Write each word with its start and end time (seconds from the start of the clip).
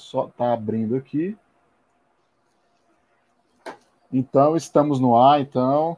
só 0.00 0.26
estar 0.26 0.46
tá 0.46 0.52
abrindo 0.52 0.96
aqui. 0.96 1.36
Então, 4.12 4.56
estamos 4.56 4.98
no 4.98 5.16
ar, 5.16 5.40
então. 5.40 5.96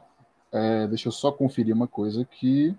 É, 0.51 0.85
deixa 0.87 1.07
eu 1.07 1.11
só 1.11 1.31
conferir 1.31 1.73
uma 1.75 1.87
coisa 1.87 2.21
aqui. 2.21 2.77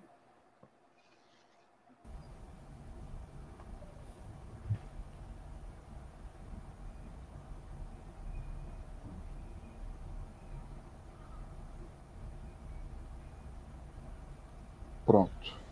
Pronto. 15.05 15.64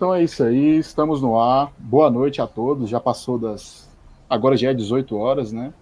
Então 0.00 0.14
é 0.14 0.22
isso 0.22 0.42
aí, 0.42 0.78
estamos 0.78 1.20
no 1.20 1.38
ar. 1.38 1.74
Boa 1.78 2.10
noite 2.10 2.40
a 2.40 2.46
todos. 2.46 2.88
Já 2.88 2.98
passou 2.98 3.38
das. 3.38 3.86
Agora 4.30 4.56
já 4.56 4.70
é 4.70 4.72
18 4.72 5.14
horas, 5.14 5.52
né? 5.52 5.74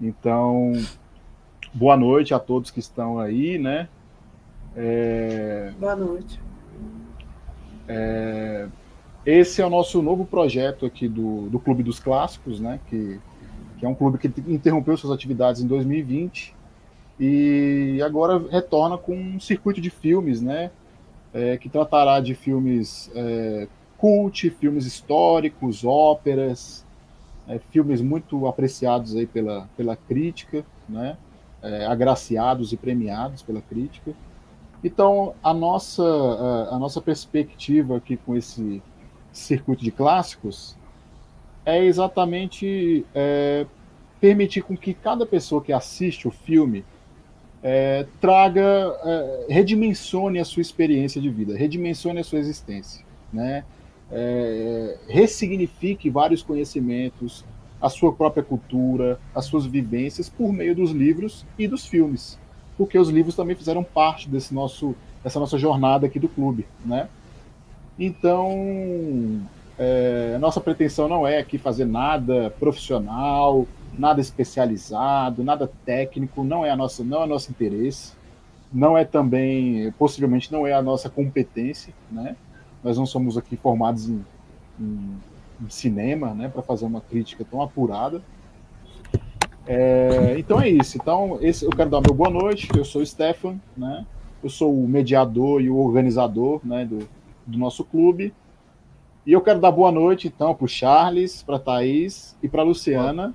Então, 0.00 0.72
boa 1.74 1.96
noite 1.96 2.32
a 2.32 2.38
todos 2.38 2.70
que 2.70 2.78
estão 2.78 3.18
aí, 3.18 3.58
né? 3.58 3.88
É... 4.76 5.72
Boa 5.76 5.96
noite. 5.96 6.40
É... 7.88 8.68
Esse 9.26 9.60
é 9.60 9.66
o 9.66 9.70
nosso 9.70 10.00
novo 10.00 10.24
projeto 10.24 10.86
aqui 10.86 11.08
do, 11.08 11.48
do 11.48 11.58
Clube 11.58 11.82
dos 11.82 11.98
Clássicos, 11.98 12.60
né? 12.60 12.78
Que, 12.86 13.20
que 13.76 13.84
é 13.84 13.88
um 13.88 13.94
clube 13.96 14.18
que 14.18 14.28
interrompeu 14.46 14.96
suas 14.96 15.12
atividades 15.12 15.60
em 15.60 15.66
2020 15.66 16.54
e 17.18 18.00
agora 18.06 18.40
retorna 18.48 18.96
com 18.96 19.16
um 19.16 19.40
circuito 19.40 19.80
de 19.80 19.90
filmes, 19.90 20.40
né? 20.40 20.70
É, 21.34 21.56
que 21.56 21.68
tratará 21.68 22.20
de 22.20 22.34
filmes 22.34 23.10
é, 23.14 23.66
cult, 23.96 24.50
filmes 24.50 24.84
históricos, 24.84 25.84
óperas, 25.84 26.84
é, 27.48 27.58
filmes 27.58 28.00
muito 28.00 28.46
apreciados 28.46 29.16
aí 29.16 29.26
pela, 29.26 29.68
pela 29.76 29.96
crítica, 29.96 30.64
né? 30.88 31.16
É, 31.62 31.86
agraciados 31.86 32.72
e 32.72 32.76
premiados 32.76 33.42
pela 33.42 33.62
crítica. 33.62 34.12
Então, 34.82 35.34
a 35.42 35.54
nossa, 35.54 36.02
a, 36.02 36.74
a 36.74 36.78
nossa 36.78 37.00
perspectiva 37.00 37.96
aqui 37.96 38.16
com 38.16 38.36
esse 38.36 38.82
circuito 39.32 39.82
de 39.82 39.92
clássicos 39.92 40.76
é 41.64 41.84
exatamente 41.84 43.06
é, 43.14 43.64
permitir 44.20 44.62
com 44.62 44.76
que 44.76 44.92
cada 44.92 45.24
pessoa 45.24 45.62
que 45.62 45.72
assiste 45.72 46.26
o 46.26 46.30
filme 46.30 46.84
é, 47.62 48.06
traga, 48.20 48.60
é, 49.04 49.46
redimensione 49.48 50.38
a 50.38 50.44
sua 50.44 50.60
experiência 50.60 51.20
de 51.20 51.30
vida, 51.30 51.56
redimensione 51.56 52.20
a 52.20 52.24
sua 52.24 52.38
existência, 52.38 53.04
né? 53.32 53.64
é, 54.12 54.98
ressignifique 55.08 56.10
vários 56.10 56.42
conhecimentos, 56.42 57.44
a 57.80 57.88
sua 57.88 58.12
própria 58.12 58.42
cultura, 58.42 59.18
as 59.34 59.46
suas 59.46 59.64
vivências 59.64 60.28
por 60.28 60.52
meio 60.52 60.76
dos 60.76 60.90
livros 60.90 61.46
e 61.58 61.66
dos 61.66 61.86
filmes, 61.86 62.38
porque 62.76 62.98
os 62.98 63.08
livros 63.08 63.34
também 63.34 63.56
fizeram 63.56 63.82
parte 63.82 64.28
desse 64.28 64.54
nosso, 64.54 64.94
dessa 65.24 65.40
nossa 65.40 65.58
jornada 65.58 66.06
aqui 66.06 66.20
do 66.20 66.28
clube, 66.28 66.66
né? 66.84 67.08
Então, 67.98 69.40
é, 69.78 70.36
nossa 70.38 70.60
pretensão 70.60 71.08
não 71.08 71.26
é 71.26 71.38
aqui 71.38 71.58
fazer 71.58 71.86
nada 71.86 72.50
profissional, 72.60 73.66
nada 73.98 74.20
especializado, 74.20 75.44
nada 75.44 75.70
técnico, 75.84 76.42
não 76.42 76.64
é 76.64 76.70
a 76.70 76.76
nossa, 76.76 77.04
não 77.04 77.22
é 77.22 77.26
nosso 77.26 77.50
interesse, 77.50 78.12
não 78.72 78.96
é 78.96 79.04
também, 79.04 79.92
possivelmente 79.98 80.50
não 80.50 80.66
é 80.66 80.72
a 80.72 80.82
nossa 80.82 81.10
competência, 81.10 81.92
né? 82.10 82.36
Nós 82.82 82.98
não 82.98 83.06
somos 83.06 83.36
aqui 83.36 83.56
formados 83.56 84.08
em, 84.08 84.24
em, 84.80 85.16
em 85.60 85.68
cinema, 85.68 86.34
né, 86.34 86.48
para 86.48 86.62
fazer 86.62 86.84
uma 86.84 87.00
crítica 87.00 87.44
tão 87.48 87.62
apurada. 87.62 88.22
É, 89.66 90.34
então 90.38 90.60
é 90.60 90.68
isso. 90.68 90.96
Então, 90.96 91.38
esse, 91.40 91.64
eu 91.64 91.70
quero 91.70 91.90
dar 91.90 92.00
meu 92.00 92.14
boa 92.14 92.30
noite. 92.30 92.68
Eu 92.76 92.84
sou 92.84 93.02
o 93.02 93.06
Stefan, 93.06 93.60
né? 93.76 94.04
Eu 94.42 94.50
sou 94.50 94.76
o 94.76 94.88
mediador 94.88 95.62
e 95.62 95.70
o 95.70 95.76
organizador 95.76 96.60
né, 96.64 96.84
do, 96.84 97.08
do 97.46 97.58
nosso 97.58 97.84
clube. 97.84 98.34
E 99.24 99.32
eu 99.32 99.40
quero 99.40 99.60
dar 99.60 99.70
boa 99.70 99.92
noite, 99.92 100.26
então, 100.26 100.52
para 100.52 100.64
o 100.64 100.68
Charles, 100.68 101.44
para 101.44 101.58
Thaís 101.58 102.36
e 102.42 102.48
para 102.48 102.64
Luciana. 102.64 103.32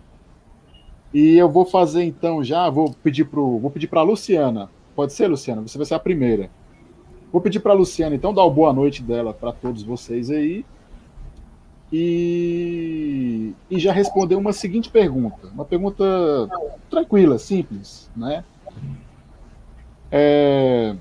E 1.17 1.35
eu 1.35 1.49
vou 1.49 1.65
fazer, 1.65 2.03
então, 2.03 2.43
já, 2.43 2.69
vou 2.69 2.93
pedir 3.01 3.25
para 3.25 3.41
vou 3.41 3.71
pedir 3.71 3.89
a 3.91 4.01
Luciana. 4.03 4.69
Pode 4.95 5.13
ser, 5.13 5.25
Luciana? 5.25 5.63
Você 5.63 5.75
vai 5.75 5.87
ser 5.87 5.95
a 5.95 5.99
primeira. 5.99 6.47
Vou 7.31 7.41
pedir 7.41 7.59
para 7.59 7.73
Luciana, 7.73 8.15
então, 8.15 8.31
dar 8.31 8.43
o 8.43 8.51
boa 8.51 8.71
noite 8.71 9.01
dela 9.01 9.33
para 9.33 9.51
todos 9.51 9.81
vocês 9.81 10.29
aí. 10.29 10.63
E, 11.91 13.51
e 13.67 13.79
já 13.79 13.91
responder 13.91 14.35
uma 14.35 14.53
seguinte 14.53 14.91
pergunta. 14.91 15.47
Uma 15.47 15.65
pergunta 15.65 16.05
tranquila, 16.87 17.39
simples, 17.39 18.11
né? 18.15 18.43
É... 20.11 20.95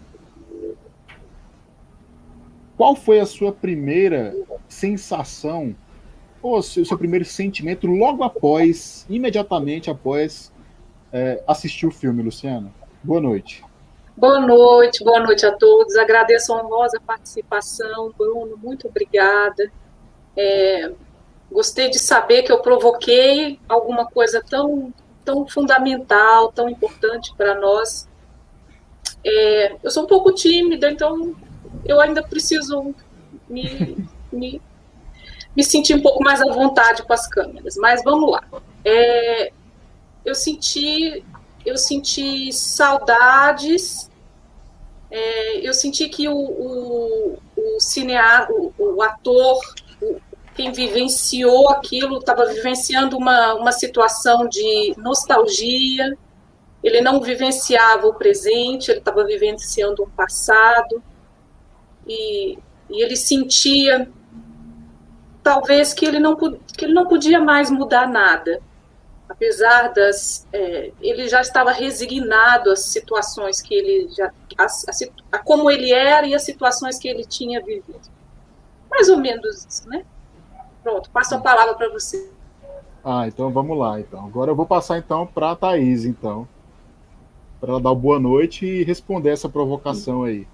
Qual 2.75 2.97
foi 2.97 3.21
a 3.21 3.27
sua 3.27 3.53
primeira 3.53 4.35
sensação, 4.67 5.77
o 6.47 6.63
seu, 6.63 6.85
seu 6.85 6.99
primeiro 6.99 7.25
sentimento 7.25 7.87
logo 7.87 8.23
após, 8.23 9.07
imediatamente 9.09 9.91
após 9.91 10.53
é, 11.13 11.43
assistir 11.47 11.87
o 11.87 11.91
filme, 11.91 12.23
Luciana? 12.23 12.73
Boa 13.03 13.21
noite. 13.21 13.65
Boa 14.17 14.41
noite, 14.41 15.05
boa 15.05 15.21
noite 15.21 15.45
a 15.45 15.53
todos. 15.53 15.97
Agradeço 15.97 16.53
a 16.53 16.63
honrosa 16.63 16.99
participação, 17.07 18.13
Bruno, 18.17 18.57
muito 18.57 18.89
obrigada. 18.89 19.71
É, 20.37 20.93
gostei 21.51 21.91
de 21.91 21.99
saber 21.99 22.43
que 22.43 22.51
eu 22.51 22.61
provoquei 22.61 23.61
alguma 23.69 24.07
coisa 24.07 24.43
tão, 24.43 24.93
tão 25.25 25.47
fundamental, 25.47 26.51
tão 26.53 26.69
importante 26.69 27.35
para 27.37 27.55
nós. 27.55 28.09
É, 29.25 29.77
eu 29.83 29.91
sou 29.91 30.05
um 30.05 30.07
pouco 30.07 30.33
tímida, 30.33 30.91
então 30.91 31.35
eu 31.85 32.01
ainda 32.01 32.23
preciso 32.23 32.95
me, 33.49 34.09
me, 34.33 34.63
me 35.57 35.65
sentir 35.65 35.95
um 35.95 36.03
pouco 36.03 36.23
mais 36.23 36.41
à 36.43 36.53
vontade 36.53 37.03
com 37.03 37.13
as 37.13 37.27
câmeras, 37.27 37.77
mas 37.77 38.03
vamos 38.05 38.31
lá. 38.31 38.45
É, 38.85 39.53
eu 40.25 40.35
senti 40.35 41.25
eu 41.67 41.77
senti 41.77 42.53
saudades, 42.53 44.09
é, 45.11 45.67
eu 45.67 45.75
senti 45.75 46.09
que 46.09 46.29
o, 46.29 46.37
o, 46.37 47.39
o 47.57 47.81
cineasta, 47.81 48.53
o, 48.53 48.73
o 48.79 49.03
ator, 49.03 49.59
o, 50.01 50.21
quem 50.55 50.71
vivenciou 50.71 51.69
aquilo, 51.71 52.19
estava 52.19 52.47
vivenciando 52.47 53.19
uma, 53.19 53.55
uma 53.55 53.73
situação 53.73 54.49
de 54.49 54.95
nostalgia, 54.97 56.17
ele 56.85 57.01
não 57.01 57.21
vivenciava 57.21 58.07
o 58.07 58.15
presente, 58.15 58.93
ele 58.93 59.01
estava 59.01 59.25
vivenciando 59.25 60.05
o 60.05 60.11
passado, 60.11 61.03
e, 62.07 62.57
e 62.89 63.03
ele 63.03 63.17
sentia 63.17 64.09
talvez 65.47 65.95
que 65.95 66.05
ele 66.05 66.19
não 66.19 66.35
que 66.35 66.85
ele 66.85 66.93
não 66.93 67.07
podia 67.07 67.39
mais 67.39 67.71
mudar 67.71 68.09
nada. 68.09 68.61
Apesar 69.29 69.93
das 69.93 70.45
é, 70.53 70.91
ele 71.01 71.29
já 71.29 71.41
estava 71.41 71.71
resignado 71.71 72.69
às 72.69 72.81
situações 72.81 73.63
que 73.63 73.73
ele 73.73 74.09
já 74.13 74.33
a, 74.59 74.65
a, 74.65 75.37
a, 75.37 75.39
como 75.39 75.71
ele 75.71 75.93
era 75.93 76.27
e 76.27 76.35
as 76.35 76.43
situações 76.43 76.99
que 76.99 77.07
ele 77.07 77.25
tinha 77.25 77.63
vivido. 77.63 78.11
Mais 78.91 79.09
ou 79.09 79.19
menos 79.19 79.65
isso 79.65 79.89
né? 79.89 80.05
Pronto 80.83 81.09
passo 81.11 81.37
a 81.37 81.39
palavra 81.39 81.75
para 81.75 81.91
você. 81.91 82.29
Ah 83.05 83.29
então 83.29 83.49
vamos 83.53 83.79
lá 83.79 84.01
então. 84.01 84.27
Agora 84.27 84.51
eu 84.51 84.57
vou 84.57 84.67
passar 84.67 84.99
então 84.99 85.25
para 85.29 85.53
a 85.53 85.57
Thaís 85.57 86.05
então. 86.05 86.49
Para 87.61 87.71
ela 87.71 87.81
dar 87.81 87.95
boa 87.95 88.19
noite 88.19 88.67
e 88.67 88.83
responder 88.83 89.31
essa 89.31 89.49
provocação 89.49 90.25
aí. 90.25 90.45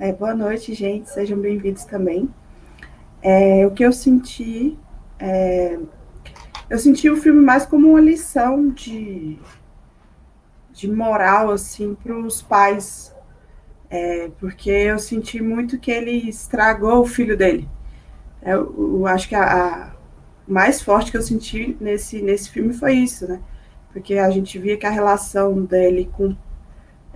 É, 0.00 0.10
boa 0.10 0.34
noite 0.34 0.72
gente. 0.72 1.10
Sejam 1.10 1.38
bem-vindos 1.38 1.84
também 1.84 2.30
é, 3.22 3.66
o 3.66 3.70
que 3.70 3.84
eu 3.84 3.92
senti 3.92 4.78
é, 5.18 5.78
eu 6.70 6.78
senti 6.78 7.08
o 7.08 7.16
filme 7.16 7.40
mais 7.40 7.64
como 7.64 7.88
uma 7.90 8.00
lição 8.00 8.68
de, 8.68 9.38
de 10.70 10.90
moral, 10.90 11.50
assim, 11.50 11.94
para 11.94 12.16
os 12.16 12.42
pais. 12.42 13.14
É, 13.90 14.30
porque 14.38 14.70
eu 14.70 14.98
senti 14.98 15.40
muito 15.42 15.78
que 15.78 15.90
ele 15.90 16.28
estragou 16.28 17.00
o 17.00 17.06
filho 17.06 17.36
dele. 17.36 17.66
Eu, 18.42 18.74
eu 18.76 19.06
acho 19.06 19.28
que 19.28 19.34
a, 19.34 19.86
a, 19.86 19.92
mais 20.46 20.82
forte 20.82 21.10
que 21.10 21.16
eu 21.16 21.22
senti 21.22 21.74
nesse, 21.80 22.20
nesse 22.20 22.50
filme 22.50 22.74
foi 22.74 22.94
isso, 22.96 23.26
né? 23.26 23.40
Porque 23.90 24.18
a 24.18 24.28
gente 24.30 24.58
via 24.58 24.76
que 24.76 24.86
a 24.86 24.90
relação 24.90 25.64
dele 25.64 26.10
com 26.12 26.36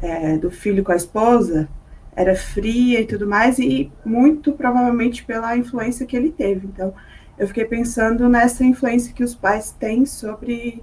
é, 0.00 0.38
do 0.38 0.50
filho 0.50 0.82
com 0.82 0.92
a 0.92 0.96
esposa 0.96 1.68
era 2.14 2.34
fria 2.34 3.00
e 3.00 3.06
tudo 3.06 3.26
mais, 3.26 3.58
e 3.58 3.90
muito 4.04 4.52
provavelmente 4.52 5.24
pela 5.24 5.56
influência 5.56 6.06
que 6.06 6.16
ele 6.16 6.30
teve. 6.30 6.66
Então, 6.66 6.94
eu 7.38 7.46
fiquei 7.48 7.64
pensando 7.64 8.28
nessa 8.28 8.64
influência 8.64 9.14
que 9.14 9.24
os 9.24 9.34
pais 9.34 9.72
têm 9.72 10.04
sobre 10.04 10.82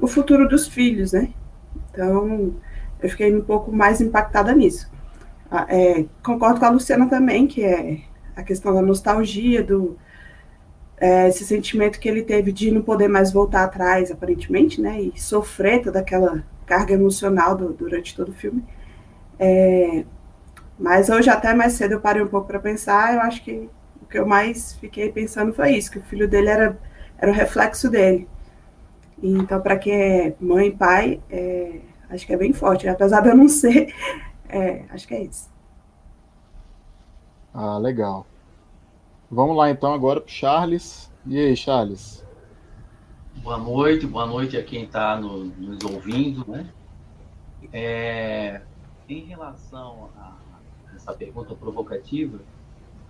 o 0.00 0.06
futuro 0.06 0.48
dos 0.48 0.68
filhos, 0.68 1.12
né? 1.12 1.30
Então, 1.90 2.54
eu 3.00 3.08
fiquei 3.08 3.34
um 3.34 3.40
pouco 3.40 3.72
mais 3.72 4.00
impactada 4.00 4.54
nisso. 4.54 4.90
Ah, 5.50 5.66
é, 5.68 6.04
concordo 6.22 6.60
com 6.60 6.66
a 6.66 6.70
Luciana 6.70 7.08
também, 7.08 7.46
que 7.46 7.64
é, 7.64 8.00
a 8.34 8.42
questão 8.42 8.74
da 8.74 8.82
nostalgia, 8.82 9.62
do 9.62 9.96
é, 10.98 11.28
esse 11.28 11.44
sentimento 11.44 12.00
que 12.00 12.08
ele 12.08 12.22
teve 12.22 12.52
de 12.52 12.70
não 12.70 12.82
poder 12.82 13.08
mais 13.08 13.32
voltar 13.32 13.64
atrás, 13.64 14.10
aparentemente, 14.10 14.80
né? 14.80 15.00
E 15.00 15.20
sofrer 15.20 15.82
toda 15.82 16.00
aquela 16.00 16.44
carga 16.66 16.94
emocional 16.94 17.56
do, 17.56 17.72
durante 17.72 18.14
todo 18.14 18.30
o 18.30 18.34
filme. 18.34 18.64
É, 19.38 20.04
mas 20.78 21.08
hoje, 21.08 21.30
até 21.30 21.54
mais 21.54 21.72
cedo, 21.72 21.92
eu 21.92 22.00
parei 22.00 22.22
um 22.22 22.28
pouco 22.28 22.46
para 22.46 22.58
pensar. 22.58 23.14
Eu 23.14 23.20
acho 23.22 23.42
que 23.42 23.68
o 24.02 24.06
que 24.06 24.18
eu 24.18 24.26
mais 24.26 24.74
fiquei 24.74 25.10
pensando 25.10 25.52
foi 25.52 25.72
isso: 25.72 25.90
que 25.90 25.98
o 25.98 26.02
filho 26.02 26.28
dele 26.28 26.48
era, 26.48 26.78
era 27.18 27.30
o 27.30 27.34
reflexo 27.34 27.90
dele. 27.90 28.28
E, 29.22 29.32
então, 29.32 29.60
para 29.60 29.78
quem 29.78 29.94
é 29.94 30.36
mãe 30.38 30.68
e 30.68 30.76
pai, 30.76 31.22
é, 31.30 31.80
acho 32.10 32.26
que 32.26 32.32
é 32.32 32.36
bem 32.36 32.52
forte. 32.52 32.86
Apesar 32.88 33.20
de 33.20 33.30
eu 33.30 33.36
não 33.36 33.48
ser, 33.48 33.94
é, 34.48 34.84
acho 34.90 35.08
que 35.08 35.14
é 35.14 35.22
isso. 35.22 35.50
Ah, 37.54 37.78
legal. 37.78 38.26
Vamos 39.30 39.56
lá 39.56 39.70
então 39.70 39.94
agora 39.94 40.20
para 40.20 40.30
Charles. 40.30 41.10
E 41.24 41.38
aí, 41.38 41.56
Charles? 41.56 42.24
Boa 43.36 43.58
noite, 43.58 44.06
boa 44.06 44.26
noite 44.26 44.56
a 44.56 44.62
quem 44.62 44.84
está 44.84 45.18
no, 45.18 45.46
nos 45.46 45.82
ouvindo. 45.84 46.44
Né? 46.46 46.66
É, 47.72 48.60
em 49.08 49.24
relação 49.24 50.10
a 50.16 50.35
essa 51.06 51.16
pergunta 51.16 51.54
provocativa, 51.54 52.40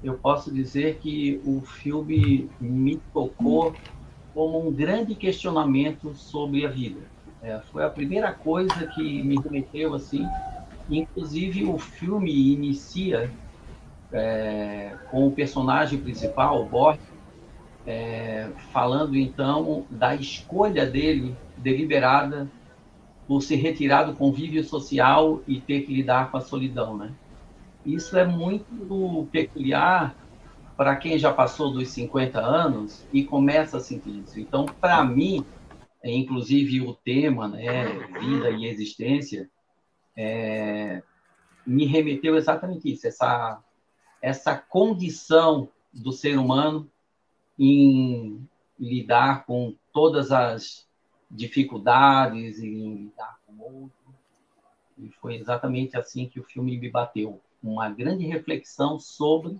eu 0.05 0.19
posso 0.19 0.53
dizer 0.53 0.99
que 0.99 1.41
o 1.45 1.63
filme 1.63 2.51
me 2.61 2.97
tocou 3.13 3.75
como 4.35 4.69
um 4.69 4.71
grande 4.71 5.15
questionamento 5.15 6.15
sobre 6.15 6.67
a 6.67 6.69
vida. 6.69 7.01
É, 7.43 7.59
foi 7.73 7.85
a 7.85 7.89
primeira 7.89 8.33
coisa 8.33 8.87
que 8.89 9.23
me 9.23 9.41
remeteu 9.41 9.95
assim. 9.95 10.27
Inclusive 10.91 11.65
o 11.65 11.79
filme 11.79 12.53
inicia 12.53 13.31
é, 14.13 14.95
com 15.11 15.27
o 15.27 15.33
personagem 15.33 15.99
principal, 15.99 16.65
Borg, 16.67 17.01
é, 17.87 18.51
falando 18.73 19.17
então 19.17 19.87
da 19.91 20.15
escolha 20.15 20.85
dele 20.85 21.35
deliberada 21.57 22.47
por 23.27 23.41
se 23.41 23.57
retirar 23.57 24.05
do 24.05 24.15
convívio 24.15 24.63
social 24.63 25.41
e 25.49 25.61
ter 25.61 25.83
que 25.83 25.93
lidar 25.93 26.31
com 26.31 26.37
a 26.37 26.41
solidão, 26.41 26.97
né? 26.97 27.13
Isso 27.87 28.19
é 28.19 28.27
muito 28.27 29.29
peculiar 29.31 30.17
para 30.77 30.97
quem 30.97 31.19
já 31.19 31.33
passou 31.33 31.73
dos 31.73 31.89
50 31.89 32.39
anos 32.39 33.07
e 33.13 33.25
começa 33.25 33.79
a 33.79 33.81
sentir 33.81 34.23
isso. 34.25 34.39
Então, 34.39 34.67
para 34.67 35.03
mim, 35.05 35.45
é, 36.03 36.13
inclusive 36.13 36.83
o 36.83 36.95
tema, 36.95 37.49
né, 37.49 37.87
vida 38.21 38.51
e 38.51 38.67
existência, 38.67 39.49
é, 40.17 41.03
me 41.67 41.87
remeteu 41.87 42.37
exatamente 42.37 42.93
isso, 42.93 43.07
essa 43.07 43.63
essa 44.21 44.57
condição 44.57 45.69
do 45.93 46.11
ser 46.11 46.37
humano 46.39 46.91
em 47.59 48.47
lidar 48.79 49.47
com 49.47 49.75
todas 49.93 50.33
as 50.33 50.87
dificuldades, 51.31 52.59
em 52.59 52.95
lidar 52.95 53.39
com 53.47 53.53
o 53.53 53.83
outro. 53.83 54.15
E 54.99 55.11
foi 55.21 55.37
exatamente 55.37 55.97
assim 55.97 56.29
que 56.29 56.41
o 56.41 56.45
filme 56.45 56.77
me 56.77 56.91
bateu. 56.91 57.41
Uma 57.63 57.89
grande 57.89 58.25
reflexão 58.27 58.99
sobre 58.99 59.59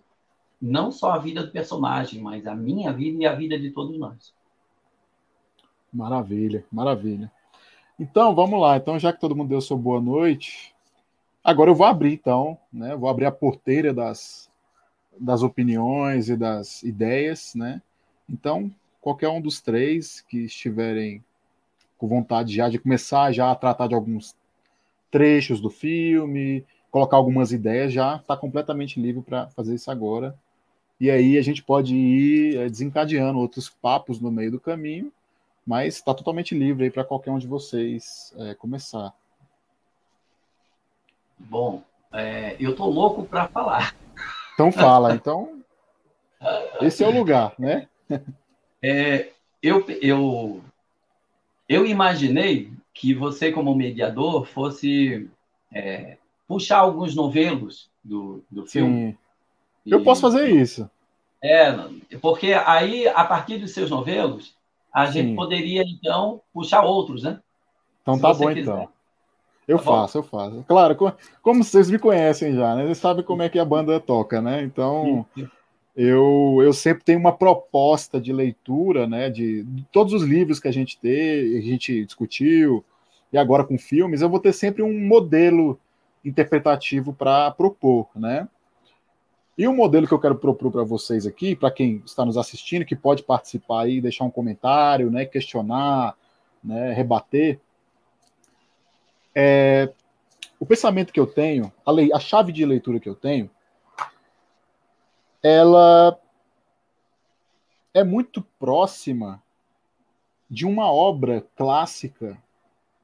não 0.61 0.91
só 0.91 1.13
a 1.13 1.19
vida 1.19 1.45
do 1.45 1.53
personagem, 1.53 2.21
mas 2.21 2.47
a 2.47 2.55
minha 2.55 2.93
vida 2.93 3.23
e 3.23 3.27
a 3.27 3.35
vida 3.35 3.59
de 3.59 3.71
todos 3.71 3.99
nós. 3.99 4.35
Maravilha, 5.93 6.65
maravilha. 6.71 7.31
Então, 7.99 8.35
vamos 8.35 8.61
lá. 8.61 8.77
Então, 8.77 8.99
já 8.99 9.13
que 9.13 9.21
todo 9.21 9.35
mundo 9.35 9.49
deu 9.49 9.61
sua 9.61 9.77
boa 9.77 10.01
noite, 10.01 10.75
agora 11.43 11.71
eu 11.71 11.75
vou 11.75 11.87
abrir, 11.87 12.13
então, 12.13 12.59
né? 12.73 12.95
Vou 12.95 13.09
abrir 13.09 13.25
a 13.25 13.33
porteira 13.33 13.93
das, 13.95 14.51
das 15.19 15.43
opiniões 15.43 16.29
e 16.29 16.37
das 16.37 16.83
ideias, 16.83 17.55
né? 17.55 17.81
Então, 18.29 18.71
qualquer 19.01 19.29
um 19.29 19.41
dos 19.41 19.61
três 19.61 20.21
que 20.21 20.45
estiverem 20.45 21.25
com 21.97 22.09
vontade 22.09 22.55
já 22.55 22.69
de 22.69 22.79
começar 22.79 23.33
já 23.33 23.51
a 23.51 23.55
tratar 23.55 23.87
de 23.87 23.95
alguns 23.95 24.37
trechos 25.11 25.61
do 25.61 25.71
filme, 25.71 26.65
colocar 26.91 27.17
algumas 27.17 27.53
ideias, 27.53 27.93
já 27.93 28.17
está 28.17 28.37
completamente 28.37 29.01
livre 29.01 29.23
para 29.23 29.49
fazer 29.49 29.75
isso 29.75 29.91
agora. 29.91 30.37
E 30.99 31.11
aí 31.11 31.37
a 31.37 31.43
gente 31.43 31.63
pode 31.63 31.95
ir 31.95 32.57
é, 32.57 32.69
desencadeando 32.69 33.39
outros 33.39 33.69
papos 33.69 34.21
no 34.21 34.31
meio 34.31 34.51
do 34.51 34.61
caminho, 34.61 35.13
mas 35.67 35.97
está 35.97 36.15
totalmente 36.15 36.55
livre 36.55 36.85
aí 36.85 36.91
para 36.91 37.05
qualquer 37.05 37.31
um 37.31 37.39
de 37.39 37.47
vocês 37.47 38.35
é, 38.39 38.55
começar. 38.55 39.13
Bom, 41.39 41.83
é, 42.13 42.57
eu 42.59 42.75
tô 42.75 42.87
louco 42.87 43.25
para 43.25 43.47
falar. 43.49 43.95
Então 44.55 44.73
fala, 44.73 45.15
então. 45.15 45.61
Esse 46.81 47.05
é 47.05 47.09
o 47.09 47.11
lugar, 47.11 47.55
né? 47.59 47.89
É, 48.83 49.31
eu, 49.63 49.85
eu, 50.01 50.63
eu 51.69 51.85
imaginei 51.85 52.73
que 52.95 53.13
você, 53.13 53.53
como 53.53 53.75
mediador, 53.75 54.47
fosse 54.47 55.29
é, 55.73 56.17
puxar 56.47 56.79
alguns 56.79 57.15
novelos 57.15 57.91
do, 58.03 58.43
do 58.51 58.67
filme. 58.67 59.13
Sim. 59.13 59.19
Eu 59.87 60.03
posso 60.03 60.21
fazer 60.21 60.49
isso. 60.51 60.89
É, 61.43 61.73
porque 62.21 62.53
aí, 62.53 63.07
a 63.09 63.25
partir 63.25 63.59
dos 63.59 63.73
seus 63.73 63.91
novelos, 63.91 64.55
a 64.93 65.07
Sim. 65.07 65.13
gente 65.13 65.37
poderia, 65.37 65.83
então, 65.83 66.41
puxar 66.53 66.83
outros, 66.83 67.23
né? 67.23 67.41
Então 68.03 68.15
Se 68.17 68.23
tá 68.23 68.33
bom, 68.33 68.49
quiser. 68.49 68.61
então. 68.61 68.89
Eu 69.69 69.79
tá 69.79 69.85
faço, 69.85 70.21
bom? 70.21 70.25
eu 70.25 70.31
faço. 70.31 70.65
Claro, 70.67 70.97
como 71.43 71.63
vocês 71.63 71.91
me 71.91 71.99
conhecem 71.99 72.55
já, 72.55 72.75
né? 72.75 72.85
Vocês 72.85 72.99
sabem 72.99 73.25
como 73.25 73.43
é 73.43 73.49
que 73.49 73.59
a 73.59 73.65
banda 73.65 73.99
toca, 74.01 74.41
né? 74.41 74.63
Então, 74.63 75.27
eu, 75.95 76.59
eu 76.63 76.73
sempre 76.73 77.05
tenho 77.05 77.19
uma 77.19 77.33
proposta 77.33 78.21
de 78.21 78.33
leitura, 78.33 79.07
né? 79.07 79.29
De, 79.29 79.65
de 79.65 79.85
todos 79.93 80.13
os 80.13 80.23
livros 80.23 80.61
que 80.61 80.69
a 80.69 80.73
gente 80.73 80.99
tem, 80.99 81.59
a 81.59 81.61
gente 81.61 82.05
discutiu, 82.05 82.85
e 83.33 83.39
agora 83.39 83.65
com 83.65 83.77
filmes, 83.77 84.23
eu 84.23 84.31
vou 84.31 84.41
ter 84.41 84.53
sempre 84.53 84.83
um 84.83 85.07
modelo 85.07 85.79
interpretativo 86.27 87.13
para 87.13 87.51
propor, 87.53 88.09
né? 88.15 88.49
E 89.57 89.67
o 89.67 89.73
modelo 89.73 90.07
que 90.07 90.13
eu 90.13 90.21
quero 90.21 90.37
propor 90.37 90.71
para 90.71 90.83
vocês 90.83 91.27
aqui, 91.27 91.57
para 91.57 91.71
quem 91.71 92.03
está 92.05 92.25
nos 92.25 92.37
assistindo, 92.37 92.85
que 92.85 92.95
pode 92.95 93.23
participar 93.23 93.85
aí, 93.85 94.01
deixar 94.03 94.25
um 94.25 94.31
comentário, 94.31 95.11
né, 95.11 95.25
questionar, 95.25 96.15
né, 96.63 96.93
rebater, 96.93 97.59
é, 99.35 99.93
o 100.59 100.67
pensamento 100.67 101.13
que 101.13 101.21
eu 101.21 101.27
tenho, 101.27 101.73
a, 101.85 101.91
lei, 101.91 102.11
a 102.13 102.19
chave 102.19 102.53
de 102.53 102.65
leitura 102.65 103.01
que 103.01 103.09
eu 103.09 103.15
tenho, 103.15 103.51
ela 105.43 106.19
é 107.95 108.03
muito 108.03 108.43
próxima 108.59 109.43
de 110.49 110.67
uma 110.67 110.91
obra 110.91 111.45
clássica, 111.55 112.37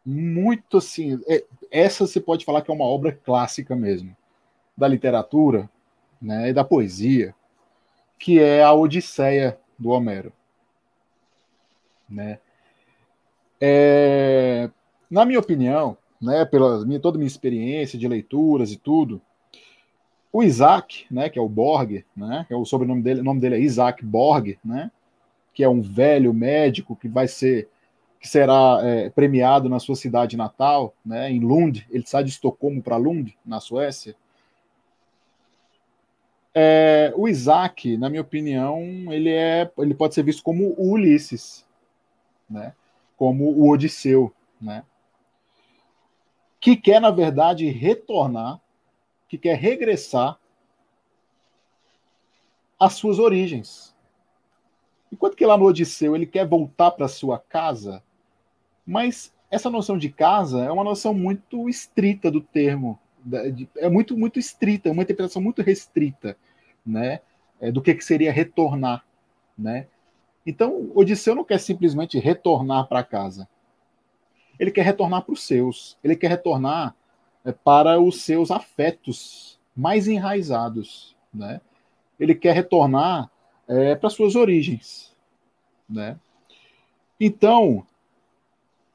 muito 0.05 0.79
assim. 0.79 1.21
É, 1.27 1.45
essa 1.73 2.07
você 2.07 2.21
pode 2.21 2.45
falar 2.45 2.61
que 2.61 2.71
é 2.71 2.75
uma 2.75 2.85
obra 2.85 3.11
clássica 3.11 3.75
mesmo, 3.75 4.15
da 4.77 4.87
literatura 4.87 5.69
né, 6.21 6.51
e 6.51 6.53
da 6.53 6.63
poesia, 6.63 7.35
que 8.19 8.39
é 8.39 8.63
a 8.63 8.73
Odisseia 8.73 9.59
do 9.79 9.89
Homero. 9.89 10.33
Né? 12.09 12.39
É, 13.59 14.71
na 15.11 15.25
minha 15.25 15.41
opinião, 15.41 15.97
né, 16.21 16.45
pela 16.45 16.85
minha, 16.85 17.01
toda 17.01 17.19
minha 17.19 17.27
experiência 17.27 17.99
de 17.99 18.07
leituras 18.07 18.71
e 18.71 18.77
tudo, 18.77 19.21
o 20.33 20.43
Isaac, 20.43 21.07
né, 21.11 21.29
que 21.29 21.39
é 21.39 21.43
o 21.43 21.49
Borg, 21.49 22.05
né, 22.17 22.45
que 22.47 22.55
é 22.55 22.57
o 22.57 22.65
sobrenome 22.65 23.03
dele, 23.03 23.21
o 23.21 23.25
nome 23.25 23.41
dele 23.41 23.57
é 23.57 23.61
Isaac 23.61 24.05
Borg, 24.05 24.59
né, 24.65 24.91
que 25.55 25.65
é 25.65 25.69
um 25.69 25.81
velho 25.81 26.33
médico 26.33 26.95
que 26.95 27.09
vai 27.09 27.27
ser 27.27 27.69
que 28.23 28.29
será 28.29 28.79
é, 28.83 29.11
premiado 29.11 29.69
na 29.69 29.81
sua 29.81 29.97
cidade 29.97 30.37
natal, 30.37 30.95
né, 31.05 31.29
em 31.29 31.41
Lund. 31.41 31.85
Ele 31.91 32.07
sai 32.07 32.23
de 32.23 32.31
Estocolmo 32.31 32.81
para 32.81 32.97
Lund, 32.97 33.37
na 33.45 33.59
Suécia. 33.59 34.15
É, 36.55 37.13
o 37.17 37.29
Isaac, 37.29 37.97
na 37.97 38.09
minha 38.09 38.23
opinião, 38.23 38.81
ele 39.11 39.31
é, 39.31 39.69
ele 39.79 39.93
pode 39.93 40.15
ser 40.15 40.23
visto 40.23 40.43
como 40.43 40.73
o 40.79 40.93
Ulisses, 40.93 41.67
né, 42.49 42.73
como 43.17 43.51
o 43.51 43.69
Odisseu, 43.69 44.33
né 44.61 44.85
que 46.63 46.77
quer, 46.77 47.01
na 47.01 47.11
verdade, 47.11 47.69
retornar, 47.71 48.61
que 49.29 49.37
quer 49.37 49.59
regressar 49.59 50.39
às 52.79 52.93
suas 52.93 53.19
origens. 53.19 53.93
Enquanto 55.11 55.37
que 55.37 55.45
lá 55.45 55.59
no 55.59 55.65
Odisseu 55.65 56.15
ele 56.15 56.25
quer 56.25 56.47
voltar 56.47 56.93
para 56.93 57.09
sua 57.09 57.37
casa, 57.37 58.01
mas 58.87 59.33
essa 59.51 59.71
noção 59.71 59.99
de 59.99 60.09
casa 60.11 60.65
é 60.65 60.71
uma 60.71 60.85
noção 60.85 61.13
muito 61.13 61.69
estrita 61.69 62.31
do 62.31 62.41
termo, 62.41 62.99
é 63.77 63.89
muito 63.89 64.17
muito 64.17 64.39
estrita, 64.39 64.91
uma 64.91 65.03
interpretação 65.03 65.41
muito 65.41 65.63
restrita, 65.63 66.37
né, 66.85 67.21
é, 67.61 67.71
do 67.71 67.81
que, 67.81 67.95
que 67.95 68.05
seria 68.05 68.33
retornar, 68.33 69.05
né? 69.57 69.87
Então, 70.45 70.91
Odisseu 70.95 71.37
não 71.37 71.45
quer 71.45 71.59
simplesmente 71.59 72.19
retornar 72.19 72.89
para 72.89 73.05
casa 73.05 73.47
ele 74.63 74.71
quer 74.71 74.83
retornar 74.83 75.23
para 75.23 75.33
os 75.33 75.43
seus, 75.43 75.99
ele 76.05 76.15
quer 76.15 76.29
retornar 76.29 76.95
é, 77.45 77.51
para 77.51 78.01
os 78.01 78.23
seus 78.23 78.51
afetos 78.51 79.59
mais 79.75 80.07
enraizados, 80.07 81.17
né? 81.35 81.61
ele 82.19 82.33
quer 82.35 82.55
retornar 82.55 83.29
é, 83.67 83.97
para 83.97 84.09
suas 84.09 84.37
origens, 84.37 85.13
né? 85.89 86.17
Então, 87.19 87.85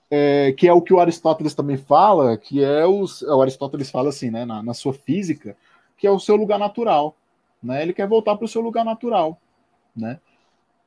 é, 0.09 0.53
que 0.53 0.67
é 0.67 0.73
o 0.73 0.81
que 0.81 0.93
o 0.93 0.99
Aristóteles 0.99 1.53
também 1.53 1.77
fala, 1.77 2.37
que 2.37 2.63
é 2.63 2.85
os, 2.85 3.21
o 3.21 3.41
Aristóteles 3.41 3.89
fala 3.89 4.09
assim, 4.09 4.29
né, 4.29 4.45
na, 4.45 4.63
na 4.63 4.73
sua 4.73 4.93
física, 4.93 5.55
que 5.97 6.07
é 6.07 6.11
o 6.11 6.19
seu 6.19 6.35
lugar 6.35 6.59
natural, 6.59 7.15
né? 7.61 7.81
Ele 7.81 7.93
quer 7.93 8.07
voltar 8.07 8.35
para 8.35 8.45
o 8.45 8.47
seu 8.47 8.61
lugar 8.61 8.85
natural, 8.85 9.39
né? 9.95 10.19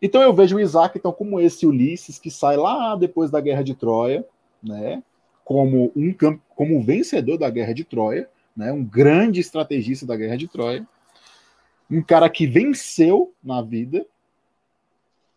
Então 0.00 0.22
eu 0.22 0.32
vejo 0.32 0.56
o 0.56 0.60
Isaac 0.60 0.96
então 0.96 1.12
como 1.12 1.40
esse 1.40 1.66
Ulisses 1.66 2.18
que 2.18 2.30
sai 2.30 2.56
lá 2.56 2.96
depois 2.96 3.30
da 3.30 3.40
guerra 3.40 3.62
de 3.62 3.74
Troia, 3.74 4.24
né? 4.62 5.02
Como 5.44 5.92
um 5.96 6.14
como 6.54 6.80
vencedor 6.80 7.36
da 7.36 7.50
guerra 7.50 7.74
de 7.74 7.84
Troia, 7.84 8.28
né? 8.56 8.72
Um 8.72 8.84
grande 8.84 9.40
estrategista 9.40 10.06
da 10.06 10.16
guerra 10.16 10.36
de 10.36 10.48
Troia, 10.48 10.86
um 11.90 12.00
cara 12.00 12.30
que 12.30 12.46
venceu 12.46 13.34
na 13.42 13.60
vida, 13.60 14.06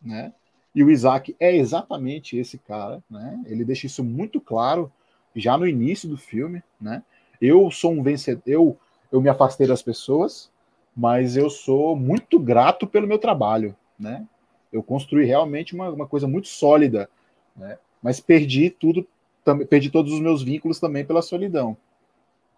né? 0.01 0.31
E 0.75 0.83
o 0.83 0.89
Isaac 0.89 1.35
é 1.39 1.55
exatamente 1.55 2.37
esse 2.37 2.57
cara, 2.57 3.03
né? 3.09 3.41
Ele 3.45 3.63
deixa 3.63 3.85
isso 3.85 4.03
muito 4.03 4.41
claro 4.41 4.91
já 5.35 5.57
no 5.57 5.67
início 5.67 6.09
do 6.09 6.17
filme, 6.17 6.63
né? 6.79 7.03
Eu 7.41 7.69
sou 7.69 7.91
um 7.91 8.01
vencedor, 8.01 8.41
eu, 8.45 8.77
eu 9.11 9.21
me 9.21 9.29
afastei 9.29 9.67
das 9.67 9.81
pessoas, 9.81 10.51
mas 10.95 11.35
eu 11.35 11.49
sou 11.49 11.95
muito 11.95 12.39
grato 12.39 12.87
pelo 12.87 13.07
meu 13.07 13.19
trabalho, 13.19 13.75
né? 13.99 14.25
Eu 14.71 14.81
construí 14.81 15.25
realmente 15.25 15.75
uma, 15.75 15.89
uma 15.89 16.07
coisa 16.07 16.27
muito 16.27 16.47
sólida, 16.47 17.09
né? 17.55 17.77
Mas 18.01 18.19
perdi 18.19 18.69
tudo, 18.69 19.07
também 19.43 19.67
perdi 19.67 19.89
todos 19.89 20.11
os 20.11 20.19
meus 20.19 20.41
vínculos 20.41 20.79
também 20.79 21.05
pela 21.05 21.21
solidão, 21.21 21.77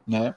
né? 0.08 0.36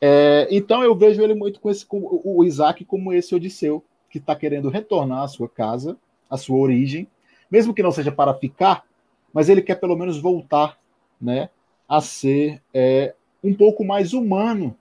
É, 0.00 0.46
então 0.50 0.82
eu 0.82 0.94
vejo 0.94 1.22
ele 1.22 1.34
muito 1.34 1.60
com 1.60 1.70
esse, 1.70 1.84
com 1.84 2.20
o 2.24 2.44
Isaac 2.44 2.84
como 2.84 3.12
esse 3.12 3.34
Odisseu 3.34 3.84
que 4.10 4.18
está 4.18 4.34
querendo 4.36 4.68
retornar 4.68 5.24
à 5.24 5.28
sua 5.28 5.48
casa, 5.48 5.96
a 6.30 6.36
sua 6.36 6.56
origem, 6.56 7.08
mesmo 7.50 7.72
que 7.72 7.82
não 7.82 7.90
seja 7.90 8.12
para 8.12 8.34
ficar, 8.34 8.84
mas 9.32 9.48
ele 9.48 9.62
quer 9.62 9.76
pelo 9.76 9.96
menos 9.96 10.20
voltar, 10.20 10.78
né, 11.20 11.48
a 11.88 12.00
ser 12.00 12.62
é, 12.72 13.14
um 13.42 13.54
pouco 13.54 13.84
mais 13.84 14.12
humano, 14.12 14.76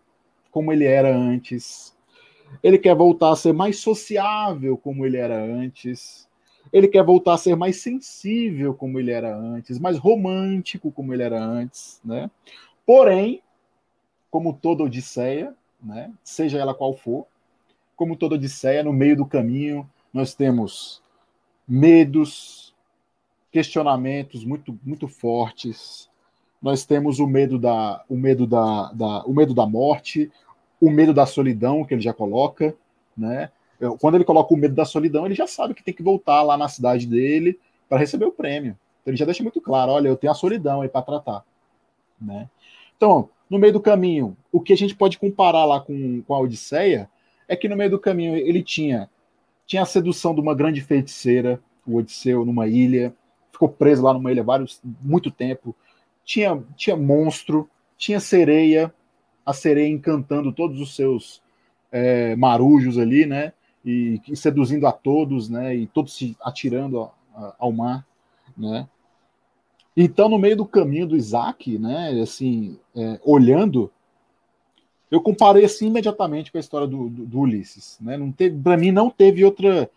como 0.51 0.71
ele 0.71 0.85
era 0.85 1.15
antes. 1.15 1.95
Ele 2.63 2.77
quer 2.77 2.95
voltar 2.95 3.31
a 3.31 3.35
ser 3.35 3.53
mais 3.53 3.79
sociável, 3.79 4.77
como 4.77 5.05
ele 5.05 5.17
era 5.17 5.37
antes. 5.37 6.27
Ele 6.71 6.87
quer 6.87 7.03
voltar 7.03 7.33
a 7.33 7.37
ser 7.37 7.55
mais 7.55 7.77
sensível, 7.77 8.73
como 8.73 8.99
ele 8.99 9.11
era 9.11 9.35
antes, 9.35 9.79
mais 9.79 9.97
romântico, 9.97 10.91
como 10.91 11.13
ele 11.13 11.23
era 11.23 11.41
antes, 11.41 12.01
né? 12.03 12.29
Porém, 12.85 13.41
como 14.29 14.53
toda 14.53 14.83
Odisseia, 14.83 15.53
né, 15.81 16.11
seja 16.23 16.57
ela 16.57 16.73
qual 16.73 16.93
for, 16.93 17.25
como 17.95 18.15
toda 18.15 18.35
Odisseia, 18.35 18.83
no 18.83 18.93
meio 18.93 19.15
do 19.15 19.25
caminho, 19.25 19.89
nós 20.13 20.33
temos 20.33 21.01
medos, 21.67 22.73
questionamentos 23.51 24.45
muito, 24.45 24.77
muito 24.83 25.07
fortes. 25.07 26.09
Nós 26.61 26.85
temos 26.85 27.19
o 27.19 27.27
medo 27.27 27.59
da, 27.59 28.03
o 28.07 28.15
medo 28.15 28.47
da, 28.47 28.91
da, 28.93 29.23
o 29.25 29.33
medo 29.33 29.53
da 29.53 29.65
morte, 29.65 30.31
o 30.79 30.89
medo 30.89 31.13
da 31.13 31.25
solidão 31.25 31.83
que 31.83 31.93
ele 31.93 32.01
já 32.01 32.13
coloca, 32.13 32.75
né? 33.17 33.51
Quando 33.99 34.15
ele 34.15 34.23
coloca 34.23 34.53
o 34.53 34.57
medo 34.57 34.73
da 34.73 34.85
solidão, 34.85 35.25
ele 35.25 35.35
já 35.35 35.45
sabe 35.45 35.75
que 35.75 35.83
tem 35.83 35.93
que 35.93 36.01
voltar 36.01 36.41
lá 36.41 36.57
na 36.57 36.67
cidade 36.67 37.05
dele 37.05 37.59
para 37.87 37.99
receber 37.99 38.25
o 38.25 38.31
prêmio. 38.31 38.77
Então 39.01 39.11
ele 39.11 39.17
já 39.17 39.25
deixa 39.25 39.43
muito 39.43 39.61
claro, 39.61 39.91
olha, 39.91 40.07
eu 40.07 40.17
tenho 40.17 40.31
a 40.31 40.35
solidão 40.35 40.81
aí 40.81 40.89
para 40.89 41.03
tratar, 41.03 41.45
né? 42.19 42.49
Então, 42.95 43.29
no 43.47 43.59
meio 43.59 43.73
do 43.73 43.79
caminho, 43.79 44.35
o 44.51 44.59
que 44.59 44.73
a 44.73 44.77
gente 44.77 44.95
pode 44.95 45.19
comparar 45.19 45.63
lá 45.65 45.79
com, 45.79 46.21
com 46.23 46.33
a 46.33 46.39
Odisseia 46.39 47.07
é 47.47 47.55
que 47.55 47.69
no 47.69 47.75
meio 47.75 47.91
do 47.91 47.99
caminho 47.99 48.35
ele 48.35 48.63
tinha 48.63 49.09
tinha 49.67 49.81
a 49.83 49.85
sedução 49.85 50.33
de 50.33 50.39
uma 50.39 50.55
grande 50.55 50.81
feiticeira, 50.81 51.61
o 51.85 51.97
Odisseu, 51.97 52.45
numa 52.45 52.67
ilha, 52.67 53.13
ficou 53.51 53.67
preso 53.67 54.01
lá 54.01 54.13
numa 54.13 54.31
ilha 54.31 54.41
vários, 54.41 54.81
muito 55.01 55.29
tempo. 55.29 55.75
Tinha, 56.23 56.63
tinha 56.75 56.95
monstro, 56.95 57.69
tinha 57.97 58.19
sereia, 58.19 58.93
a 59.45 59.53
sereia 59.53 59.89
encantando 59.89 60.53
todos 60.53 60.79
os 60.79 60.95
seus 60.95 61.41
é, 61.91 62.35
marujos 62.37 62.97
ali, 62.97 63.25
né? 63.25 63.51
E, 63.85 64.21
e, 64.27 64.35
seduzindo 64.35 64.87
a 64.87 64.91
todos, 64.91 65.49
né? 65.49 65.75
E 65.75 65.87
todos 65.87 66.15
se 66.15 66.35
atirando 66.41 67.01
a, 67.01 67.11
a, 67.35 67.55
ao 67.59 67.71
mar, 67.71 68.05
né? 68.57 68.87
Então, 69.95 70.29
no 70.29 70.37
meio 70.37 70.55
do 70.55 70.65
caminho 70.65 71.07
do 71.07 71.17
Isaac, 71.17 71.77
né? 71.77 72.21
Assim, 72.21 72.79
é, 72.95 73.19
olhando, 73.23 73.91
eu 75.09 75.21
comparei 75.21 75.63
assim 75.63 75.87
imediatamente 75.87 76.51
com 76.51 76.57
a 76.57 76.61
história 76.61 76.87
do, 76.87 77.09
do, 77.09 77.25
do 77.25 77.39
Ulisses, 77.39 77.97
né? 78.01 78.17
Não 78.17 78.31
teve, 78.31 78.59
para 78.61 78.77
mim 78.77 78.91
não 78.91 79.09
teve 79.09 79.43
outra, 79.43 79.89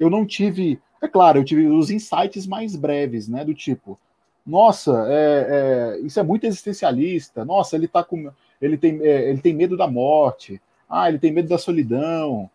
eu 0.00 0.08
não 0.08 0.24
tive, 0.24 0.80
é 1.02 1.06
claro, 1.06 1.38
eu 1.38 1.44
tive 1.44 1.66
os 1.66 1.90
insights 1.90 2.46
mais 2.46 2.74
breves, 2.74 3.28
né? 3.28 3.44
Do 3.44 3.54
tipo, 3.54 3.98
nossa, 4.46 5.06
é, 5.08 5.98
é, 5.98 6.00
isso 6.00 6.18
é 6.18 6.22
muito 6.22 6.46
existencialista. 6.46 7.44
Nossa, 7.44 7.76
ele 7.76 7.86
tá 7.86 8.02
com, 8.02 8.30
ele 8.60 8.78
tem, 8.78 9.00
é, 9.02 9.28
ele 9.30 9.40
tem 9.40 9.54
medo 9.54 9.76
da 9.76 9.86
morte. 9.86 10.60
Ah, 10.88 11.08
ele 11.08 11.18
tem 11.18 11.32
medo 11.32 11.48
da 11.48 11.58
solidão. 11.58 12.48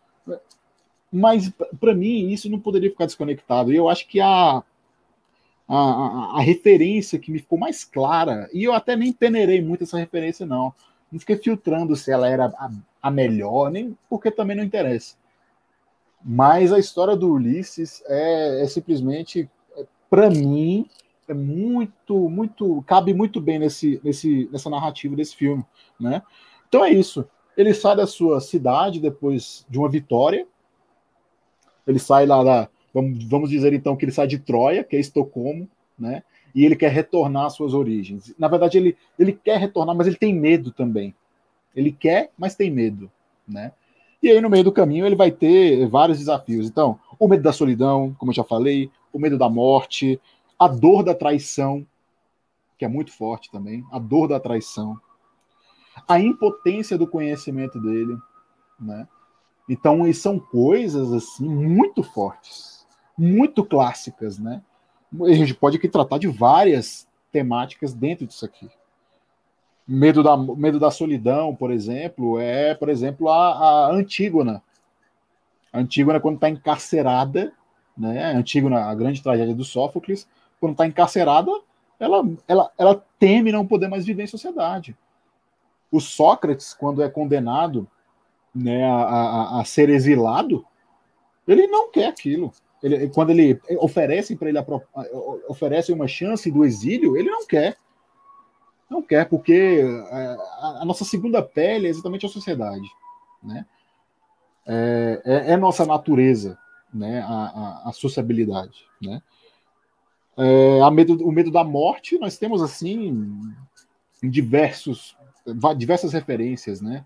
Mas 1.12 1.52
para 1.80 1.94
mim 1.94 2.30
isso 2.32 2.50
não 2.50 2.60
poderia 2.60 2.90
ficar 2.90 3.06
desconectado. 3.06 3.72
E 3.72 3.76
eu 3.76 3.90
acho 3.90 4.08
que 4.08 4.20
a, 4.22 4.64
a, 5.68 5.76
a, 5.76 6.38
a 6.38 6.42
referência 6.42 7.20
que 7.20 7.32
me 7.32 7.40
ficou 7.40 7.60
mais 7.60 7.84
clara, 7.84 8.50
e 8.54 8.64
eu 8.64 8.74
até 8.74 8.96
nem 8.96 9.14
peneirei 9.14 9.62
muito 9.62 9.84
essa 9.84 10.00
referência, 10.00 10.46
não 10.46 10.74
não 11.12 11.20
fiquei 11.20 11.36
filtrando 11.36 11.96
se 11.96 12.12
ela 12.12 12.28
era 12.28 12.46
a, 12.46 12.72
a 13.02 13.12
melhor, 13.12 13.70
nem 13.70 13.98
porque 14.10 14.32
também 14.32 14.56
não 14.56 14.64
interessa. 14.64 15.16
Mas 16.24 16.72
a 16.72 16.80
história 16.80 17.16
do 17.16 17.32
Ulisses 17.32 18.04
é, 18.08 18.64
é 18.64 18.68
simplesmente, 18.68 19.50
para 20.10 20.30
mim, 20.30 20.88
é 21.28 21.34
muito, 21.34 22.30
muito, 22.30 22.84
cabe 22.84 23.14
muito 23.14 23.42
bem 23.42 23.60
nesse, 23.60 24.00
nesse, 24.04 24.48
nessa 24.52 24.70
narrativa 24.70 25.16
desse 25.16 25.36
filme, 25.36 25.66
né? 26.00 26.22
Então 26.68 26.86
é 26.86 26.92
isso. 26.92 27.28
Ele 27.58 27.74
sai 27.74 27.96
da 27.96 28.08
sua 28.08 28.40
cidade 28.40 29.00
depois 29.00 29.66
de 29.70 29.78
uma 29.78 29.90
vitória. 29.90 30.48
Ele 31.86 32.00
sai 32.00 32.26
lá 32.26 32.44
da, 32.44 32.70
vamos, 32.94 33.24
vamos 33.26 33.50
dizer 33.50 33.74
então 33.74 33.96
que 33.96 34.06
ele 34.06 34.12
sai 34.12 34.28
de 34.28 34.40
Troia, 34.40 34.84
que 34.84 34.96
é 34.96 35.00
Estocolmo, 35.00 35.68
né? 35.98 36.24
E 36.54 36.66
ele 36.66 36.76
quer 36.76 36.92
retornar 36.92 37.46
às 37.46 37.54
suas 37.54 37.74
origens. 37.74 38.34
Na 38.38 38.48
verdade, 38.48 38.78
ele, 38.78 38.98
ele 39.18 39.34
quer 39.34 39.58
retornar, 39.58 39.96
mas 39.96 40.08
ele 40.08 40.16
tem 40.16 40.34
medo 40.34 40.72
também. 40.72 41.16
Ele 41.76 41.92
quer, 41.92 42.32
mas 42.38 42.56
tem 42.56 42.70
medo, 42.70 43.10
né? 43.48 43.72
E 44.22 44.30
aí, 44.30 44.40
no 44.40 44.50
meio 44.50 44.64
do 44.64 44.72
caminho, 44.72 45.06
ele 45.06 45.16
vai 45.16 45.32
ter 45.32 45.88
vários 45.88 46.20
desafios. 46.20 46.68
Então, 46.68 47.00
o 47.18 47.28
medo 47.28 47.42
da 47.42 47.52
solidão, 47.52 48.16
como 48.20 48.32
eu 48.32 48.36
já 48.36 48.44
falei, 48.44 48.92
o 49.12 49.18
medo 49.18 49.38
da 49.38 49.50
morte, 49.50 50.22
a 50.60 50.68
dor 50.68 51.04
da 51.04 51.16
traição, 51.16 51.86
que 52.78 52.86
é 52.86 52.88
muito 52.88 53.12
forte 53.12 53.50
também, 53.52 53.84
a 53.92 53.98
dor 53.98 54.28
da 54.28 54.40
traição, 54.40 55.00
a 56.08 56.20
impotência 56.20 56.98
do 56.98 57.08
conhecimento 57.08 57.80
dele, 57.80 58.16
né? 58.80 59.08
Então, 59.68 60.12
são 60.14 60.40
coisas 60.40 61.12
assim 61.14 61.48
muito 61.48 62.04
fortes, 62.04 62.86
muito 63.18 63.64
clássicas, 63.64 64.38
né? 64.38 64.62
A 65.20 65.34
gente 65.34 65.54
pode 65.54 65.78
aqui 65.78 65.90
tratar 65.90 66.18
de 66.18 66.28
várias 66.28 67.08
temáticas 67.32 67.94
dentro 67.94 68.26
disso 68.26 68.46
aqui. 68.46 68.70
Medo 69.88 70.24
da, 70.24 70.38
medo 70.38 70.80
da 70.80 70.92
solidão, 70.92 71.56
por 71.56 71.72
exemplo, 71.72 72.40
é, 72.40 72.74
por 72.74 72.90
exemplo, 72.90 73.28
a, 73.30 73.88
a 73.88 73.92
Antígona. 73.92 74.64
A 75.74 75.80
Antígona, 75.80 76.20
quando 76.20 76.36
está 76.36 76.50
encarcerada, 76.50 77.52
né? 77.98 78.34
A 78.34 78.38
Antígona, 78.38 78.86
a 78.86 78.96
grande 78.96 79.22
tragédia 79.22 79.56
do 79.56 79.66
Sófocles, 79.66 80.28
quando 80.60 80.74
está 80.74 80.86
encarcerada, 80.88 81.52
ela, 82.00 82.24
ela, 82.48 82.72
ela 82.78 83.06
teme 83.20 83.52
não 83.52 83.68
poder 83.68 83.88
mais 83.88 84.06
viver 84.06 84.24
em 84.24 84.28
sociedade. 84.28 84.96
O 85.92 86.00
Sócrates, 86.00 86.74
quando 86.74 87.04
é 87.04 87.10
condenado 87.10 87.88
né, 88.56 88.86
a, 88.86 88.96
a, 88.96 89.62
a 89.62 89.66
ser 89.66 89.90
exilado, 89.90 90.66
ele 91.48 91.68
não 91.68 91.92
quer 91.92 92.08
aquilo. 92.08 92.52
Ele, 92.84 93.10
quando 93.10 93.30
ele 93.30 93.60
oferece 93.78 94.36
para 94.36 94.50
ele 94.50 94.60
oferece 95.48 95.92
uma 95.92 96.08
chance 96.08 96.50
do 96.50 96.66
exílio, 96.66 97.16
ele 97.16 97.30
não 97.30 97.46
quer. 97.46 97.78
Não 98.90 99.02
quer, 99.02 99.30
porque 99.30 99.82
é, 100.12 100.38
a, 100.60 100.80
a 100.82 100.86
nossa 100.86 101.06
segunda 101.06 101.42
pele 101.42 101.88
é 101.88 101.90
exatamente 101.90 102.26
a 102.26 102.30
sociedade. 102.30 102.90
Né? 103.42 103.66
É, 104.66 105.22
é, 105.24 105.52
é 105.52 105.58
nossa 105.58 105.86
natureza, 105.86 106.58
né? 106.94 107.22
a, 107.22 107.28
a, 107.86 107.90
a 107.90 107.92
sociabilidade. 107.94 108.86
Né? 109.02 109.22
É, 110.36 110.82
a 110.82 110.90
medo, 110.90 111.26
o 111.26 111.32
medo 111.32 111.52
da 111.52 111.64
morte, 111.64 112.18
nós 112.18 112.38
temos 112.38 112.62
assim 112.62 113.54
diversos, 114.24 115.16
diversas 115.78 116.14
referências. 116.14 116.82
Né? 116.82 117.06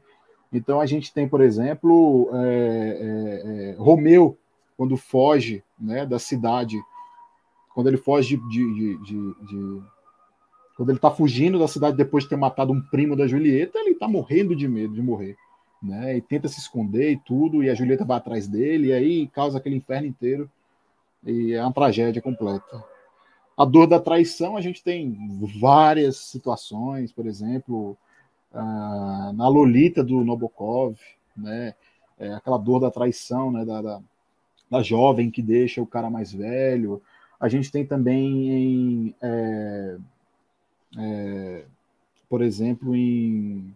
Então 0.51 0.79
a 0.79 0.85
gente 0.85 1.13
tem, 1.13 1.27
por 1.27 1.41
exemplo, 1.41 2.29
é, 2.33 2.97
é, 3.01 3.71
é 3.71 3.75
Romeu 3.77 4.37
quando 4.77 4.97
foge 4.97 5.63
né, 5.79 6.05
da 6.05 6.19
cidade, 6.19 6.81
quando 7.73 7.87
ele 7.87 7.97
foge 7.97 8.37
de, 8.37 8.73
de, 8.73 8.97
de, 9.03 9.45
de 9.45 9.83
quando 10.75 10.89
ele 10.89 10.97
está 10.97 11.11
fugindo 11.11 11.57
da 11.57 11.67
cidade 11.67 11.97
depois 11.97 12.23
de 12.23 12.29
ter 12.29 12.35
matado 12.35 12.73
um 12.73 12.81
primo 12.81 13.15
da 13.15 13.27
Julieta, 13.27 13.79
ele 13.79 13.91
está 13.91 14.07
morrendo 14.07 14.55
de 14.55 14.67
medo 14.67 14.93
de 14.93 15.01
morrer. 15.01 15.37
né? 15.81 16.17
E 16.17 16.21
tenta 16.21 16.47
se 16.47 16.59
esconder 16.59 17.11
e 17.11 17.17
tudo, 17.17 17.63
e 17.63 17.69
a 17.69 17.75
Julieta 17.75 18.03
vai 18.03 18.17
atrás 18.17 18.47
dele, 18.47 18.87
e 18.87 18.93
aí 18.93 19.27
causa 19.27 19.57
aquele 19.57 19.75
inferno 19.75 20.07
inteiro, 20.07 20.49
e 21.23 21.53
é 21.53 21.61
uma 21.61 21.73
tragédia 21.73 22.21
completa. 22.21 22.83
A 23.57 23.63
dor 23.63 23.87
da 23.87 23.99
traição, 23.99 24.57
a 24.57 24.61
gente 24.61 24.83
tem 24.83 25.17
várias 25.61 26.17
situações, 26.17 27.13
por 27.13 27.25
exemplo, 27.25 27.97
uh, 28.51 29.33
na 29.33 29.47
Lolita 29.47 30.03
do 30.03 30.25
Nabokov, 30.25 30.97
né? 31.35 31.73
É 32.17 32.33
aquela 32.33 32.57
dor 32.57 32.79
da 32.79 32.91
traição, 32.91 33.51
né? 33.51 33.63
Da, 33.63 33.81
da, 33.81 34.01
da, 34.69 34.81
jovem 34.81 35.31
que 35.31 35.41
deixa 35.41 35.81
o 35.81 35.87
cara 35.87 36.09
mais 36.09 36.31
velho. 36.31 37.01
A 37.39 37.47
gente 37.47 37.71
tem 37.71 37.85
também 37.85 38.49
em, 38.49 39.15
é, 39.21 39.97
é, 40.97 41.65
por 42.29 42.41
exemplo, 42.41 42.95
em 42.95 43.73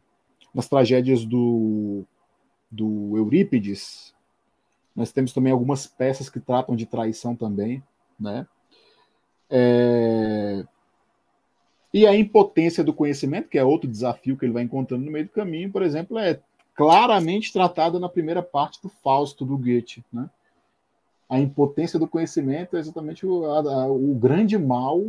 nas 0.53 0.67
tragédias 0.67 1.25
do, 1.25 2.03
do 2.71 3.15
Eurípides, 3.15 4.13
nós 4.95 5.11
temos 5.11 5.31
também 5.31 5.51
algumas 5.51 5.87
peças 5.87 6.29
que 6.29 6.39
tratam 6.39 6.75
de 6.75 6.85
traição 6.85 7.35
também, 7.35 7.83
né? 8.19 8.47
É... 9.49 10.65
E 11.93 12.05
a 12.05 12.15
impotência 12.15 12.83
do 12.83 12.93
conhecimento, 12.93 13.49
que 13.49 13.57
é 13.57 13.63
outro 13.63 13.89
desafio 13.89 14.37
que 14.37 14.45
ele 14.45 14.53
vai 14.53 14.63
encontrando 14.63 15.05
no 15.05 15.11
meio 15.11 15.25
do 15.25 15.31
caminho, 15.31 15.71
por 15.71 15.81
exemplo, 15.81 16.19
é 16.19 16.39
claramente 16.75 17.51
tratada 17.51 17.99
na 17.99 18.07
primeira 18.07 18.43
parte 18.43 18.81
do 18.81 18.89
Fausto 18.89 19.43
do 19.43 19.57
Goethe, 19.57 20.03
né? 20.11 20.29
A 21.29 21.39
impotência 21.39 21.99
do 21.99 22.07
conhecimento 22.07 22.75
é 22.75 22.79
exatamente 22.79 23.25
o, 23.25 23.45
a, 23.45 23.87
o 23.87 24.15
grande 24.15 24.57
mal 24.57 25.03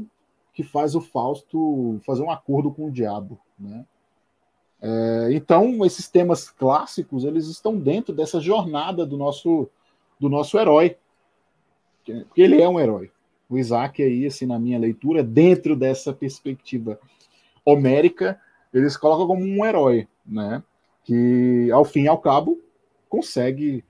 que 0.53 0.63
faz 0.63 0.95
o 0.95 1.01
Fausto 1.01 1.99
fazer 2.05 2.23
um 2.23 2.31
acordo 2.31 2.71
com 2.71 2.87
o 2.87 2.91
diabo, 2.91 3.39
né? 3.59 3.85
É, 4.83 5.29
então, 5.33 5.85
esses 5.85 6.09
temas 6.09 6.49
clássicos, 6.49 7.25
eles 7.25 7.47
estão 7.47 7.79
dentro 7.79 8.15
dessa 8.15 8.41
jornada 8.41 9.05
do 9.05 9.17
nosso, 9.17 9.69
do 10.19 10.29
nosso 10.29 10.59
herói, 10.59 10.97
porque 11.99 12.25
ele 12.37 12.61
é 12.61 12.69
um 12.69 12.81
herói. 12.81 13.11
O 13.49 13.59
Isaac 13.59 14.03
aí, 14.03 14.27
assim, 14.27 14.47
na 14.47 14.59
minha 14.59 14.79
leitura, 14.79 15.23
dentro 15.23 15.77
dessa 15.77 16.13
perspectiva 16.13 16.99
homérica, 17.65 18.41
eles 18.73 18.97
colocam 18.97 19.27
como 19.27 19.43
um 19.43 19.65
herói, 19.65 20.09
né? 20.25 20.63
Que, 21.05 21.71
ao 21.73 21.85
fim 21.85 22.03
e 22.03 22.09
ao 22.09 22.19
cabo, 22.19 22.59
consegue 23.09 23.85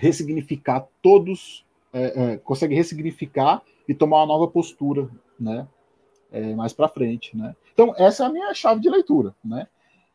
ressignificar 0.00 0.86
todos, 1.02 1.64
é, 1.92 2.32
é, 2.32 2.36
consegue 2.38 2.74
ressignificar 2.74 3.62
e 3.86 3.94
tomar 3.94 4.18
uma 4.18 4.26
nova 4.26 4.48
postura, 4.48 5.08
né? 5.38 5.66
É, 6.32 6.54
mais 6.54 6.72
para 6.72 6.88
frente, 6.88 7.36
né? 7.36 7.54
Então 7.72 7.94
essa 7.96 8.24
é 8.24 8.26
a 8.26 8.30
minha 8.30 8.54
chave 8.54 8.80
de 8.80 8.88
leitura, 8.88 9.34
né? 9.44 9.66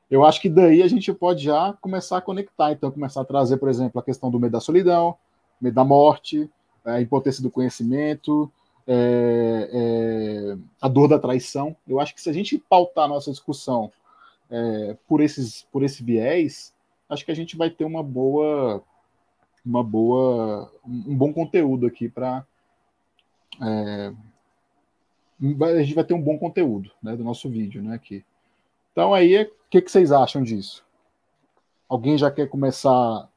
eu 0.10 0.24
acho 0.24 0.40
que 0.40 0.50
daí 0.50 0.82
a 0.84 0.88
gente 0.88 1.12
pode 1.14 1.44
já 1.44 1.74
começar 1.82 2.18
a 2.18 2.22
conectar, 2.22 2.72
então 2.72 2.92
começar 2.92 3.22
a 3.22 3.26
trazer, 3.26 3.58
por 3.58 3.70
exemplo, 3.70 4.00
a 4.00 4.04
questão 4.04 4.30
do 4.30 4.40
medo 4.40 4.52
da 4.52 4.60
solidão, 4.60 5.18
medo 5.60 5.74
da 5.74 5.84
morte, 5.84 6.50
a 6.84 7.02
impotência 7.02 7.42
do 7.42 7.50
conhecimento, 7.50 8.52
é, 8.88 9.70
é, 9.74 10.58
a 10.80 10.88
dor 10.88 11.08
da 11.08 11.18
traição. 11.18 11.76
Eu 11.88 12.00
acho 12.00 12.14
que 12.14 12.22
se 12.22 12.30
a 12.30 12.34
gente 12.34 12.58
pautar 12.70 13.06
a 13.06 13.08
nossa 13.08 13.32
discussão 13.32 13.92
é, 14.50 14.96
por 15.08 15.22
esses 15.22 15.66
por 15.72 15.84
esse 15.84 16.04
viés, 16.04 16.72
acho 17.10 17.26
que 17.26 17.32
a 17.32 17.36
gente 17.36 17.58
vai 17.58 17.70
ter 17.70 17.86
uma 17.86 18.04
boa 18.04 18.84
uma 19.66 19.84
boa 19.84 20.72
um 20.86 21.16
bom 21.16 21.34
conteúdo 21.34 21.88
aqui 21.88 22.08
para 22.08 22.46
é, 23.62 24.14
a 25.42 25.82
gente 25.82 25.94
vai 25.94 26.04
ter 26.04 26.14
um 26.14 26.22
bom 26.22 26.38
conteúdo 26.38 26.92
né, 27.02 27.16
do 27.16 27.24
nosso 27.24 27.50
vídeo, 27.50 27.82
né, 27.82 27.96
aqui. 27.96 28.24
Então 28.92 29.14
aí, 29.14 29.44
o 29.44 29.52
que, 29.70 29.82
que 29.82 29.92
vocês 29.92 30.12
acham 30.12 30.42
disso? 30.42 30.86
Alguém 31.88 32.18
já 32.18 32.32
quer 32.32 32.48
começar 32.48 33.30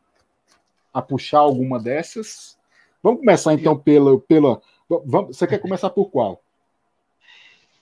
a 0.94 1.02
puxar 1.02 1.40
alguma 1.40 1.78
dessas? 1.78 2.56
Vamos 3.02 3.20
começar 3.20 3.52
então 3.54 3.76
pelo, 3.76 4.20
pela. 4.20 4.60
Vamos, 4.88 5.36
você 5.36 5.46
quer 5.46 5.58
começar 5.58 5.90
por 5.90 6.10
qual? 6.10 6.40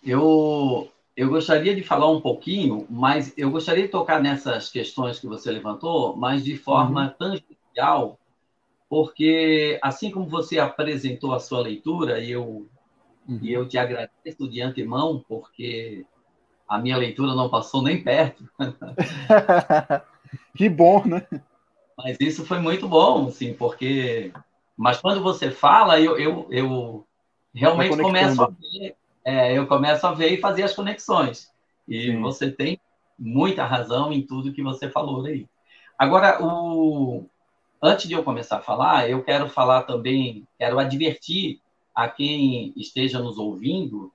Eu, 0.02 0.88
eu 1.16 1.28
gostaria 1.28 1.74
de 1.74 1.82
falar 1.82 2.10
um 2.10 2.20
pouquinho, 2.20 2.86
mas 2.88 3.32
eu 3.36 3.50
gostaria 3.50 3.84
de 3.84 3.90
tocar 3.90 4.20
nessas 4.20 4.70
questões 4.70 5.18
que 5.18 5.26
você 5.26 5.50
levantou, 5.50 6.16
mas 6.16 6.42
de 6.42 6.56
forma 6.56 7.04
uhum. 7.06 7.14
tangencial, 7.18 8.18
porque 8.88 9.78
assim 9.82 10.10
como 10.10 10.28
você 10.28 10.58
apresentou 10.58 11.34
a 11.34 11.40
sua 11.40 11.60
leitura, 11.60 12.20
e 12.20 12.30
eu, 12.30 12.68
uhum. 13.28 13.38
e 13.42 13.52
eu 13.52 13.68
te 13.68 13.78
agradeço 13.78 14.48
de 14.48 14.60
antemão, 14.60 15.24
porque 15.28 16.04
a 16.68 16.78
minha 16.78 16.96
leitura 16.96 17.34
não 17.34 17.48
passou 17.48 17.82
nem 17.82 18.02
perto. 18.02 18.48
que 20.56 20.68
bom, 20.68 21.04
né? 21.04 21.26
Mas 21.96 22.16
isso 22.20 22.44
foi 22.44 22.58
muito 22.58 22.88
bom, 22.88 23.28
assim, 23.28 23.54
porque. 23.54 24.32
Mas 24.76 25.00
quando 25.00 25.22
você 25.22 25.50
fala, 25.50 25.98
eu, 25.98 26.18
eu, 26.18 26.46
eu 26.50 27.06
realmente 27.54 27.96
começo 27.96 28.42
a 28.42 28.48
ver, 28.48 28.96
é, 29.24 29.56
eu 29.56 29.66
começo 29.66 30.06
a 30.06 30.12
ver 30.12 30.32
e 30.32 30.40
fazer 30.40 30.64
as 30.64 30.74
conexões. 30.74 31.50
E 31.88 32.02
Sim. 32.02 32.20
você 32.20 32.50
tem 32.50 32.78
muita 33.18 33.64
razão 33.64 34.12
em 34.12 34.20
tudo 34.20 34.52
que 34.52 34.62
você 34.62 34.90
falou 34.90 35.24
aí. 35.24 35.48
Agora, 35.98 36.44
o... 36.44 37.24
antes 37.82 38.08
de 38.08 38.14
eu 38.14 38.22
começar 38.22 38.58
a 38.58 38.62
falar, 38.62 39.08
eu 39.08 39.22
quero 39.22 39.48
falar 39.48 39.82
também, 39.82 40.46
quero 40.58 40.78
advertir 40.78 41.60
a 41.94 42.08
quem 42.08 42.72
esteja 42.76 43.18
nos 43.18 43.38
ouvindo 43.38 44.12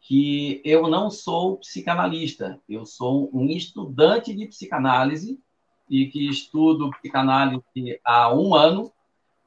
que 0.00 0.60
eu 0.64 0.86
não 0.86 1.10
sou 1.10 1.56
psicanalista, 1.56 2.60
eu 2.68 2.84
sou 2.84 3.30
um 3.32 3.46
estudante 3.46 4.34
de 4.34 4.46
psicanálise 4.46 5.40
e 5.88 6.06
que 6.06 6.28
estudo 6.28 6.90
psicanálise 6.90 7.98
há 8.04 8.34
um 8.34 8.54
ano 8.54 8.92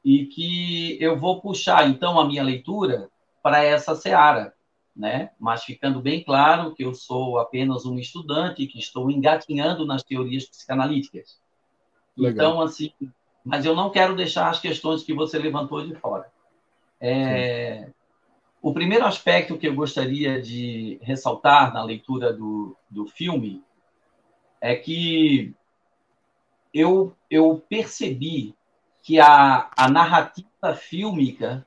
e 0.04 0.26
que 0.26 0.98
eu 1.00 1.20
vou 1.20 1.42
puxar 1.42 1.88
então 1.88 2.20
a 2.20 2.26
minha 2.26 2.42
leitura 2.42 3.10
para 3.44 3.64
essa 3.64 3.94
seara, 3.96 4.54
né? 4.96 5.30
Mas 5.40 5.64
ficando 5.64 6.02
bem 6.02 6.24
claro 6.24 6.74
que 6.74 6.84
eu 6.84 6.94
sou 6.94 7.38
apenas 7.38 7.86
um 7.86 8.00
estudante 8.00 8.66
que 8.66 8.80
estou 8.80 9.12
engatinhando 9.12 9.86
nas 9.86 10.04
teorias 10.04 10.46
psicanalíticas. 10.46 11.40
Legal. 12.18 12.34
Então 12.34 12.62
assim, 12.62 12.92
mas 13.48 13.66
eu 13.66 13.74
não 13.74 13.90
quero 13.90 14.14
deixar 14.14 14.50
as 14.50 14.60
questões 14.60 15.04
que 15.04 15.14
você 15.14 15.40
levantou 15.40 15.86
de 15.88 15.96
fora. 15.96 16.30
É, 17.00 17.88
o 18.62 18.74
primeiro 18.74 19.06
aspecto 19.06 19.58
que 19.58 19.70
eu 19.70 19.74
gostaria 19.74 20.42
de 20.42 21.00
ressaltar 21.02 21.74
na 21.74 21.82
leitura 21.82 22.34
do, 22.34 22.76
do 22.90 23.08
filme 23.08 23.64
é 24.60 24.76
que 24.76 25.56
eu, 26.74 27.16
eu 27.32 27.64
percebi 27.70 28.54
que 29.02 29.18
a, 29.18 29.72
a 29.78 29.90
narrativa 29.90 30.76
fílmica 30.76 31.66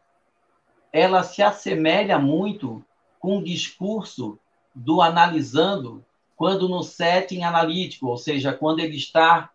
ela 0.92 1.22
se 1.22 1.42
assemelha 1.42 2.18
muito 2.18 2.84
com 3.18 3.38
o 3.38 3.44
discurso 3.44 4.38
do 4.74 5.00
analisando 5.00 6.04
quando 6.36 6.68
no 6.68 6.82
setting 6.82 7.42
analítico, 7.42 8.06
ou 8.06 8.18
seja, 8.18 8.52
quando 8.52 8.80
ele 8.80 8.96
está 8.96 9.50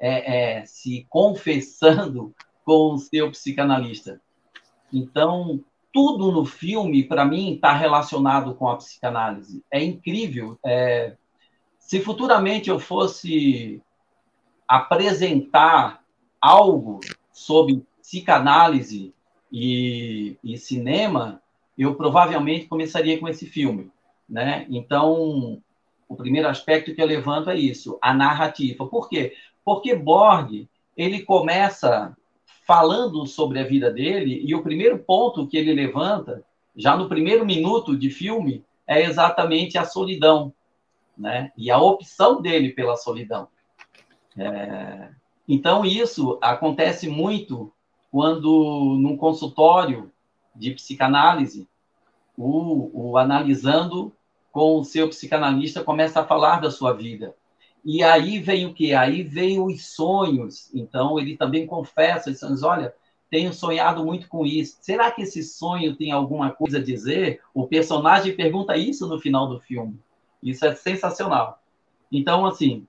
é, 0.00 0.58
é, 0.58 0.66
se 0.66 1.06
confessando 1.08 2.34
com 2.64 2.94
o 2.94 2.98
seu 2.98 3.30
psicanalista. 3.30 4.20
Então, 4.92 5.62
tudo 5.92 6.30
no 6.30 6.44
filme, 6.44 7.02
para 7.02 7.24
mim, 7.24 7.54
está 7.54 7.72
relacionado 7.72 8.54
com 8.54 8.68
a 8.68 8.76
psicanálise. 8.76 9.64
É 9.70 9.82
incrível. 9.82 10.58
É... 10.64 11.16
Se 11.78 12.00
futuramente 12.00 12.68
eu 12.68 12.78
fosse 12.78 13.82
apresentar 14.66 16.04
algo 16.40 17.00
sobre 17.32 17.82
psicanálise 18.00 19.14
e, 19.50 20.36
e 20.44 20.58
cinema, 20.58 21.42
eu 21.76 21.94
provavelmente 21.94 22.66
começaria 22.66 23.18
com 23.18 23.26
esse 23.26 23.46
filme. 23.46 23.90
Né? 24.28 24.66
Então, 24.68 25.62
o 26.08 26.16
primeiro 26.16 26.48
aspecto 26.48 26.94
que 26.94 27.00
eu 27.00 27.06
levanto 27.06 27.50
é 27.50 27.56
isso, 27.56 27.98
a 28.02 28.12
narrativa. 28.12 28.86
Por 28.86 29.08
quê? 29.08 29.34
Porque 29.68 29.94
Borg, 29.94 30.66
ele 30.96 31.24
começa 31.24 32.16
falando 32.66 33.26
sobre 33.26 33.60
a 33.60 33.64
vida 33.64 33.92
dele, 33.92 34.40
e 34.42 34.54
o 34.54 34.62
primeiro 34.62 34.98
ponto 35.00 35.46
que 35.46 35.58
ele 35.58 35.74
levanta, 35.74 36.42
já 36.74 36.96
no 36.96 37.06
primeiro 37.06 37.44
minuto 37.44 37.94
de 37.94 38.08
filme, 38.08 38.64
é 38.86 39.02
exatamente 39.02 39.76
a 39.76 39.84
solidão, 39.84 40.54
né? 41.18 41.52
E 41.54 41.70
a 41.70 41.76
opção 41.76 42.40
dele 42.40 42.70
pela 42.70 42.96
solidão. 42.96 43.48
É... 44.38 45.10
Então, 45.46 45.84
isso 45.84 46.38
acontece 46.40 47.06
muito 47.06 47.70
quando, 48.10 48.96
num 48.98 49.18
consultório 49.18 50.10
de 50.56 50.70
psicanálise, 50.70 51.68
o, 52.34 53.10
o 53.10 53.18
analisando 53.18 54.16
com 54.50 54.78
o 54.78 54.84
seu 54.84 55.10
psicanalista 55.10 55.84
começa 55.84 56.20
a 56.20 56.26
falar 56.26 56.58
da 56.58 56.70
sua 56.70 56.94
vida. 56.94 57.36
E 57.84 58.02
aí 58.02 58.38
vem 58.38 58.66
o 58.66 58.74
que? 58.74 58.92
Aí 58.92 59.22
vem 59.22 59.60
os 59.60 59.86
sonhos. 59.86 60.70
Então, 60.74 61.18
ele 61.18 61.36
também 61.36 61.66
confessa, 61.66 62.30
diz, 62.30 62.62
olha, 62.62 62.94
tenho 63.30 63.52
sonhado 63.52 64.04
muito 64.04 64.28
com 64.28 64.44
isso. 64.44 64.78
Será 64.80 65.10
que 65.10 65.22
esse 65.22 65.42
sonho 65.42 65.96
tem 65.96 66.12
alguma 66.12 66.50
coisa 66.50 66.78
a 66.78 66.82
dizer? 66.82 67.40
O 67.54 67.66
personagem 67.66 68.34
pergunta 68.36 68.76
isso 68.76 69.06
no 69.06 69.18
final 69.18 69.46
do 69.48 69.60
filme. 69.60 69.98
Isso 70.42 70.64
é 70.66 70.74
sensacional. 70.74 71.62
Então, 72.10 72.46
assim, 72.46 72.86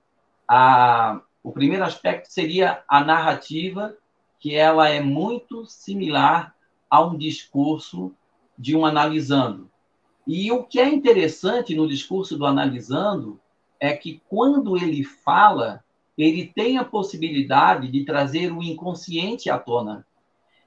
a, 0.48 1.20
O 1.42 1.52
primeiro 1.52 1.84
aspecto 1.84 2.30
seria 2.30 2.82
a 2.88 3.02
narrativa, 3.02 3.96
que 4.38 4.54
ela 4.54 4.88
é 4.88 5.00
muito 5.00 5.64
similar 5.66 6.54
a 6.88 7.02
um 7.02 7.16
discurso 7.16 8.12
de 8.58 8.76
um 8.76 8.84
analisando. 8.84 9.70
E 10.26 10.52
o 10.52 10.64
que 10.64 10.78
é 10.78 10.88
interessante 10.88 11.74
no 11.74 11.88
discurso 11.88 12.36
do 12.36 12.44
analisando 12.46 13.40
é 13.80 13.96
que 13.96 14.22
quando 14.28 14.76
ele 14.76 15.02
fala, 15.02 15.82
ele 16.16 16.46
tem 16.46 16.76
a 16.76 16.84
possibilidade 16.84 17.88
de 17.88 18.04
trazer 18.04 18.52
o 18.52 18.62
inconsciente 18.62 19.48
à 19.48 19.58
tona. 19.58 20.06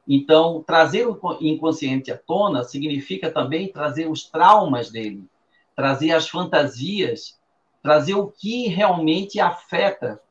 Então, 0.08 0.64
trazer 0.66 1.08
o 1.08 1.20
inconsciente 1.40 2.12
à 2.12 2.18
tona 2.18 2.64
significa 2.64 3.32
também 3.32 3.72
trazer 3.72 4.10
os 4.10 4.24
traumas 4.24 4.90
dele, 4.92 5.24
trazer 5.76 6.12
as 6.12 6.28
fantasias, 6.28 7.40
trazer 7.82 8.16
o 8.16 8.28
que 8.28 8.68
realmente 8.68 9.40
afeta. 9.40 10.22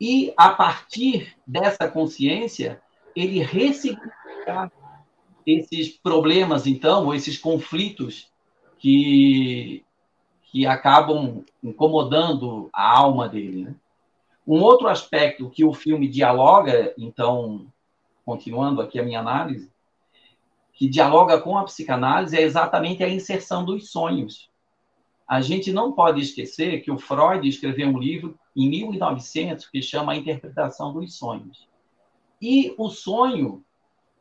E, 0.00 0.32
a 0.36 0.50
partir 0.50 1.36
dessa 1.46 1.88
consciência, 1.88 2.82
ele 3.14 3.40
ressignificar 3.40 4.72
esses 5.46 5.88
problemas, 5.90 6.66
então, 6.66 7.06
ou 7.06 7.14
esses 7.14 7.38
conflitos 7.38 8.30
que, 8.78 9.84
que 10.56 10.64
acabam 10.64 11.44
incomodando 11.62 12.70
a 12.72 12.96
alma 12.96 13.28
dele. 13.28 13.66
Né? 13.66 13.74
Um 14.46 14.62
outro 14.62 14.88
aspecto 14.88 15.50
que 15.50 15.66
o 15.66 15.74
filme 15.74 16.08
dialoga, 16.08 16.94
então, 16.96 17.66
continuando 18.24 18.80
aqui 18.80 18.98
a 18.98 19.02
minha 19.02 19.20
análise, 19.20 19.70
que 20.72 20.88
dialoga 20.88 21.38
com 21.38 21.58
a 21.58 21.64
psicanálise 21.64 22.38
é 22.38 22.40
exatamente 22.40 23.04
a 23.04 23.08
inserção 23.08 23.66
dos 23.66 23.90
sonhos. 23.90 24.50
A 25.28 25.42
gente 25.42 25.70
não 25.70 25.92
pode 25.92 26.22
esquecer 26.22 26.80
que 26.80 26.90
o 26.90 26.96
Freud 26.96 27.46
escreveu 27.46 27.90
um 27.90 27.98
livro 27.98 28.34
em 28.56 28.70
1900 28.70 29.68
que 29.68 29.82
chama 29.82 30.12
A 30.12 30.16
Interpretação 30.16 30.90
dos 30.90 31.18
Sonhos. 31.18 31.68
E 32.40 32.74
o 32.78 32.88
sonho, 32.88 33.62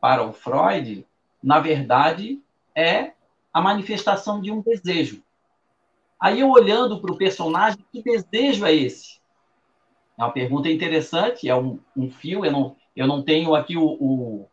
para 0.01 0.21
o 0.21 0.33
Freud, 0.33 1.07
na 1.41 1.61
verdade, 1.61 2.41
é 2.75 3.13
a 3.53 3.61
manifestação 3.61 4.41
de 4.41 4.51
um 4.51 4.59
desejo. 4.59 5.23
Aí 6.25 6.39
eu 6.39 6.49
olhando 6.49 6.99
para 6.99 7.13
o 7.13 7.17
personagem, 7.17 7.85
que 7.91 8.01
desejo 8.01 8.65
é 8.65 8.73
esse? 8.73 9.19
É 10.17 10.23
uma 10.23 10.31
pergunta 10.31 10.67
interessante, 10.67 11.47
é 11.47 11.55
um, 11.55 11.77
um 11.95 12.09
fio, 12.09 12.43
eu 12.43 12.51
não, 12.51 12.75
eu 12.95 13.05
não 13.05 13.21
tenho 13.21 13.53
aqui 13.53 13.77
o, 13.77 13.85
o, 13.85 14.49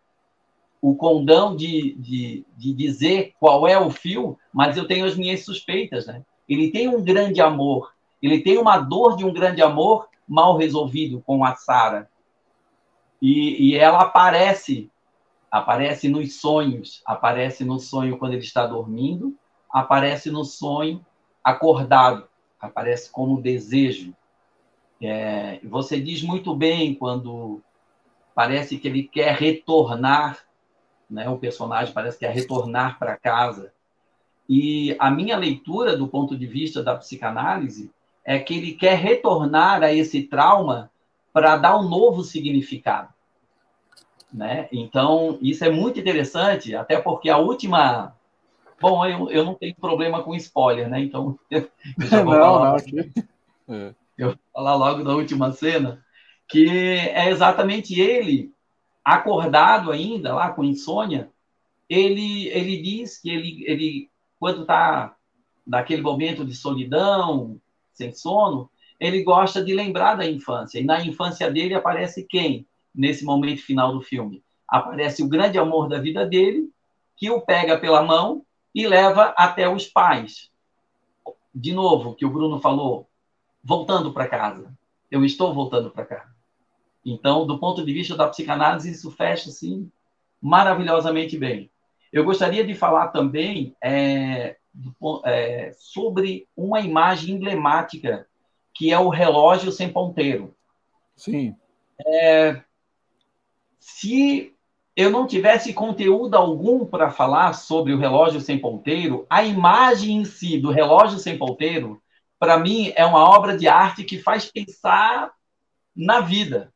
o 0.82 0.94
condão 0.94 1.56
de, 1.56 1.94
de, 1.94 2.44
de 2.58 2.74
dizer 2.74 3.32
qual 3.40 3.66
é 3.66 3.78
o 3.78 3.88
fio, 3.88 4.38
mas 4.52 4.76
eu 4.76 4.86
tenho 4.86 5.06
as 5.06 5.16
minhas 5.16 5.46
suspeitas, 5.46 6.06
né? 6.06 6.22
Ele 6.46 6.70
tem 6.70 6.88
um 6.88 7.02
grande 7.02 7.40
amor, 7.40 7.94
ele 8.20 8.42
tem 8.42 8.58
uma 8.58 8.78
dor 8.78 9.16
de 9.16 9.24
um 9.24 9.32
grande 9.32 9.62
amor 9.62 10.10
mal 10.28 10.58
resolvido 10.58 11.22
com 11.24 11.42
a 11.42 11.56
Sara. 11.56 12.06
E, 13.18 13.70
e 13.70 13.76
ela 13.78 14.02
aparece, 14.02 14.90
aparece 15.50 16.06
nos 16.06 16.38
sonhos, 16.38 17.00
aparece 17.06 17.64
no 17.64 17.78
sonho 17.78 18.18
quando 18.18 18.34
ele 18.34 18.42
está 18.42 18.66
dormindo, 18.66 19.34
aparece 19.72 20.30
no 20.30 20.44
sonho 20.44 21.02
acordado, 21.42 22.28
aparece 22.60 23.10
como 23.10 23.40
desejo. 23.40 24.14
É, 25.00 25.60
você 25.64 26.00
diz 26.00 26.22
muito 26.22 26.54
bem 26.54 26.94
quando 26.94 27.60
parece 28.34 28.78
que 28.78 28.88
ele 28.88 29.02
quer 29.02 29.34
retornar, 29.34 30.38
né? 31.10 31.28
O 31.28 31.38
personagem 31.38 31.92
parece 31.92 32.18
que 32.18 32.26
quer 32.26 32.32
retornar 32.32 32.98
para 32.98 33.16
casa. 33.16 33.72
E 34.48 34.96
a 34.98 35.10
minha 35.10 35.36
leitura 35.36 35.96
do 35.96 36.08
ponto 36.08 36.36
de 36.36 36.46
vista 36.46 36.82
da 36.82 36.96
psicanálise 36.96 37.90
é 38.24 38.38
que 38.38 38.54
ele 38.54 38.72
quer 38.72 38.96
retornar 38.96 39.82
a 39.82 39.92
esse 39.92 40.22
trauma 40.22 40.90
para 41.32 41.56
dar 41.56 41.78
um 41.78 41.88
novo 41.88 42.22
significado. 42.22 43.12
Né? 44.32 44.68
Então, 44.72 45.38
isso 45.42 45.64
é 45.64 45.70
muito 45.70 46.00
interessante, 46.00 46.74
até 46.74 47.00
porque 47.00 47.28
a 47.28 47.38
última. 47.38 48.14
Bom, 48.82 49.06
eu, 49.06 49.30
eu 49.30 49.44
não 49.44 49.54
tenho 49.54 49.76
problema 49.76 50.24
com 50.24 50.34
spoiler, 50.34 50.90
né? 50.90 51.00
Então, 51.00 51.38
eu 51.48 51.70
já 52.00 52.24
vou 52.24 52.34
não, 52.34 52.40
falar, 52.42 52.82
não, 53.68 53.76
é. 53.76 53.94
eu 54.18 54.28
vou 54.30 54.38
falar 54.52 54.74
logo 54.74 55.04
da 55.04 55.14
última 55.14 55.52
cena, 55.52 56.04
que 56.48 56.68
é 56.68 57.30
exatamente 57.30 58.00
ele, 58.00 58.52
acordado 59.04 59.92
ainda, 59.92 60.34
lá 60.34 60.50
com 60.50 60.64
insônia, 60.64 61.30
ele, 61.88 62.48
ele 62.48 62.82
diz 62.82 63.20
que 63.20 63.30
ele, 63.30 63.64
ele 63.68 64.10
quando 64.40 64.62
está 64.62 65.14
naquele 65.64 66.02
momento 66.02 66.44
de 66.44 66.52
solidão, 66.52 67.60
sem 67.92 68.12
sono, 68.12 68.68
ele 68.98 69.22
gosta 69.22 69.62
de 69.64 69.72
lembrar 69.72 70.16
da 70.16 70.28
infância. 70.28 70.80
E 70.80 70.84
na 70.84 71.04
infância 71.06 71.48
dele 71.48 71.74
aparece 71.74 72.26
quem? 72.28 72.66
Nesse 72.92 73.24
momento 73.24 73.62
final 73.62 73.92
do 73.92 74.02
filme. 74.02 74.42
Aparece 74.66 75.22
o 75.22 75.28
grande 75.28 75.56
amor 75.56 75.88
da 75.88 76.00
vida 76.00 76.26
dele, 76.26 76.68
que 77.16 77.30
o 77.30 77.40
pega 77.40 77.78
pela 77.78 78.02
mão 78.02 78.44
e 78.74 78.86
leva 78.86 79.34
até 79.36 79.68
os 79.68 79.86
pais. 79.86 80.50
De 81.54 81.72
novo, 81.72 82.14
que 82.14 82.24
o 82.24 82.30
Bruno 82.30 82.60
falou, 82.60 83.08
voltando 83.62 84.12
para 84.12 84.28
casa. 84.28 84.72
Eu 85.10 85.24
estou 85.24 85.52
voltando 85.52 85.90
para 85.90 86.06
casa. 86.06 86.34
Então, 87.04 87.46
do 87.46 87.58
ponto 87.58 87.84
de 87.84 87.92
vista 87.92 88.16
da 88.16 88.28
psicanálise, 88.28 88.90
isso 88.90 89.10
fecha 89.10 89.50
assim 89.50 89.90
maravilhosamente 90.40 91.38
bem. 91.38 91.70
Eu 92.12 92.24
gostaria 92.24 92.64
de 92.64 92.74
falar 92.74 93.08
também 93.08 93.74
é, 93.82 94.56
é, 95.24 95.72
sobre 95.74 96.48
uma 96.56 96.80
imagem 96.80 97.34
emblemática 97.34 98.26
que 98.74 98.92
é 98.92 98.98
o 98.98 99.08
relógio 99.08 99.70
sem 99.70 99.92
ponteiro. 99.92 100.54
Sim. 101.16 101.54
É, 102.04 102.62
se 103.78 104.51
eu 104.94 105.10
não 105.10 105.26
tivesse 105.26 105.72
conteúdo 105.72 106.36
algum 106.36 106.84
para 106.84 107.10
falar 107.10 107.54
sobre 107.54 107.92
o 107.92 107.98
relógio 107.98 108.40
sem 108.40 108.58
ponteiro, 108.58 109.26
a 109.28 109.42
imagem 109.42 110.18
em 110.18 110.24
si 110.24 110.58
do 110.58 110.70
relógio 110.70 111.18
sem 111.18 111.38
ponteiro, 111.38 112.02
para 112.38 112.58
mim, 112.58 112.92
é 112.96 113.04
uma 113.06 113.20
obra 113.20 113.56
de 113.56 113.68
arte 113.68 114.04
que 114.04 114.18
faz 114.18 114.50
pensar 114.50 115.32
na 115.94 116.20
vida. 116.20 116.72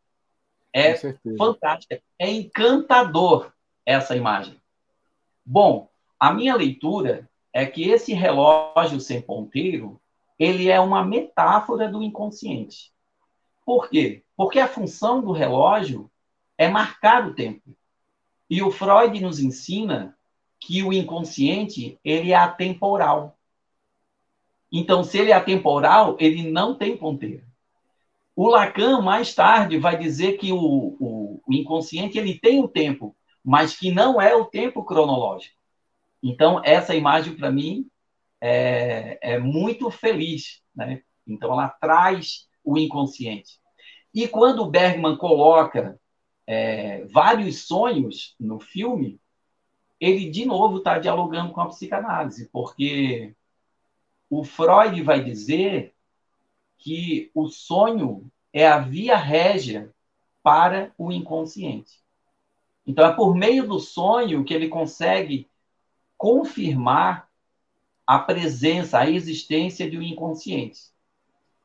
É 0.73 0.95
fantástica, 1.37 2.01
é 2.19 2.31
encantador 2.31 3.53
essa 3.85 4.17
imagem. 4.17 4.61
Bom, 5.45 5.89
a 6.21 6.33
minha 6.33 6.55
leitura 6.55 7.29
é 7.53 7.67
que 7.67 7.89
esse 7.89 8.13
relógio 8.13 9.01
sem 9.01 9.21
ponteiro, 9.21 10.01
ele 10.39 10.71
é 10.71 10.79
uma 10.79 11.05
metáfora 11.05 11.89
do 11.89 12.03
inconsciente. 12.03 12.93
Por 13.65 13.89
quê? 13.89 14.23
Porque 14.37 14.61
a 14.61 14.69
função 14.69 15.21
do 15.21 15.33
relógio 15.33 16.11
é 16.57 16.69
marcar 16.69 17.27
o 17.27 17.35
tempo. 17.35 17.77
E 18.49 18.63
o 18.63 18.71
Freud 18.71 19.21
nos 19.21 19.41
ensina 19.41 20.17
que 20.61 20.83
o 20.83 20.93
inconsciente, 20.93 21.99
ele 22.05 22.33
é 22.33 22.37
atemporal. 22.37 23.37
Então, 24.71 25.05
se 25.05 25.19
ele 25.19 25.31
é 25.31 25.35
atemporal, 25.35 26.17
ele 26.19 26.51
não 26.51 26.75
tem 26.75 26.97
ponteiro. 26.97 27.45
O 28.35 28.49
Lacan, 28.49 29.01
mais 29.01 29.35
tarde, 29.35 29.79
vai 29.79 29.97
dizer 29.97 30.37
que 30.39 30.53
o, 30.53 30.59
o, 30.59 31.43
o 31.47 31.55
inconsciente 31.55 32.19
ele 32.19 32.39
tem 32.39 32.63
o 32.63 32.69
tempo, 32.69 33.17
mas 33.43 33.77
que 33.77 33.91
não 33.91 34.21
é 34.21 34.35
o 34.35 34.45
tempo 34.45 34.85
cronológico. 34.85 35.57
Então, 36.23 36.61
essa 36.65 36.95
imagem, 36.95 37.35
para 37.37 37.51
mim, 37.51 37.89
é, 38.41 39.19
é, 39.23 39.39
muito 39.39 39.91
feliz. 39.91 40.63
Né? 40.75 41.03
Então, 41.27 41.53
ela 41.53 41.69
traz 41.69 42.47
o 42.65 42.77
inconsciente. 42.77 43.59
E 44.13 44.27
quando 44.27 44.63
o 44.63 44.71
Bergman 44.71 45.17
coloca 45.17 45.99
é, 46.47 47.05
vários 47.07 47.67
sonhos 47.67 48.35
no 48.39 48.61
filme, 48.61 49.21
ele, 49.99 50.31
de 50.31 50.45
novo, 50.45 50.79
está 50.79 50.99
dialogando 50.99 51.53
com 51.53 51.61
a 51.61 51.69
psicanálise, 51.69 52.49
porque 52.51 53.35
o 54.29 54.45
Freud 54.45 55.03
vai 55.03 55.23
dizer 55.23 55.95
que 56.79 57.31
o 57.35 57.49
sonho 57.49 58.31
é 58.53 58.67
a 58.67 58.79
via 58.79 59.17
régia 59.17 59.93
para 60.43 60.93
o 60.97 61.11
inconsciente. 61.11 62.01
Então, 62.87 63.07
é 63.07 63.13
por 63.13 63.35
meio 63.35 63.67
do 63.67 63.81
sonho 63.81 64.45
que 64.45 64.55
ele 64.55 64.69
consegue 64.69 65.49
confirmar 66.17 67.29
a 68.07 68.19
presença, 68.19 69.01
a 69.01 69.11
existência 69.11 69.91
de 69.91 69.99
um 69.99 70.03
inconsciente. 70.03 70.81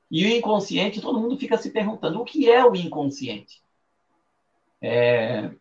E 0.09 0.25
o 0.25 0.29
inconsciente, 0.29 0.99
todo 0.99 1.19
mundo 1.19 1.37
fica 1.37 1.57
se 1.57 1.69
perguntando: 1.69 2.19
o 2.19 2.25
que 2.25 2.49
é 2.49 2.65
o 2.65 2.75
inconsciente? 2.75 3.61
É, 4.81 5.51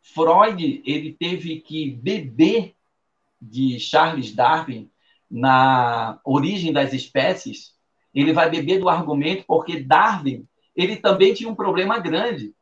Freud 0.00 0.82
ele 0.86 1.12
teve 1.12 1.60
que 1.60 1.90
beber 1.90 2.74
de 3.40 3.78
Charles 3.80 4.32
Darwin 4.32 4.90
na 5.30 6.20
origem 6.24 6.72
das 6.72 6.92
espécies 6.92 7.72
ele 8.14 8.32
vai 8.32 8.50
beber 8.50 8.78
do 8.78 8.88
argumento 8.88 9.44
porque 9.46 9.80
Darwin 9.80 10.46
ele 10.76 10.96
também 10.96 11.34
tinha 11.34 11.48
um 11.48 11.54
problema 11.54 11.98
grande. 11.98 12.54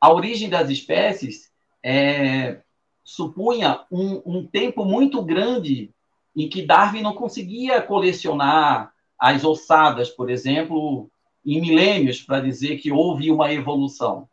A 0.00 0.12
origem 0.12 0.48
das 0.48 0.68
espécies 0.70 1.50
é, 1.82 2.60
supunha 3.02 3.80
um, 3.90 4.22
um 4.24 4.46
tempo 4.46 4.84
muito 4.84 5.22
grande 5.22 5.90
em 6.36 6.48
que 6.48 6.66
Darwin 6.66 7.02
não 7.02 7.14
conseguia 7.14 7.80
colecionar 7.80 8.92
as 9.18 9.44
ossadas, 9.44 10.10
por 10.10 10.28
exemplo, 10.30 11.10
em 11.44 11.60
milênios 11.60 12.20
para 12.20 12.40
dizer 12.40 12.78
que 12.78 12.90
houve 12.90 13.30
uma 13.30 13.52
evolução. 13.52 14.28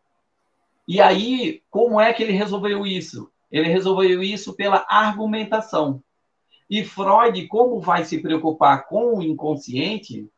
E 0.88 1.00
aí, 1.00 1.62
como 1.70 2.00
é 2.00 2.13
que 2.13 2.24
ele 2.24 2.34
resolveu 2.34 2.86
isso? 2.86 3.32
Ele 3.52 3.67
resolveu 3.67 4.24
isso 4.24 4.54
pela 4.54 4.86
argumentação. 4.89 6.02
E 6.70 6.86
Freud, 6.86 7.48
como 7.48 7.80
vai 7.80 8.06
se 8.06 8.20
preocupar 8.20 8.88
com 8.88 9.17
o 9.17 9.22
inconsciente, 9.22 10.30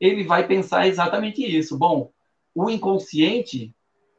ele 0.00 0.24
vai 0.24 0.46
pensar 0.46 0.88
exatamente 0.88 1.44
isso. 1.44 1.78
Bom, 1.78 2.10
o 2.54 2.68
inconsciente 2.68 3.72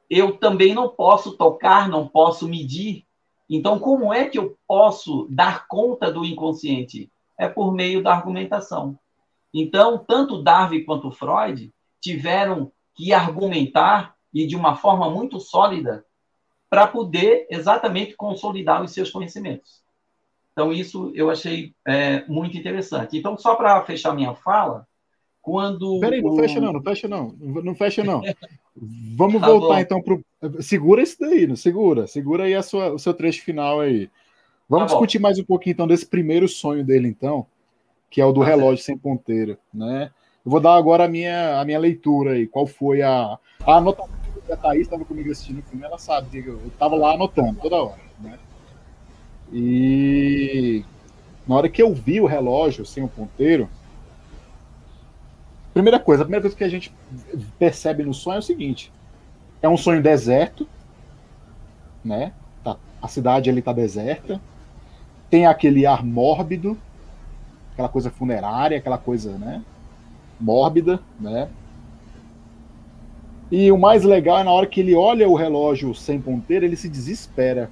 eu 0.09 0.37
também 0.37 0.73
não 0.73 0.89
posso 0.89 1.35
tocar, 1.35 1.89
não 1.89 2.07
posso 2.07 2.47
medir. 2.47 3.05
Então, 3.49 3.79
como 3.79 4.13
é 4.13 4.29
que 4.29 4.37
eu 4.39 4.57
posso 4.67 5.27
dar 5.29 5.67
conta 5.67 6.11
do 6.11 6.23
inconsciente? 6.23 7.11
É 7.37 7.47
por 7.47 7.73
meio 7.73 8.01
da 8.01 8.13
argumentação. 8.13 8.97
Então, 9.53 9.97
tanto 9.97 10.41
Darwin 10.41 10.83
quanto 10.83 11.11
Freud 11.11 11.73
tiveram 11.99 12.71
que 12.95 13.11
argumentar 13.11 14.15
e 14.33 14.47
de 14.47 14.55
uma 14.55 14.75
forma 14.75 15.09
muito 15.09 15.39
sólida 15.39 16.05
para 16.69 16.87
poder 16.87 17.45
exatamente 17.49 18.15
consolidar 18.15 18.81
os 18.81 18.91
seus 18.91 19.11
conhecimentos. 19.11 19.83
Então, 20.51 20.71
isso 20.71 21.11
eu 21.15 21.29
achei 21.29 21.73
é, 21.85 22.25
muito 22.27 22.57
interessante. 22.57 23.17
Então, 23.17 23.37
só 23.37 23.55
para 23.55 23.83
fechar 23.83 24.13
minha 24.13 24.33
fala, 24.33 24.87
quando. 25.43 25.99
Peraí, 25.99 26.21
não 26.21 26.31
o... 26.31 26.35
fecha 26.37 26.61
não, 26.61 26.73
não 26.73 26.81
fecha 26.81 27.07
não. 27.07 27.35
Não 27.39 27.75
fecha 27.75 28.03
não. 28.03 28.21
Vamos 29.15 29.41
tá 29.41 29.47
voltar 29.47 29.75
bom. 29.75 29.79
então 29.79 30.01
para. 30.01 30.61
Segura 30.61 31.03
isso 31.03 31.17
daí, 31.19 31.45
não 31.45 31.55
segura. 31.55 32.07
Segura 32.07 32.45
aí 32.45 32.55
a 32.55 32.63
sua, 32.63 32.93
o 32.93 32.97
seu 32.97 33.13
trecho 33.13 33.43
final 33.43 33.81
aí. 33.81 34.09
Vamos 34.67 34.87
tá 34.87 34.93
discutir 34.93 35.19
mais 35.19 35.37
um 35.37 35.43
pouquinho 35.43 35.73
então 35.73 35.85
desse 35.85 36.07
primeiro 36.07 36.47
sonho 36.47 36.83
dele, 36.83 37.07
então, 37.07 37.45
que 38.09 38.19
é 38.19 38.25
o 38.25 38.31
do 38.31 38.39
tá 38.39 38.47
relógio 38.47 38.83
sem 38.83 38.97
ponteiro, 38.97 39.57
né? 39.71 40.11
Eu 40.43 40.51
vou 40.51 40.59
dar 40.59 40.75
agora 40.75 41.05
a 41.05 41.07
minha, 41.07 41.59
a 41.59 41.65
minha 41.65 41.77
leitura 41.77 42.31
aí. 42.31 42.47
Qual 42.47 42.65
foi 42.65 43.01
a, 43.01 43.37
a 43.65 43.75
anotação 43.77 44.22
Thaís 44.63 44.83
estava 44.83 45.03
comigo 45.03 45.29
assistindo 45.29 45.59
o 45.59 45.63
filme, 45.63 45.83
ela 45.83 45.97
sabe 45.97 46.41
que 46.41 46.47
eu 46.47 46.67
estava 46.67 46.95
lá 46.95 47.13
anotando 47.13 47.59
toda 47.59 47.75
hora, 47.75 48.01
né? 48.19 48.39
E 49.51 50.85
na 51.45 51.55
hora 51.55 51.69
que 51.69 51.83
eu 51.83 51.93
vi 51.93 52.21
o 52.21 52.25
relógio 52.25 52.85
sem 52.85 53.03
o 53.03 53.09
ponteiro, 53.09 53.69
primeira 55.73 55.99
coisa, 55.99 56.23
a 56.23 56.25
primeira 56.25 56.41
coisa 56.41 56.55
que 56.55 56.63
a 56.63 56.69
gente 56.69 56.93
percebe 57.59 58.03
no 58.03 58.13
sonho 58.13 58.37
é 58.37 58.39
o 58.39 58.43
seguinte: 58.43 58.91
é 59.61 59.67
um 59.67 59.75
sonho 59.75 60.01
deserto, 60.01 60.65
né? 62.03 62.31
Tá, 62.63 62.77
a 63.01 63.07
cidade 63.09 63.49
ali 63.49 63.61
tá 63.61 63.73
deserta, 63.73 64.39
tem 65.29 65.45
aquele 65.45 65.85
ar 65.85 66.05
mórbido, 66.05 66.77
aquela 67.73 67.89
coisa 67.89 68.09
funerária, 68.09 68.77
aquela 68.77 68.97
coisa, 68.97 69.37
né? 69.37 69.61
Mórbida, 70.39 71.01
né? 71.19 71.49
E 73.55 73.71
o 73.71 73.77
mais 73.77 74.01
legal 74.01 74.39
é 74.39 74.43
na 74.43 74.51
hora 74.51 74.65
que 74.65 74.79
ele 74.79 74.95
olha 74.95 75.29
o 75.29 75.35
relógio 75.35 75.93
sem 75.93 76.19
ponteiro, 76.19 76.65
ele 76.65 76.75
se 76.75 76.89
desespera. 76.89 77.69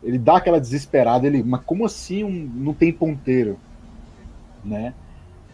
Ele 0.00 0.16
dá 0.16 0.36
aquela 0.36 0.60
desesperada, 0.60 1.26
ele, 1.26 1.42
mas 1.42 1.60
como 1.64 1.84
assim 1.84 2.22
um, 2.22 2.48
não 2.54 2.72
tem 2.72 2.92
ponteiro, 2.92 3.58
né? 4.64 4.94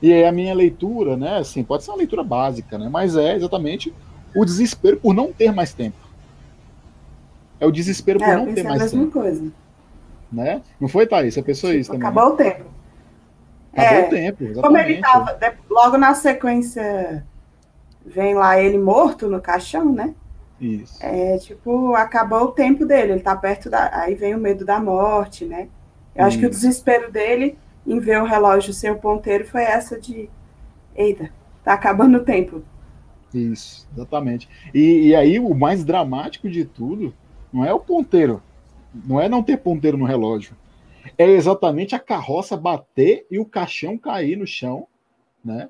E 0.02 0.12
é 0.12 0.28
a 0.28 0.32
minha 0.32 0.54
leitura, 0.54 1.16
né, 1.16 1.38
assim, 1.38 1.64
pode 1.64 1.82
ser 1.82 1.92
uma 1.92 1.96
leitura 1.96 2.22
básica, 2.22 2.76
né, 2.76 2.90
mas 2.90 3.16
é 3.16 3.34
exatamente 3.34 3.90
o 4.36 4.44
desespero 4.44 4.98
por 4.98 5.14
não 5.14 5.32
ter 5.32 5.50
mais 5.50 5.72
tempo. 5.72 5.96
É 7.58 7.64
o 7.64 7.70
desespero 7.70 8.18
por 8.18 8.28
é, 8.28 8.36
não 8.36 8.52
ter 8.52 8.64
mais 8.64 8.82
a 8.82 8.84
mesma 8.84 9.00
tempo. 9.00 9.12
coisa. 9.12 9.50
Né? 10.30 10.60
Não 10.78 10.88
foi, 10.88 11.06
Thaís? 11.06 11.32
Você 11.32 11.42
pensou 11.42 11.70
tipo, 11.70 11.80
isso 11.80 11.90
também? 11.90 12.06
Acabou 12.06 12.34
o 12.34 12.36
tempo. 12.36 12.64
Acabou 13.72 13.98
é, 13.98 14.06
o 14.06 14.10
tempo, 14.10 14.44
exatamente. 14.44 14.62
Como 14.62 14.76
ele 14.76 15.00
tava, 15.00 15.38
logo 15.70 15.96
na 15.96 16.12
sequência, 16.12 17.24
vem 18.04 18.34
lá 18.34 18.60
ele 18.60 18.78
morto 18.78 19.28
no 19.28 19.40
caixão, 19.40 19.92
né? 19.92 20.14
Isso. 20.60 20.98
É, 21.00 21.38
tipo, 21.38 21.94
acabou 21.94 22.44
o 22.44 22.52
tempo 22.52 22.84
dele, 22.84 23.12
ele 23.12 23.20
tá 23.20 23.34
perto 23.34 23.70
da. 23.70 23.90
Aí 24.00 24.14
vem 24.14 24.34
o 24.34 24.38
medo 24.38 24.64
da 24.64 24.78
morte, 24.78 25.44
né? 25.44 25.68
Eu 26.14 26.26
acho 26.26 26.38
que 26.38 26.46
o 26.46 26.50
desespero 26.50 27.10
dele 27.10 27.56
em 27.86 27.98
ver 27.98 28.20
o 28.20 28.26
relógio 28.26 28.74
sem 28.74 28.90
o 28.90 28.98
ponteiro 28.98 29.46
foi 29.46 29.62
essa 29.62 29.98
de 29.98 30.28
eita, 30.94 31.30
tá 31.64 31.72
acabando 31.72 32.18
o 32.18 32.24
tempo. 32.24 32.62
Isso, 33.32 33.88
exatamente. 33.94 34.48
E, 34.74 35.08
e 35.08 35.14
aí 35.14 35.38
o 35.38 35.54
mais 35.54 35.84
dramático 35.84 36.50
de 36.50 36.64
tudo 36.64 37.14
não 37.52 37.64
é 37.64 37.72
o 37.72 37.80
ponteiro, 37.80 38.42
não 38.92 39.20
é 39.20 39.28
não 39.28 39.42
ter 39.42 39.58
ponteiro 39.58 39.96
no 39.96 40.04
relógio, 40.04 40.54
é 41.16 41.26
exatamente 41.26 41.94
a 41.94 41.98
carroça 41.98 42.56
bater 42.56 43.26
e 43.30 43.38
o 43.38 43.44
caixão 43.44 43.96
cair 43.96 44.36
no 44.36 44.46
chão, 44.46 44.86
né? 45.44 45.68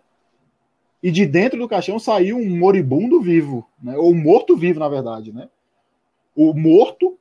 E 1.02 1.10
de 1.10 1.24
dentro 1.24 1.58
do 1.58 1.68
caixão 1.68 1.98
saiu 1.98 2.36
um 2.36 2.58
moribundo 2.58 3.20
vivo, 3.20 3.66
né? 3.82 3.96
Ou 3.96 4.14
morto 4.14 4.56
vivo, 4.56 4.80
na 4.80 4.88
verdade, 4.88 5.32
né? 5.32 5.48
O 6.34 6.52
morto 6.52 7.18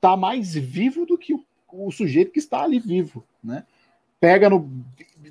tá 0.00 0.16
mais 0.16 0.54
vivo 0.54 1.06
do 1.06 1.16
que 1.16 1.34
o, 1.34 1.44
o 1.72 1.90
sujeito 1.90 2.32
que 2.32 2.38
está 2.38 2.62
ali 2.62 2.78
vivo, 2.78 3.24
né? 3.42 3.64
Pega 4.20 4.50
no. 4.50 4.68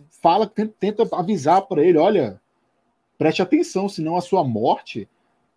Fala, 0.10 0.48
tenta 0.48 1.08
avisar 1.12 1.64
para 1.64 1.84
ele: 1.84 1.98
olha, 1.98 2.42
preste 3.18 3.42
atenção, 3.42 3.90
senão 3.90 4.16
a 4.16 4.22
sua 4.22 4.44
morte 4.44 5.08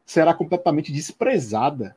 será 0.04 0.35
completamente 0.35 0.92
desprezada. 0.92 1.96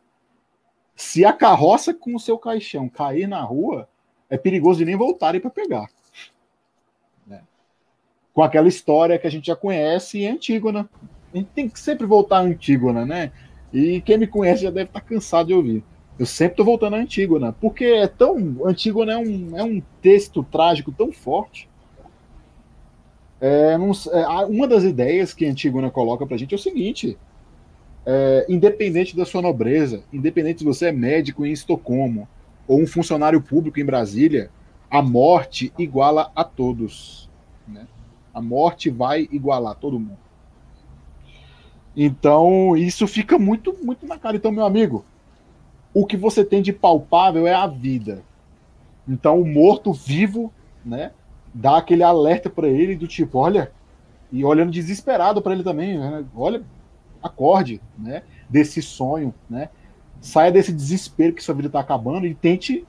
Se 0.96 1.26
a 1.26 1.34
carroça 1.34 1.94
com 1.94 2.16
o 2.16 2.20
seu 2.20 2.38
caixão 2.38 2.88
cair 2.88 3.28
na 3.28 3.42
rua, 3.42 3.90
é 4.30 4.38
perigoso 4.38 4.80
de 4.80 4.86
nem 4.86 4.96
voltarem 4.96 5.42
para 5.42 5.50
pegar. 5.50 5.90
Né? 8.34 8.36
Com 8.36 8.42
aquela 8.44 8.68
história 8.68 9.18
que 9.18 9.28
a 9.28 9.30
gente 9.30 9.48
já 9.48 9.56
conhece 9.56 10.20
em 10.20 10.28
Antígona. 10.28 10.90
A 11.34 11.38
gente 11.38 11.50
tem 11.54 11.70
que 11.70 11.80
sempre 11.80 12.06
voltar 12.06 12.38
a 12.38 12.42
Antígona, 12.42 13.06
né? 13.06 13.32
E 13.72 14.02
quem 14.02 14.18
me 14.18 14.28
conhece 14.28 14.64
já 14.64 14.70
deve 14.70 14.90
estar 14.90 15.02
cansado 15.02 15.48
de 15.48 15.54
ouvir. 15.54 15.84
Eu 16.18 16.26
sempre 16.28 16.58
tô 16.58 16.64
voltando 16.64 16.96
à 16.96 17.00
Antígona, 17.00 17.54
porque 17.54 17.86
é 17.86 18.08
tão. 18.08 18.58
Antígona 18.66 19.14
é 19.14 19.18
um, 19.18 19.58
é 19.58 19.64
um 19.64 19.82
texto 20.02 20.44
trágico 20.44 20.92
tão 20.92 21.12
forte. 21.12 21.68
É, 23.42 23.74
é, 23.74 24.46
uma 24.46 24.68
das 24.68 24.84
ideias 24.84 25.34
que 25.34 25.46
Antígona 25.46 25.90
coloca 25.90 26.26
pra 26.26 26.38
gente 26.38 26.54
é 26.54 26.56
o 26.56 26.62
seguinte: 26.62 27.18
é, 28.06 28.46
independente 28.48 29.18
da 29.18 29.26
sua 29.26 29.42
nobreza, 29.42 30.04
independente 30.14 30.60
se 30.60 30.66
você 30.66 30.88
é 30.88 30.92
médico 30.92 31.46
em 31.46 31.52
Estocolmo 31.52 32.28
ou 32.68 32.80
um 32.80 32.88
funcionário 32.88 33.42
público 33.42 33.80
em 33.80 33.86
Brasília, 33.86 34.50
a 34.90 35.02
morte 35.02 35.74
iguala 35.78 36.32
a 36.36 36.44
todos. 36.44 37.23
A 38.34 38.42
morte 38.42 38.90
vai 38.90 39.28
igualar 39.32 39.76
todo 39.76 40.00
mundo. 40.00 40.18
Então, 41.96 42.76
isso 42.76 43.06
fica 43.08 43.38
muito, 43.38 43.76
muito 43.84 44.08
na 44.08 44.18
cara. 44.18 44.36
Então, 44.36 44.52
meu 44.52 44.66
amigo, 44.66 45.06
o 45.94 46.06
que 46.06 46.18
você 46.18 46.44
tem 46.44 46.62
de 46.62 46.74
palpável 46.74 47.46
é 47.46 47.54
a 47.54 47.68
vida. 47.68 48.24
Então 49.08 49.40
o 49.40 49.46
morto 49.46 49.94
vivo, 49.94 50.52
né, 50.84 51.12
dá 51.54 51.78
aquele 51.78 52.04
alerta 52.04 52.50
para 52.50 52.68
ele 52.68 52.96
do 52.96 53.08
tipo, 53.08 53.38
olha, 53.38 53.72
e 54.32 54.44
olhando 54.44 54.72
desesperado 54.72 55.42
para 55.42 55.54
ele 55.54 55.64
também, 55.64 55.98
né, 55.98 56.26
olha, 56.36 56.64
acorde, 57.22 57.82
né, 57.98 58.24
desse 58.50 58.82
sonho, 58.82 59.34
né, 59.50 59.70
saia 60.20 60.52
desse 60.52 60.74
desespero 60.74 61.34
que 61.34 61.44
sua 61.44 61.56
vida 61.56 61.68
está 61.68 61.80
acabando 61.80 62.26
e 62.26 62.34
tente 62.34 62.88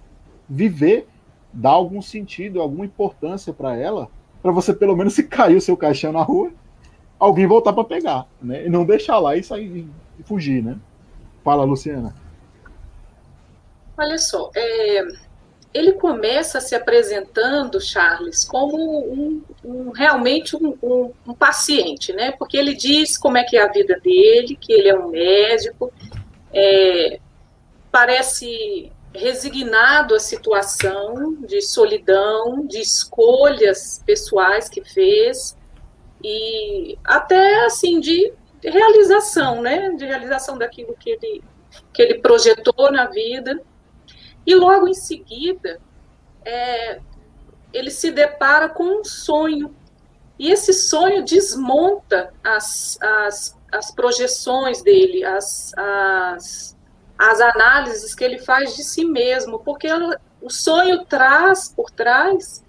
viver, 0.48 1.08
dar 1.52 1.70
algum 1.70 2.00
sentido, 2.00 2.60
alguma 2.60 2.84
importância 2.84 3.52
para 3.52 3.76
ela, 3.76 4.08
para 4.44 4.52
você 4.52 4.74
pelo 4.74 4.94
menos 4.94 5.14
se 5.14 5.22
cair 5.22 5.56
o 5.56 5.60
seu 5.60 5.74
caixão 5.74 6.12
na 6.12 6.22
rua, 6.22 6.52
alguém 7.18 7.46
voltar 7.46 7.72
para 7.72 7.82
pegar, 7.82 8.26
né, 8.42 8.66
e 8.66 8.68
não 8.68 8.84
deixar 8.84 9.18
lá 9.18 9.34
e 9.34 9.42
sair 9.42 9.88
e 10.18 10.22
fugir, 10.22 10.62
né. 10.62 10.76
Fala, 11.42 11.64
Luciana. 11.64 12.14
Olha 13.96 14.18
só, 14.18 14.50
é, 14.54 15.02
ele 15.72 15.92
começa 15.92 16.60
se 16.60 16.74
apresentando, 16.74 17.80
Charles, 17.80 18.44
como 18.44 18.76
um, 18.76 19.42
um 19.64 19.90
realmente 19.92 20.54
um, 20.56 20.76
um, 21.26 21.32
paciente, 21.32 22.12
né? 22.12 22.32
Porque 22.32 22.58
ele 22.58 22.74
diz 22.74 23.16
como 23.16 23.38
é 23.38 23.44
que 23.44 23.56
é 23.56 23.62
a 23.62 23.72
vida 23.72 23.98
dele, 23.98 24.58
que 24.60 24.72
ele 24.74 24.88
é 24.88 24.98
um 24.98 25.08
médico, 25.08 25.90
é, 26.52 27.18
parece 27.90 28.92
resignado 29.14 30.14
à 30.14 30.18
situação 30.18 31.36
de 31.46 31.62
solidão, 31.62 32.66
de 32.66 32.80
escolhas 32.80 34.02
pessoais 34.04 34.68
que 34.68 34.82
fez 34.82 35.56
e 36.22 36.98
até 37.04 37.64
assim 37.64 38.00
de 38.00 38.32
realização, 38.62 39.62
né? 39.62 39.90
De 39.90 40.04
realização 40.04 40.58
daquilo 40.58 40.94
que 40.98 41.10
ele 41.10 41.44
que 41.92 42.02
ele 42.02 42.18
projetou 42.18 42.90
na 42.90 43.06
vida. 43.06 43.60
E 44.46 44.54
logo 44.54 44.88
em 44.88 44.94
seguida, 44.94 45.80
é, 46.44 47.00
ele 47.72 47.90
se 47.90 48.10
depara 48.10 48.68
com 48.68 49.00
um 49.00 49.04
sonho. 49.04 49.74
E 50.38 50.50
esse 50.50 50.72
sonho 50.72 51.24
desmonta 51.24 52.32
as, 52.42 52.98
as, 53.00 53.58
as 53.72 53.90
projeções 53.92 54.82
dele, 54.82 55.24
as, 55.24 55.72
as, 55.76 56.73
as 57.18 57.40
análises 57.40 58.14
que 58.14 58.24
ele 58.24 58.38
faz 58.38 58.74
de 58.76 58.82
si 58.82 59.04
mesmo, 59.04 59.58
porque 59.60 59.88
o 60.40 60.50
sonho 60.50 61.04
traz 61.04 61.68
por 61.68 61.90
trás 61.90 62.64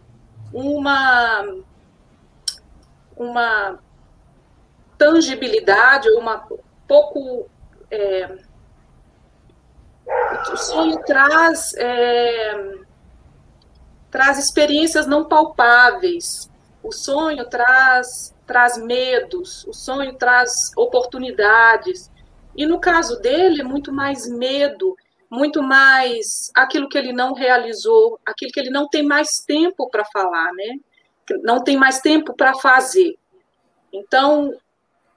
uma, 0.53 1.43
uma 3.17 3.79
tangibilidade, 4.97 6.09
uma 6.11 6.47
pouco. 6.87 7.49
É, 7.91 8.37
o 10.51 10.57
sonho 10.57 10.99
traz, 11.03 11.73
é, 11.77 12.75
traz 14.11 14.37
experiências 14.37 15.07
não 15.07 15.25
palpáveis. 15.25 16.49
O 16.83 16.91
sonho 16.91 17.45
traz, 17.49 18.33
traz 18.45 18.77
medos, 18.77 19.65
o 19.65 19.73
sonho 19.73 20.13
traz 20.15 20.71
oportunidades. 20.77 22.11
E 22.55 22.65
no 22.65 22.79
caso 22.79 23.19
dele, 23.19 23.63
muito 23.63 23.91
mais 23.91 24.27
medo, 24.27 24.95
muito 25.29 25.61
mais 25.61 26.51
aquilo 26.55 26.87
que 26.87 26.97
ele 26.97 27.11
não 27.11 27.33
realizou, 27.33 28.19
aquilo 28.25 28.51
que 28.51 28.59
ele 28.59 28.69
não 28.69 28.87
tem 28.87 29.03
mais 29.03 29.43
tempo 29.45 29.89
para 29.89 30.05
falar, 30.05 30.53
né? 30.53 30.79
Não 31.43 31.63
tem 31.63 31.75
mais 31.75 31.99
tempo 31.99 32.33
para 32.33 32.53
fazer. 32.55 33.17
Então, 33.91 34.55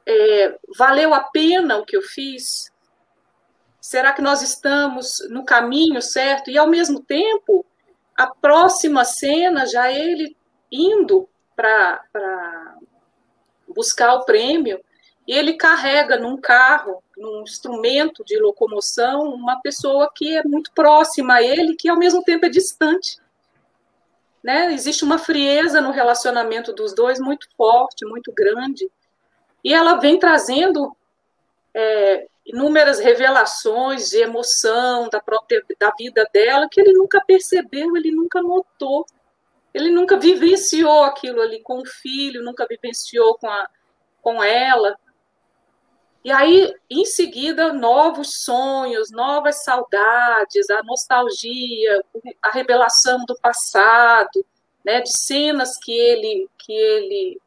é, 0.06 0.58
valeu 0.76 1.14
a 1.14 1.20
pena 1.20 1.76
o 1.76 1.84
que 1.84 1.96
eu 1.96 2.02
fiz? 2.02 2.72
Será 3.80 4.12
que 4.12 4.22
nós 4.22 4.42
estamos 4.42 5.18
no 5.30 5.44
caminho 5.44 6.02
certo? 6.02 6.50
E, 6.50 6.58
ao 6.58 6.66
mesmo 6.66 7.00
tempo, 7.00 7.64
a 8.16 8.26
próxima 8.26 9.04
cena, 9.04 9.64
já 9.66 9.92
ele 9.92 10.36
indo 10.72 11.28
para 11.54 12.76
buscar 13.68 14.14
o 14.14 14.24
prêmio, 14.24 14.80
e 15.26 15.32
ele 15.32 15.54
carrega 15.54 16.16
num 16.16 16.36
carro, 16.40 17.02
num 17.18 17.42
instrumento 17.42 18.24
de 18.24 18.38
locomoção, 18.38 19.22
uma 19.22 19.60
pessoa 19.60 20.10
que 20.14 20.36
é 20.36 20.42
muito 20.44 20.70
próxima 20.72 21.34
a 21.34 21.42
ele, 21.42 21.76
que 21.76 21.88
ao 21.88 21.98
mesmo 21.98 22.22
tempo 22.22 22.46
é 22.46 22.48
distante. 22.48 23.18
Né? 24.42 24.72
Existe 24.72 25.04
uma 25.04 25.18
frieza 25.18 25.80
no 25.80 25.90
relacionamento 25.90 26.72
dos 26.72 26.94
dois 26.94 27.18
muito 27.18 27.48
forte, 27.56 28.06
muito 28.06 28.32
grande. 28.32 28.88
E 29.64 29.74
ela 29.74 29.96
vem 29.96 30.18
trazendo 30.18 30.96
é, 31.74 32.26
inúmeras 32.46 32.98
revelações 32.98 34.08
de 34.08 34.18
emoção 34.18 35.08
da 35.08 35.20
própria 35.20 35.62
da 35.78 35.92
vida 35.98 36.26
dela 36.32 36.68
que 36.70 36.80
ele 36.80 36.92
nunca 36.92 37.22
percebeu, 37.26 37.96
ele 37.96 38.10
nunca 38.10 38.40
notou, 38.40 39.04
ele 39.74 39.90
nunca 39.90 40.16
vivenciou 40.16 41.04
aquilo 41.04 41.42
ali 41.42 41.60
com 41.60 41.80
o 41.80 41.86
filho, 41.86 42.42
nunca 42.42 42.66
vivenciou 42.66 43.36
com, 43.36 43.48
a, 43.48 43.68
com 44.22 44.42
ela. 44.42 44.96
E 46.24 46.32
aí, 46.32 46.74
em 46.90 47.04
seguida, 47.04 47.72
novos 47.72 48.42
sonhos, 48.42 49.10
novas 49.10 49.62
saudades, 49.62 50.68
a 50.68 50.82
nostalgia, 50.82 52.04
a 52.42 52.50
revelação 52.50 53.24
do 53.24 53.36
passado, 53.40 54.44
né, 54.84 55.00
de 55.00 55.16
cenas 55.16 55.78
que 55.78 55.92
ele, 55.92 56.48
que 56.58 56.72
ele, 56.72 57.40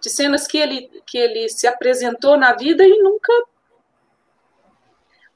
de 0.00 0.10
cenas 0.10 0.46
que 0.46 0.56
ele, 0.56 0.90
que 1.06 1.18
ele 1.18 1.48
se 1.48 1.66
apresentou 1.66 2.36
na 2.36 2.54
vida 2.54 2.84
e 2.84 2.98
nunca, 2.98 3.32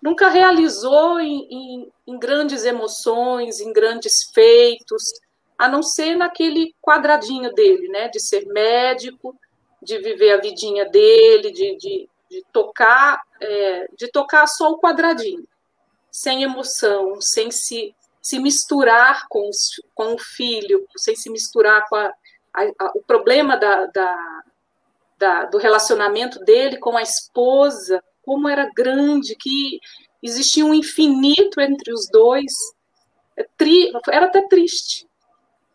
nunca 0.00 0.28
realizou 0.28 1.20
em, 1.20 1.46
em, 1.50 1.92
em 2.06 2.18
grandes 2.18 2.64
emoções, 2.64 3.60
em 3.60 3.72
grandes 3.72 4.30
feitos, 4.32 5.12
a 5.58 5.68
não 5.68 5.82
ser 5.82 6.16
naquele 6.16 6.74
quadradinho 6.80 7.52
dele, 7.52 7.88
né, 7.88 8.08
de 8.08 8.18
ser 8.18 8.46
médico, 8.46 9.36
de 9.82 9.98
viver 9.98 10.32
a 10.32 10.40
vidinha 10.40 10.86
dele, 10.86 11.52
de, 11.52 11.76
de 11.76 12.08
de 12.30 12.44
tocar, 12.52 13.20
é, 13.40 13.88
de 13.96 14.08
tocar 14.08 14.46
só 14.46 14.70
o 14.70 14.78
quadradinho, 14.78 15.46
sem 16.10 16.42
emoção, 16.42 17.20
sem 17.20 17.50
se, 17.50 17.94
se 18.22 18.38
misturar 18.38 19.26
com, 19.28 19.48
os, 19.48 19.82
com 19.94 20.14
o 20.14 20.18
filho, 20.18 20.86
sem 20.96 21.16
se 21.16 21.28
misturar 21.28 21.88
com 21.88 21.96
a, 21.96 22.12
a, 22.54 22.62
a, 22.78 22.92
o 22.94 23.02
problema 23.02 23.56
da, 23.56 23.86
da, 23.86 24.42
da, 25.18 25.44
do 25.46 25.58
relacionamento 25.58 26.38
dele 26.40 26.78
com 26.78 26.96
a 26.96 27.02
esposa, 27.02 28.02
como 28.22 28.48
era 28.48 28.70
grande, 28.74 29.34
que 29.34 29.80
existia 30.22 30.64
um 30.64 30.74
infinito 30.74 31.60
entre 31.60 31.92
os 31.92 32.08
dois. 32.10 32.52
É 33.36 33.46
era 34.10 34.26
até 34.26 34.46
triste. 34.46 35.08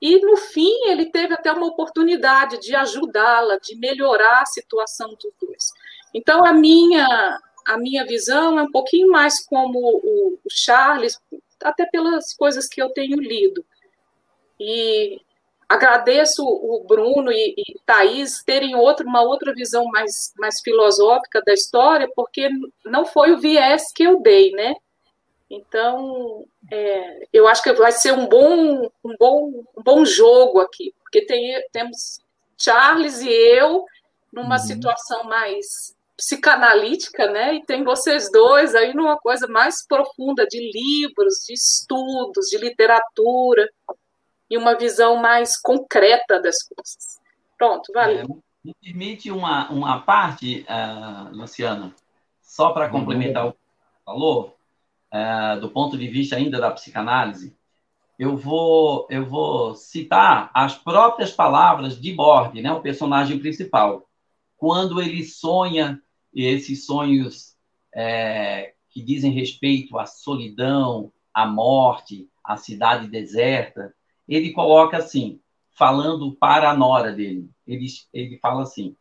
E, 0.01 0.19
no 0.19 0.37
fim, 0.37 0.87
ele 0.87 1.07
teve 1.07 1.33
até 1.33 1.51
uma 1.51 1.65
oportunidade 1.65 2.59
de 2.59 2.75
ajudá-la, 2.75 3.57
de 3.57 3.75
melhorar 3.75 4.41
a 4.41 4.45
situação 4.45 5.09
dos 5.09 5.33
dois. 5.41 5.63
Então, 6.15 6.45
a 6.45 6.53
minha, 6.53 7.37
a 7.67 7.77
minha 7.77 8.05
visão 8.05 8.57
é 8.57 8.63
um 8.63 8.71
pouquinho 8.71 9.11
mais 9.11 9.45
como 9.45 9.77
o, 9.77 10.39
o 10.45 10.49
Charles, 10.49 11.19
até 11.61 11.85
pelas 11.85 12.33
coisas 12.33 12.69
que 12.69 12.81
eu 12.81 12.89
tenho 12.91 13.19
lido. 13.19 13.65
E 14.57 15.19
agradeço 15.67 16.41
o 16.41 16.85
Bruno 16.87 17.33
e, 17.33 17.53
e 17.57 17.79
Thaís 17.85 18.41
terem 18.45 18.75
outro, 18.75 19.05
uma 19.05 19.23
outra 19.23 19.53
visão 19.53 19.83
mais, 19.87 20.33
mais 20.37 20.61
filosófica 20.63 21.41
da 21.45 21.51
história, 21.51 22.09
porque 22.15 22.49
não 22.85 23.05
foi 23.05 23.33
o 23.33 23.37
viés 23.37 23.91
que 23.93 24.03
eu 24.03 24.21
dei, 24.21 24.51
né? 24.51 24.73
Então, 25.49 26.45
é, 26.71 27.27
eu 27.33 27.45
acho 27.45 27.61
que 27.61 27.73
vai 27.73 27.91
ser 27.91 28.13
um 28.13 28.25
bom, 28.25 28.89
um 29.03 29.15
bom, 29.19 29.65
um 29.77 29.83
bom 29.83 30.05
jogo 30.05 30.61
aqui, 30.61 30.93
porque 31.03 31.25
tem, 31.25 31.61
temos 31.73 32.21
Charles 32.57 33.19
e 33.19 33.29
eu 33.29 33.83
numa 34.31 34.55
uhum. 34.55 34.61
situação 34.61 35.25
mais 35.25 35.94
psicanalítica, 36.17 37.29
né? 37.29 37.55
E 37.55 37.65
tem 37.65 37.83
vocês 37.83 38.31
dois 38.31 38.73
aí 38.73 38.93
numa 38.93 39.17
coisa 39.17 39.47
mais 39.47 39.85
profunda 39.85 40.45
de 40.47 40.59
livros, 40.71 41.43
de 41.45 41.53
estudos, 41.53 42.47
de 42.49 42.57
literatura 42.57 43.69
e 44.49 44.57
uma 44.57 44.75
visão 44.77 45.17
mais 45.17 45.59
concreta 45.59 46.41
das 46.41 46.55
coisas. 46.63 47.19
Pronto, 47.57 47.91
valeu. 47.93 48.23
É, 48.23 48.67
me 48.67 48.73
permite 48.81 49.31
uma, 49.31 49.69
uma 49.69 50.01
parte, 50.01 50.65
uh, 50.69 51.35
Luciana, 51.35 51.93
só 52.41 52.71
para 52.71 52.89
complementar 52.89 53.47
o 53.47 53.51
que 53.53 53.57
você 53.57 54.03
falou, 54.05 54.57
uh, 55.13 55.59
do 55.59 55.69
ponto 55.69 55.97
de 55.97 56.07
vista 56.07 56.35
ainda 56.35 56.59
da 56.59 56.71
psicanálise, 56.71 57.55
eu 58.17 58.37
vou, 58.37 59.07
eu 59.09 59.25
vou 59.25 59.75
citar 59.75 60.49
as 60.53 60.77
próprias 60.77 61.31
palavras 61.31 61.99
de 61.99 62.13
Borg, 62.13 62.61
né, 62.61 62.71
o 62.71 62.81
personagem 62.81 63.39
principal, 63.39 64.07
quando 64.57 65.01
ele 65.01 65.23
sonha 65.23 66.01
e 66.35 66.45
esses 66.45 66.85
sonhos 66.85 67.55
é, 67.95 68.73
que 68.89 69.01
dizem 69.01 69.31
respeito 69.31 69.97
à 69.97 70.05
solidão, 70.05 71.11
à 71.33 71.45
morte, 71.45 72.29
à 72.43 72.57
cidade 72.57 73.07
deserta, 73.07 73.95
ele 74.27 74.51
coloca 74.51 74.97
assim, 74.97 75.39
falando 75.71 76.35
para 76.35 76.69
a 76.69 76.75
nora 76.75 77.13
dele. 77.13 77.49
Ele, 77.65 77.87
ele 78.13 78.37
fala 78.39 78.63
assim: 78.63 78.97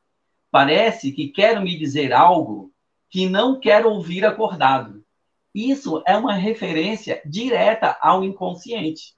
parece 0.51 1.11
que 1.11 1.29
quero 1.29 1.61
me 1.61 1.77
dizer 1.77 2.12
algo 2.12 2.73
que 3.11 3.29
não 3.29 3.59
quero 3.59 3.90
ouvir 3.90 4.25
acordado. 4.25 5.05
Isso 5.53 6.03
é 6.07 6.16
uma 6.16 6.35
referência 6.35 7.20
direta 7.25 7.97
ao 8.01 8.25
inconsciente. 8.25 9.14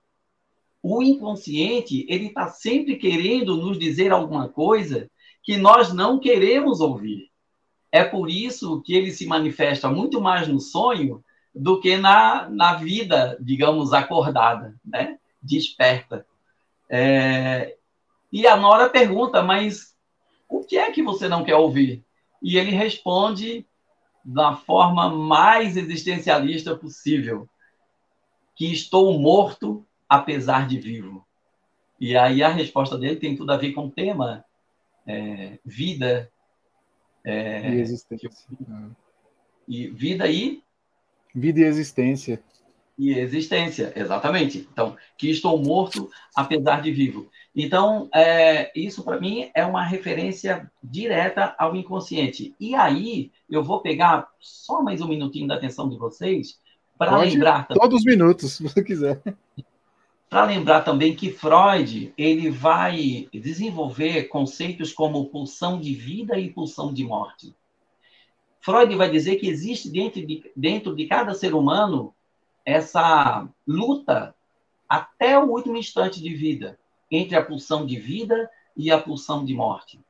O 0.82 1.02
inconsciente 1.02 2.06
ele 2.08 2.26
está 2.26 2.48
sempre 2.48 2.96
querendo 2.96 3.56
nos 3.56 3.78
dizer 3.78 4.12
alguma 4.12 4.48
coisa 4.48 5.10
que 5.42 5.56
nós 5.56 5.92
não 5.92 6.18
queremos 6.18 6.80
ouvir. 6.80 7.30
É 7.96 8.04
por 8.04 8.28
isso 8.28 8.82
que 8.82 8.94
ele 8.94 9.10
se 9.10 9.24
manifesta 9.26 9.88
muito 9.88 10.20
mais 10.20 10.46
no 10.46 10.60
sonho 10.60 11.24
do 11.54 11.80
que 11.80 11.96
na, 11.96 12.46
na 12.50 12.74
vida, 12.74 13.38
digamos, 13.40 13.94
acordada, 13.94 14.74
né? 14.84 15.18
desperta. 15.40 16.26
É... 16.90 17.74
E 18.30 18.46
a 18.46 18.54
Nora 18.54 18.90
pergunta, 18.90 19.42
mas 19.42 19.96
o 20.46 20.62
que 20.62 20.76
é 20.76 20.92
que 20.92 21.02
você 21.02 21.26
não 21.26 21.42
quer 21.42 21.54
ouvir? 21.54 22.04
E 22.42 22.58
ele 22.58 22.70
responde 22.70 23.64
da 24.22 24.54
forma 24.54 25.08
mais 25.08 25.74
existencialista 25.74 26.76
possível, 26.76 27.48
que 28.54 28.70
estou 28.70 29.18
morto 29.18 29.86
apesar 30.06 30.68
de 30.68 30.78
vivo. 30.78 31.26
E 31.98 32.14
aí 32.14 32.42
a 32.42 32.48
resposta 32.48 32.98
dele 32.98 33.16
tem 33.16 33.34
tudo 33.34 33.52
a 33.52 33.56
ver 33.56 33.72
com 33.72 33.86
o 33.86 33.90
tema 33.90 34.44
é, 35.06 35.58
vida, 35.64 36.30
é, 37.26 37.74
e 37.74 37.80
existência. 37.80 38.30
E 39.66 39.88
vida 39.88 40.28
e? 40.28 40.62
Vida 41.34 41.58
e 41.60 41.64
existência. 41.64 42.40
E 42.96 43.12
existência, 43.12 43.92
exatamente. 43.96 44.66
Então, 44.72 44.96
que 45.18 45.28
estou 45.28 45.62
morto 45.62 46.08
apesar 46.34 46.80
de 46.80 46.92
vivo. 46.92 47.28
Então, 47.54 48.08
é, 48.14 48.70
isso 48.78 49.02
para 49.02 49.20
mim 49.20 49.50
é 49.54 49.66
uma 49.66 49.84
referência 49.84 50.70
direta 50.82 51.54
ao 51.58 51.74
inconsciente. 51.74 52.54
E 52.60 52.74
aí, 52.76 53.32
eu 53.50 53.62
vou 53.62 53.82
pegar 53.82 54.28
só 54.38 54.80
mais 54.80 55.00
um 55.00 55.08
minutinho 55.08 55.48
da 55.48 55.56
atenção 55.56 55.88
de 55.90 55.98
vocês 55.98 56.60
para 56.96 57.18
lembrar. 57.18 57.66
Todos 57.68 57.98
os 57.98 58.04
minutos, 58.04 58.52
se 58.54 58.62
você 58.62 58.84
quiser. 58.84 59.20
Para 60.28 60.44
lembrar 60.44 60.82
também 60.82 61.14
que 61.14 61.30
Freud 61.30 62.12
ele 62.18 62.50
vai 62.50 63.28
desenvolver 63.32 64.24
conceitos 64.24 64.92
como 64.92 65.26
pulsão 65.26 65.80
de 65.80 65.94
vida 65.94 66.38
e 66.38 66.50
pulsão 66.50 66.92
de 66.92 67.04
morte. 67.04 67.54
Freud 68.60 68.94
vai 68.96 69.08
dizer 69.08 69.36
que 69.36 69.48
existe 69.48 69.88
dentro 69.88 70.26
de, 70.26 70.50
dentro 70.56 70.96
de 70.96 71.06
cada 71.06 71.32
ser 71.34 71.54
humano 71.54 72.12
essa 72.64 73.48
luta 73.64 74.34
até 74.88 75.38
o 75.38 75.50
último 75.50 75.76
instante 75.76 76.20
de 76.20 76.34
vida 76.34 76.76
entre 77.08 77.36
a 77.36 77.44
pulsão 77.44 77.86
de 77.86 77.96
vida 77.96 78.50
e 78.76 78.90
a 78.90 79.00
pulsão 79.00 79.44
de 79.44 79.54
morte. 79.54 80.00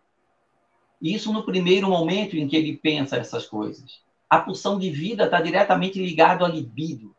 Isso 1.00 1.30
no 1.30 1.44
primeiro 1.44 1.88
momento 1.88 2.36
em 2.36 2.48
que 2.48 2.56
ele 2.56 2.74
pensa 2.74 3.18
essas 3.18 3.46
coisas. 3.46 4.00
A 4.28 4.38
pulsão 4.38 4.78
de 4.78 4.88
vida 4.90 5.24
está 5.24 5.42
diretamente 5.42 6.02
ligado 6.02 6.42
à 6.42 6.48
libido, 6.48 7.14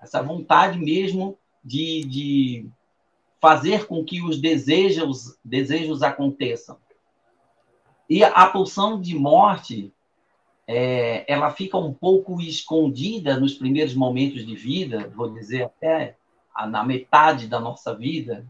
essa 0.00 0.22
vontade 0.22 0.78
mesmo 0.78 1.36
de, 1.62 2.04
de 2.04 2.68
fazer 3.40 3.86
com 3.86 4.04
que 4.04 4.22
os 4.22 4.38
desejos, 4.38 5.38
desejos 5.44 6.02
aconteçam. 6.02 6.76
E 8.08 8.24
a 8.24 8.46
pulsão 8.46 9.00
de 9.00 9.14
morte, 9.14 9.92
é, 10.66 11.24
ela 11.32 11.50
fica 11.50 11.78
um 11.78 11.92
pouco 11.92 12.40
escondida 12.40 13.38
nos 13.38 13.54
primeiros 13.54 13.94
momentos 13.94 14.44
de 14.44 14.54
vida, 14.54 15.12
vou 15.14 15.30
dizer 15.32 15.62
até 15.62 16.16
na 16.68 16.84
metade 16.84 17.46
da 17.46 17.60
nossa 17.60 17.94
vida, 17.94 18.46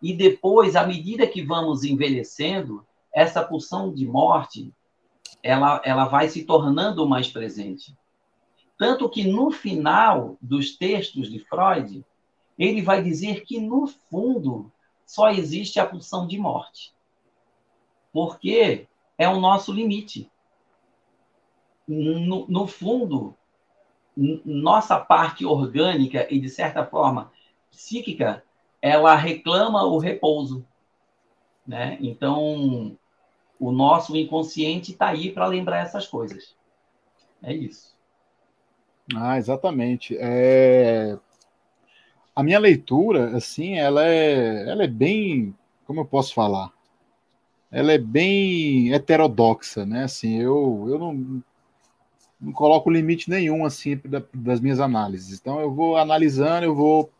e 0.00 0.12
depois, 0.12 0.76
à 0.76 0.86
medida 0.86 1.26
que 1.26 1.42
vamos 1.42 1.82
envelhecendo, 1.82 2.84
essa 3.12 3.42
pulsão 3.42 3.92
de 3.92 4.06
morte, 4.06 4.72
ela, 5.42 5.80
ela 5.84 6.04
vai 6.06 6.28
se 6.28 6.44
tornando 6.44 7.08
mais 7.08 7.28
presente. 7.28 7.96
Tanto 8.78 9.08
que 9.08 9.24
no 9.24 9.50
final 9.50 10.36
dos 10.40 10.76
textos 10.76 11.30
de 11.30 11.38
Freud, 11.38 12.04
ele 12.58 12.82
vai 12.82 13.02
dizer 13.02 13.44
que, 13.44 13.60
no 13.60 13.86
fundo, 13.86 14.72
só 15.06 15.30
existe 15.30 15.78
a 15.78 15.86
pulsão 15.86 16.26
de 16.26 16.38
morte. 16.38 16.94
Porque 18.12 18.86
é 19.18 19.28
o 19.28 19.40
nosso 19.40 19.72
limite. 19.72 20.30
No, 21.86 22.46
no 22.48 22.66
fundo, 22.66 23.36
nossa 24.16 24.98
parte 24.98 25.44
orgânica 25.44 26.26
e, 26.32 26.40
de 26.40 26.48
certa 26.48 26.86
forma, 26.86 27.32
psíquica, 27.70 28.44
ela 28.80 29.14
reclama 29.14 29.84
o 29.84 29.98
repouso. 29.98 30.64
Né? 31.66 31.98
Então, 32.00 32.96
o 33.58 33.72
nosso 33.72 34.16
inconsciente 34.16 34.92
está 34.92 35.08
aí 35.08 35.32
para 35.32 35.46
lembrar 35.46 35.80
essas 35.80 36.06
coisas. 36.06 36.56
É 37.42 37.52
isso. 37.52 37.94
Ah, 39.14 39.36
exatamente. 39.36 40.16
É... 40.18 41.18
A 42.34 42.42
minha 42.42 42.58
leitura, 42.58 43.36
assim, 43.36 43.74
ela 43.74 44.06
é, 44.06 44.68
ela 44.68 44.84
é 44.84 44.88
bem, 44.88 45.54
como 45.86 46.00
eu 46.00 46.04
posso 46.04 46.34
falar? 46.34 46.72
Ela 47.70 47.92
é 47.92 47.98
bem 47.98 48.92
heterodoxa, 48.92 49.86
né? 49.86 50.04
Assim, 50.04 50.40
eu, 50.40 50.86
eu 50.88 50.98
não, 50.98 51.42
não 52.40 52.52
coloco 52.52 52.90
limite 52.90 53.30
nenhum 53.30 53.64
assim 53.64 54.00
das 54.32 54.60
minhas 54.60 54.80
análises. 54.80 55.38
Então 55.40 55.60
eu 55.60 55.72
vou 55.72 55.96
analisando, 55.96 56.64
eu 56.64 56.74
vou 56.74 57.10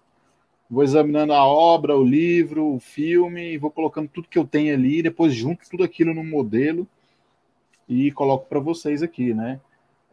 vou 0.69 0.83
examinando 0.83 1.33
a 1.33 1.45
obra, 1.45 1.97
o 1.97 2.03
livro, 2.03 2.75
o 2.75 2.81
filme, 2.81 3.59
vou 3.59 3.71
colocando 3.71 4.09
tudo 4.09 4.29
que 4.29 4.39
eu 4.39 4.47
tenho 4.47 4.75
ali, 4.75 5.03
depois 5.03 5.35
junto 5.35 5.69
tudo 5.71 5.85
aquilo 5.85 6.15
no 6.15 6.25
modelo 6.25 6.89
e 7.89 8.11
coloco 8.13 8.49
para 8.49 8.61
vocês 8.61 9.03
aqui, 9.03 9.35
né? 9.35 9.61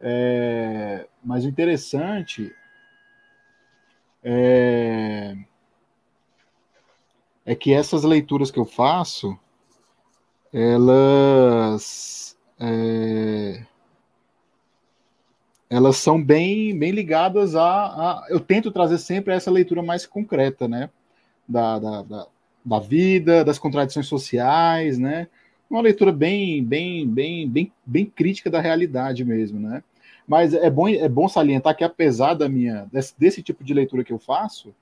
É, 0.00 1.06
mas 1.24 1.44
o 1.44 1.48
interessante 1.48 2.54
é, 4.22 5.36
é 7.44 7.54
que 7.54 7.72
essas 7.72 8.04
leituras 8.04 8.50
que 8.50 8.58
eu 8.58 8.64
faço, 8.64 9.38
elas 10.52 12.36
é, 12.60 13.64
elas 15.72 15.96
são 15.96 16.22
bem, 16.22 16.78
bem 16.78 16.90
ligadas 16.90 17.56
a, 17.56 17.64
a, 17.64 18.26
Eu 18.28 18.38
tento 18.38 18.70
trazer 18.70 18.98
sempre 18.98 19.32
essa 19.32 19.50
leitura 19.50 19.82
mais 19.82 20.04
concreta, 20.04 20.68
né? 20.68 20.90
Da, 21.48 21.78
da, 21.78 22.02
da, 22.02 22.26
da, 22.62 22.78
vida, 22.78 23.42
das 23.42 23.58
contradições 23.58 24.06
sociais, 24.06 24.98
né? 24.98 25.28
Uma 25.70 25.80
leitura 25.80 26.12
bem, 26.12 26.62
bem, 26.62 27.08
bem, 27.08 27.48
bem, 27.48 27.72
bem 27.86 28.04
crítica 28.04 28.50
da 28.50 28.60
realidade 28.60 29.24
mesmo, 29.24 29.58
né? 29.58 29.82
Mas 30.26 30.54
é 30.54 30.70
bom, 30.70 30.88
é 30.88 31.08
bom 31.08 31.28
salientar 31.28 31.76
que, 31.76 31.84
apesar 31.84 32.34
da 32.34 32.48
minha, 32.48 32.88
desse, 32.92 33.14
desse 33.18 33.42
tipo 33.42 33.64
de 33.64 33.74
leitura 33.74 34.04
que 34.04 34.12
eu 34.12 34.18
faço, 34.18 34.74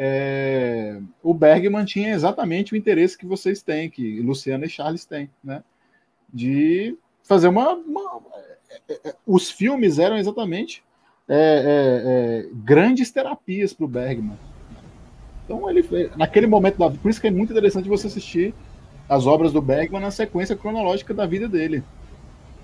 é, 0.00 1.00
o 1.22 1.34
Bergman 1.34 1.84
tinha 1.84 2.10
exatamente 2.10 2.72
o 2.72 2.76
interesse 2.76 3.18
que 3.18 3.26
vocês 3.26 3.62
têm, 3.62 3.90
que 3.90 4.20
Luciana 4.20 4.66
e 4.66 4.68
Charles 4.68 5.04
têm, 5.04 5.28
né? 5.42 5.64
De 6.32 6.96
fazer 7.22 7.48
uma, 7.48 7.74
uma 7.74 8.20
os 9.26 9.50
filmes 9.50 9.98
eram 9.98 10.16
exatamente 10.16 10.84
é, 11.28 11.36
é, 11.36 12.46
é 12.46 12.50
grandes 12.54 13.10
terapias 13.10 13.72
para 13.72 13.84
o 13.84 13.88
Bergman. 13.88 14.38
Então 15.44 15.68
ele 15.68 15.82
naquele 16.16 16.46
momento 16.46 16.78
da 16.78 16.90
por 16.90 17.10
isso 17.10 17.20
que 17.20 17.26
é 17.26 17.30
muito 17.30 17.52
interessante 17.52 17.88
você 17.88 18.06
assistir 18.06 18.54
as 19.08 19.26
obras 19.26 19.52
do 19.52 19.62
Bergman 19.62 20.00
na 20.00 20.10
sequência 20.10 20.54
cronológica 20.54 21.12
da 21.12 21.26
vida 21.26 21.48
dele, 21.48 21.82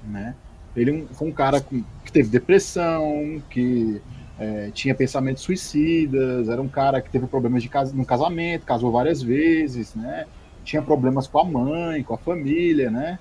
né? 0.05 0.37
Ele 0.77 1.07
foi 1.13 1.29
um 1.29 1.33
cara 1.33 1.61
que 1.61 1.85
teve 2.13 2.29
depressão, 2.29 3.43
que 3.51 4.01
é, 4.39 4.71
tinha 4.73 4.95
pensamentos 4.95 5.43
suicidas, 5.43 6.49
era 6.49 6.61
um 6.61 6.69
cara 6.69 7.01
que 7.01 7.11
teve 7.11 7.27
problemas 7.27 7.63
de 7.63 7.71
no 7.93 8.05
casamento, 8.05 8.67
casou 8.67 8.91
várias 8.91 9.23
vezes, 9.23 9.95
né? 9.95 10.27
Tinha 10.65 10.83
problemas 10.83 11.27
com 11.27 11.39
a 11.39 11.45
mãe, 11.45 12.03
com 12.03 12.15
a 12.15 12.19
família, 12.19 12.91
né? 12.91 13.19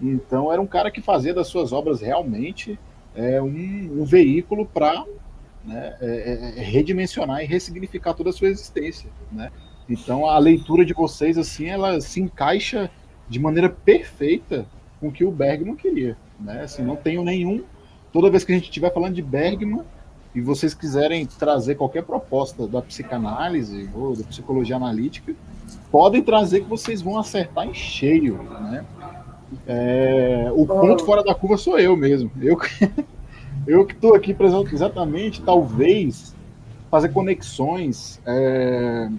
Então 0.00 0.52
era 0.52 0.60
um 0.60 0.66
cara 0.66 0.90
que 0.90 1.00
fazia 1.00 1.32
das 1.32 1.46
suas 1.46 1.72
obras 1.72 2.00
realmente 2.00 2.78
é, 3.14 3.40
um, 3.40 4.00
um 4.00 4.04
veículo 4.04 4.66
para 4.66 5.04
né, 5.64 5.96
é, 6.00 6.06
é, 6.06 6.60
é, 6.60 6.62
redimensionar 6.62 7.42
e 7.42 7.46
ressignificar 7.46 8.14
toda 8.14 8.30
a 8.30 8.32
sua 8.32 8.48
existência. 8.48 9.10
Né? 9.30 9.50
Então 9.88 10.26
a 10.26 10.38
leitura 10.38 10.84
de 10.84 10.92
vocês 10.92 11.38
assim 11.38 11.66
ela 11.66 12.00
se 12.00 12.20
encaixa 12.20 12.90
de 13.28 13.38
maneira 13.38 13.68
perfeita 13.68 14.66
com 15.02 15.08
o 15.08 15.12
que 15.12 15.24
o 15.24 15.32
Bergman 15.32 15.74
queria. 15.74 16.16
Né? 16.38 16.62
Assim, 16.62 16.82
não 16.82 16.94
tenho 16.94 17.24
nenhum. 17.24 17.64
Toda 18.12 18.30
vez 18.30 18.44
que 18.44 18.52
a 18.52 18.54
gente 18.54 18.66
estiver 18.66 18.94
falando 18.94 19.14
de 19.14 19.22
Bergman 19.22 19.82
e 20.32 20.40
vocês 20.40 20.72
quiserem 20.72 21.26
trazer 21.26 21.74
qualquer 21.74 22.04
proposta 22.04 22.68
da 22.68 22.80
psicanálise 22.80 23.90
ou 23.92 24.16
da 24.16 24.22
psicologia 24.22 24.76
analítica, 24.76 25.34
podem 25.90 26.22
trazer 26.22 26.60
que 26.60 26.68
vocês 26.68 27.02
vão 27.02 27.18
acertar 27.18 27.66
em 27.66 27.74
cheio. 27.74 28.44
Né? 28.44 28.84
É, 29.66 30.52
o 30.54 30.64
ponto 30.64 31.04
fora 31.04 31.24
da 31.24 31.34
curva 31.34 31.56
sou 31.56 31.80
eu 31.80 31.96
mesmo. 31.96 32.30
Eu, 32.40 32.56
eu 33.66 33.84
que 33.84 33.94
estou 33.94 34.14
aqui 34.14 34.32
presente 34.32 34.72
exatamente, 34.72 35.42
talvez, 35.42 36.32
fazer 36.88 37.08
conexões 37.08 38.20
é, 38.24 39.10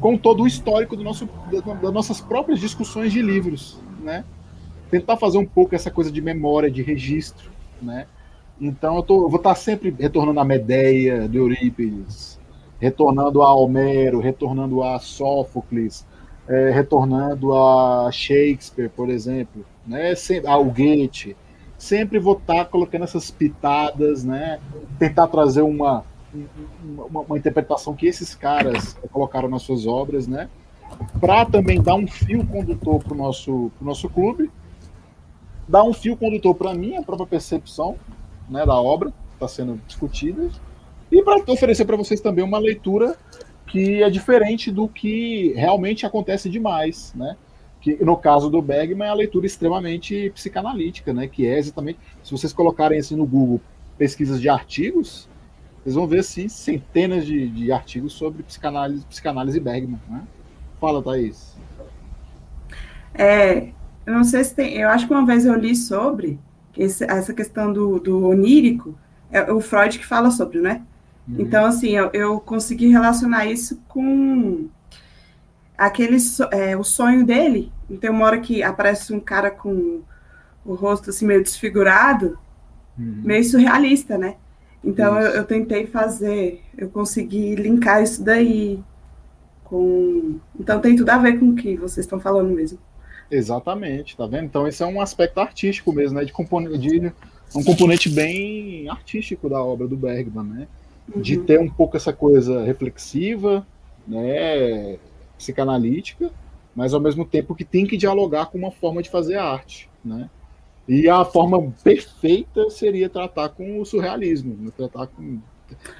com 0.00 0.18
todo 0.18 0.42
o 0.42 0.46
histórico 0.46 0.96
do 0.96 1.04
nosso, 1.04 1.28
das 1.80 1.92
nossas 1.92 2.20
próprias 2.20 2.58
discussões 2.58 3.12
de 3.12 3.22
livros, 3.22 3.78
né? 4.02 4.24
Tentar 4.90 5.16
fazer 5.16 5.38
um 5.38 5.46
pouco 5.46 5.74
essa 5.74 5.90
coisa 5.90 6.10
de 6.10 6.20
memória, 6.20 6.70
de 6.70 6.82
registro, 6.82 7.50
né? 7.80 8.06
Então 8.60 8.96
eu, 8.96 9.02
tô, 9.02 9.22
eu 9.22 9.28
vou 9.28 9.38
estar 9.38 9.54
sempre 9.54 9.94
retornando 9.98 10.40
a 10.40 10.44
Medeia, 10.44 11.28
de 11.28 11.38
Eurípides, 11.38 12.38
retornando 12.80 13.42
a 13.42 13.54
Homero, 13.54 14.20
retornando 14.20 14.82
a 14.82 14.98
Sófocles, 14.98 16.06
é, 16.48 16.70
retornando 16.70 17.54
a 17.54 18.10
Shakespeare, 18.10 18.88
por 18.88 19.10
exemplo, 19.10 19.64
né, 19.86 20.14
ao 20.46 20.64
Goethe, 20.64 21.36
sempre 21.76 22.18
vou 22.18 22.36
estar 22.36 22.64
colocando 22.66 23.04
essas 23.04 23.30
pitadas, 23.30 24.24
né, 24.24 24.58
tentar 24.98 25.28
trazer 25.28 25.62
uma, 25.62 26.04
uma, 26.82 27.20
uma 27.20 27.38
interpretação 27.38 27.94
que 27.94 28.06
esses 28.06 28.34
caras 28.34 28.96
colocaram 29.12 29.48
nas 29.48 29.62
suas 29.62 29.86
obras, 29.86 30.26
né, 30.26 30.48
para 31.20 31.44
também 31.44 31.80
dar 31.80 31.94
um 31.94 32.06
fio 32.06 32.46
condutor 32.46 33.04
para 33.04 33.12
o 33.12 33.16
nosso, 33.16 33.70
nosso 33.80 34.08
clube, 34.08 34.50
dar 35.68 35.84
um 35.84 35.92
fio 35.92 36.16
condutor 36.16 36.54
para 36.54 36.74
mim, 36.74 36.96
a 36.96 37.02
própria 37.02 37.26
percepção 37.26 37.96
né, 38.48 38.64
da 38.64 38.74
obra 38.74 39.12
está 39.34 39.46
sendo 39.46 39.80
discutida, 39.86 40.50
e 41.12 41.22
para 41.22 41.42
oferecer 41.52 41.84
para 41.84 41.96
vocês 41.96 42.20
também 42.20 42.44
uma 42.44 42.58
leitura 42.58 43.16
que 43.66 44.02
é 44.02 44.10
diferente 44.10 44.70
do 44.70 44.88
que 44.88 45.52
realmente 45.54 46.06
acontece 46.06 46.48
demais, 46.48 47.12
né? 47.14 47.36
Que 47.80 48.02
no 48.02 48.16
caso 48.16 48.50
do 48.50 48.60
Bergman 48.60 49.06
é 49.06 49.10
a 49.10 49.14
leitura 49.14 49.46
extremamente 49.46 50.30
psicanalítica, 50.30 51.12
né? 51.12 51.28
Que 51.28 51.46
é 51.46 51.58
exatamente, 51.58 51.98
se 52.22 52.32
vocês 52.32 52.52
colocarem 52.52 52.98
assim 52.98 53.14
no 53.14 53.26
Google 53.26 53.60
pesquisas 53.96 54.40
de 54.40 54.48
artigos, 54.48 55.28
vocês 55.82 55.94
vão 55.94 56.06
ver 56.06 56.20
assim 56.20 56.48
centenas 56.48 57.24
de, 57.24 57.48
de 57.48 57.70
artigos 57.70 58.12
sobre 58.14 58.42
psicanálise, 58.42 59.04
psicanálise 59.06 59.60
Bergman, 59.60 60.00
né? 60.08 60.22
Fala, 60.80 61.02
Thaís. 61.02 61.56
É, 63.14 63.68
eu 64.08 64.14
não 64.14 64.24
sei 64.24 64.42
se 64.42 64.54
tem, 64.54 64.74
eu 64.78 64.88
acho 64.88 65.06
que 65.06 65.12
uma 65.12 65.26
vez 65.26 65.44
eu 65.44 65.54
li 65.54 65.76
sobre 65.76 66.38
esse, 66.74 67.04
essa 67.04 67.34
questão 67.34 67.70
do, 67.70 68.00
do 68.00 68.26
onírico, 68.26 68.98
é 69.30 69.52
o 69.52 69.60
Freud 69.60 69.98
que 69.98 70.06
fala 70.06 70.30
sobre, 70.30 70.60
né? 70.60 70.80
Uhum. 71.28 71.36
Então, 71.40 71.66
assim, 71.66 71.90
eu, 71.90 72.08
eu, 72.14 72.40
consegui 72.40 72.88
relacionar 72.88 73.44
isso 73.44 73.78
com 73.86 74.66
aquele 75.76 76.16
é, 76.52 76.74
o 76.74 76.82
sonho 76.82 77.26
dele. 77.26 77.70
Então, 77.90 78.14
uma 78.14 78.24
hora 78.24 78.40
que 78.40 78.62
aparece 78.62 79.12
um 79.12 79.20
cara 79.20 79.50
com 79.50 80.00
o 80.64 80.74
rosto 80.74 81.10
assim 81.10 81.26
meio 81.26 81.42
desfigurado, 81.42 82.38
uhum. 82.98 83.20
meio 83.22 83.44
surrealista, 83.44 84.16
né? 84.16 84.36
Então 84.82 85.20
eu, 85.20 85.32
eu, 85.32 85.44
tentei 85.44 85.86
fazer, 85.86 86.62
eu 86.78 86.88
consegui 86.88 87.54
linkar 87.56 88.02
isso 88.02 88.24
daí 88.24 88.82
com. 89.64 90.38
Então 90.58 90.80
tem 90.80 90.96
tudo 90.96 91.10
a 91.10 91.18
ver 91.18 91.38
com 91.38 91.50
o 91.50 91.54
que 91.54 91.76
vocês 91.76 92.06
estão 92.06 92.18
falando 92.18 92.54
mesmo. 92.54 92.78
Exatamente, 93.30 94.16
tá 94.16 94.26
vendo? 94.26 94.44
Então 94.44 94.66
esse 94.66 94.82
é 94.82 94.86
um 94.86 95.00
aspecto 95.00 95.38
artístico 95.38 95.92
mesmo, 95.92 96.18
né? 96.18 96.24
De, 96.24 96.32
componente, 96.32 96.78
de 96.78 97.12
um 97.54 97.62
componente 97.62 98.08
bem 98.08 98.88
artístico 98.88 99.48
da 99.48 99.62
obra 99.62 99.86
do 99.86 99.96
Bergman, 99.96 100.44
né? 100.44 100.68
De 101.16 101.38
uhum. 101.38 101.44
ter 101.44 101.60
um 101.60 101.68
pouco 101.68 101.96
essa 101.96 102.12
coisa 102.12 102.64
reflexiva, 102.64 103.66
né? 104.06 104.98
Psicanalítica, 105.36 106.30
mas 106.74 106.94
ao 106.94 107.00
mesmo 107.00 107.24
tempo 107.24 107.54
que 107.54 107.64
tem 107.64 107.86
que 107.86 107.96
dialogar 107.96 108.46
com 108.46 108.58
uma 108.58 108.70
forma 108.70 109.02
de 109.02 109.10
fazer 109.10 109.36
arte, 109.36 109.90
né? 110.04 110.28
E 110.88 111.06
a 111.06 111.22
forma 111.22 111.70
perfeita 111.84 112.70
seria 112.70 113.10
tratar 113.10 113.50
com 113.50 113.78
o 113.78 113.84
surrealismo, 113.84 114.56
né? 114.58 114.70
tratar 114.74 115.06
com 115.08 115.38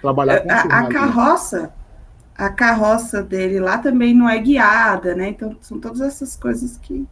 trabalhar 0.00 0.40
com 0.40 0.48
o 0.48 0.56
surrealismo. 0.62 0.86
A 0.86 0.88
carroça, 0.88 1.74
a 2.34 2.48
carroça 2.48 3.22
dele 3.22 3.60
lá 3.60 3.76
também 3.76 4.14
não 4.14 4.26
é 4.26 4.38
guiada, 4.38 5.14
né? 5.14 5.28
Então 5.28 5.54
são 5.60 5.78
todas 5.78 6.00
essas 6.00 6.36
coisas 6.36 6.78
que 6.78 7.06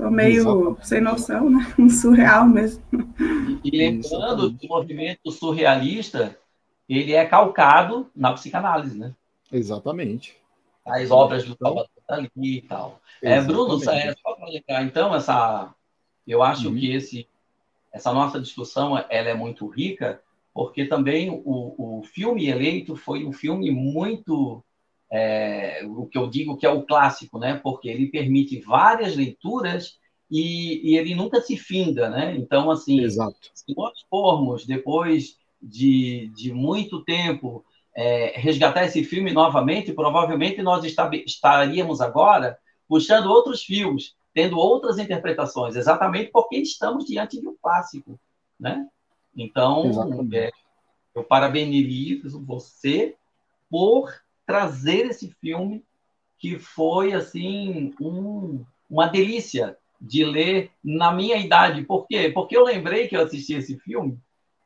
são 0.00 0.10
meio 0.10 0.40
Exatamente. 0.40 0.88
sem 0.88 1.00
noção, 1.00 1.50
né? 1.50 1.74
Um 1.78 1.88
surreal 1.88 2.46
mesmo. 2.46 2.82
E 3.62 3.70
lembrando 3.70 4.56
que 4.56 4.66
o 4.66 4.68
movimento 4.70 5.30
surrealista 5.30 6.36
ele 6.88 7.12
é 7.12 7.24
calcado 7.24 8.10
na 8.16 8.32
psicanálise, 8.32 8.98
né? 8.98 9.14
Exatamente. 9.52 10.36
As 10.84 11.10
obras 11.10 11.44
do 11.44 11.56
Salvador 11.56 11.88
ali 12.08 12.30
e 12.36 12.62
tal. 12.62 13.00
É, 13.22 13.40
Bruno, 13.40 13.76
é, 13.90 14.14
só 14.14 14.34
para 14.34 14.48
lembrar, 14.48 14.82
então, 14.82 15.14
essa 15.14 15.72
eu 16.26 16.42
acho 16.42 16.68
uhum. 16.68 16.76
que 16.76 16.92
esse, 16.92 17.28
essa 17.92 18.12
nossa 18.12 18.40
discussão 18.40 18.96
ela 18.96 19.28
é 19.28 19.34
muito 19.34 19.66
rica, 19.66 20.22
porque 20.52 20.84
também 20.84 21.30
o, 21.30 21.98
o 21.98 22.02
filme 22.02 22.48
eleito 22.48 22.96
foi 22.96 23.24
um 23.24 23.32
filme 23.32 23.70
muito 23.70 24.62
é, 25.12 25.82
o 25.86 26.06
que 26.06 26.16
eu 26.16 26.28
digo 26.28 26.56
que 26.56 26.66
é 26.66 26.70
o 26.70 26.82
clássico, 26.82 27.38
né? 27.38 27.60
Porque 27.62 27.88
ele 27.88 28.06
permite 28.06 28.60
várias 28.60 29.16
leituras 29.16 29.98
e, 30.30 30.90
e 30.90 30.96
ele 30.96 31.14
nunca 31.14 31.40
se 31.40 31.56
finda, 31.56 32.08
né? 32.08 32.36
Então, 32.36 32.70
assim, 32.70 33.00
Exato. 33.00 33.36
se 33.52 33.74
nós 33.76 34.00
formos 34.08 34.64
depois 34.64 35.36
de, 35.60 36.30
de 36.34 36.52
muito 36.52 37.04
tempo 37.04 37.64
é, 37.94 38.38
resgatar 38.38 38.84
esse 38.84 39.02
filme 39.02 39.32
novamente, 39.32 39.92
provavelmente 39.92 40.62
nós 40.62 40.84
estaríamos 41.26 42.00
agora 42.00 42.58
puxando 42.88 43.26
outros 43.26 43.62
filmes 43.62 44.14
tendo 44.32 44.58
outras 44.58 44.98
interpretações, 44.98 45.76
exatamente 45.76 46.30
porque 46.30 46.56
estamos 46.56 47.04
diante 47.04 47.40
de 47.40 47.48
um 47.48 47.56
clássico, 47.60 48.18
né? 48.58 48.86
Então, 49.36 49.90
é, 50.32 50.50
eu 51.14 51.24
parabenizo 51.24 52.40
você 52.44 53.16
por 53.68 54.12
trazer 54.50 55.06
esse 55.06 55.30
filme 55.40 55.84
que 56.36 56.58
foi 56.58 57.12
assim 57.12 57.94
um, 58.00 58.64
uma 58.90 59.06
delícia 59.06 59.76
de 60.00 60.24
ler 60.24 60.72
na 60.82 61.12
minha 61.12 61.36
idade. 61.36 61.84
Por 61.84 62.04
quê? 62.08 62.32
Porque 62.34 62.56
eu 62.56 62.64
lembrei 62.64 63.06
que 63.06 63.16
eu 63.16 63.22
assisti 63.22 63.54
esse 63.54 63.78
filme 63.78 64.18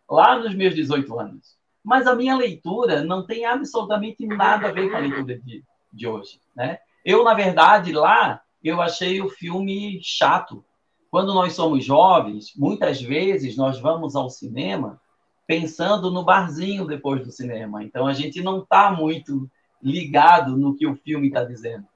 lá 0.09 0.39
nos 0.39 0.55
meus 0.55 0.75
18 0.75 1.21
anos. 1.21 1.59
Mas 1.85 2.07
a 2.07 2.17
minha 2.17 2.35
leitura 2.35 3.05
não 3.05 3.27
tem 3.27 3.45
absolutamente 3.45 4.27
nada 4.27 4.69
a 4.69 4.73
ver 4.73 4.89
com 4.89 4.97
a 4.97 5.01
leitura 5.01 5.39
de, 5.39 5.63
de 5.93 6.07
hoje, 6.07 6.41
né? 6.57 6.79
Eu, 7.05 7.23
na 7.23 7.35
verdade, 7.35 7.93
lá 7.93 8.41
eu 8.63 8.81
achei 8.81 9.21
o 9.21 9.29
filme 9.29 10.01
chato. 10.03 10.65
Quando 11.11 11.35
nós 11.35 11.53
somos 11.53 11.85
jovens, 11.85 12.55
muitas 12.57 13.03
vezes 13.03 13.55
nós 13.55 13.79
vamos 13.79 14.17
ao 14.17 14.31
cinema 14.31 14.99
pensando 15.47 16.11
no 16.11 16.25
barzinho 16.25 16.87
depois 16.87 17.23
do 17.23 17.31
cinema. 17.31 17.85
Então 17.85 18.07
a 18.07 18.15
gente 18.15 18.43
não 18.43 18.61
está 18.61 18.91
muito 18.91 19.47
ligado 19.85 20.57
no 20.57 20.75
que 20.75 20.87
o 20.87 20.97
filme 20.97 21.29
está 21.29 21.45
dizendo. 21.45 21.87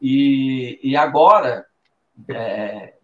E, 0.00 0.80
e 0.82 0.96
agora, 0.96 1.66
é, 2.28 2.94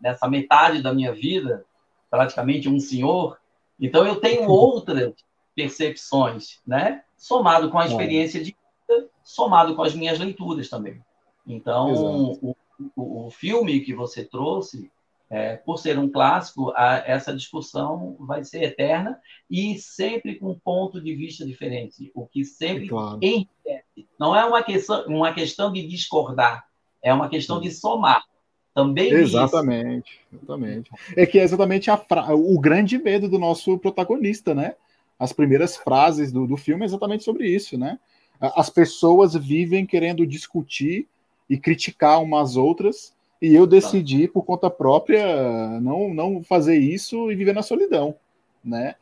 nessa 0.00 0.28
metade 0.28 0.82
da 0.82 0.92
minha 0.92 1.12
vida, 1.12 1.64
praticamente 2.10 2.68
um 2.68 2.78
senhor, 2.78 3.38
então 3.80 4.06
eu 4.06 4.16
tenho 4.16 4.48
outras 4.48 5.14
percepções, 5.54 6.60
né? 6.66 7.02
Somado 7.16 7.70
com 7.70 7.78
a 7.78 7.86
experiência 7.86 8.44
de 8.44 8.54
vida, 8.88 9.08
somado 9.24 9.74
com 9.74 9.82
as 9.82 9.94
minhas 9.94 10.18
leituras 10.18 10.68
também. 10.68 11.02
Então, 11.46 12.36
o, 12.42 12.56
o, 12.94 13.26
o 13.26 13.30
filme 13.30 13.80
que 13.80 13.94
você 13.94 14.22
trouxe, 14.24 14.90
é, 15.28 15.56
por 15.56 15.78
ser 15.78 15.98
um 15.98 16.08
clássico, 16.08 16.72
a, 16.76 17.02
essa 17.06 17.34
discussão 17.34 18.16
vai 18.20 18.44
ser 18.44 18.62
eterna 18.62 19.18
e 19.50 19.78
sempre 19.78 20.36
com 20.36 20.50
um 20.50 20.58
ponto 20.58 21.00
de 21.00 21.14
vista 21.14 21.44
diferente, 21.44 22.10
o 22.14 22.26
que 22.26 22.44
sempre 22.44 22.88
claro. 22.88 23.18
enriquece. 23.20 24.08
Não 24.18 24.36
é 24.36 24.44
uma 24.44 24.62
questão, 24.62 25.06
uma 25.06 25.32
questão 25.32 25.72
de 25.72 25.86
discordar, 25.86 26.64
é 27.02 27.12
uma 27.12 27.28
questão 27.28 27.60
de 27.60 27.70
somar. 27.70 28.24
Também 28.74 29.10
exatamente, 29.10 30.20
isso. 30.30 30.36
exatamente. 30.36 30.90
É 31.16 31.24
que 31.24 31.38
é 31.38 31.42
exatamente 31.42 31.90
fra... 32.06 32.34
o 32.34 32.60
grande 32.60 32.98
medo 32.98 33.26
do 33.26 33.38
nosso 33.38 33.78
protagonista, 33.78 34.54
né? 34.54 34.74
As 35.18 35.32
primeiras 35.32 35.78
frases 35.78 36.30
do, 36.30 36.46
do 36.46 36.58
filme 36.58 36.82
é 36.82 36.84
exatamente 36.84 37.24
sobre 37.24 37.48
isso, 37.48 37.78
né? 37.78 37.98
As 38.38 38.68
pessoas 38.68 39.34
vivem 39.34 39.86
querendo 39.86 40.26
discutir 40.26 41.08
e 41.48 41.56
criticar 41.56 42.22
umas 42.22 42.54
outras, 42.54 43.15
e 43.40 43.54
eu 43.54 43.66
decidi, 43.66 44.28
por 44.28 44.44
conta 44.44 44.70
própria, 44.70 45.80
não, 45.80 46.12
não 46.12 46.42
fazer 46.42 46.78
isso 46.78 47.30
e 47.30 47.34
viver 47.34 47.54
na 47.54 47.62
solidão, 47.62 48.14
né? 48.64 48.94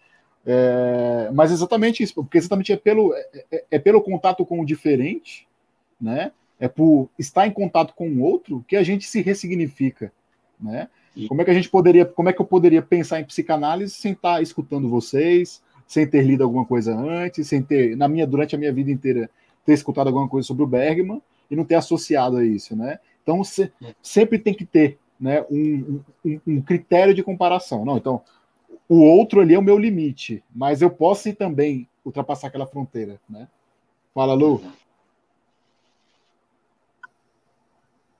É, 0.46 1.30
mas 1.32 1.50
exatamente 1.50 2.02
isso, 2.02 2.14
porque 2.14 2.36
exatamente 2.36 2.72
é 2.72 2.76
pelo, 2.76 3.14
é, 3.14 3.44
é, 3.50 3.64
é, 3.70 3.78
pelo 3.78 4.02
contato 4.02 4.44
com 4.44 4.60
o 4.60 4.66
diferente, 4.66 5.46
né? 6.00 6.32
É 6.60 6.68
por 6.68 7.08
estar 7.18 7.46
em 7.46 7.50
contato 7.50 7.94
com 7.94 8.08
o 8.08 8.22
outro 8.22 8.64
que 8.68 8.76
a 8.76 8.82
gente 8.82 9.06
se 9.06 9.22
ressignifica, 9.22 10.12
né? 10.60 10.88
Como 11.28 11.40
é 11.40 11.44
que 11.44 11.50
a 11.50 11.54
gente 11.54 11.70
poderia, 11.70 12.04
como 12.04 12.28
é 12.28 12.32
que 12.32 12.40
eu 12.40 12.44
poderia 12.44 12.82
pensar 12.82 13.20
em 13.20 13.24
psicanálise 13.24 13.94
sem 13.94 14.12
estar 14.12 14.42
escutando 14.42 14.88
vocês, 14.88 15.62
sem 15.86 16.06
ter 16.06 16.22
lido 16.22 16.42
alguma 16.42 16.64
coisa 16.64 16.94
antes, 16.94 17.46
sem 17.46 17.62
ter, 17.62 17.96
na 17.96 18.08
minha 18.08 18.26
durante 18.26 18.54
a 18.54 18.58
minha 18.58 18.72
vida 18.72 18.90
inteira, 18.90 19.30
ter 19.64 19.74
escutado 19.74 20.08
alguma 20.08 20.28
coisa 20.28 20.46
sobre 20.46 20.64
o 20.64 20.66
Bergman, 20.66 21.22
e 21.50 21.56
não 21.56 21.64
ter 21.64 21.76
associado 21.76 22.36
a 22.36 22.44
isso, 22.44 22.74
né? 22.74 22.98
Então 23.24 23.42
se, 23.42 23.72
sempre 24.02 24.38
tem 24.38 24.54
que 24.54 24.66
ter 24.66 24.98
né, 25.18 25.44
um, 25.50 26.02
um, 26.24 26.40
um, 26.46 26.62
critério 26.62 27.14
de 27.14 27.22
comparação. 27.22 27.84
Não, 27.84 27.96
então 27.96 28.22
o 28.86 29.02
outro 29.02 29.40
ali 29.40 29.54
é 29.54 29.58
o 29.58 29.62
meu 29.62 29.78
limite, 29.78 30.44
mas 30.54 30.82
eu 30.82 30.90
posso 30.90 31.34
também 31.34 31.88
ultrapassar 32.04 32.48
aquela 32.48 32.66
fronteira, 32.66 33.18
né? 33.28 33.48
Fala, 34.14 34.34
Lu. 34.34 34.62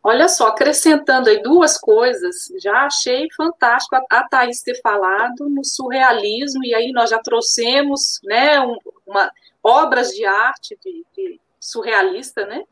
Olha 0.03 0.29
só, 0.29 0.49
acrescentando 0.49 1.31
aí 1.31 1.43
duas 1.43 1.79
coisas, 1.79 2.49
já 2.61 2.85
achei 2.85 3.27
fantástico 3.35 3.97
a, 3.97 4.05
a 4.11 4.29
Thaís 4.29 4.61
ter 4.61 4.81
falado 4.81 5.49
no 5.49 5.65
surrealismo, 5.65 6.65
e 6.65 6.75
aí 6.75 6.93
nós 6.93 7.11
já 7.11 7.19
trouxemos 7.19 8.21
né, 8.25 8.61
um, 8.61 8.77
uma, 9.07 9.31
obras 9.63 10.11
de 10.11 10.27
arte 10.27 10.79
de, 10.83 11.07
de 11.15 11.41
surrealista, 11.59 12.45
né? 12.45 12.65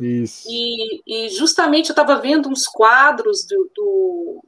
Isso. 0.00 0.48
E, 0.48 1.02
e 1.06 1.28
justamente 1.28 1.90
eu 1.90 1.92
estava 1.92 2.20
vendo 2.20 2.48
uns 2.48 2.66
quadros 2.66 3.44
do, 3.44 3.70
do, 3.74 4.44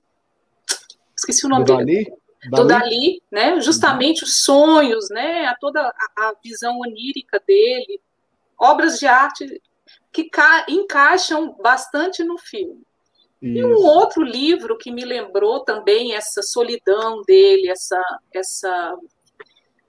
Esqueci 1.22 1.46
o 1.46 1.48
nome 1.48 1.64
do 1.64 1.76
dele. 1.76 2.04
Dali? 2.04 2.16
Do 2.50 2.66
Dali, 2.66 3.22
né? 3.30 3.60
Justamente 3.60 4.22
uhum. 4.22 4.28
os 4.28 4.42
sonhos, 4.42 5.08
né? 5.10 5.46
A 5.46 5.54
toda 5.54 5.80
a, 5.80 6.28
a, 6.28 6.34
visão 6.42 6.80
onírica 6.80 7.40
dele. 7.46 8.00
Obras 8.58 8.98
de 8.98 9.06
arte 9.06 9.62
que 10.12 10.24
ca... 10.24 10.66
encaixam 10.68 11.56
bastante 11.62 12.24
no 12.24 12.36
filme. 12.38 12.82
Isso. 13.40 13.58
E 13.58 13.64
um 13.64 13.84
outro 13.84 14.22
livro 14.22 14.76
que 14.76 14.90
me 14.90 15.04
lembrou 15.04 15.60
também 15.60 16.14
essa 16.14 16.42
solidão 16.42 17.22
dele, 17.22 17.68
essa, 17.68 18.00
essa 18.32 18.96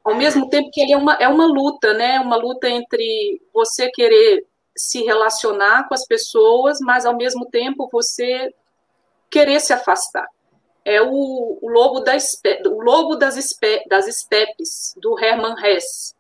ao 0.04 0.16
mesmo 0.16 0.50
tempo 0.50 0.72
que 0.72 0.82
ele 0.82 0.94
é 0.94 0.98
uma, 0.98 1.14
é 1.16 1.28
uma 1.28 1.46
luta, 1.46 1.94
né? 1.94 2.20
Uma 2.20 2.36
luta 2.36 2.70
entre 2.70 3.42
você 3.54 3.90
querer 3.90 4.46
se 4.76 5.04
relacionar 5.04 5.88
com 5.88 5.94
as 5.94 6.06
pessoas, 6.06 6.80
mas 6.80 7.06
ao 7.06 7.16
mesmo 7.16 7.46
tempo 7.46 7.90
você 7.92 8.54
querer 9.30 9.60
se 9.60 9.74
afastar. 9.74 10.28
É 10.86 11.02
o, 11.02 11.60
o 11.62 11.70
lobo, 11.70 12.02
da, 12.02 12.14
o 12.66 12.82
lobo 12.82 13.16
das, 13.16 13.36
das 13.88 14.08
estepes, 14.08 14.94
do 14.98 15.18
Hermann 15.18 15.56
Hesse. 15.64 16.14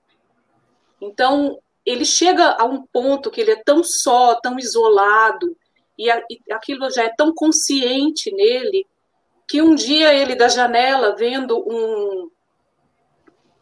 Então, 1.01 1.59
ele 1.85 2.05
chega 2.05 2.55
a 2.57 2.63
um 2.63 2.85
ponto 2.87 3.29
que 3.29 3.41
ele 3.41 3.51
é 3.51 3.61
tão 3.63 3.83
só, 3.83 4.35
tão 4.35 4.57
isolado, 4.57 5.55
e, 5.97 6.09
a, 6.09 6.23
e 6.29 6.41
aquilo 6.51 6.89
já 6.89 7.03
é 7.03 7.13
tão 7.15 7.33
consciente 7.33 8.31
nele, 8.31 8.87
que 9.47 9.61
um 9.61 9.75
dia 9.75 10.13
ele, 10.13 10.35
da 10.35 10.47
janela, 10.47 11.15
vendo 11.15 11.59
um. 11.59 12.31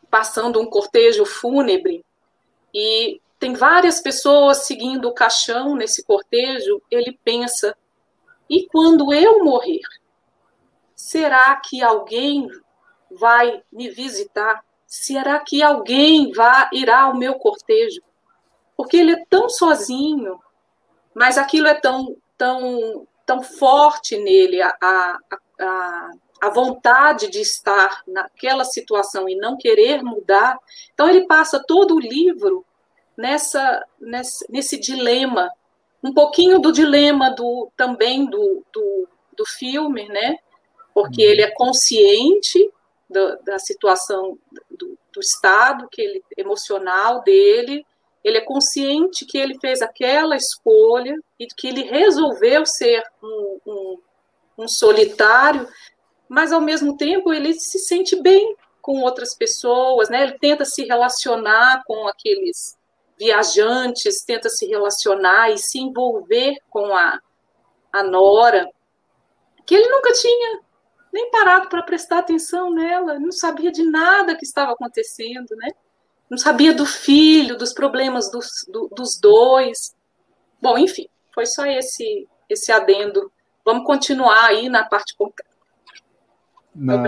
passando 0.10 0.62
um 0.62 0.70
cortejo 0.70 1.26
fúnebre, 1.26 2.06
e 2.74 3.20
tem 3.42 3.56
várias 3.56 4.00
pessoas 4.00 4.68
seguindo 4.68 5.10
o 5.10 5.14
caixão 5.14 5.76
nesse 5.76 6.06
cortejo, 6.06 6.80
ele 6.92 7.20
pensa: 7.24 7.76
e 8.48 8.68
quando 8.68 9.12
eu 9.12 9.44
morrer? 9.44 9.82
Será 10.96 11.56
que 11.56 11.82
alguém 11.82 12.48
vai 13.10 13.64
me 13.72 13.90
visitar? 13.90 14.64
Será 14.86 15.40
que 15.40 15.64
alguém 15.64 16.32
irá 16.72 17.02
ao 17.02 17.18
meu 17.18 17.34
cortejo? 17.34 18.02
Porque 18.78 18.98
ele 18.98 19.14
é 19.14 19.26
tão 19.28 19.50
sozinho, 19.50 20.40
mas 21.12 21.36
aquilo 21.36 21.68
é 21.68 21.74
tão, 21.74 22.16
tão 22.38 23.08
tão 23.26 23.42
forte 23.42 24.18
nele 24.18 24.62
a, 24.62 24.76
a, 24.80 25.18
a, 25.60 26.12
a 26.42 26.50
vontade 26.50 27.28
de 27.30 27.40
estar 27.40 28.04
naquela 28.06 28.66
situação 28.66 29.28
e 29.28 29.36
não 29.36 29.58
querer 29.58 30.04
mudar. 30.04 30.60
Então 30.94 31.10
ele 31.10 31.26
passa 31.26 31.64
todo 31.66 31.96
o 31.96 32.00
livro 32.00 32.64
nessa, 33.22 33.86
nesse, 34.00 34.46
nesse 34.52 34.80
dilema, 34.80 35.52
um 36.04 36.12
pouquinho 36.12 36.60
do 36.60 36.72
dilema 36.72 37.30
do 37.30 37.72
também 37.78 38.26
do, 38.26 38.66
do, 38.74 39.08
do 39.38 39.46
filme, 39.46 40.08
né? 40.10 40.38
Porque 40.94 41.22
ele 41.22 41.44
é 41.44 41.52
consciente 41.52 42.60
do, 43.08 43.38
da 43.44 43.60
situação 43.60 44.38
do, 44.70 44.98
do 45.14 45.20
estado 45.20 45.88
que 45.90 46.02
ele 46.02 46.24
emocional 46.36 47.22
dele, 47.22 47.86
ele 48.24 48.40
é 48.40 48.42
consciente 48.42 49.26
que 49.26 49.38
ele 49.38 49.60
fez 49.60 49.82
aquela 49.82 50.36
escolha 50.36 51.16
e 51.40 51.46
que 51.46 51.68
ele 51.68 51.84
resolveu 51.84 52.66
ser 52.66 53.04
um, 53.22 53.60
um, 53.66 53.98
um 54.58 54.68
solitário, 54.68 55.68
mas 56.28 56.52
ao 56.52 56.62
mesmo 56.62 56.98
tempo 56.98 57.32
ele 57.32 57.54
se 57.54 57.78
sente 57.80 58.16
bem 58.16 58.56
com 58.82 59.02
outras 59.02 59.36
pessoas, 59.36 60.10
né? 60.10 60.24
Ele 60.24 60.40
tenta 60.40 60.66
se 60.66 60.84
relacionar 60.86 61.84
com 61.86 62.08
aqueles 62.08 62.76
viajantes, 63.22 64.24
tenta 64.24 64.50
se 64.50 64.66
relacionar 64.66 65.52
e 65.52 65.58
se 65.60 65.80
envolver 65.80 66.58
com 66.72 66.96
a, 66.96 67.20
a 67.94 68.04
Nora, 68.04 68.68
que 69.64 69.76
ele 69.76 69.88
nunca 69.90 70.12
tinha 70.14 70.60
nem 71.14 71.30
parado 71.30 71.70
para 71.70 71.84
prestar 71.84 72.20
atenção 72.20 72.74
nela, 72.74 73.20
não 73.20 73.32
sabia 73.32 73.72
de 73.72 73.84
nada 73.84 74.36
que 74.36 74.44
estava 74.44 74.72
acontecendo, 74.72 75.56
né? 75.56 75.70
Não 76.28 76.38
sabia 76.38 76.74
do 76.74 76.86
filho, 76.86 77.58
dos 77.58 77.74
problemas 77.74 78.32
dos, 78.32 78.66
do, 78.68 78.90
dos 78.96 79.20
dois. 79.20 79.94
Bom, 80.62 80.78
enfim, 80.78 81.08
foi 81.34 81.46
só 81.46 81.66
esse 81.66 82.28
esse 82.50 82.72
adendo. 82.72 83.32
Vamos 83.64 83.86
continuar 83.86 84.46
aí 84.48 84.68
na 84.68 84.84
parte 84.84 85.16
concreta. 85.16 85.50
Não, 86.74 87.04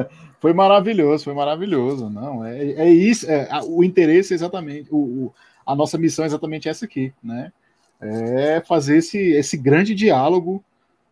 foi 0.40 0.52
maravilhoso, 0.52 1.24
foi 1.24 1.34
maravilhoso. 1.34 2.10
Não, 2.10 2.44
é, 2.44 2.72
é 2.72 2.90
isso, 2.90 3.30
é, 3.30 3.48
o 3.64 3.84
interesse 3.84 4.32
é 4.32 4.36
exatamente, 4.36 4.88
o, 4.90 4.96
o, 4.96 5.34
a 5.66 5.74
nossa 5.74 5.98
missão 5.98 6.24
é 6.24 6.26
exatamente 6.26 6.68
essa 6.68 6.84
aqui, 6.84 7.12
né? 7.22 7.52
É 8.00 8.60
fazer 8.60 8.98
esse, 8.98 9.18
esse 9.18 9.56
grande 9.56 9.94
diálogo, 9.94 10.64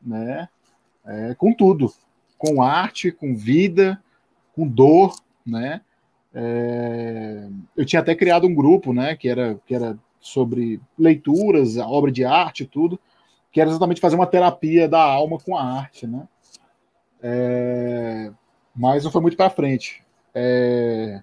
né? 0.02 0.48
É, 1.04 1.34
com 1.34 1.52
tudo, 1.52 1.92
com 2.36 2.62
arte, 2.62 3.12
com 3.12 3.34
vida, 3.34 4.02
com 4.54 4.66
dor, 4.66 5.14
né? 5.46 5.80
É, 6.34 7.48
eu 7.76 7.84
tinha 7.84 8.00
até 8.00 8.14
criado 8.14 8.46
um 8.46 8.54
grupo, 8.54 8.92
né? 8.92 9.16
Que 9.16 9.28
era, 9.28 9.58
que 9.66 9.74
era 9.74 9.98
sobre 10.20 10.80
leituras, 10.98 11.78
a 11.78 11.88
obra 11.88 12.12
de 12.12 12.24
arte, 12.24 12.66
tudo, 12.66 13.00
que 13.50 13.60
era 13.60 13.70
exatamente 13.70 14.00
fazer 14.00 14.16
uma 14.16 14.26
terapia 14.26 14.88
da 14.88 15.02
alma 15.02 15.38
com 15.38 15.56
a 15.56 15.62
arte, 15.62 16.06
né? 16.06 16.28
É, 17.22 18.30
mas 18.74 19.04
não 19.04 19.10
foi 19.10 19.20
muito 19.20 19.36
para 19.36 19.50
frente. 19.50 20.02
É, 20.34 21.22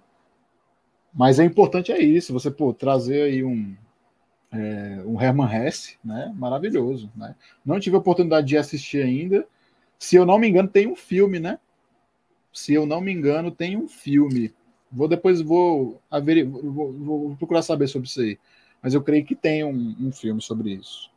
mas 1.17 1.39
é 1.39 1.43
importante 1.43 1.91
é 1.91 1.99
isso, 1.99 2.31
você 2.31 2.51
pô, 2.51 2.71
trazer 2.71 3.23
aí 3.23 3.43
um, 3.43 3.75
é, 4.51 5.01
um 5.03 5.19
Herman 5.19 5.49
Hesse, 5.51 5.97
né? 6.05 6.31
Maravilhoso, 6.37 7.11
né? 7.15 7.35
Não 7.65 7.79
tive 7.79 7.95
a 7.95 7.99
oportunidade 7.99 8.45
de 8.45 8.55
assistir 8.55 9.01
ainda. 9.01 9.47
Se 9.97 10.15
eu 10.15 10.27
não 10.27 10.37
me 10.37 10.47
engano, 10.47 10.69
tem 10.69 10.85
um 10.85 10.95
filme, 10.95 11.39
né? 11.39 11.57
Se 12.53 12.71
eu 12.71 12.85
não 12.85 13.01
me 13.01 13.11
engano, 13.11 13.49
tem 13.49 13.75
um 13.75 13.87
filme. 13.87 14.53
Vou 14.91 15.07
depois 15.07 15.41
vou, 15.41 15.99
aver, 16.09 16.45
vou, 16.45 16.93
vou 16.93 17.35
procurar 17.35 17.63
saber 17.63 17.87
sobre 17.87 18.07
isso 18.07 18.21
aí. 18.21 18.37
Mas 18.79 18.93
eu 18.93 19.01
creio 19.01 19.25
que 19.25 19.35
tem 19.35 19.63
um, 19.63 19.95
um 19.99 20.11
filme 20.11 20.39
sobre 20.39 20.73
isso. 20.73 21.09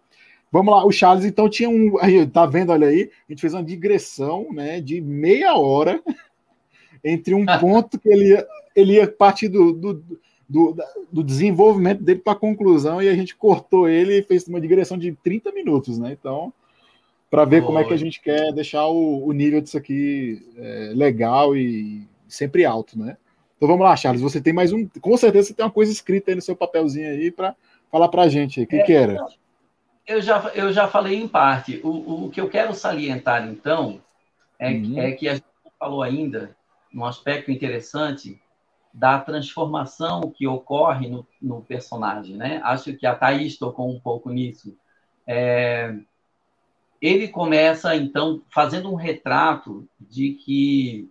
Vamos 0.51 0.75
lá, 0.75 0.85
o 0.85 0.91
Charles 0.91 1.27
então 1.27 1.47
tinha 1.47 1.69
um. 1.69 1.99
Aí, 2.01 2.27
tá 2.27 2.47
vendo? 2.47 2.73
Olha 2.73 2.89
aí, 2.89 3.11
a 3.29 3.33
gente 3.33 3.41
fez 3.43 3.53
uma 3.53 3.63
digressão 3.63 4.51
né, 4.51 4.81
de 4.81 4.99
meia 4.99 5.55
hora 5.57 6.03
entre 7.05 7.35
um 7.35 7.45
ponto 7.61 7.99
que 7.99 8.09
ele 8.09 8.29
ia, 8.29 8.47
ele 8.75 8.95
ia 8.95 9.09
partir 9.09 9.49
do, 9.49 9.73
do, 9.73 10.05
do, 10.49 10.77
do 11.11 11.25
desenvolvimento 11.25 12.03
dele 12.03 12.21
para 12.21 12.33
a 12.33 12.37
conclusão 12.37 13.01
e 13.01 13.09
a 13.09 13.15
gente 13.15 13.37
cortou 13.37 13.89
ele 13.89 14.19
e 14.19 14.23
fez 14.23 14.47
uma 14.49 14.61
digressão 14.61 14.99
de 14.99 15.13
30 15.13 15.53
minutos, 15.53 15.99
né? 15.99 16.17
Então, 16.19 16.53
para 17.31 17.45
ver 17.45 17.61
Oi. 17.61 17.67
como 17.67 17.79
é 17.79 17.85
que 17.85 17.95
a 17.95 17.97
gente 17.97 18.21
quer 18.21 18.53
deixar 18.53 18.87
o, 18.89 19.25
o 19.25 19.33
nível 19.33 19.61
disso 19.61 19.79
aqui 19.79 20.43
é, 20.57 20.93
legal 20.95 21.57
e 21.57 22.07
sempre 22.27 22.65
alto, 22.65 22.99
né? 22.99 23.17
Então 23.57 23.69
vamos 23.69 23.85
lá, 23.85 23.95
Charles, 23.95 24.23
você 24.23 24.41
tem 24.41 24.53
mais 24.53 24.73
um. 24.73 24.89
Com 25.01 25.17
certeza 25.17 25.49
você 25.49 25.55
tem 25.55 25.65
uma 25.65 25.71
coisa 25.71 25.93
escrita 25.93 26.31
aí 26.31 26.35
no 26.35 26.41
seu 26.43 26.57
papelzinho 26.57 27.09
aí 27.09 27.31
para 27.31 27.55
falar 27.91 28.09
para 28.09 28.23
a 28.23 28.29
gente. 28.29 28.63
O 28.63 28.67
que, 28.67 28.77
é, 28.77 28.83
que 28.83 28.93
era? 28.93 29.25
Eu 30.07 30.21
já, 30.21 30.51
eu 30.55 30.73
já 30.73 30.89
falei 30.89 31.21
em 31.21 31.29
parte. 31.29 31.79
O, 31.85 32.25
o 32.25 32.31
que 32.31 32.41
eu 32.41 32.49
quero 32.49 32.75
salientar, 32.75 33.47
então, 33.47 34.01
é, 34.59 34.71
uhum. 34.71 34.99
é 34.99 35.13
que 35.13 35.29
a 35.29 35.35
gente 35.35 35.45
falou 35.79 36.03
ainda 36.03 36.57
um 36.95 37.05
aspecto 37.05 37.51
interessante 37.51 38.41
da 38.93 39.19
transformação 39.21 40.31
que 40.31 40.47
ocorre 40.47 41.09
no, 41.09 41.27
no 41.41 41.63
personagem, 41.63 42.37
né? 42.37 42.61
Acho 42.65 42.95
que 42.95 43.07
a 43.07 43.15
Thaís 43.15 43.57
tocou 43.57 43.89
um 43.89 44.01
pouco 44.01 44.31
nisso. 44.31 44.77
É, 45.27 45.95
ele 47.01 47.29
começa, 47.29 47.95
então, 47.95 48.43
fazendo 48.51 48.91
um 48.91 48.97
retrato 48.97 49.89
de 49.99 50.35
que 50.35 51.09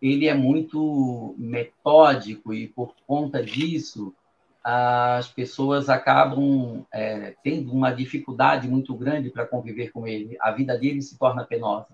ele 0.00 0.28
é 0.28 0.34
muito 0.34 1.34
metódico 1.38 2.54
e, 2.54 2.68
por 2.68 2.94
conta 3.06 3.42
disso, 3.42 4.14
as 4.62 5.28
pessoas 5.28 5.88
acabam 5.88 6.84
é, 6.92 7.34
tendo 7.42 7.72
uma 7.72 7.90
dificuldade 7.90 8.68
muito 8.68 8.94
grande 8.94 9.30
para 9.30 9.46
conviver 9.46 9.90
com 9.90 10.06
ele. 10.06 10.36
A 10.40 10.50
vida 10.52 10.76
dele 10.78 11.00
se 11.00 11.18
torna 11.18 11.44
penosa. 11.44 11.88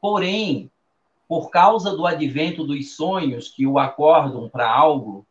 Porém, 0.00 0.70
por 1.34 1.50
causa 1.50 1.96
do 1.96 2.06
advento 2.06 2.62
dos 2.62 2.94
sonhos 2.94 3.48
que 3.48 3.66
o 3.66 3.76
acordam 3.76 4.48
para 4.48 4.72
algo, 4.72 5.26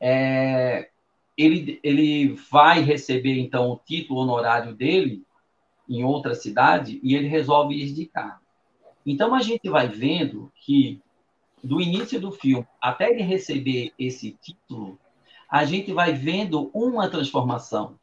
é, 0.00 0.88
ele, 1.36 1.78
ele 1.82 2.28
vai 2.50 2.80
receber, 2.80 3.38
então, 3.38 3.70
o 3.70 3.76
título 3.76 4.20
honorário 4.20 4.74
dele 4.74 5.22
em 5.86 6.02
outra 6.02 6.34
cidade 6.34 6.98
e 7.02 7.14
ele 7.14 7.28
resolve 7.28 7.74
ir 7.74 7.92
de 7.92 8.06
carro. 8.06 8.40
Então, 9.04 9.34
a 9.34 9.42
gente 9.42 9.68
vai 9.68 9.86
vendo 9.86 10.50
que, 10.64 10.98
do 11.62 11.78
início 11.78 12.18
do 12.18 12.32
filme 12.32 12.66
até 12.80 13.10
ele 13.10 13.22
receber 13.22 13.92
esse 13.98 14.30
título, 14.40 14.98
a 15.46 15.62
gente 15.66 15.92
vai 15.92 16.14
vendo 16.14 16.70
uma 16.72 17.10
transformação. 17.10 17.98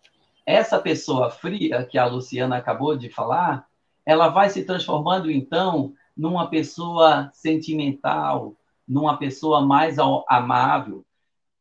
Essa 0.46 0.78
pessoa 0.78 1.32
fria 1.32 1.84
que 1.84 1.98
a 1.98 2.06
Luciana 2.06 2.58
acabou 2.58 2.96
de 2.96 3.10
falar, 3.10 3.66
ela 4.06 4.28
vai 4.28 4.48
se 4.52 4.64
transformando, 4.64 5.32
então, 5.32 5.96
numa 6.16 6.50
pessoa 6.50 7.30
sentimental, 7.34 8.56
numa 8.88 9.18
pessoa 9.18 9.66
mais 9.66 9.98
amável, 10.30 11.06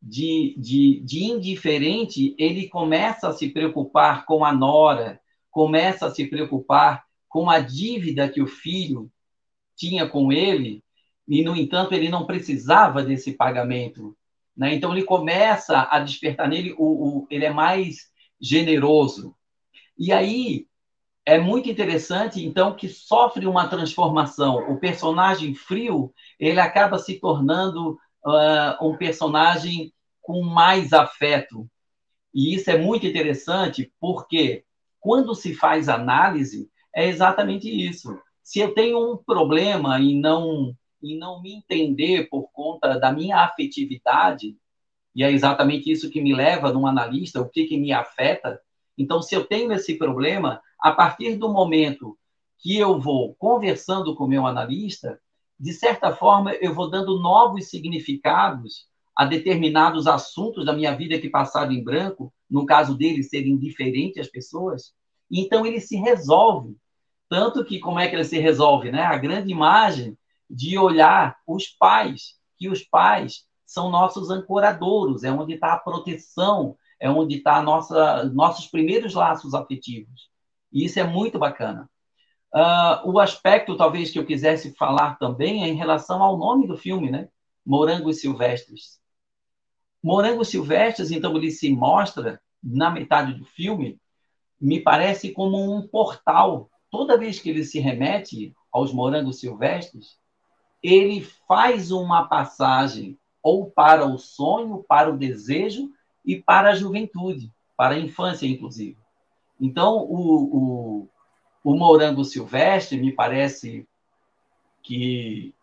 de, 0.00 0.54
de, 0.58 1.00
de 1.00 1.24
indiferente, 1.24 2.34
ele 2.38 2.68
começa 2.68 3.28
a 3.28 3.32
se 3.32 3.48
preocupar 3.48 4.26
com 4.26 4.44
a 4.44 4.52
nora, 4.52 5.20
começa 5.50 6.06
a 6.06 6.10
se 6.10 6.26
preocupar 6.26 7.04
com 7.28 7.48
a 7.48 7.58
dívida 7.58 8.28
que 8.28 8.42
o 8.42 8.46
filho 8.46 9.10
tinha 9.74 10.06
com 10.06 10.30
ele, 10.30 10.84
e, 11.26 11.42
no 11.42 11.56
entanto, 11.56 11.94
ele 11.94 12.10
não 12.10 12.26
precisava 12.26 13.02
desse 13.02 13.32
pagamento. 13.32 14.14
Né? 14.54 14.74
Então, 14.74 14.92
ele 14.92 15.04
começa 15.04 15.88
a 15.90 15.98
despertar 15.98 16.48
nele, 16.48 16.74
o, 16.78 16.84
o, 16.84 17.26
ele 17.30 17.46
é 17.46 17.50
mais 17.50 18.10
generoso. 18.38 19.34
E 19.98 20.12
aí, 20.12 20.66
é 21.26 21.38
muito 21.38 21.70
interessante, 21.70 22.44
então, 22.44 22.74
que 22.74 22.88
sofre 22.88 23.46
uma 23.46 23.68
transformação. 23.68 24.58
O 24.70 24.78
personagem 24.78 25.54
frio, 25.54 26.12
ele 26.38 26.60
acaba 26.60 26.98
se 26.98 27.18
tornando 27.18 27.98
uh, 28.24 28.86
um 28.86 28.96
personagem 28.96 29.92
com 30.20 30.42
mais 30.42 30.92
afeto. 30.92 31.68
E 32.32 32.54
isso 32.54 32.70
é 32.70 32.76
muito 32.76 33.06
interessante, 33.06 33.92
porque 33.98 34.64
quando 35.00 35.34
se 35.34 35.54
faz 35.54 35.88
análise, 35.88 36.70
é 36.94 37.06
exatamente 37.06 37.68
isso. 37.68 38.18
Se 38.42 38.60
eu 38.60 38.74
tenho 38.74 39.12
um 39.12 39.16
problema 39.16 39.98
e 40.00 40.14
não 40.18 40.74
e 41.02 41.18
não 41.18 41.42
me 41.42 41.52
entender 41.52 42.28
por 42.30 42.50
conta 42.50 42.98
da 42.98 43.12
minha 43.12 43.40
afetividade, 43.40 44.56
e 45.14 45.22
é 45.22 45.30
exatamente 45.30 45.90
isso 45.90 46.10
que 46.10 46.20
me 46.20 46.34
leva 46.34 46.72
num 46.72 46.86
analista, 46.86 47.40
o 47.40 47.48
que, 47.48 47.66
que 47.66 47.76
me 47.76 47.92
afeta. 47.92 48.58
Então, 48.96 49.20
se 49.20 49.34
eu 49.34 49.44
tenho 49.44 49.72
esse 49.72 49.96
problema, 49.96 50.60
a 50.80 50.92
partir 50.92 51.36
do 51.36 51.52
momento 51.52 52.16
que 52.58 52.76
eu 52.78 53.00
vou 53.00 53.34
conversando 53.34 54.14
com 54.14 54.24
o 54.24 54.28
meu 54.28 54.46
analista, 54.46 55.20
de 55.58 55.72
certa 55.72 56.14
forma, 56.14 56.52
eu 56.54 56.74
vou 56.74 56.90
dando 56.90 57.20
novos 57.20 57.68
significados 57.68 58.86
a 59.16 59.24
determinados 59.24 60.06
assuntos 60.06 60.64
da 60.64 60.72
minha 60.72 60.94
vida 60.96 61.18
que 61.18 61.28
passaram 61.28 61.72
em 61.72 61.82
branco, 61.82 62.32
no 62.50 62.66
caso 62.66 62.96
dele 62.96 63.22
ser 63.22 63.46
indiferente 63.46 64.18
às 64.20 64.28
pessoas, 64.28 64.92
então 65.30 65.64
ele 65.64 65.80
se 65.80 65.96
resolve. 65.96 66.76
Tanto 67.28 67.64
que, 67.64 67.78
como 67.78 67.98
é 67.98 68.08
que 68.08 68.14
ele 68.14 68.24
se 68.24 68.38
resolve? 68.38 68.90
Né? 68.90 69.02
A 69.02 69.16
grande 69.16 69.50
imagem 69.50 70.18
de 70.48 70.76
olhar 70.78 71.36
os 71.46 71.68
pais, 71.68 72.36
que 72.56 72.68
os 72.68 72.82
pais 72.82 73.44
são 73.64 73.90
nossos 73.90 74.30
ancoradouros, 74.30 75.24
é 75.24 75.32
onde 75.32 75.54
está 75.54 75.72
a 75.72 75.78
proteção, 75.78 76.76
é 77.00 77.10
onde 77.10 77.36
está 77.36 77.62
nossos 77.62 78.66
primeiros 78.66 79.14
laços 79.14 79.54
afetivos. 79.54 80.30
E 80.72 80.84
isso 80.84 80.98
é 80.98 81.04
muito 81.04 81.38
bacana. 81.38 81.88
Uh, 82.52 83.10
o 83.10 83.18
aspecto, 83.18 83.76
talvez, 83.76 84.10
que 84.10 84.18
eu 84.18 84.26
quisesse 84.26 84.74
falar 84.74 85.18
também 85.18 85.64
é 85.64 85.68
em 85.68 85.74
relação 85.74 86.22
ao 86.22 86.38
nome 86.38 86.66
do 86.66 86.76
filme, 86.76 87.10
né? 87.10 87.28
Morangos 87.66 88.20
Silvestres. 88.20 89.00
Morangos 90.02 90.48
Silvestres, 90.48 91.10
então, 91.10 91.36
ele 91.36 91.50
se 91.50 91.70
mostra, 91.70 92.40
na 92.62 92.90
metade 92.90 93.34
do 93.34 93.44
filme, 93.44 93.98
me 94.60 94.80
parece 94.80 95.32
como 95.32 95.58
um 95.58 95.86
portal. 95.86 96.70
Toda 96.90 97.18
vez 97.18 97.38
que 97.38 97.50
ele 97.50 97.64
se 97.64 97.78
remete 97.78 98.54
aos 98.72 98.92
morangos 98.92 99.40
silvestres, 99.40 100.16
ele 100.82 101.20
faz 101.46 101.90
uma 101.90 102.28
passagem 102.28 103.18
ou 103.42 103.70
para 103.70 104.06
o 104.06 104.16
sonho, 104.16 104.84
para 104.88 105.12
o 105.12 105.18
desejo 105.18 105.90
e 106.24 106.40
para 106.40 106.70
a 106.70 106.74
juventude, 106.74 107.52
para 107.76 107.94
a 107.94 107.98
infância, 107.98 108.46
inclusive. 108.46 108.96
Então, 109.60 109.98
o, 109.98 111.02
o, 111.02 111.08
o 111.62 111.76
morango 111.76 112.24
silvestre 112.24 112.98
me 112.98 113.12
parece 113.12 113.86
que 114.82 115.54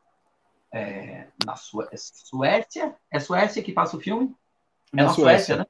é, 0.72 1.28
na 1.46 1.54
é 1.54 1.98
Suécia, 1.98 2.96
é 3.10 3.20
Suécia 3.20 3.62
que 3.62 3.74
passa 3.74 3.98
o 3.98 4.00
filme? 4.00 4.34
É 4.94 4.98
na, 4.98 5.04
na 5.04 5.10
Suécia, 5.10 5.56
Suécia, 5.56 5.58
né? 5.58 5.66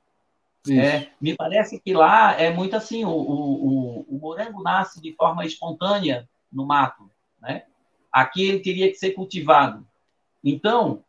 É, 0.70 1.10
me 1.20 1.36
parece 1.36 1.80
que 1.80 1.92
lá 1.92 2.40
é 2.40 2.54
muito 2.54 2.76
assim, 2.76 3.04
o, 3.04 3.10
o, 3.10 4.06
o, 4.08 4.20
morango 4.20 4.62
nasce 4.62 5.02
de 5.02 5.12
forma 5.14 5.44
espontânea 5.44 6.30
no 6.52 6.68
mato, 6.68 7.10
né? 7.42 7.64
Aqui 8.12 8.48
ele 8.48 8.60
teria 8.60 8.88
que 8.90 8.96
ser 8.96 9.12
cultivado. 9.12 9.88
Então, 10.44 11.04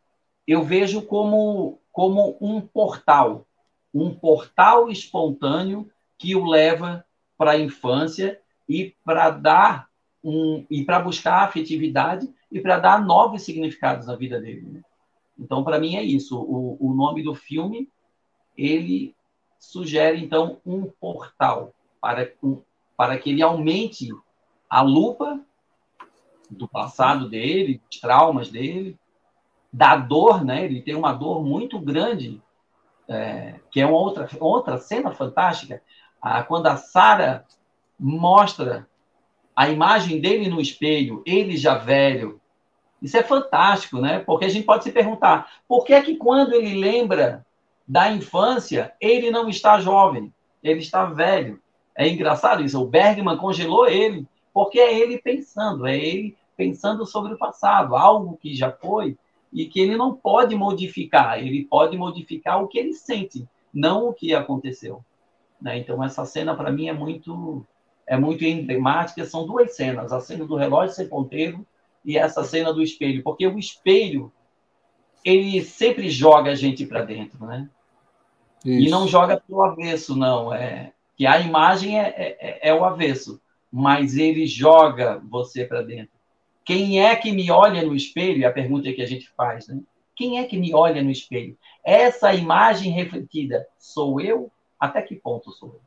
eu 0.47 0.63
vejo 0.63 1.03
como, 1.03 1.79
como 1.91 2.35
um 2.41 2.61
portal, 2.61 3.45
um 3.93 4.13
portal 4.13 4.89
espontâneo 4.89 5.89
que 6.17 6.35
o 6.35 6.45
leva 6.45 7.05
para 7.37 7.51
a 7.51 7.59
infância 7.59 8.39
e 8.67 8.95
para 9.03 9.29
dar 9.29 9.87
um 10.23 10.65
e 10.69 10.83
para 10.83 10.99
buscar 10.99 11.43
afetividade 11.43 12.33
e 12.51 12.59
para 12.59 12.79
dar 12.79 13.03
novos 13.03 13.43
significados 13.43 14.07
na 14.07 14.15
vida 14.15 14.39
dele. 14.39 14.61
Né? 14.61 14.81
Então, 15.37 15.63
para 15.63 15.79
mim 15.79 15.95
é 15.95 16.03
isso. 16.03 16.39
O, 16.39 16.77
o 16.79 16.93
nome 16.93 17.23
do 17.23 17.35
filme 17.35 17.89
ele 18.57 19.15
sugere 19.59 20.23
então 20.23 20.59
um 20.65 20.85
portal 20.85 21.73
para, 21.99 22.31
um, 22.41 22.61
para 22.95 23.17
que 23.17 23.29
ele 23.29 23.41
aumente 23.41 24.09
a 24.69 24.81
lupa 24.81 25.39
do 26.49 26.67
passado 26.67 27.29
dele, 27.29 27.81
dos 27.89 27.99
traumas 27.99 28.49
dele, 28.49 28.97
da 29.71 29.95
dor, 29.95 30.43
né? 30.43 30.65
Ele 30.65 30.81
tem 30.81 30.95
uma 30.95 31.13
dor 31.13 31.43
muito 31.43 31.79
grande, 31.79 32.41
é, 33.07 33.55
que 33.71 33.81
é 33.81 33.85
uma 33.85 33.97
outra, 33.97 34.29
outra 34.39 34.77
cena 34.77 35.11
fantástica, 35.11 35.81
quando 36.47 36.67
a 36.67 36.77
Sara 36.77 37.45
mostra 37.99 38.87
a 39.55 39.69
imagem 39.69 40.19
dele 40.19 40.49
no 40.49 40.61
espelho, 40.61 41.21
ele 41.25 41.57
já 41.57 41.75
velho. 41.75 42.39
Isso 43.01 43.17
é 43.17 43.23
fantástico, 43.23 43.99
né? 43.99 44.19
Porque 44.19 44.45
a 44.45 44.49
gente 44.49 44.65
pode 44.65 44.83
se 44.85 44.91
perguntar, 44.91 45.51
por 45.67 45.83
que 45.83 45.93
é 45.93 46.01
que 46.01 46.15
quando 46.15 46.53
ele 46.53 46.79
lembra 46.79 47.45
da 47.85 48.09
infância, 48.09 48.93
ele 49.01 49.29
não 49.29 49.49
está 49.49 49.79
jovem, 49.79 50.33
ele 50.63 50.79
está 50.79 51.05
velho? 51.05 51.61
É 51.95 52.07
engraçado 52.07 52.63
isso. 52.63 52.81
O 52.81 52.87
Bergman 52.87 53.37
congelou 53.37 53.87
ele, 53.87 54.25
porque 54.53 54.79
é 54.79 54.97
ele 54.97 55.17
pensando, 55.17 55.85
é 55.85 55.97
ele 55.97 56.37
pensando 56.55 57.05
sobre 57.05 57.33
o 57.33 57.37
passado, 57.37 57.95
algo 57.95 58.37
que 58.37 58.55
já 58.55 58.71
foi 58.71 59.17
e 59.53 59.65
que 59.65 59.79
ele 59.79 59.95
não 59.95 60.13
pode 60.13 60.55
modificar, 60.55 61.39
ele 61.39 61.65
pode 61.65 61.97
modificar 61.97 62.61
o 62.61 62.67
que 62.67 62.79
ele 62.79 62.93
sente, 62.93 63.47
não 63.73 64.09
o 64.09 64.13
que 64.13 64.33
aconteceu. 64.33 65.03
Né? 65.61 65.77
Então 65.77 66.03
essa 66.03 66.25
cena 66.25 66.55
para 66.55 66.71
mim 66.71 66.87
é 66.87 66.93
muito 66.93 67.65
é 68.05 68.17
muito 68.17 68.43
emblemática. 68.43 69.25
São 69.25 69.45
duas 69.45 69.75
cenas: 69.75 70.11
a 70.11 70.19
cena 70.19 70.45
do 70.45 70.55
relógio 70.55 70.95
sem 70.95 71.07
ponteiro 71.07 71.65
e 72.03 72.17
essa 72.17 72.43
cena 72.43 72.73
do 72.73 72.81
espelho, 72.81 73.23
porque 73.23 73.47
o 73.47 73.57
espelho 73.57 74.31
ele 75.23 75.63
sempre 75.63 76.09
joga 76.09 76.51
a 76.51 76.55
gente 76.55 76.85
para 76.85 77.03
dentro, 77.03 77.45
né? 77.45 77.69
Isso. 78.65 78.87
E 78.87 78.89
não 78.89 79.07
joga 79.07 79.39
pelo 79.39 79.63
avesso, 79.63 80.15
não. 80.15 80.53
É 80.53 80.91
que 81.15 81.25
a 81.25 81.39
imagem 81.39 81.99
é, 81.99 82.07
é, 82.09 82.37
é, 82.39 82.69
é 82.69 82.73
o 82.73 82.83
avesso, 82.83 83.41
mas 83.71 84.17
ele 84.17 84.45
joga 84.45 85.21
você 85.29 85.65
para 85.65 85.81
dentro. 85.81 86.12
Quem 86.65 87.01
é 87.03 87.15
que 87.15 87.31
me 87.31 87.51
olha 87.51 87.83
no 87.83 87.95
espelho? 87.95 88.43
É 88.43 88.47
a 88.47 88.53
pergunta 88.53 88.91
que 88.93 89.01
a 89.01 89.05
gente 89.05 89.29
faz, 89.29 89.67
né? 89.67 89.81
Quem 90.15 90.39
é 90.39 90.45
que 90.45 90.57
me 90.57 90.73
olha 90.73 91.01
no 91.01 91.11
espelho? 91.11 91.57
Essa 91.83 92.33
imagem 92.33 92.91
refletida, 92.91 93.67
sou 93.77 94.21
eu? 94.21 94.51
Até 94.79 95.01
que 95.01 95.15
ponto 95.15 95.51
sou 95.51 95.79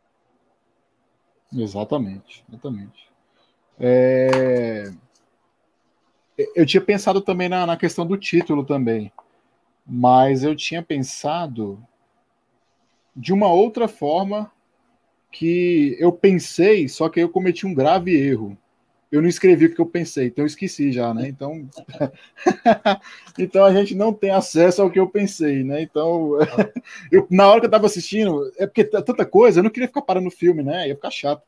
eu? 1.52 1.62
Exatamente, 1.62 2.44
exatamente. 2.48 3.08
É... 3.78 4.92
Eu 6.54 6.66
tinha 6.66 6.80
pensado 6.80 7.20
também 7.20 7.48
na, 7.48 7.64
na 7.64 7.76
questão 7.76 8.06
do 8.06 8.16
título 8.18 8.64
também, 8.64 9.10
mas 9.86 10.42
eu 10.42 10.54
tinha 10.54 10.82
pensado 10.82 11.82
de 13.14 13.32
uma 13.32 13.50
outra 13.50 13.88
forma 13.88 14.52
que 15.30 15.96
eu 15.98 16.12
pensei, 16.12 16.88
só 16.88 17.08
que 17.08 17.20
eu 17.20 17.28
cometi 17.28 17.66
um 17.66 17.72
grave 17.72 18.14
erro 18.14 18.58
eu 19.10 19.22
não 19.22 19.28
escrevi 19.28 19.66
o 19.66 19.74
que 19.74 19.80
eu 19.80 19.86
pensei, 19.86 20.26
então 20.26 20.42
eu 20.42 20.46
esqueci 20.46 20.90
já, 20.90 21.14
né? 21.14 21.28
Então, 21.28 21.68
então 23.38 23.64
a 23.64 23.72
gente 23.72 23.94
não 23.94 24.12
tem 24.12 24.30
acesso 24.30 24.82
ao 24.82 24.90
que 24.90 24.98
eu 24.98 25.08
pensei, 25.08 25.62
né? 25.62 25.80
Então, 25.82 26.32
eu, 27.10 27.26
na 27.30 27.48
hora 27.48 27.60
que 27.60 27.66
eu 27.66 27.68
estava 27.68 27.86
assistindo, 27.86 28.50
é 28.58 28.66
porque 28.66 28.84
tanta 28.84 29.24
coisa, 29.24 29.60
eu 29.60 29.64
não 29.64 29.70
queria 29.70 29.88
ficar 29.88 30.02
parando 30.02 30.28
o 30.28 30.32
filme, 30.32 30.62
né? 30.62 30.88
Ia 30.88 30.94
ficar 30.94 31.10
chato. 31.10 31.42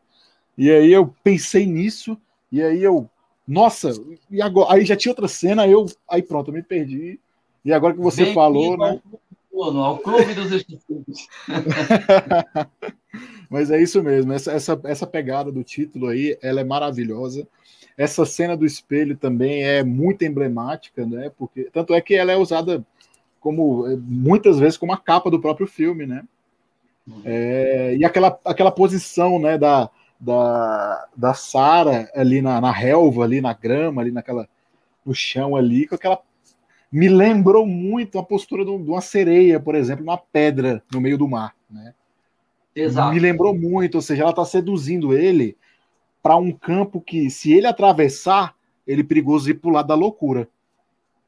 E 0.56 0.70
aí 0.70 0.92
eu 0.92 1.14
pensei 1.22 1.66
nisso, 1.66 2.16
e 2.50 2.62
aí 2.62 2.82
eu, 2.82 3.08
nossa, 3.46 3.92
e 4.30 4.40
agora? 4.40 4.74
Aí 4.74 4.84
já 4.84 4.96
tinha 4.96 5.12
outra 5.12 5.28
cena, 5.28 5.66
eu, 5.66 5.86
aí 6.08 6.22
pronto, 6.22 6.50
eu 6.50 6.54
me 6.54 6.62
perdi. 6.62 7.18
E 7.64 7.72
agora 7.72 7.94
que 7.94 8.00
você 8.00 8.26
Bem 8.26 8.34
falou, 8.34 8.78
né? 8.78 9.00
Ao, 9.52 9.76
ao 9.78 9.98
clube 9.98 10.32
dos 10.34 10.52
esquecidos. 10.52 11.28
Mas 13.48 13.70
é 13.70 13.80
isso 13.80 14.02
mesmo, 14.02 14.32
essa, 14.32 14.52
essa, 14.52 14.80
essa 14.84 15.06
pegada 15.06 15.50
do 15.50 15.64
título 15.64 16.08
aí, 16.08 16.38
ela 16.42 16.60
é 16.60 16.64
maravilhosa. 16.64 17.46
Essa 17.96 18.24
cena 18.24 18.56
do 18.56 18.66
espelho 18.66 19.16
também 19.16 19.64
é 19.64 19.82
muito 19.82 20.24
emblemática, 20.24 21.06
né? 21.06 21.32
Porque 21.36 21.64
tanto 21.72 21.94
é 21.94 22.00
que 22.00 22.14
ela 22.14 22.30
é 22.30 22.36
usada 22.36 22.84
como 23.40 23.86
muitas 24.02 24.58
vezes 24.58 24.76
como 24.76 24.92
a 24.92 24.98
capa 24.98 25.30
do 25.30 25.40
próprio 25.40 25.66
filme, 25.66 26.06
né? 26.06 26.24
É, 27.24 27.96
e 27.96 28.04
aquela, 28.04 28.38
aquela 28.44 28.70
posição, 28.70 29.38
né, 29.38 29.56
da, 29.56 29.88
da, 30.20 31.08
da 31.16 31.34
Sara 31.34 32.10
ali 32.14 32.42
na, 32.42 32.60
na 32.60 32.70
relva, 32.70 33.24
ali 33.24 33.40
na 33.40 33.52
grama, 33.52 34.02
ali 34.02 34.10
naquela 34.10 34.48
no 35.04 35.14
chão 35.14 35.56
ali, 35.56 35.86
com 35.86 35.94
aquela 35.94 36.20
me 36.90 37.08
lembrou 37.08 37.66
muito 37.66 38.18
a 38.18 38.22
postura 38.22 38.64
de 38.64 38.70
uma 38.70 39.00
sereia, 39.00 39.60
por 39.60 39.74
exemplo, 39.74 40.02
uma 40.02 40.16
pedra 40.18 40.82
no 40.92 41.00
meio 41.00 41.18
do 41.18 41.28
mar, 41.28 41.54
né? 41.70 41.94
Exato. 42.80 43.12
Me 43.12 43.18
lembrou 43.18 43.54
muito, 43.54 43.96
ou 43.96 44.02
seja, 44.02 44.22
ela 44.22 44.30
está 44.30 44.44
seduzindo 44.44 45.12
ele 45.12 45.56
para 46.22 46.36
um 46.36 46.52
campo 46.52 47.00
que, 47.00 47.30
se 47.30 47.52
ele 47.52 47.66
atravessar, 47.66 48.54
ele 48.86 49.02
é 49.02 49.04
perigoso 49.04 49.50
ir 49.50 49.54
para 49.54 49.70
o 49.70 49.72
lado 49.72 49.88
da 49.88 49.94
loucura. 49.94 50.48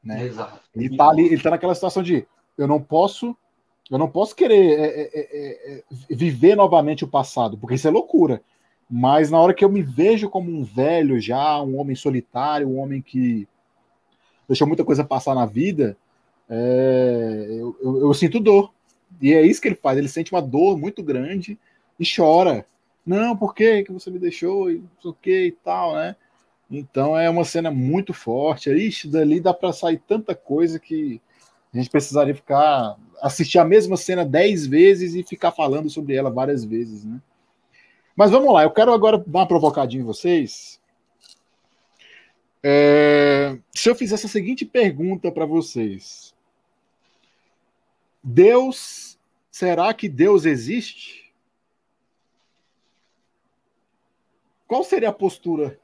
Né? 0.03 0.25
Exato. 0.25 0.59
Ele 0.75 0.87
está 0.87 1.09
ali, 1.09 1.25
ele 1.25 1.41
tá 1.41 1.51
naquela 1.51 1.75
situação 1.75 2.01
de 2.01 2.25
eu 2.57 2.67
não 2.67 2.81
posso, 2.81 3.35
eu 3.89 3.97
não 3.97 4.09
posso 4.09 4.35
querer 4.35 4.79
é 4.79 4.85
é, 4.85 5.01
é, 5.01 5.19
é, 5.23 5.77
é, 5.77 5.83
viver 6.09 6.55
novamente 6.55 7.03
o 7.03 7.07
passado, 7.07 7.57
porque 7.57 7.75
isso 7.75 7.87
é 7.87 7.91
loucura. 7.91 8.41
Mas 8.89 9.31
na 9.31 9.39
hora 9.39 9.53
que 9.53 9.63
eu 9.63 9.69
me 9.69 9.81
vejo 9.81 10.29
como 10.29 10.51
um 10.51 10.63
velho 10.63 11.19
já, 11.19 11.61
um 11.61 11.77
homem 11.77 11.95
solitário, 11.95 12.67
um 12.67 12.79
homem 12.79 13.01
que 13.01 13.47
deixou 14.47 14.67
muita 14.67 14.83
coisa 14.83 15.03
passar 15.03 15.33
na 15.33 15.45
vida, 15.45 15.95
é, 16.49 17.47
eu, 17.49 17.77
eu, 17.81 18.01
eu, 18.01 18.13
sinto 18.13 18.39
dor. 18.39 18.73
E 19.19 19.33
é 19.33 19.41
isso 19.41 19.61
que 19.61 19.67
ele 19.67 19.75
faz. 19.75 19.97
Ele 19.97 20.07
sente 20.07 20.31
uma 20.31 20.41
dor 20.41 20.77
muito 20.77 21.01
grande 21.01 21.57
e 21.99 22.05
chora. 22.05 22.65
Não, 23.05 23.35
por 23.35 23.55
que 23.55 23.83
que 23.83 23.91
você 23.91 24.09
me 24.11 24.19
deixou? 24.19 24.69
E 24.71 24.75
não 24.75 24.89
sei 25.01 25.11
o 25.11 25.13
que 25.13 25.45
e 25.47 25.51
tal, 25.51 25.95
né? 25.95 26.15
Então 26.69 27.17
é 27.17 27.29
uma 27.29 27.43
cena 27.43 27.71
muito 27.71 28.13
forte. 28.13 28.69
Ixi, 28.69 29.09
dali 29.09 29.39
dá 29.39 29.53
para 29.53 29.73
sair 29.73 30.01
tanta 30.07 30.33
coisa 30.33 30.79
que 30.79 31.19
a 31.73 31.77
gente 31.77 31.89
precisaria 31.89 32.35
ficar 32.35 32.97
assistir 33.21 33.59
a 33.59 33.65
mesma 33.65 33.95
cena 33.95 34.25
dez 34.25 34.65
vezes 34.65 35.13
e 35.13 35.23
ficar 35.23 35.51
falando 35.51 35.89
sobre 35.89 36.15
ela 36.15 36.29
várias 36.29 36.65
vezes, 36.65 37.05
né? 37.05 37.21
Mas 38.15 38.31
vamos 38.31 38.51
lá, 38.51 38.63
eu 38.63 38.71
quero 38.71 38.91
agora 38.91 39.17
dar 39.17 39.39
uma 39.39 39.47
provocadinha 39.47 40.01
em 40.01 40.05
vocês. 40.05 40.81
É, 42.63 43.57
se 43.73 43.89
eu 43.89 43.95
fizesse 43.95 44.25
a 44.25 44.29
seguinte 44.29 44.65
pergunta 44.65 45.31
para 45.31 45.45
vocês: 45.45 46.33
Deus, 48.23 49.19
será 49.49 49.93
que 49.93 50.07
Deus 50.07 50.45
existe? 50.45 51.33
Qual 54.67 54.83
seria 54.83 55.09
a 55.09 55.13
postura 55.13 55.79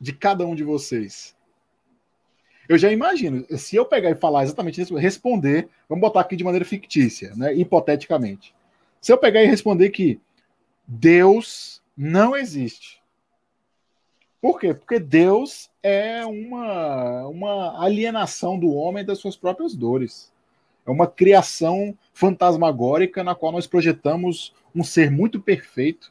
de 0.00 0.12
cada 0.12 0.44
um 0.46 0.54
de 0.54 0.64
vocês? 0.64 1.36
Eu 2.68 2.76
já 2.76 2.92
imagino, 2.92 3.46
se 3.56 3.76
eu 3.76 3.86
pegar 3.86 4.10
e 4.10 4.14
falar 4.14 4.42
exatamente 4.42 4.80
isso, 4.80 4.94
responder, 4.94 5.68
vamos 5.88 6.02
botar 6.02 6.20
aqui 6.20 6.36
de 6.36 6.44
maneira 6.44 6.66
fictícia, 6.66 7.34
né, 7.34 7.54
hipoteticamente. 7.54 8.54
Se 9.00 9.10
eu 9.10 9.16
pegar 9.16 9.42
e 9.42 9.46
responder 9.46 9.90
que 9.90 10.20
Deus 10.86 11.82
Não 12.00 12.36
existe. 12.36 13.02
Por 14.40 14.60
quê? 14.60 14.72
Porque 14.72 15.00
Deus 15.00 15.68
é 15.82 16.24
uma, 16.24 17.26
uma 17.26 17.84
alienação 17.84 18.56
do 18.56 18.72
homem 18.72 19.04
das 19.04 19.18
suas 19.18 19.36
próprias 19.36 19.74
dores. 19.74 20.32
É 20.88 20.90
uma 20.90 21.06
criação 21.06 21.94
fantasmagórica 22.14 23.22
na 23.22 23.34
qual 23.34 23.52
nós 23.52 23.66
projetamos 23.66 24.54
um 24.74 24.82
ser 24.82 25.10
muito 25.10 25.38
perfeito 25.38 26.10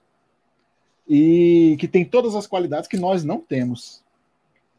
e 1.09 1.75
que 1.80 1.88
tem 1.88 2.05
todas 2.05 2.36
as 2.36 2.45
qualidades 2.45 2.88
que 2.88 2.95
nós 2.95 3.23
não 3.23 3.39
temos. 3.39 4.03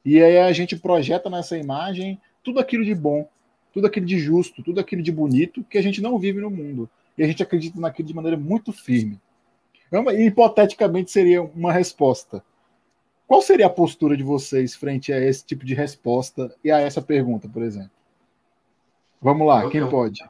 E 0.04 0.22
aí 0.22 0.38
a 0.38 0.52
gente 0.52 0.76
projeta 0.76 1.28
nessa 1.28 1.58
imagem 1.58 2.16
tudo 2.44 2.60
aquilo 2.60 2.84
de 2.84 2.94
bom, 2.94 3.28
tudo 3.72 3.88
aquilo 3.88 4.06
de 4.06 4.20
justo, 4.20 4.62
tudo 4.62 4.78
aquilo 4.78 5.02
de 5.02 5.10
bonito 5.10 5.64
que 5.64 5.76
a 5.76 5.82
gente 5.82 6.00
não 6.00 6.16
vive 6.16 6.40
no 6.40 6.48
mundo. 6.48 6.88
E 7.16 7.24
a 7.24 7.26
gente 7.26 7.42
acredita 7.42 7.80
naquilo 7.80 8.06
de 8.06 8.14
maneira 8.14 8.36
muito 8.36 8.72
firme. 8.72 9.20
E, 9.92 10.26
hipoteticamente 10.26 11.10
seria 11.10 11.42
uma 11.42 11.72
resposta. 11.72 12.40
Qual 13.26 13.42
seria 13.42 13.66
a 13.66 13.70
postura 13.70 14.16
de 14.16 14.22
vocês 14.22 14.76
frente 14.76 15.12
a 15.12 15.18
esse 15.18 15.44
tipo 15.44 15.64
de 15.64 15.74
resposta 15.74 16.54
e 16.62 16.70
a 16.70 16.78
essa 16.78 17.02
pergunta, 17.02 17.48
por 17.48 17.64
exemplo? 17.64 17.97
Vamos 19.20 19.46
lá, 19.46 19.64
eu, 19.64 19.70
quem 19.70 19.80
eu, 19.80 19.88
pode? 19.88 20.24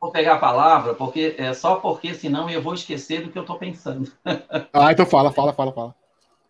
Vou 0.00 0.10
pegar 0.10 0.34
a 0.34 0.38
palavra, 0.38 0.94
porque 0.94 1.34
é 1.38 1.52
só 1.54 1.76
porque 1.76 2.14
senão 2.14 2.48
eu 2.50 2.62
vou 2.62 2.74
esquecer 2.74 3.22
do 3.22 3.30
que 3.30 3.38
eu 3.38 3.42
estou 3.42 3.58
pensando. 3.58 4.10
ah, 4.72 4.92
então 4.92 5.06
fala, 5.06 5.30
fala, 5.30 5.52
fala, 5.52 5.72
fala. 5.72 5.94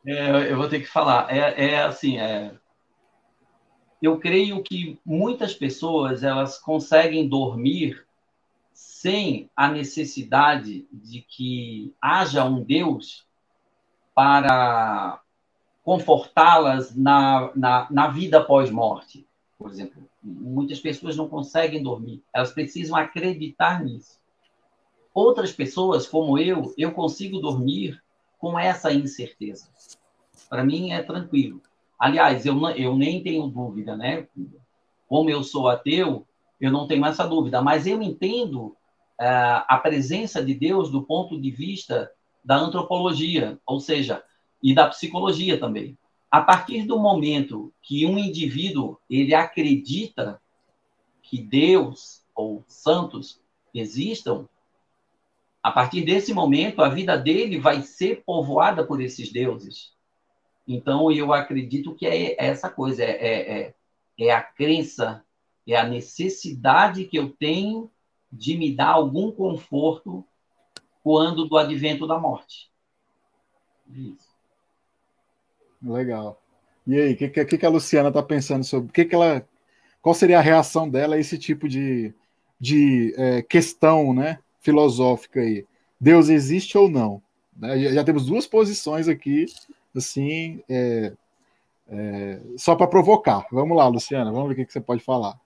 É, 0.06 0.50
eu 0.50 0.56
vou 0.56 0.68
ter 0.68 0.80
que 0.80 0.86
falar. 0.86 1.26
É, 1.30 1.72
é 1.72 1.82
assim, 1.82 2.18
é, 2.18 2.52
eu 4.00 4.18
creio 4.18 4.62
que 4.62 4.98
muitas 5.04 5.54
pessoas 5.54 6.24
elas 6.24 6.58
conseguem 6.58 7.28
dormir 7.28 8.04
sem 8.72 9.48
a 9.54 9.68
necessidade 9.68 10.86
de 10.90 11.20
que 11.20 11.94
haja 12.00 12.44
um 12.44 12.62
Deus 12.62 13.26
para 14.14 15.20
confortá-las 15.84 16.94
na, 16.94 17.50
na, 17.54 17.86
na 17.90 18.08
vida 18.08 18.42
pós-morte, 18.42 19.26
por 19.62 19.70
exemplo. 19.70 20.02
Muitas 20.22 20.80
pessoas 20.80 21.16
não 21.16 21.28
conseguem 21.28 21.82
dormir, 21.82 22.22
elas 22.34 22.52
precisam 22.52 22.96
acreditar 22.96 23.82
nisso. 23.82 24.20
Outras 25.14 25.52
pessoas, 25.52 26.06
como 26.06 26.38
eu, 26.38 26.74
eu 26.76 26.92
consigo 26.92 27.38
dormir 27.38 28.02
com 28.38 28.58
essa 28.58 28.92
incerteza. 28.92 29.68
Para 30.48 30.64
mim 30.64 30.92
é 30.92 31.02
tranquilo. 31.02 31.60
Aliás, 31.98 32.44
eu, 32.44 32.58
eu 32.70 32.96
nem 32.96 33.22
tenho 33.22 33.46
dúvida, 33.46 33.96
né? 33.96 34.26
Como 35.06 35.30
eu 35.30 35.44
sou 35.44 35.68
ateu, 35.68 36.26
eu 36.60 36.72
não 36.72 36.86
tenho 36.86 37.04
essa 37.06 37.26
dúvida, 37.26 37.60
mas 37.62 37.86
eu 37.86 38.02
entendo 38.02 38.66
uh, 39.20 39.62
a 39.68 39.78
presença 39.82 40.44
de 40.44 40.54
Deus 40.54 40.90
do 40.90 41.02
ponto 41.02 41.40
de 41.40 41.50
vista 41.50 42.10
da 42.44 42.56
antropologia, 42.56 43.58
ou 43.66 43.78
seja, 43.78 44.22
e 44.62 44.74
da 44.74 44.88
psicologia 44.88 45.60
também. 45.60 45.96
A 46.32 46.40
partir 46.40 46.84
do 46.84 46.98
momento 46.98 47.74
que 47.82 48.06
um 48.06 48.18
indivíduo 48.18 48.98
ele 49.10 49.34
acredita 49.34 50.40
que 51.20 51.38
Deus 51.38 52.24
ou 52.34 52.64
santos 52.66 53.38
existam, 53.74 54.48
a 55.62 55.70
partir 55.70 56.00
desse 56.06 56.32
momento 56.32 56.80
a 56.80 56.88
vida 56.88 57.18
dele 57.18 57.60
vai 57.60 57.82
ser 57.82 58.22
povoada 58.24 58.82
por 58.82 59.02
esses 59.02 59.30
deuses. 59.30 59.92
Então 60.66 61.12
eu 61.12 61.34
acredito 61.34 61.94
que 61.94 62.06
é 62.06 62.34
essa 62.42 62.70
coisa, 62.70 63.04
é, 63.04 63.10
é, 63.10 63.60
é, 63.60 63.74
é 64.18 64.30
a 64.30 64.40
crença, 64.40 65.22
é 65.68 65.76
a 65.76 65.86
necessidade 65.86 67.04
que 67.04 67.18
eu 67.18 67.28
tenho 67.28 67.90
de 68.32 68.56
me 68.56 68.74
dar 68.74 68.92
algum 68.92 69.30
conforto 69.30 70.24
quando 71.02 71.46
do 71.46 71.58
advento 71.58 72.06
da 72.06 72.18
morte. 72.18 72.70
Isso. 73.86 74.31
Legal. 75.82 76.40
E 76.86 77.00
aí, 77.00 77.12
o 77.12 77.16
que, 77.16 77.28
que, 77.28 77.58
que, 77.58 77.66
a 77.66 77.70
Luciana 77.70 78.08
está 78.08 78.22
pensando 78.22 78.64
sobre? 78.64 78.92
Que 78.92 79.04
que 79.04 79.14
ela, 79.14 79.46
qual 80.00 80.14
seria 80.14 80.38
a 80.38 80.42
reação 80.42 80.88
dela 80.88 81.14
a 81.14 81.18
esse 81.18 81.38
tipo 81.38 81.68
de, 81.68 82.12
de 82.58 83.14
é, 83.16 83.42
questão 83.42 84.12
né, 84.12 84.38
filosófica 84.60 85.40
aí? 85.40 85.66
Deus 86.00 86.28
existe 86.28 86.76
ou 86.76 86.88
não? 86.88 87.22
Né, 87.56 87.78
já, 87.78 88.02
temos 88.02 88.26
duas 88.26 88.46
posições 88.46 89.06
aqui, 89.08 89.46
assim, 89.94 90.62
é, 90.68 91.12
é, 91.88 92.40
só 92.56 92.74
para 92.74 92.88
provocar. 92.88 93.46
Vamos 93.50 93.76
lá, 93.76 93.86
Luciana, 93.86 94.32
vamos 94.32 94.48
ver 94.48 94.54
o 94.54 94.56
que, 94.56 94.66
que 94.66 94.72
você 94.72 94.80
pode 94.80 95.02
falar. 95.02 95.38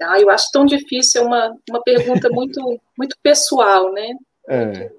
Ah, 0.00 0.20
eu 0.20 0.30
acho 0.30 0.50
tão 0.52 0.64
difícil, 0.64 1.22
é 1.22 1.24
uma, 1.24 1.56
uma 1.68 1.82
pergunta 1.82 2.28
muito, 2.30 2.80
muito 2.96 3.16
pessoal, 3.22 3.92
né? 3.92 4.14
É. 4.48 4.92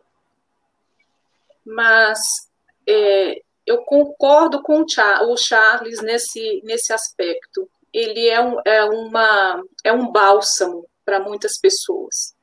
Mas 1.65 2.49
é, 2.87 3.41
eu 3.71 3.83
concordo 3.83 4.61
com 4.61 4.83
o 4.83 5.37
Charles 5.37 6.01
nesse, 6.01 6.61
nesse 6.63 6.91
aspecto. 6.91 7.69
Ele 7.93 8.27
é 8.27 8.41
um, 8.41 8.57
é 8.65 8.83
uma, 8.83 9.63
é 9.83 9.93
um 9.93 10.11
bálsamo 10.11 10.85
para 11.05 11.19
muitas 11.19 11.57
pessoas. 11.59 12.33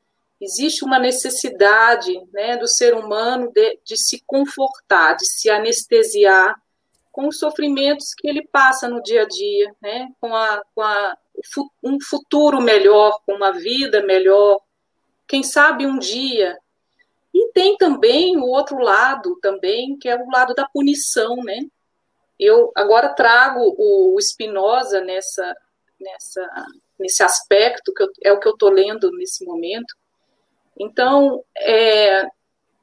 Existe 0.41 0.85
uma 0.85 0.99
necessidade 0.99 2.13
né, 2.33 2.57
do 2.57 2.67
ser 2.67 2.95
humano 2.95 3.51
de, 3.53 3.79
de 3.85 3.97
se 3.97 4.23
confortar, 4.27 5.15
de 5.15 5.27
se 5.27 5.51
anestesiar 5.51 6.55
com 7.11 7.29
os 7.29 7.39
sofrimentos 7.39 8.15
que 8.17 8.29
ele 8.29 8.47
passa 8.47 8.89
no 8.89 9.03
dia 9.03 9.23
a 9.23 9.29
dia, 9.29 9.75
né, 9.83 10.09
com, 10.21 10.35
a, 10.35 10.63
com 10.75 10.81
a, 10.81 11.17
um 11.83 11.99
futuro 12.01 12.61
melhor, 12.61 13.21
com 13.27 13.35
uma 13.35 13.53
vida 13.53 14.03
melhor. 14.03 14.61
Quem 15.27 15.43
sabe 15.43 15.87
um 15.87 15.99
dia 15.99 16.57
e 17.39 17.53
tem 17.53 17.77
também 17.77 18.37
o 18.37 18.47
outro 18.47 18.79
lado 18.79 19.39
também, 19.41 19.97
que 19.97 20.09
é 20.09 20.17
o 20.17 20.29
lado 20.29 20.55
da 20.55 20.69
punição, 20.69 21.37
né? 21.37 21.61
Eu 22.39 22.73
agora 22.75 23.15
trago 23.15 23.77
o 23.79 24.21
Spinoza 24.21 25.01
nessa, 25.03 25.57
nessa, 26.01 26.67
nesse 26.99 27.23
aspecto, 27.23 27.95
que 27.95 28.03
eu, 28.03 28.09
é 28.25 28.33
o 28.33 28.41
que 28.41 28.49
eu 28.49 28.55
estou 28.55 28.71
lendo 28.71 29.13
nesse 29.13 29.45
momento. 29.45 29.95
Então, 30.77 31.45
é, 31.57 32.27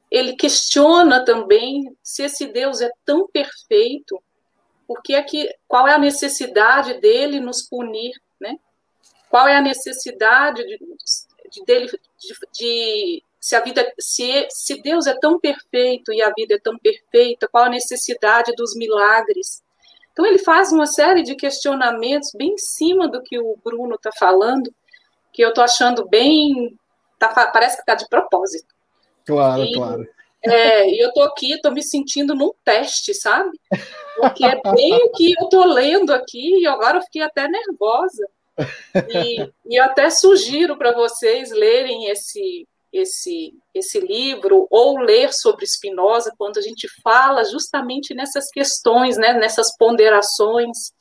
ele 0.10 0.38
questiona 0.38 1.26
também 1.26 1.94
se 2.02 2.24
esse 2.24 2.48
Deus 2.48 2.80
é 2.80 2.90
tão 3.04 3.28
perfeito, 3.28 4.22
porque 4.88 5.16
é 5.16 5.22
que, 5.22 5.54
qual 5.68 5.86
é 5.86 5.96
a 5.96 6.00
necessidade 6.00 6.94
dele 7.02 7.42
nos 7.42 7.62
punir, 7.64 8.14
né? 8.40 8.58
Qual 9.30 9.50
é 9.50 9.58
a 9.58 9.62
necessidade 9.62 10.64
de, 10.66 10.80
de 11.50 11.66
dele 11.66 11.88
de, 11.88 12.34
de 12.54 13.24
se 13.46 13.56
a 13.56 13.60
vida, 13.60 13.88
se, 14.00 14.48
se 14.50 14.82
Deus 14.82 15.06
é 15.06 15.14
tão 15.20 15.40
perfeito 15.40 16.12
e 16.12 16.20
a 16.20 16.34
vida 16.36 16.56
é 16.56 16.60
tão 16.60 16.76
perfeita, 16.80 17.48
qual 17.48 17.66
a 17.66 17.70
necessidade 17.70 18.52
dos 18.56 18.76
milagres? 18.76 19.62
Então 20.12 20.26
ele 20.26 20.40
faz 20.40 20.72
uma 20.72 20.88
série 20.88 21.22
de 21.22 21.36
questionamentos 21.36 22.32
bem 22.34 22.54
em 22.54 22.58
cima 22.58 23.08
do 23.08 23.22
que 23.22 23.38
o 23.38 23.56
Bruno 23.64 23.98
está 23.98 24.10
falando, 24.18 24.74
que 25.32 25.44
eu 25.44 25.50
estou 25.50 25.64
achando 25.64 26.08
bem, 26.10 26.76
tá, 27.20 27.28
parece 27.54 27.76
que 27.76 27.84
está 27.84 27.94
de 27.94 28.10
propósito. 28.10 28.74
Claro, 29.24 29.62
e, 29.62 29.74
claro. 29.76 30.08
É, 30.44 30.90
e 30.90 31.00
eu 31.00 31.10
estou 31.10 31.26
aqui, 31.26 31.54
estou 31.54 31.72
me 31.72 31.84
sentindo 31.84 32.34
num 32.34 32.52
teste, 32.64 33.14
sabe? 33.14 33.52
Porque 34.18 34.44
é 34.44 34.60
bem 34.74 35.04
o 35.04 35.12
que 35.12 35.36
eu 35.40 35.44
estou 35.44 35.68
lendo 35.68 36.12
aqui, 36.12 36.62
e 36.62 36.66
agora 36.66 36.98
eu 36.98 37.04
fiquei 37.04 37.22
até 37.22 37.48
nervosa. 37.48 38.28
E, 39.08 39.52
e 39.70 39.80
eu 39.80 39.84
até 39.84 40.10
sugiro 40.10 40.76
para 40.78 40.94
vocês 40.94 41.52
lerem 41.52 42.08
esse, 42.08 42.68
esse, 42.98 43.54
esse 43.74 44.00
livro 44.00 44.68
ou 44.70 44.98
ler 44.98 45.34
sobre 45.34 45.66
Spinoza 45.66 46.34
quando 46.38 46.58
a 46.58 46.62
gente 46.62 46.88
fala 47.02 47.44
justamente 47.44 48.14
nessas 48.14 48.50
questões, 48.50 49.18
né, 49.18 49.34
nessas 49.34 49.76
ponderações, 49.78 50.94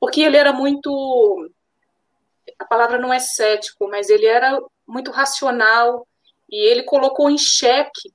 porque 0.00 0.20
ele 0.20 0.36
era 0.36 0.52
muito, 0.52 1.48
a 2.58 2.64
palavra 2.64 2.98
não 2.98 3.12
é 3.12 3.18
cético, 3.18 3.88
mas 3.88 4.08
ele 4.08 4.26
era 4.26 4.60
muito 4.86 5.10
racional 5.10 6.06
e 6.50 6.56
ele 6.68 6.82
colocou 6.82 7.30
em 7.30 7.38
xeque 7.38 8.12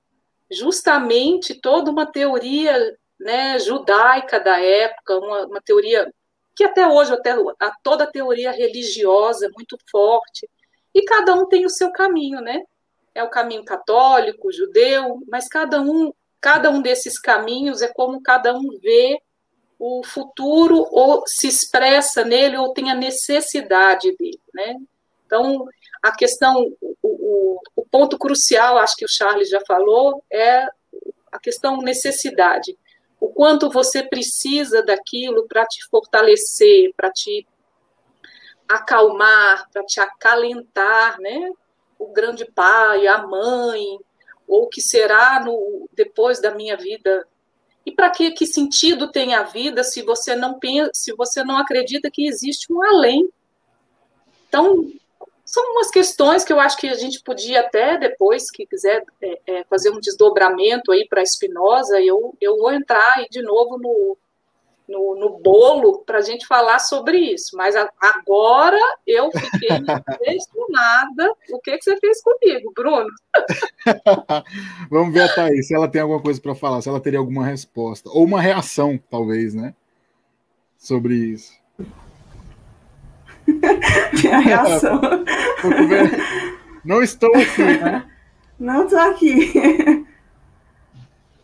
justamente 0.52 1.56
toda 1.56 1.90
uma 1.90 2.06
teoria 2.06 2.98
né, 3.20 3.58
judaica 3.60 4.40
da 4.40 4.60
época, 4.60 5.18
uma, 5.18 5.46
uma 5.46 5.62
teoria 5.62 6.12
que 6.56 6.66
até 6.66 6.86
hoje 6.86 7.14
até 7.14 7.32
a 7.60 7.72
toda 7.82 8.04
a 8.04 8.12
teoria 8.12 8.52
religiosa 8.52 9.50
muito 9.56 9.78
forte 9.90 10.50
e 10.94 11.04
cada 11.06 11.34
um 11.34 11.48
tem 11.48 11.66
o 11.66 11.70
seu 11.70 11.92
caminho, 11.92 12.42
né? 12.42 12.62
É 13.14 13.24
o 13.24 13.30
caminho 13.30 13.64
católico, 13.64 14.52
judeu, 14.52 15.22
mas 15.28 15.48
cada 15.48 15.82
um, 15.82 16.14
cada 16.40 16.70
um 16.70 16.82
desses 16.82 17.20
caminhos 17.20 17.82
é 17.82 17.88
como 17.88 18.22
cada 18.22 18.56
um 18.56 18.78
vê 18.82 19.22
o 19.78 20.04
futuro 20.04 20.88
ou 20.92 21.24
se 21.26 21.48
expressa 21.48 22.24
nele 22.24 22.58
ou 22.58 22.74
tem 22.74 22.92
a 22.92 22.96
necessidade 22.96 24.16
dele, 24.16 24.40
né? 24.54 24.78
Então, 25.26 25.66
a 26.04 26.12
questão, 26.16 26.72
o, 26.82 26.96
o, 27.02 27.60
o 27.76 27.86
ponto 27.86 28.18
crucial, 28.18 28.78
acho 28.78 28.96
que 28.96 29.06
o 29.06 29.10
Charles 29.10 29.50
já 29.50 29.62
falou, 29.66 30.24
é 30.32 30.68
a 31.32 31.40
questão 31.40 31.78
necessidade. 31.78 32.78
O 33.20 33.30
quanto 33.30 33.70
você 33.70 34.04
precisa 34.04 34.84
daquilo 34.84 35.48
para 35.48 35.66
te 35.66 35.84
fortalecer, 35.90 36.94
para 36.96 37.10
te 37.12 37.48
acalmar, 38.68 39.70
para 39.72 39.84
te 39.84 40.00
acalentar, 40.00 41.20
né? 41.20 41.52
O 42.02 42.12
grande 42.12 42.46
pai, 42.46 43.08
a 43.08 43.26
mãe, 43.26 44.00
ou 44.48 44.68
que 44.68 44.82
será 44.82 45.44
no 45.46 45.90
depois 45.94 46.42
da 46.42 46.54
minha 46.54 46.76
vida 46.76 47.26
E 47.86 47.92
para 47.92 48.10
que, 48.10 48.32
que 48.32 48.46
sentido 48.46 49.12
tem 49.12 49.34
a 49.34 49.44
vida 49.44 49.84
se 49.84 50.02
você 50.02 50.36
não 50.36 50.60
pensa, 50.60 50.92
se 50.94 51.14
você 51.14 51.44
não 51.44 51.58
acredita 51.58 52.12
que 52.12 52.28
existe 52.28 52.72
um 52.72 52.84
além? 52.84 53.30
Então, 54.48 54.86
são 55.46 55.72
umas 55.72 55.90
questões 55.90 56.44
que 56.44 56.54
eu 56.54 56.60
acho 56.60 56.78
que 56.78 56.88
a 56.88 56.94
gente 56.94 57.22
podia 57.24 57.62
até 57.62 57.98
depois, 57.98 58.52
que 58.52 58.66
quiser 58.66 59.04
é, 59.22 59.42
é, 59.48 59.64
fazer 59.66 59.90
um 59.90 60.00
desdobramento 60.00 60.92
aí 60.92 61.08
para 61.08 61.26
Spinoza, 61.26 62.00
eu, 62.00 62.36
eu 62.40 62.58
vou 62.58 62.72
entrar 62.72 63.16
aí 63.18 63.28
de 63.30 63.42
novo 63.42 63.78
no, 63.78 64.18
no, 64.92 65.16
no 65.16 65.40
bolo 65.40 66.00
para 66.00 66.18
a 66.20 66.22
gente 66.22 66.46
falar 66.46 66.80
sobre 66.80 67.18
isso. 67.18 67.56
Mas 67.56 67.76
a, 67.76 67.90
agora 68.00 68.78
eu 69.08 69.32
fiquei 69.32 69.70
impressionada. 69.78 71.34
O 71.50 71.60
que, 71.60 71.78
que 71.78 71.84
você 71.84 71.98
fez 71.98 72.22
comigo, 72.22 72.72
Bruno? 72.76 73.10
Vamos 74.92 75.14
ver 75.14 75.22
a 75.22 75.34
Thaís, 75.34 75.68
se 75.68 75.74
ela 75.74 75.88
tem 75.88 76.02
alguma 76.02 76.22
coisa 76.22 76.40
para 76.42 76.54
falar, 76.54 76.82
se 76.82 76.90
ela 76.90 77.00
teria 77.00 77.20
alguma 77.20 77.46
resposta. 77.46 78.10
Ou 78.10 78.26
uma 78.26 78.42
reação, 78.42 79.00
talvez, 79.10 79.54
né? 79.54 79.74
Sobre 80.78 81.16
isso. 81.16 81.54
Minha 84.22 84.40
reação. 84.40 85.02
Não 86.84 87.02
estou 87.02 87.34
aqui, 87.36 87.64
né? 87.64 88.06
Não 88.60 88.84
estou 88.84 89.00
aqui. 89.00 90.06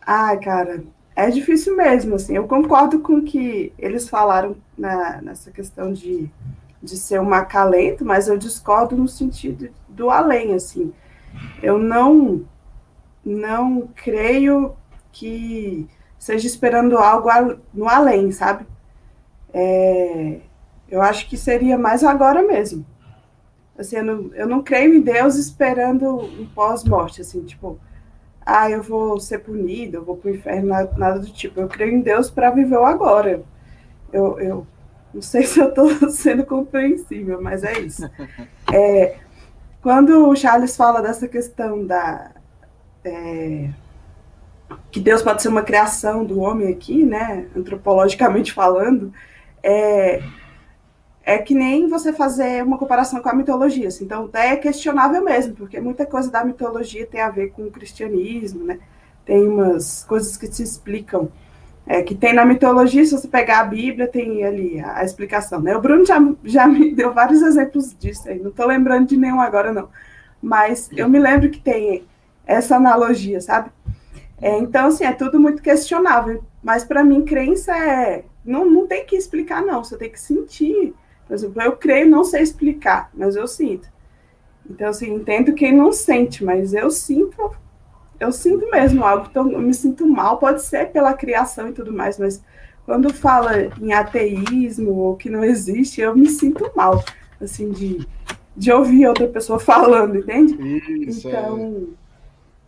Ai, 0.06 0.38
cara, 0.40 0.84
é 1.18 1.30
difícil 1.30 1.76
mesmo, 1.76 2.14
assim. 2.14 2.36
Eu 2.36 2.46
concordo 2.46 3.00
com 3.00 3.14
o 3.14 3.24
que 3.24 3.72
eles 3.76 4.08
falaram 4.08 4.56
na, 4.76 5.20
nessa 5.20 5.50
questão 5.50 5.92
de, 5.92 6.30
de 6.80 6.96
ser 6.96 7.20
um 7.20 7.34
acalento, 7.34 8.04
mas 8.04 8.28
eu 8.28 8.38
discordo 8.38 8.96
no 8.96 9.08
sentido 9.08 9.68
do 9.88 10.10
além, 10.10 10.54
assim. 10.54 10.92
Eu 11.60 11.76
não, 11.76 12.44
não 13.24 13.88
creio 13.96 14.76
que 15.10 15.88
seja 16.16 16.46
esperando 16.46 16.96
algo 16.96 17.28
no 17.74 17.88
além, 17.88 18.30
sabe? 18.30 18.64
É, 19.52 20.38
eu 20.88 21.02
acho 21.02 21.28
que 21.28 21.36
seria 21.36 21.76
mais 21.76 22.04
agora 22.04 22.44
mesmo. 22.44 22.86
Assim, 23.76 23.96
eu 23.96 24.04
não, 24.04 24.34
eu 24.34 24.46
não 24.46 24.62
creio 24.62 24.94
em 24.94 25.00
Deus 25.00 25.34
esperando 25.34 26.16
um 26.16 26.46
pós-morte, 26.46 27.22
assim, 27.22 27.42
tipo, 27.42 27.76
ah, 28.50 28.70
eu 28.70 28.82
vou 28.82 29.20
ser 29.20 29.40
punido, 29.40 29.98
eu 29.98 30.04
vou 30.04 30.16
para 30.16 30.30
o 30.30 30.34
inferno, 30.34 30.68
nada, 30.96 31.18
do 31.18 31.30
tipo. 31.30 31.60
Eu 31.60 31.68
creio 31.68 31.92
em 31.92 32.00
Deus 32.00 32.30
para 32.30 32.50
viver 32.50 32.78
o 32.78 32.86
agora. 32.86 33.42
Eu, 34.10 34.40
eu 34.40 34.66
não 35.12 35.20
sei 35.20 35.42
se 35.42 35.60
eu 35.60 35.68
estou 35.68 35.90
sendo 36.10 36.46
compreensível, 36.46 37.42
mas 37.42 37.62
é 37.62 37.78
isso. 37.78 38.08
É, 38.72 39.16
quando 39.82 40.26
o 40.26 40.34
Charles 40.34 40.74
fala 40.74 41.02
dessa 41.02 41.28
questão 41.28 41.86
da. 41.86 42.30
É, 43.04 43.68
que 44.90 44.98
Deus 44.98 45.20
pode 45.20 45.42
ser 45.42 45.48
uma 45.48 45.62
criação 45.62 46.24
do 46.24 46.40
homem 46.40 46.72
aqui, 46.72 47.04
né, 47.04 47.48
antropologicamente 47.54 48.52
falando, 48.52 49.12
é, 49.62 50.22
é 51.28 51.36
que 51.36 51.54
nem 51.54 51.86
você 51.88 52.10
fazer 52.10 52.64
uma 52.64 52.78
comparação 52.78 53.20
com 53.20 53.28
a 53.28 53.34
mitologia. 53.34 53.88
Assim. 53.88 54.06
Então, 54.06 54.30
é 54.32 54.56
questionável 54.56 55.22
mesmo, 55.22 55.54
porque 55.54 55.78
muita 55.78 56.06
coisa 56.06 56.30
da 56.30 56.42
mitologia 56.42 57.06
tem 57.06 57.20
a 57.20 57.28
ver 57.28 57.50
com 57.50 57.64
o 57.64 57.70
cristianismo, 57.70 58.64
né? 58.64 58.78
Tem 59.26 59.46
umas 59.46 60.04
coisas 60.04 60.38
que 60.38 60.46
se 60.46 60.62
explicam, 60.62 61.30
é, 61.86 62.00
que 62.00 62.14
tem 62.14 62.32
na 62.32 62.46
mitologia, 62.46 63.04
se 63.04 63.12
você 63.12 63.28
pegar 63.28 63.60
a 63.60 63.64
Bíblia, 63.64 64.08
tem 64.08 64.42
ali 64.42 64.80
a, 64.80 65.00
a 65.00 65.04
explicação, 65.04 65.60
né? 65.60 65.76
O 65.76 65.82
Bruno 65.82 66.02
já, 66.06 66.18
já 66.44 66.66
me 66.66 66.92
deu 66.96 67.12
vários 67.12 67.42
exemplos 67.42 67.94
disso 67.98 68.26
aí, 68.26 68.38
não 68.38 68.48
estou 68.48 68.66
lembrando 68.66 69.08
de 69.08 69.18
nenhum 69.18 69.42
agora, 69.42 69.70
não. 69.70 69.90
Mas 70.40 70.88
eu 70.96 71.10
me 71.10 71.18
lembro 71.18 71.50
que 71.50 71.60
tem 71.60 72.06
essa 72.46 72.76
analogia, 72.76 73.42
sabe? 73.42 73.70
É, 74.40 74.56
então, 74.56 74.86
assim, 74.86 75.04
é 75.04 75.12
tudo 75.12 75.38
muito 75.38 75.60
questionável. 75.60 76.42
Mas 76.62 76.84
para 76.84 77.04
mim, 77.04 77.22
crença 77.22 77.76
é. 77.76 78.24
Não, 78.42 78.64
não 78.64 78.86
tem 78.86 79.04
que 79.04 79.14
explicar, 79.14 79.60
não. 79.60 79.84
Você 79.84 79.98
tem 79.98 80.10
que 80.10 80.18
sentir 80.18 80.94
por 81.28 81.34
exemplo, 81.34 81.62
eu 81.62 81.72
creio, 81.76 82.08
não 82.08 82.24
sei 82.24 82.42
explicar, 82.42 83.10
mas 83.12 83.36
eu 83.36 83.46
sinto. 83.46 83.86
Então, 84.68 84.88
assim, 84.88 85.14
entendo 85.14 85.52
quem 85.52 85.76
não 85.76 85.92
sente, 85.92 86.42
mas 86.42 86.72
eu 86.72 86.90
sinto, 86.90 87.52
eu 88.18 88.32
sinto 88.32 88.68
mesmo 88.70 89.04
algo, 89.04 89.28
então 89.30 89.52
eu 89.52 89.60
me 89.60 89.74
sinto 89.74 90.06
mal, 90.06 90.38
pode 90.38 90.62
ser 90.62 90.90
pela 90.90 91.12
criação 91.12 91.68
e 91.68 91.72
tudo 91.72 91.92
mais, 91.92 92.18
mas 92.18 92.42
quando 92.84 93.12
fala 93.12 93.52
em 93.80 93.92
ateísmo 93.92 94.94
ou 94.94 95.16
que 95.16 95.28
não 95.28 95.44
existe, 95.44 96.00
eu 96.00 96.16
me 96.16 96.28
sinto 96.28 96.70
mal, 96.74 97.04
assim, 97.38 97.70
de, 97.70 98.06
de 98.56 98.72
ouvir 98.72 99.06
outra 99.06 99.28
pessoa 99.28 99.58
falando, 99.60 100.16
entende? 100.16 100.56
Isso, 101.06 101.28
então, 101.28 101.58
é. 101.58 101.94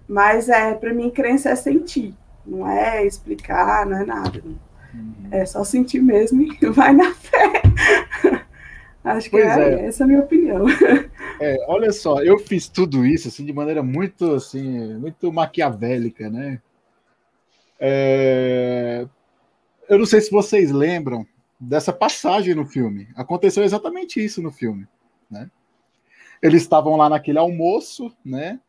mas 0.07 0.51
é, 0.51 0.75
para 0.75 0.93
mim, 0.93 1.09
crença 1.09 1.49
é 1.49 1.57
sentir, 1.57 2.15
não 2.47 2.69
é 2.69 3.07
explicar, 3.07 3.87
não 3.87 3.97
é 3.97 4.05
nada. 4.05 4.43
Uhum. 4.93 5.29
É 5.31 5.47
só 5.47 5.65
sentir 5.65 6.01
mesmo 6.01 6.43
e 6.43 6.55
vai 6.71 6.93
na 6.93 7.15
fé. 7.15 7.63
Acho 9.03 9.31
que 9.31 9.37
é, 9.37 9.41
é, 9.41 9.87
essa 9.87 10.03
é 10.03 10.05
a 10.05 10.07
minha 10.07 10.21
opinião. 10.21 10.67
É, 11.43 11.57
olha 11.67 11.91
só, 11.91 12.23
eu 12.23 12.39
fiz 12.39 12.69
tudo 12.69 13.07
isso 13.07 13.29
assim 13.29 13.47
de 13.47 13.53
maneira 13.53 13.83
muito 13.83 14.35
assim, 14.35 14.95
muito 14.99 15.33
maquiavélica, 15.33 16.29
né? 16.29 16.61
É... 17.79 19.07
Eu 19.89 19.99
não 19.99 20.05
sei 20.05 20.21
se 20.21 20.31
vocês 20.31 20.71
lembram 20.71 21.27
dessa 21.59 21.95
passagem 21.95 22.55
no 22.55 22.67
filme. 22.67 23.09
Aconteceu 23.17 23.65
exatamente 23.65 24.23
isso 24.23 24.43
no 24.43 24.53
filme, 24.53 24.87
né? 25.31 25.51
Eles 26.43 26.61
estavam 26.61 26.95
lá 26.95 27.09
naquele 27.09 27.39
almoço, 27.39 28.13
né? 28.23 28.61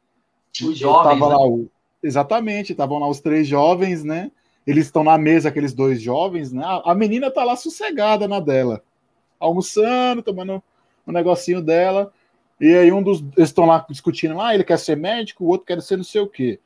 Os 0.63 0.77
jovens. 0.77 1.19
Né? 1.19 1.25
Lá 1.25 1.45
o... 1.45 1.69
Exatamente, 2.01 2.71
estavam 2.71 2.99
lá 2.99 3.07
os 3.09 3.19
três 3.19 3.47
jovens, 3.47 4.01
né? 4.01 4.31
Eles 4.65 4.85
estão 4.85 5.03
na 5.03 5.17
mesa, 5.17 5.49
aqueles 5.49 5.73
dois 5.73 6.01
jovens, 6.01 6.53
né? 6.53 6.63
A 6.85 6.95
menina 6.95 7.29
tá 7.29 7.43
lá 7.43 7.57
sossegada 7.57 8.29
na 8.29 8.39
dela 8.39 8.81
almoçando, 9.41 10.23
tomando 10.23 10.63
um 11.05 11.11
negocinho 11.11 11.61
dela. 11.61 12.13
E 12.59 12.73
aí 12.75 12.91
um 12.91 13.01
dos 13.01 13.21
eles 13.35 13.49
estão 13.49 13.65
lá 13.65 13.85
discutindo, 13.89 14.39
ah, 14.39 14.53
ele 14.53 14.63
quer 14.63 14.77
ser 14.77 14.95
médico, 14.95 15.43
o 15.43 15.47
outro 15.47 15.65
quer 15.65 15.81
ser 15.81 15.97
não 15.97 16.03
sei 16.03 16.21
o 16.21 16.27
quê. 16.27 16.59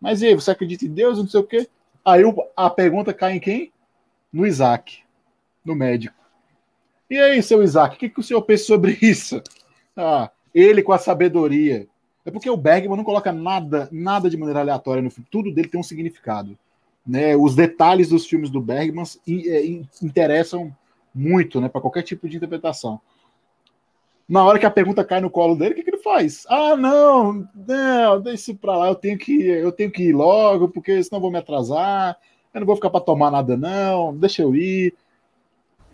Mas 0.00 0.20
e 0.20 0.26
aí, 0.26 0.34
você 0.34 0.50
acredita 0.50 0.84
em 0.84 0.92
Deus, 0.92 1.18
não 1.18 1.28
sei 1.28 1.38
o 1.38 1.44
quê? 1.44 1.68
Aí 2.04 2.22
a 2.56 2.68
pergunta 2.68 3.14
cai 3.14 3.36
em 3.36 3.40
quem? 3.40 3.72
No 4.32 4.44
Isaac, 4.44 5.00
no 5.64 5.76
médico. 5.76 6.16
E 7.08 7.16
aí, 7.18 7.40
seu 7.42 7.62
Isaac, 7.62 7.94
o 7.94 7.98
que, 7.98 8.08
que 8.08 8.18
o 8.18 8.22
senhor 8.22 8.42
pensa 8.42 8.64
sobre 8.64 8.98
isso? 9.02 9.40
Ah, 9.96 10.30
ele 10.52 10.82
com 10.82 10.92
a 10.92 10.98
sabedoria. 10.98 11.86
É 12.24 12.30
porque 12.30 12.50
o 12.50 12.56
Bergman 12.56 12.96
não 12.96 13.04
coloca 13.04 13.32
nada, 13.32 13.88
nada 13.92 14.30
de 14.30 14.36
maneira 14.36 14.60
aleatória 14.60 15.02
no 15.02 15.10
filme. 15.10 15.28
Tudo 15.30 15.52
dele 15.52 15.68
tem 15.68 15.78
um 15.78 15.84
significado. 15.84 16.58
Né? 17.06 17.36
Os 17.36 17.54
detalhes 17.54 18.08
dos 18.08 18.26
filmes 18.26 18.50
do 18.50 18.60
Bergman 18.60 19.04
é, 19.28 19.66
interessam 20.02 20.74
muito, 21.14 21.60
né, 21.60 21.68
para 21.68 21.80
qualquer 21.80 22.02
tipo 22.02 22.28
de 22.28 22.36
interpretação. 22.36 23.00
Na 24.28 24.44
hora 24.44 24.58
que 24.58 24.66
a 24.66 24.70
pergunta 24.70 25.04
cai 25.04 25.20
no 25.20 25.28
colo 25.30 25.56
dele, 25.56 25.72
o 25.72 25.74
que, 25.74 25.82
que 25.82 25.90
ele 25.90 26.02
faz? 26.02 26.46
Ah, 26.48 26.76
não, 26.76 27.46
não, 27.54 28.20
deixa 28.20 28.50
isso 28.50 28.54
para 28.54 28.76
lá, 28.76 28.88
eu 28.88 28.94
tenho 28.94 29.18
que, 29.18 29.42
eu 29.42 29.72
tenho 29.72 29.90
que 29.90 30.04
ir 30.04 30.12
logo, 30.12 30.68
porque 30.68 31.02
senão 31.02 31.20
vou 31.20 31.30
me 31.30 31.38
atrasar. 31.38 32.16
Eu 32.54 32.60
não 32.60 32.66
vou 32.66 32.76
ficar 32.76 32.90
para 32.90 33.00
tomar 33.00 33.30
nada 33.30 33.56
não, 33.56 34.14
deixa 34.16 34.42
eu 34.42 34.54
ir. 34.54 34.94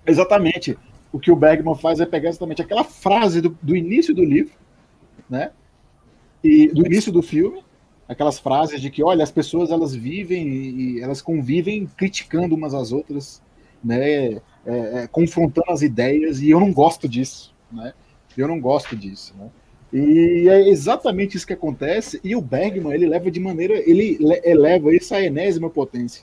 Exatamente. 0.05 0.77
O 1.13 1.19
que 1.19 1.31
o 1.31 1.37
Bergman 1.37 1.77
faz 1.77 2.01
é 2.01 2.07
pegar 2.07 2.29
exatamente 2.29 2.61
aquela 2.61 2.85
frase 2.85 3.41
do, 3.41 3.57
do 3.63 3.77
início 3.77 4.15
do 4.15 4.25
livro, 4.25 4.55
né? 5.29 5.53
E 6.43 6.69
do 6.69 6.85
início 6.87 7.13
do 7.13 7.23
filme, 7.23 7.65
aquelas 8.09 8.39
frases 8.39 8.81
de 8.81 8.91
que, 8.91 9.03
olha, 9.03 9.23
as 9.23 9.31
pessoas 9.31 9.71
elas 9.71 9.95
vivem 9.95 10.47
e 10.49 11.01
elas 11.01 11.23
convivem 11.23 11.87
criticando 11.97 12.55
umas 12.55 12.75
às 12.75 12.93
outras, 12.93 13.43
né? 13.83 14.41
É, 14.69 15.05
é, 15.05 15.07
confrontando 15.07 15.71
as 15.71 15.81
ideias, 15.81 16.43
e 16.43 16.51
eu 16.51 16.61
não 16.61 16.71
gosto 16.71 17.09
disso, 17.09 17.55
né? 17.73 17.95
Eu 18.37 18.47
não 18.47 18.61
gosto 18.61 18.95
disso, 18.95 19.35
né? 19.39 19.49
E 19.91 20.47
é 20.47 20.69
exatamente 20.69 21.39
isso 21.39 21.47
que 21.47 21.55
acontece, 21.55 22.21
e 22.23 22.37
o 22.37 22.43
Bergman, 22.43 22.93
ele 22.93 23.09
leva 23.09 23.31
de 23.31 23.41
maneira, 23.41 23.83
ele 23.91 24.19
eleva 24.45 24.95
isso 24.95 25.15
à 25.15 25.23
enésima 25.23 25.71
potência. 25.71 26.23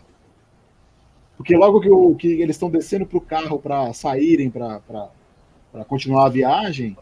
Porque 1.36 1.58
logo 1.58 1.82
que, 1.82 1.89
o, 1.89 2.14
que 2.14 2.39
eles 2.39 2.56
estão 2.56 2.70
descendo 2.70 3.08
para 3.08 3.18
o 3.18 3.22
carro 3.22 3.58
para 3.58 3.91
saírem, 3.93 4.52
para 4.52 5.10
continuar 5.88 6.28
a 6.28 6.30
viagem, 6.30 6.96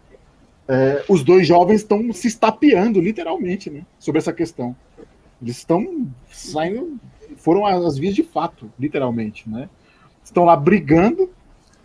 é, 0.66 1.04
os 1.10 1.26
dois 1.26 1.46
jovens 1.46 1.82
estão 1.82 2.14
se 2.14 2.30
estapeando, 2.30 3.02
literalmente, 3.02 3.70
né, 3.70 3.86
sobre 4.00 4.20
essa 4.20 4.32
questão. 4.32 4.74
Eles 5.41 5.58
estão 5.58 6.08
saindo, 6.32 6.98
foram 7.36 7.66
as 7.66 7.98
vias 7.98 8.16
de 8.16 8.24
fato, 8.24 8.72
literalmente, 8.80 9.50
né? 9.50 9.70
estão 10.24 10.46
lá 10.46 10.56
brigando, 10.56 11.30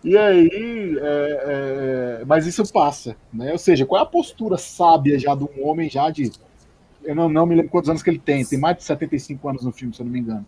e 0.03 0.17
aí. 0.17 0.97
É, 1.01 2.19
é, 2.21 2.25
mas 2.25 2.45
isso 2.45 2.71
passa, 2.71 3.15
né? 3.33 3.51
Ou 3.51 3.57
seja, 3.57 3.85
qual 3.85 3.99
é 3.99 4.03
a 4.03 4.07
postura 4.07 4.57
sábia 4.57 5.19
já 5.19 5.35
de 5.35 5.43
um 5.43 5.67
homem 5.67 5.89
já 5.89 6.09
de. 6.09 6.31
Eu 7.03 7.15
não, 7.15 7.29
não 7.29 7.45
me 7.45 7.55
lembro 7.55 7.71
quantos 7.71 7.89
anos 7.89 8.03
que 8.03 8.09
ele 8.09 8.19
tem, 8.19 8.45
tem 8.45 8.59
mais 8.59 8.77
de 8.77 8.83
75 8.83 9.49
anos 9.49 9.63
no 9.63 9.71
filme, 9.71 9.93
se 9.93 10.01
eu 10.01 10.05
não 10.05 10.11
me 10.11 10.19
engano. 10.19 10.45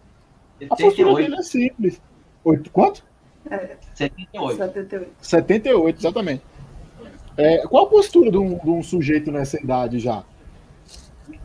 A 0.70 0.76
postura 0.76 1.16
dele 1.16 1.36
é 1.36 1.43
simples. 1.43 2.02
Oito, 2.43 2.70
quanto? 2.72 3.04
É, 3.49 3.78
78. 3.95 4.58
78. 4.58 5.12
78, 5.22 5.99
exatamente. 5.99 6.43
É, 7.38 7.66
qual 7.68 7.86
a 7.86 7.89
postura 7.89 8.30
de 8.30 8.38
um, 8.38 8.58
de 8.58 8.70
um, 8.70 8.84
sujeito 8.84 9.32
nessa 9.32 9.60
idade 9.60 9.99
já? 9.99 10.24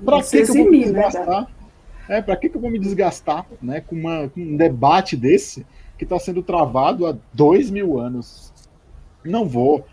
Pra 0.04 0.22
que, 0.22 0.44
que 0.44 0.50
eu 0.50 0.64
vou 0.64 0.70
né, 0.70 0.92
gastar? 0.92 1.50
É, 2.08 2.22
para 2.22 2.36
que, 2.36 2.48
que 2.48 2.56
eu 2.56 2.60
vou 2.60 2.70
me 2.70 2.78
desgastar 2.78 3.46
né, 3.62 3.80
com, 3.80 3.96
uma, 3.96 4.28
com 4.28 4.40
um 4.40 4.56
debate 4.56 5.16
desse 5.16 5.66
que 5.96 6.04
está 6.04 6.18
sendo 6.18 6.42
travado 6.42 7.06
há 7.06 7.16
dois 7.32 7.70
mil 7.70 7.98
anos? 7.98 8.52
Não 9.24 9.46
vou. 9.46 9.84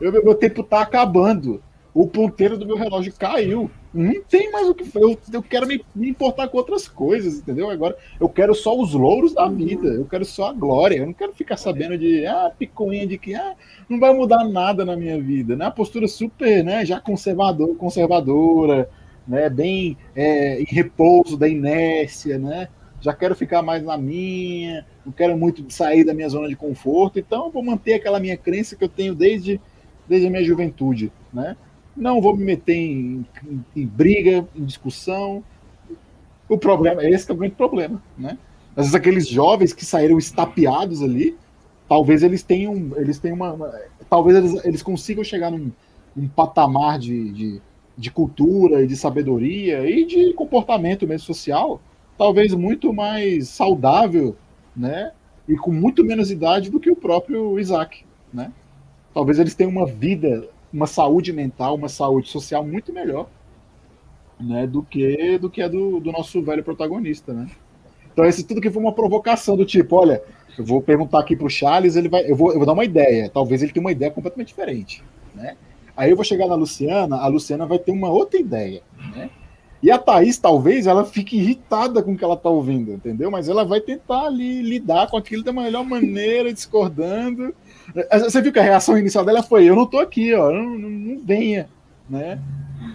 Eu, 0.00 0.12
meu 0.12 0.34
tempo 0.34 0.62
está 0.62 0.82
acabando. 0.82 1.62
O 1.94 2.06
ponteiro 2.06 2.56
do 2.56 2.66
meu 2.66 2.76
relógio 2.76 3.12
caiu. 3.18 3.70
Não 3.92 4.22
tem 4.22 4.50
mais 4.50 4.66
o 4.66 4.74
que. 4.74 4.84
Eu, 4.96 5.18
eu 5.30 5.42
quero 5.42 5.66
me, 5.66 5.84
me, 5.94 6.08
importar 6.08 6.48
com 6.48 6.56
outras 6.56 6.88
coisas, 6.88 7.38
entendeu? 7.38 7.68
Agora 7.68 7.96
eu 8.18 8.28
quero 8.28 8.54
só 8.54 8.78
os 8.78 8.94
louros 8.94 9.34
da 9.34 9.46
vida. 9.46 9.88
Eu 9.88 10.06
quero 10.06 10.24
só 10.24 10.48
a 10.48 10.52
glória. 10.52 10.96
Eu 10.96 11.06
não 11.06 11.12
quero 11.12 11.34
ficar 11.34 11.58
sabendo 11.58 11.98
de 11.98 12.24
ah, 12.26 12.50
picuinha 12.58 13.06
de 13.06 13.18
que 13.18 13.34
ah, 13.34 13.54
não 13.88 14.00
vai 14.00 14.14
mudar 14.14 14.44
nada 14.44 14.86
na 14.86 14.96
minha 14.96 15.20
vida. 15.20 15.54
Né? 15.54 15.66
A 15.66 15.70
postura 15.70 16.08
super, 16.08 16.64
né? 16.64 16.86
Já 16.86 16.98
conservador, 16.98 17.76
conservadora 17.76 18.88
né, 19.26 19.48
bem 19.48 19.96
é, 20.14 20.60
em 20.60 20.64
repouso 20.64 21.36
da 21.36 21.48
inércia, 21.48 22.38
né? 22.38 22.68
Já 23.02 23.12
quero 23.12 23.34
ficar 23.34 23.62
mais 23.62 23.82
na 23.82 23.98
minha, 23.98 24.86
não 25.04 25.12
quero 25.12 25.36
muito 25.36 25.64
sair 25.70 26.04
da 26.04 26.14
minha 26.14 26.28
zona 26.28 26.48
de 26.48 26.56
conforto, 26.56 27.18
então 27.18 27.50
vou 27.50 27.62
manter 27.62 27.94
aquela 27.94 28.18
minha 28.18 28.36
crença 28.36 28.74
que 28.74 28.82
eu 28.82 28.88
tenho 28.88 29.14
desde, 29.14 29.60
desde 30.08 30.26
a 30.26 30.30
minha 30.30 30.44
juventude, 30.44 31.12
né? 31.32 31.56
Não 31.94 32.22
vou 32.22 32.34
me 32.34 32.44
meter 32.44 32.74
em, 32.74 33.26
em, 33.44 33.64
em 33.76 33.86
briga, 33.86 34.48
em 34.56 34.64
discussão. 34.64 35.44
O 36.48 36.56
problema, 36.56 37.04
esse 37.04 37.30
é 37.30 37.34
o 37.34 37.36
grande 37.36 37.54
problema, 37.54 38.02
né? 38.16 38.38
Às 38.70 38.84
vezes 38.86 38.94
aqueles 38.94 39.28
jovens 39.28 39.74
que 39.74 39.84
saíram 39.84 40.16
estapeados 40.16 41.02
ali, 41.02 41.36
talvez 41.86 42.22
eles 42.22 42.42
tenham, 42.42 42.92
eles 42.96 43.18
tenham 43.18 43.36
uma, 43.36 43.52
uma 43.52 43.74
talvez 44.08 44.38
eles, 44.38 44.64
eles 44.64 44.82
consigam 44.82 45.22
chegar 45.22 45.50
num, 45.50 45.70
num 46.16 46.28
patamar 46.28 46.98
de, 46.98 47.32
de 47.32 47.62
de 47.96 48.10
cultura 48.10 48.82
e 48.82 48.86
de 48.86 48.96
sabedoria 48.96 49.88
e 49.88 50.04
de 50.04 50.32
comportamento 50.34 51.06
mesmo 51.06 51.26
social, 51.26 51.80
talvez 52.16 52.54
muito 52.54 52.92
mais 52.92 53.48
saudável, 53.48 54.36
né? 54.76 55.12
E 55.48 55.56
com 55.56 55.72
muito 55.72 56.04
menos 56.04 56.30
idade 56.30 56.70
do 56.70 56.80
que 56.80 56.90
o 56.90 56.96
próprio 56.96 57.58
Isaac, 57.58 58.04
né? 58.32 58.52
Talvez 59.12 59.38
eles 59.38 59.54
tenham 59.54 59.70
uma 59.70 59.86
vida, 59.86 60.48
uma 60.72 60.86
saúde 60.86 61.32
mental, 61.32 61.74
uma 61.74 61.88
saúde 61.88 62.28
social 62.28 62.64
muito 62.64 62.92
melhor, 62.92 63.28
né? 64.40 64.66
Do 64.66 64.82
que 64.82 65.38
do 65.38 65.50
que 65.50 65.62
a 65.62 65.68
do, 65.68 66.00
do 66.00 66.12
nosso 66.12 66.42
velho 66.42 66.62
protagonista, 66.62 67.32
né? 67.32 67.48
Então 68.12 68.24
esse 68.24 68.44
tudo 68.44 68.60
que 68.60 68.70
foi 68.70 68.82
uma 68.82 68.92
provocação 68.92 69.56
do 69.56 69.64
tipo, 69.64 69.96
olha, 69.96 70.22
eu 70.58 70.64
vou 70.64 70.82
perguntar 70.82 71.20
aqui 71.20 71.34
pro 71.34 71.48
Charles, 71.48 71.96
ele 71.96 72.08
vai, 72.08 72.30
eu 72.30 72.36
vou, 72.36 72.52
eu 72.52 72.58
vou 72.58 72.66
dar 72.66 72.74
uma 72.74 72.84
ideia, 72.84 73.30
talvez 73.30 73.62
ele 73.62 73.72
tenha 73.72 73.84
uma 73.84 73.92
ideia 73.92 74.10
completamente 74.10 74.48
diferente, 74.48 75.02
né? 75.34 75.56
Aí 75.96 76.10
eu 76.10 76.16
vou 76.16 76.24
chegar 76.24 76.46
na 76.46 76.54
Luciana, 76.54 77.16
a 77.16 77.26
Luciana 77.26 77.66
vai 77.66 77.78
ter 77.78 77.92
uma 77.92 78.10
outra 78.10 78.38
ideia, 78.38 78.82
né? 79.14 79.30
E 79.82 79.90
a 79.90 79.98
Thaís, 79.98 80.38
talvez, 80.38 80.86
ela 80.86 81.04
fique 81.04 81.36
irritada 81.36 82.00
com 82.02 82.12
o 82.12 82.16
que 82.16 82.22
ela 82.22 82.34
está 82.34 82.48
ouvindo, 82.48 82.92
entendeu? 82.92 83.32
Mas 83.32 83.48
ela 83.48 83.64
vai 83.64 83.80
tentar 83.80 84.26
ali 84.26 84.62
lidar 84.62 85.08
com 85.08 85.16
aquilo 85.16 85.42
da 85.42 85.52
melhor 85.52 85.84
maneira, 85.84 86.52
discordando. 86.52 87.52
Você 88.12 88.40
viu 88.40 88.52
que 88.52 88.60
a 88.60 88.62
reação 88.62 88.96
inicial 88.96 89.24
dela 89.24 89.42
foi: 89.42 89.68
Eu 89.68 89.74
não 89.74 89.82
estou 89.82 89.98
aqui, 89.98 90.32
ó, 90.34 90.52
não, 90.52 90.78
não, 90.78 90.88
não 90.88 91.18
venha, 91.18 91.68
né? 92.08 92.40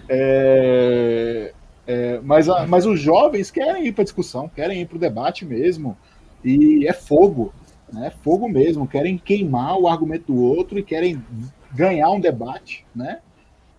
É, 0.08 1.52
é, 1.86 2.20
mas, 2.22 2.48
a, 2.48 2.66
mas 2.66 2.86
os 2.86 2.98
jovens 2.98 3.50
querem 3.50 3.86
ir 3.86 3.92
para 3.92 4.04
discussão, 4.04 4.48
querem 4.48 4.80
ir 4.80 4.86
para 4.86 4.96
o 4.96 5.00
debate 5.00 5.44
mesmo, 5.44 5.94
e 6.42 6.86
é 6.88 6.94
fogo, 6.94 7.52
né? 7.92 8.10
Fogo 8.24 8.48
mesmo, 8.48 8.88
querem 8.88 9.18
queimar 9.18 9.78
o 9.78 9.88
argumento 9.88 10.32
do 10.32 10.42
outro 10.42 10.78
e 10.78 10.82
querem 10.82 11.22
ganhar 11.74 12.10
um 12.10 12.20
debate, 12.20 12.86
né? 12.96 13.18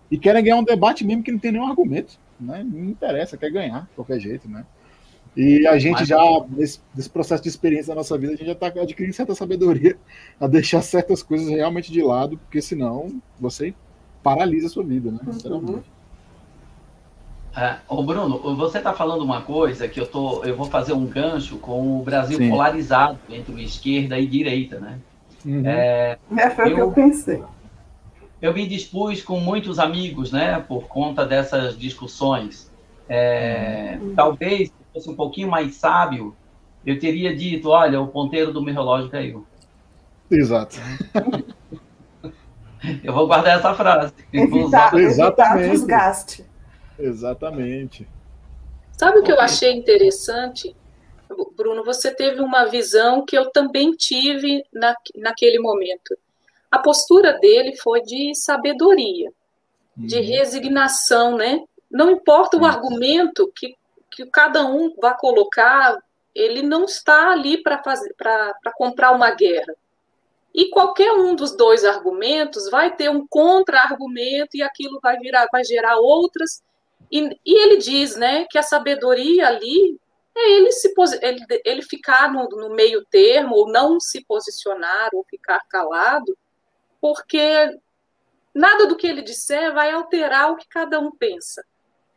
E 0.08 0.16
querem 0.16 0.44
ganhar 0.44 0.56
um 0.58 0.64
debate 0.64 1.04
mesmo 1.04 1.24
que 1.24 1.32
não 1.32 1.40
tem 1.40 1.50
nenhum 1.50 1.66
argumento, 1.66 2.18
né? 2.40 2.64
Não 2.64 2.84
interessa, 2.84 3.36
quer 3.36 3.50
ganhar 3.50 3.82
de 3.82 3.94
qualquer 3.94 4.18
jeito, 4.18 4.48
né? 4.48 4.64
E 5.36 5.64
a 5.66 5.78
gente 5.78 6.00
Mas, 6.00 6.08
já, 6.08 6.18
nesse, 6.48 6.80
nesse, 6.94 7.08
processo 7.08 7.42
de 7.42 7.48
experiência 7.48 7.88
da 7.88 7.94
nossa 7.94 8.18
vida, 8.18 8.32
a 8.32 8.36
gente 8.36 8.46
já 8.46 8.52
está 8.52 8.66
adquirindo 8.66 9.14
certa 9.14 9.34
sabedoria 9.34 9.96
a 10.40 10.46
deixar 10.48 10.82
certas 10.82 11.22
coisas 11.22 11.48
realmente 11.48 11.92
de 11.92 12.02
lado, 12.02 12.36
porque 12.36 12.60
senão 12.60 13.20
você 13.38 13.72
paralisa 14.24 14.66
a 14.66 14.70
sua 14.70 14.82
vida, 14.82 15.12
né? 15.12 15.20
Uhum. 15.44 15.80
É, 17.56 17.76
ô 17.88 18.02
Bruno, 18.02 18.56
você 18.56 18.78
está 18.78 18.92
falando 18.92 19.22
uma 19.22 19.42
coisa 19.42 19.88
que 19.88 20.00
eu, 20.00 20.06
tô, 20.06 20.44
eu 20.44 20.56
vou 20.56 20.66
fazer 20.66 20.92
um 20.92 21.06
gancho 21.06 21.58
com 21.58 22.00
o 22.00 22.02
Brasil 22.02 22.38
Sim. 22.38 22.50
polarizado 22.50 23.18
entre 23.28 23.62
esquerda 23.62 24.18
e 24.18 24.26
direita, 24.26 24.80
né? 24.80 24.98
Uhum. 25.44 25.62
É, 25.64 26.18
é, 26.36 26.50
foi 26.50 26.72
o 26.72 26.74
que 26.74 26.80
eu 26.80 26.92
pensei 26.92 27.42
eu 28.40 28.54
me 28.54 28.66
dispus 28.66 29.22
com 29.22 29.38
muitos 29.38 29.78
amigos, 29.78 30.32
né, 30.32 30.58
por 30.60 30.88
conta 30.88 31.26
dessas 31.26 31.78
discussões. 31.78 32.70
É, 33.08 33.98
uhum. 34.00 34.14
Talvez, 34.14 34.68
se 34.68 34.74
fosse 34.92 35.10
um 35.10 35.14
pouquinho 35.14 35.48
mais 35.48 35.74
sábio, 35.74 36.34
eu 36.86 36.98
teria 36.98 37.36
dito: 37.36 37.68
olha, 37.68 38.00
o 38.00 38.08
ponteiro 38.08 38.52
do 38.52 38.62
meu 38.62 38.72
relógio 38.72 39.10
caiu. 39.10 39.46
Exato. 40.30 40.76
eu 43.02 43.12
vou 43.12 43.26
guardar 43.26 43.58
essa 43.58 43.74
frase. 43.74 44.14
Evitar, 44.32 44.94
Exatamente. 44.94 45.70
desgaste. 45.70 46.44
Exatamente. 46.98 48.06
Sabe 48.92 49.18
o 49.18 49.22
que 49.22 49.32
eu 49.32 49.40
achei 49.40 49.72
interessante? 49.72 50.74
Bruno, 51.56 51.84
você 51.84 52.14
teve 52.14 52.40
uma 52.40 52.66
visão 52.66 53.24
que 53.24 53.36
eu 53.36 53.50
também 53.50 53.92
tive 53.92 54.62
na, 54.72 54.94
naquele 55.16 55.58
momento 55.58 56.16
a 56.70 56.78
postura 56.78 57.32
dele 57.38 57.76
foi 57.76 58.00
de 58.02 58.34
sabedoria, 58.34 59.32
uhum. 59.96 60.06
de 60.06 60.20
resignação, 60.20 61.36
né? 61.36 61.64
Não 61.90 62.10
importa 62.10 62.56
o 62.56 62.64
argumento 62.64 63.50
que, 63.54 63.74
que 64.10 64.24
cada 64.26 64.64
um 64.64 64.94
vai 65.00 65.16
colocar, 65.18 65.98
ele 66.32 66.62
não 66.62 66.84
está 66.84 67.32
ali 67.32 67.60
para 67.60 67.82
fazer 67.82 68.14
para 68.16 68.54
comprar 68.76 69.10
uma 69.10 69.32
guerra. 69.32 69.74
E 70.54 70.68
qualquer 70.70 71.12
um 71.12 71.34
dos 71.34 71.56
dois 71.56 71.84
argumentos 71.84 72.70
vai 72.70 72.94
ter 72.94 73.08
um 73.08 73.26
contra-argumento 73.26 74.56
e 74.56 74.62
aquilo 74.62 75.00
vai 75.00 75.18
virar, 75.18 75.46
vai 75.50 75.64
gerar 75.64 75.96
outras. 75.96 76.62
E, 77.10 77.36
e 77.44 77.54
ele 77.62 77.76
diz, 77.78 78.16
né, 78.16 78.46
que 78.48 78.58
a 78.58 78.62
sabedoria 78.62 79.48
ali 79.48 79.98
é 80.36 80.52
ele 80.52 80.70
se 80.70 80.92
ele, 81.22 81.44
ele 81.64 81.82
ficar 81.82 82.32
no, 82.32 82.48
no 82.48 82.74
meio 82.74 83.04
termo 83.06 83.56
ou 83.56 83.68
não 83.68 83.98
se 83.98 84.24
posicionar 84.24 85.10
ou 85.12 85.24
ficar 85.24 85.60
calado 85.68 86.36
porque 87.00 87.78
nada 88.54 88.86
do 88.86 88.96
que 88.96 89.06
ele 89.06 89.22
disser 89.22 89.72
vai 89.72 89.90
alterar 89.90 90.50
o 90.52 90.56
que 90.56 90.68
cada 90.68 90.98
um 90.98 91.10
pensa. 91.10 91.64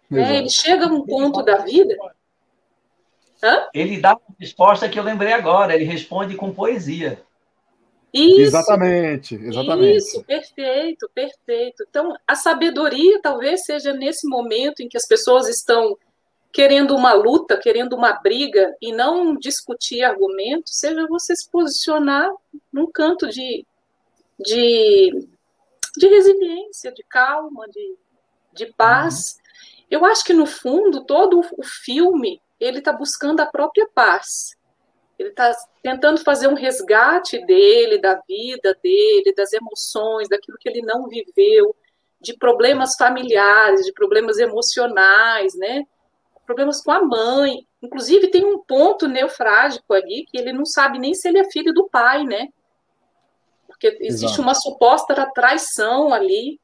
Né? 0.09 0.37
Ele 0.37 0.49
chega 0.49 0.87
num 0.87 1.05
ponto 1.05 1.41
da 1.41 1.57
vida. 1.57 1.95
Hã? 3.41 3.67
Ele 3.73 3.99
dá 3.99 4.13
uma 4.13 4.35
resposta 4.39 4.87
que 4.87 4.97
eu 4.97 5.03
lembrei 5.03 5.33
agora, 5.33 5.75
ele 5.75 5.83
responde 5.83 6.35
com 6.35 6.53
poesia. 6.53 7.21
Isso, 8.13 8.41
exatamente, 8.41 9.33
exatamente. 9.35 9.97
Isso, 9.97 10.23
perfeito, 10.23 11.09
perfeito. 11.15 11.83
Então, 11.89 12.15
a 12.27 12.35
sabedoria 12.35 13.19
talvez 13.21 13.65
seja 13.65 13.91
nesse 13.91 14.27
momento 14.27 14.81
em 14.81 14.87
que 14.87 14.95
as 14.95 15.07
pessoas 15.07 15.49
estão 15.49 15.97
querendo 16.51 16.95
uma 16.95 17.13
luta, 17.13 17.57
querendo 17.57 17.95
uma 17.95 18.13
briga 18.13 18.75
e 18.79 18.93
não 18.93 19.35
discutir 19.35 20.03
argumentos, 20.03 20.77
seja 20.77 21.07
você 21.07 21.35
se 21.35 21.49
posicionar 21.49 22.31
num 22.71 22.85
canto 22.91 23.27
de 23.27 23.65
de, 24.39 25.27
de 25.97 26.07
resiliência, 26.07 26.91
de 26.91 27.03
calma, 27.03 27.67
de, 27.69 27.97
de 28.53 28.73
paz. 28.73 29.35
Uhum. 29.35 29.43
Eu 29.91 30.05
acho 30.05 30.23
que, 30.23 30.33
no 30.33 30.45
fundo, 30.45 31.05
todo 31.05 31.41
o 31.57 31.63
filme 31.63 32.41
ele 32.59 32.79
está 32.79 32.93
buscando 32.93 33.41
a 33.41 33.45
própria 33.45 33.87
paz. 33.93 34.55
Ele 35.19 35.29
está 35.29 35.51
tentando 35.81 36.23
fazer 36.23 36.47
um 36.47 36.55
resgate 36.55 37.45
dele, 37.45 37.99
da 37.99 38.15
vida 38.27 38.77
dele, 38.81 39.33
das 39.35 39.53
emoções, 39.53 40.27
daquilo 40.27 40.57
que 40.59 40.67
ele 40.67 40.81
não 40.81 41.07
viveu, 41.07 41.75
de 42.19 42.35
problemas 42.37 42.95
familiares, 42.95 43.85
de 43.85 43.93
problemas 43.93 44.37
emocionais, 44.39 45.53
né? 45.55 45.85
Problemas 46.45 46.81
com 46.81 46.91
a 46.91 47.03
mãe. 47.03 47.67
Inclusive, 47.81 48.29
tem 48.29 48.45
um 48.45 48.59
ponto 48.59 49.07
neufrágico 49.07 49.93
ali 49.93 50.25
que 50.25 50.37
ele 50.37 50.51
não 50.51 50.65
sabe 50.65 50.97
nem 50.97 51.13
se 51.13 51.27
ele 51.27 51.39
é 51.39 51.51
filho 51.51 51.73
do 51.73 51.87
pai, 51.89 52.23
né? 52.23 52.47
Porque 53.83 53.97
existe 53.99 54.25
Exato. 54.25 54.41
uma 54.41 54.55
suposta 54.55 55.31
traição 55.33 56.13
ali. 56.13 56.59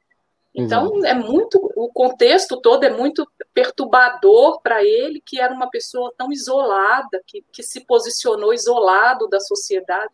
Então, 0.54 0.86
Exato. 0.96 1.06
é 1.06 1.14
muito, 1.14 1.72
o 1.76 1.88
contexto 1.92 2.60
todo 2.60 2.82
é 2.84 2.90
muito 2.90 3.28
perturbador 3.54 4.60
para 4.62 4.82
ele, 4.82 5.22
que 5.24 5.38
era 5.40 5.54
uma 5.54 5.68
pessoa 5.70 6.12
tão 6.16 6.32
isolada, 6.32 7.22
que, 7.26 7.44
que 7.52 7.62
se 7.62 7.80
posicionou 7.80 8.52
isolado 8.52 9.28
da 9.28 9.38
sociedade. 9.38 10.10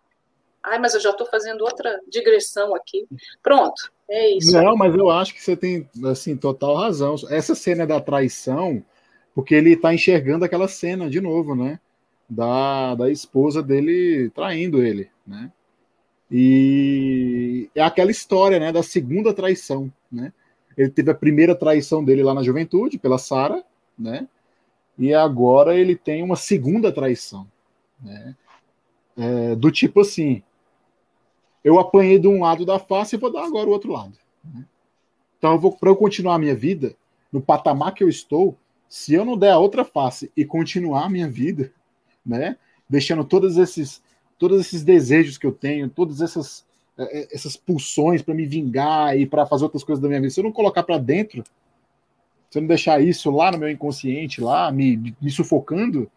Ai, 0.62 0.78
mas 0.78 0.94
eu 0.94 1.00
já 1.00 1.10
estou 1.10 1.26
fazendo 1.26 1.62
outra 1.62 2.00
digressão 2.08 2.74
aqui. 2.74 3.06
Pronto, 3.42 3.90
é 4.10 4.36
isso. 4.36 4.52
Não, 4.52 4.76
mas 4.76 4.94
eu 4.94 5.08
acho 5.08 5.32
que 5.32 5.40
você 5.42 5.56
tem, 5.56 5.88
assim, 6.04 6.36
total 6.36 6.74
razão. 6.74 7.14
Essa 7.30 7.54
cena 7.54 7.86
da 7.86 8.00
traição, 8.00 8.84
porque 9.34 9.54
ele 9.54 9.74
está 9.74 9.94
enxergando 9.94 10.44
aquela 10.44 10.68
cena 10.68 11.08
de 11.08 11.20
novo, 11.20 11.54
né? 11.54 11.78
Da, 12.28 12.96
da 12.96 13.08
esposa 13.08 13.62
dele 13.62 14.28
traindo 14.34 14.82
ele, 14.82 15.08
né? 15.24 15.50
E 16.31 17.70
é 17.74 17.82
aquela 17.82 18.11
história, 18.11 18.59
né, 18.59 18.73
da 18.73 18.82
segunda 18.82 19.32
traição, 19.32 19.93
né? 20.11 20.32
Ele 20.77 20.90
teve 20.90 21.11
a 21.11 21.15
primeira 21.15 21.55
traição 21.55 22.05
dele 22.05 22.23
lá 22.23 22.35
na 22.35 22.43
juventude, 22.43 22.98
pela 22.98 23.16
Sara, 23.16 23.65
né? 23.98 24.28
e 24.98 25.12
agora 25.12 25.77
ele 25.77 25.94
tem 25.94 26.23
uma 26.23 26.36
segunda 26.36 26.90
traição, 26.90 27.47
né? 28.01 28.35
É, 29.16 29.55
do 29.57 29.70
tipo 29.70 30.01
assim, 30.01 30.43
eu 31.65 31.78
apanhei 31.78 32.19
de 32.19 32.28
um 32.28 32.43
lado 32.43 32.66
da 32.66 32.78
face 32.78 33.16
e 33.16 33.19
vou 33.19 33.32
dar 33.32 33.44
agora 33.44 33.69
o 33.69 33.73
outro 33.73 33.90
lado. 33.90 34.16
Né? 34.44 34.65
Então, 35.39 35.59
para 35.59 35.89
eu 35.89 35.97
continuar 35.97 36.35
a 36.35 36.39
minha 36.39 36.55
vida 36.55 36.94
no 37.32 37.40
patamar 37.40 37.94
que 37.94 38.05
eu 38.05 38.11
estou, 38.11 38.57
se 38.89 39.15
eu 39.15 39.24
não 39.24 39.36
der 39.36 39.53
a 39.53 39.59
outra 39.59 39.85
face 39.85 40.31
e 40.36 40.44
continuar 40.44 41.07
a 41.07 41.09
minha 41.09 41.28
vida, 41.28 41.73
né, 42.24 42.59
deixando 42.89 43.24
todos 43.24 43.57
esses 43.57 44.03
todos 44.38 44.60
esses 44.60 44.82
desejos 44.82 45.38
que 45.38 45.46
eu 45.46 45.52
tenho, 45.52 45.88
todas 45.88 46.20
essas 46.20 46.64
é, 46.98 47.34
essas 47.34 47.56
pulsões 47.56 48.22
para 48.22 48.34
me 48.34 48.46
vingar 48.46 49.18
e 49.18 49.26
para 49.26 49.44
fazer 49.44 49.64
outras 49.64 49.84
coisas 49.84 50.02
da 50.02 50.08
minha 50.08 50.20
vida, 50.20 50.30
se 50.30 50.40
eu 50.40 50.44
não 50.44 50.52
colocar 50.52 50.82
para 50.82 50.96
dentro, 50.96 51.44
se 52.50 52.58
eu 52.58 52.62
não 52.62 52.68
deixar 52.68 53.02
isso 53.02 53.30
lá 53.30 53.50
no 53.50 53.58
meu 53.58 53.70
inconsciente, 53.70 54.40
lá 54.40 54.72
me, 54.72 55.14
me 55.20 55.30
sufocando, 55.30 56.10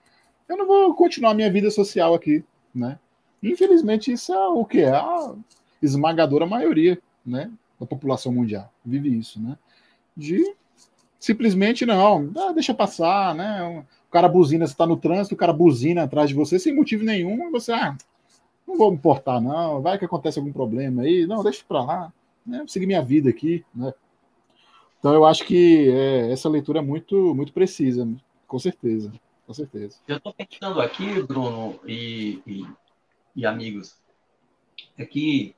eu 0.47 0.57
não 0.57 0.65
vou 0.65 0.93
continuar 0.95 1.31
a 1.31 1.35
minha 1.35 1.51
vida 1.51 1.69
social 1.69 2.13
aqui, 2.13 2.43
né? 2.73 2.97
Infelizmente, 3.43 4.11
isso 4.11 4.33
é 4.33 4.47
o 4.47 4.65
que 4.65 4.79
é 4.79 4.91
a 4.91 5.33
esmagadora 5.81 6.45
maioria, 6.45 6.99
né, 7.25 7.51
da 7.79 7.85
população 7.85 8.33
mundial 8.33 8.71
vive 8.85 9.17
isso, 9.17 9.41
né? 9.41 9.57
De 10.15 10.55
simplesmente 11.19 11.85
não, 11.85 12.31
ah, 12.37 12.53
deixa 12.53 12.73
passar, 12.73 13.35
né? 13.35 13.85
O 14.07 14.11
cara 14.11 14.27
buzina, 14.27 14.65
você 14.65 14.73
está 14.73 14.87
no 14.87 14.97
trânsito, 14.97 15.35
o 15.35 15.37
cara 15.37 15.53
buzina 15.53 16.03
atrás 16.03 16.29
de 16.29 16.35
você 16.35 16.57
sem 16.57 16.73
motivo 16.73 17.03
nenhum, 17.03 17.47
e 17.47 17.51
você, 17.51 17.71
ah, 17.71 17.95
não 18.69 18.77
vou 18.77 18.91
me 18.91 18.97
importar, 18.97 19.41
não, 19.41 19.81
vai 19.81 19.97
que 19.97 20.05
acontece 20.05 20.37
algum 20.37 20.53
problema 20.53 21.01
aí, 21.01 21.25
não, 21.25 21.43
deixa 21.43 21.63
para 21.67 21.83
lá, 21.83 22.13
né? 22.45 22.63
Seguir 22.67 22.85
minha 22.85 23.01
vida 23.01 23.29
aqui, 23.29 23.65
né? 23.73 23.91
Então 24.99 25.13
eu 25.13 25.25
acho 25.25 25.45
que 25.45 25.89
é, 25.89 26.31
essa 26.31 26.47
leitura 26.47 26.79
é 26.79 26.81
muito, 26.81 27.33
muito 27.33 27.51
precisa, 27.51 28.07
com 28.45 28.59
certeza, 28.59 29.11
com 29.47 29.53
certeza. 29.53 29.97
Eu 30.07 30.17
estou 30.17 30.33
pensando 30.33 30.79
aqui, 30.81 31.21
Bruno 31.23 31.79
e, 31.85 32.41
e, 32.45 32.67
e, 33.35 33.45
amigos, 33.45 33.97
é 34.97 35.05
que 35.05 35.55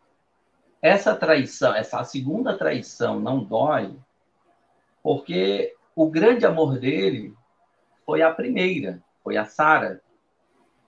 essa 0.82 1.16
traição, 1.16 1.76
essa 1.76 2.04
segunda 2.04 2.58
traição 2.58 3.20
não 3.20 3.44
dói, 3.44 3.94
porque 5.04 5.76
o 5.96 6.10
grande 6.10 6.46
amor 6.46 6.80
dele 6.80 7.36
foi 8.06 8.22
a 8.22 8.32
primeira, 8.32 9.04
foi 9.24 9.38
a 9.38 9.46
Sara. 9.46 10.02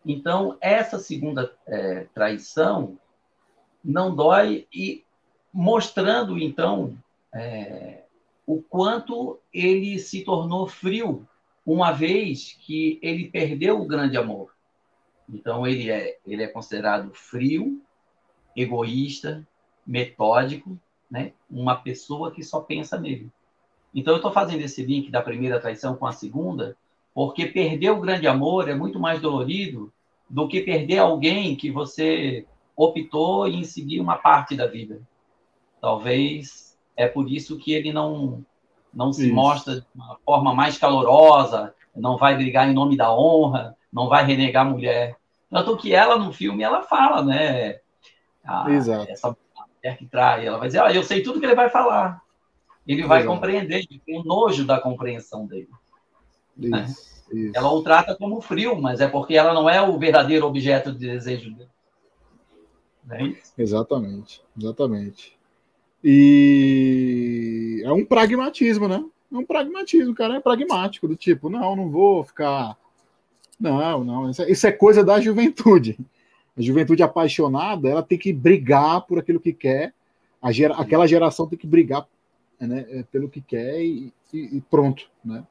Então, 0.05 0.57
essa 0.59 0.99
segunda 0.99 1.53
é, 1.65 2.05
traição 2.13 2.97
não 3.83 4.15
dói 4.15 4.67
e 4.73 5.03
mostrando, 5.51 6.37
então, 6.37 6.97
é, 7.33 8.03
o 8.45 8.61
quanto 8.61 9.39
ele 9.53 9.99
se 9.99 10.23
tornou 10.23 10.67
frio 10.67 11.27
uma 11.65 11.91
vez 11.91 12.57
que 12.59 12.99
ele 13.01 13.29
perdeu 13.29 13.79
o 13.79 13.87
grande 13.87 14.17
amor. 14.17 14.53
Então, 15.29 15.65
ele 15.65 15.89
é, 15.89 16.17
ele 16.25 16.43
é 16.43 16.47
considerado 16.47 17.11
frio, 17.13 17.81
egoísta, 18.55 19.47
metódico, 19.85 20.77
né? 21.09 21.31
uma 21.49 21.75
pessoa 21.75 22.31
que 22.31 22.43
só 22.43 22.59
pensa 22.59 22.99
nele. 22.99 23.31
Então, 23.95 24.13
eu 24.13 24.17
estou 24.17 24.31
fazendo 24.31 24.61
esse 24.61 24.83
link 24.83 25.09
da 25.09 25.21
primeira 25.21 25.59
traição 25.59 25.95
com 25.95 26.05
a 26.05 26.11
segunda, 26.11 26.75
porque 27.13 27.45
perder 27.45 27.91
o 27.91 27.99
grande 27.99 28.27
amor 28.27 28.67
é 28.67 28.75
muito 28.75 28.99
mais 28.99 29.21
dolorido 29.21 29.93
do 30.29 30.47
que 30.47 30.61
perder 30.61 30.99
alguém 30.99 31.55
que 31.55 31.69
você 31.69 32.45
optou 32.75 33.47
em 33.47 33.63
seguir 33.63 33.99
uma 33.99 34.17
parte 34.17 34.55
da 34.55 34.65
vida. 34.65 35.01
Talvez 35.79 36.77
é 36.97 37.07
por 37.07 37.29
isso 37.29 37.57
que 37.57 37.73
ele 37.73 37.93
não 37.93 38.43
não 38.93 39.11
se 39.11 39.25
isso. 39.25 39.33
mostra 39.33 39.81
de 39.81 39.85
uma 39.95 40.17
forma 40.23 40.53
mais 40.53 40.77
calorosa, 40.77 41.73
não 41.95 42.15
vai 42.17 42.35
brigar 42.35 42.69
em 42.69 42.73
nome 42.73 42.95
da 42.95 43.15
honra, 43.15 43.75
não 43.91 44.07
vai 44.07 44.23
renegar 44.23 44.65
a 44.65 44.69
mulher. 44.69 45.17
Tanto 45.49 45.77
que 45.77 45.93
ela 45.93 46.17
no 46.17 46.31
filme 46.31 46.63
ela 46.63 46.83
fala, 46.83 47.23
né? 47.23 47.79
A, 48.43 48.69
Exato. 48.71 49.11
Essa 49.11 49.35
mulher 49.83 49.97
que 49.97 50.05
trai, 50.05 50.45
ela 50.45 50.57
vai 50.57 50.67
dizer, 50.67 50.81
ah, 50.81 50.91
eu 50.91 51.03
sei 51.03 51.21
tudo 51.21 51.39
que 51.39 51.45
ele 51.45 51.55
vai 51.55 51.69
falar. 51.69 52.21
Ele 52.85 53.03
vai 53.03 53.21
Exato. 53.21 53.33
compreender, 53.33 53.87
tem 53.87 54.19
o 54.19 54.23
nojo 54.23 54.65
da 54.65 54.79
compreensão 54.79 55.45
dele. 55.45 55.69
Né? 56.55 56.85
Isso. 57.31 57.51
Ela 57.55 57.71
o 57.71 57.81
trata 57.81 58.15
como 58.15 58.41
frio, 58.41 58.79
mas 58.79 59.01
é 59.01 59.07
porque 59.07 59.35
ela 59.35 59.53
não 59.53 59.69
é 59.69 59.81
o 59.81 59.97
verdadeiro 59.97 60.45
objeto 60.45 60.91
de 60.91 61.07
desejo 61.07 61.53
dele. 61.53 61.69
É 63.09 63.61
exatamente, 63.61 64.41
exatamente. 64.57 65.37
E 66.03 67.81
é 67.83 67.91
um 67.91 68.05
pragmatismo, 68.05 68.87
né? 68.87 69.03
É 69.31 69.35
um 69.35 69.45
pragmatismo, 69.45 70.11
o 70.11 70.15
cara 70.15 70.35
é 70.35 70.39
pragmático, 70.39 71.07
do 71.07 71.15
tipo, 71.15 71.49
não, 71.49 71.75
não 71.75 71.89
vou 71.89 72.23
ficar. 72.23 72.77
Não, 73.59 74.03
não, 74.03 74.29
isso 74.29 74.41
é, 74.41 74.51
isso 74.51 74.67
é 74.67 74.71
coisa 74.71 75.03
da 75.03 75.19
juventude. 75.19 75.97
A 76.55 76.61
juventude 76.61 77.01
apaixonada, 77.01 77.89
ela 77.89 78.03
tem 78.03 78.17
que 78.17 78.31
brigar 78.31 79.01
por 79.01 79.17
aquilo 79.17 79.39
que 79.39 79.53
quer. 79.53 79.93
A 80.41 80.51
gera, 80.51 80.75
aquela 80.75 81.07
geração 81.07 81.47
tem 81.47 81.57
que 81.57 81.65
brigar 81.65 82.05
né, 82.59 83.03
pelo 83.11 83.29
que 83.29 83.41
quer 83.41 83.81
e, 83.81 84.13
e, 84.31 84.57
e 84.57 84.61
pronto, 84.61 85.09
né? 85.23 85.43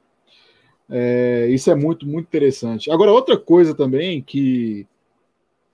É, 0.90 1.46
isso 1.50 1.70
é 1.70 1.74
muito, 1.74 2.06
muito 2.06 2.26
interessante. 2.26 2.90
Agora, 2.90 3.12
outra 3.12 3.36
coisa 3.38 3.74
também 3.74 4.22
que 4.22 4.86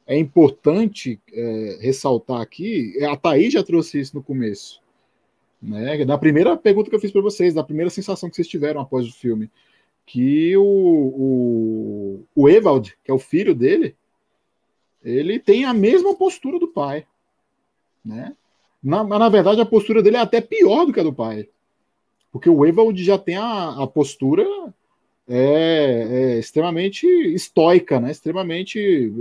é 0.07 0.17
importante 0.17 1.21
é, 1.33 1.79
ressaltar 1.81 2.41
aqui, 2.41 2.95
é, 2.99 3.05
a 3.05 3.17
Thaís 3.17 3.53
já 3.53 3.63
trouxe 3.63 4.01
isso 4.01 4.17
no 4.17 4.23
começo. 4.23 4.81
Né? 5.61 6.05
Da 6.05 6.17
primeira 6.17 6.57
pergunta 6.57 6.89
que 6.89 6.97
eu 6.97 7.01
fiz 7.01 7.11
para 7.11 7.21
vocês, 7.21 7.53
da 7.53 7.65
primeira 7.65 7.91
sensação 7.91 8.31
que 8.31 8.37
vocês 8.37 8.49
tiveram 8.49 8.81
após 8.81 9.07
o 9.07 9.13
filme, 9.13 9.51
que 10.07 10.57
o, 10.57 10.63
o, 10.65 12.25
o 12.35 12.47
que 13.05 13.11
é 13.11 13.13
o 13.13 13.19
filho 13.19 13.55
dele, 13.55 13.95
ele 15.05 15.39
tem 15.39 15.65
a 15.65 15.75
mesma 15.75 16.15
postura 16.15 16.59
do 16.59 16.69
pai. 16.69 17.07
Né? 18.03 18.35
Na, 18.83 19.05
na 19.05 19.29
verdade, 19.29 19.61
a 19.61 19.67
postura 19.67 20.03
dele 20.03 20.17
é 20.17 20.21
até 20.21 20.41
pior 20.41 20.87
do 20.87 20.93
que 20.93 21.01
a 21.01 21.03
do 21.03 21.13
pai. 21.13 21.49
Porque 22.33 22.49
o 22.49 22.65
Evald 22.65 23.03
já 23.03 23.19
tem 23.19 23.37
a, 23.37 23.83
a 23.83 23.87
postura 23.87 24.47
é, 25.29 26.07
é, 26.11 26.39
extremamente 26.39 27.07
estoica, 27.07 28.01
né? 28.01 28.11
extremamente 28.11 29.13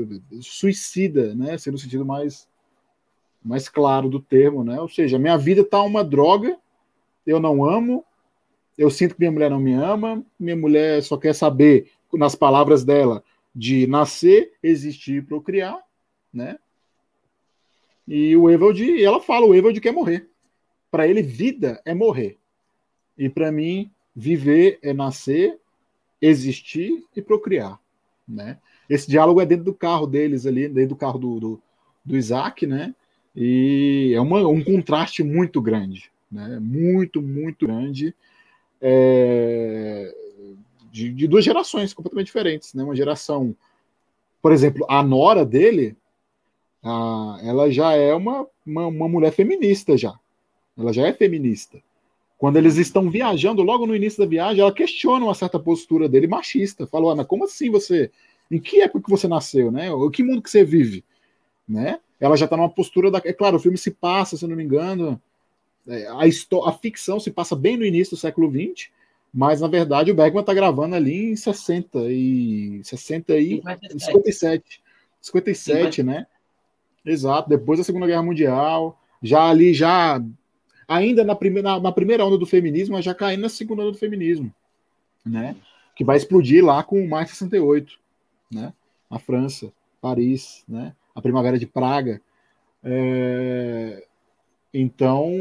suicida, 0.41 1.35
né? 1.35 1.57
sendo 1.57 1.75
o 1.75 1.77
sentido 1.77 2.05
mais, 2.05 2.47
mais 3.43 3.67
claro 3.67 4.07
do 4.07 4.21
termo. 4.21 4.63
Né? 4.63 4.79
Ou 4.79 4.87
seja, 4.87 5.19
minha 5.19 5.37
vida 5.37 5.61
está 5.61 5.81
uma 5.81 6.03
droga, 6.03 6.57
eu 7.25 7.39
não 7.39 7.65
amo, 7.65 8.05
eu 8.77 8.89
sinto 8.89 9.15
que 9.15 9.19
minha 9.19 9.31
mulher 9.31 9.49
não 9.49 9.59
me 9.59 9.73
ama, 9.73 10.23
minha 10.39 10.55
mulher 10.55 11.03
só 11.03 11.17
quer 11.17 11.35
saber, 11.35 11.91
nas 12.13 12.35
palavras 12.35 12.85
dela, 12.85 13.21
de 13.53 13.85
nascer, 13.85 14.53
existir 14.63 15.15
e 15.15 15.21
procriar, 15.21 15.77
né? 16.33 16.57
E 18.07 18.37
o 18.37 18.49
Evald, 18.49 19.03
ela 19.03 19.19
fala, 19.19 19.45
o 19.45 19.53
Evald 19.53 19.81
quer 19.81 19.91
morrer. 19.91 20.29
Para 20.89 21.05
ele, 21.05 21.21
vida 21.21 21.81
é 21.83 21.93
morrer. 21.93 22.37
E 23.17 23.27
para 23.27 23.51
mim, 23.51 23.91
viver 24.15 24.79
é 24.81 24.93
nascer, 24.93 25.59
existir 26.21 27.03
e 27.15 27.21
procriar, 27.21 27.79
né? 28.27 28.57
Esse 28.89 29.09
diálogo 29.09 29.41
é 29.41 29.45
dentro 29.45 29.65
do 29.65 29.73
carro 29.73 30.07
deles 30.07 30.45
ali, 30.45 30.67
dentro 30.67 30.89
do 30.89 30.95
carro 30.95 31.19
do, 31.19 31.39
do, 31.39 31.61
do 32.03 32.17
Isaac, 32.17 32.65
né? 32.65 32.95
E 33.35 34.13
é 34.15 34.21
uma, 34.21 34.47
um 34.47 34.63
contraste 34.63 35.23
muito 35.23 35.61
grande, 35.61 36.09
né? 36.31 36.59
Muito, 36.59 37.21
muito 37.21 37.67
grande. 37.67 38.15
É, 38.81 40.15
de, 40.91 41.11
de, 41.11 41.27
duas 41.27 41.43
gerações 41.43 41.93
completamente 41.93 42.27
diferentes, 42.27 42.73
né? 42.73 42.83
Uma 42.83 42.95
geração, 42.95 43.55
por 44.41 44.51
exemplo, 44.51 44.85
a 44.89 45.03
nora 45.03 45.45
dele, 45.45 45.95
a, 46.83 47.39
ela 47.43 47.69
já 47.69 47.93
é 47.93 48.13
uma, 48.13 48.47
uma, 48.65 48.87
uma 48.87 49.07
mulher 49.07 49.31
feminista 49.31 49.97
já. 49.97 50.17
Ela 50.77 50.93
já 50.93 51.07
é 51.07 51.13
feminista. 51.13 51.79
Quando 52.37 52.57
eles 52.57 52.77
estão 52.77 53.09
viajando, 53.09 53.63
logo 53.63 53.87
no 53.87 53.95
início 53.95 54.19
da 54.19 54.29
viagem, 54.29 54.61
ela 54.61 54.73
questiona 54.73 55.25
uma 55.25 55.33
certa 55.33 55.59
postura 55.59 56.07
dele 56.07 56.27
machista. 56.27 56.85
Falou, 56.85 57.11
Ana, 57.11 57.25
como 57.25 57.45
assim 57.45 57.71
você? 57.71 58.11
Em 58.49 58.59
que 58.59 58.81
época 58.81 59.05
que 59.05 59.09
você 59.09 59.27
nasceu, 59.27 59.71
né? 59.71 59.91
O 59.91 60.09
que 60.11 60.23
mundo 60.23 60.41
que 60.41 60.49
você 60.49 60.63
vive, 60.63 61.03
né? 61.67 61.99
Ela 62.19 62.37
já 62.37 62.45
está 62.45 62.55
numa 62.55 62.69
postura 62.69 63.09
da. 63.09 63.21
É 63.25 63.33
claro, 63.33 63.57
o 63.57 63.59
filme 63.59 63.77
se 63.77 63.91
passa, 63.91 64.37
se 64.37 64.45
não 64.47 64.55
me 64.55 64.63
engano, 64.63 65.21
é, 65.87 66.05
a, 66.07 66.19
a 66.67 66.71
ficção 66.73 67.19
se 67.19 67.31
passa 67.31 67.55
bem 67.55 67.77
no 67.77 67.85
início 67.85 68.15
do 68.15 68.19
século 68.19 68.51
XX, 68.51 68.89
mas 69.33 69.61
na 69.61 69.67
verdade 69.67 70.11
o 70.11 70.15
Bergman 70.15 70.41
está 70.41 70.53
gravando 70.53 70.95
ali 70.95 71.31
em 71.31 71.35
60 71.35 71.99
e 72.11 72.81
60 72.83 73.37
e 73.37 73.61
57, 73.97 74.81
57, 75.21 76.03
né? 76.03 76.27
Exato, 77.05 77.49
depois 77.49 77.79
da 77.79 77.85
Segunda 77.85 78.05
Guerra 78.05 78.23
Mundial, 78.23 78.99
já 79.21 79.49
ali 79.49 79.73
já 79.73 80.21
ainda 80.87 81.23
na 81.23 81.35
primeira, 81.35 81.79
na 81.79 81.91
primeira 81.91 82.25
onda 82.25 82.37
do 82.37 82.45
feminismo, 82.45 82.95
mas 82.95 83.05
já 83.05 83.13
caindo 83.13 83.41
na 83.41 83.49
segunda 83.49 83.81
onda 83.81 83.91
do 83.91 83.97
feminismo, 83.97 84.53
né? 85.25 85.55
Que 85.95 86.03
vai 86.03 86.17
explodir 86.17 86.63
lá 86.63 86.83
com 86.83 87.03
o 87.03 87.09
Mais 87.09 87.29
68, 87.29 87.97
né? 88.51 88.73
A 89.09 89.19
França, 89.19 89.71
Paris, 90.01 90.63
né? 90.67 90.93
A 91.13 91.21
Primavera 91.21 91.57
de 91.57 91.65
Praga. 91.65 92.21
É... 92.83 94.05
Então, 94.73 95.31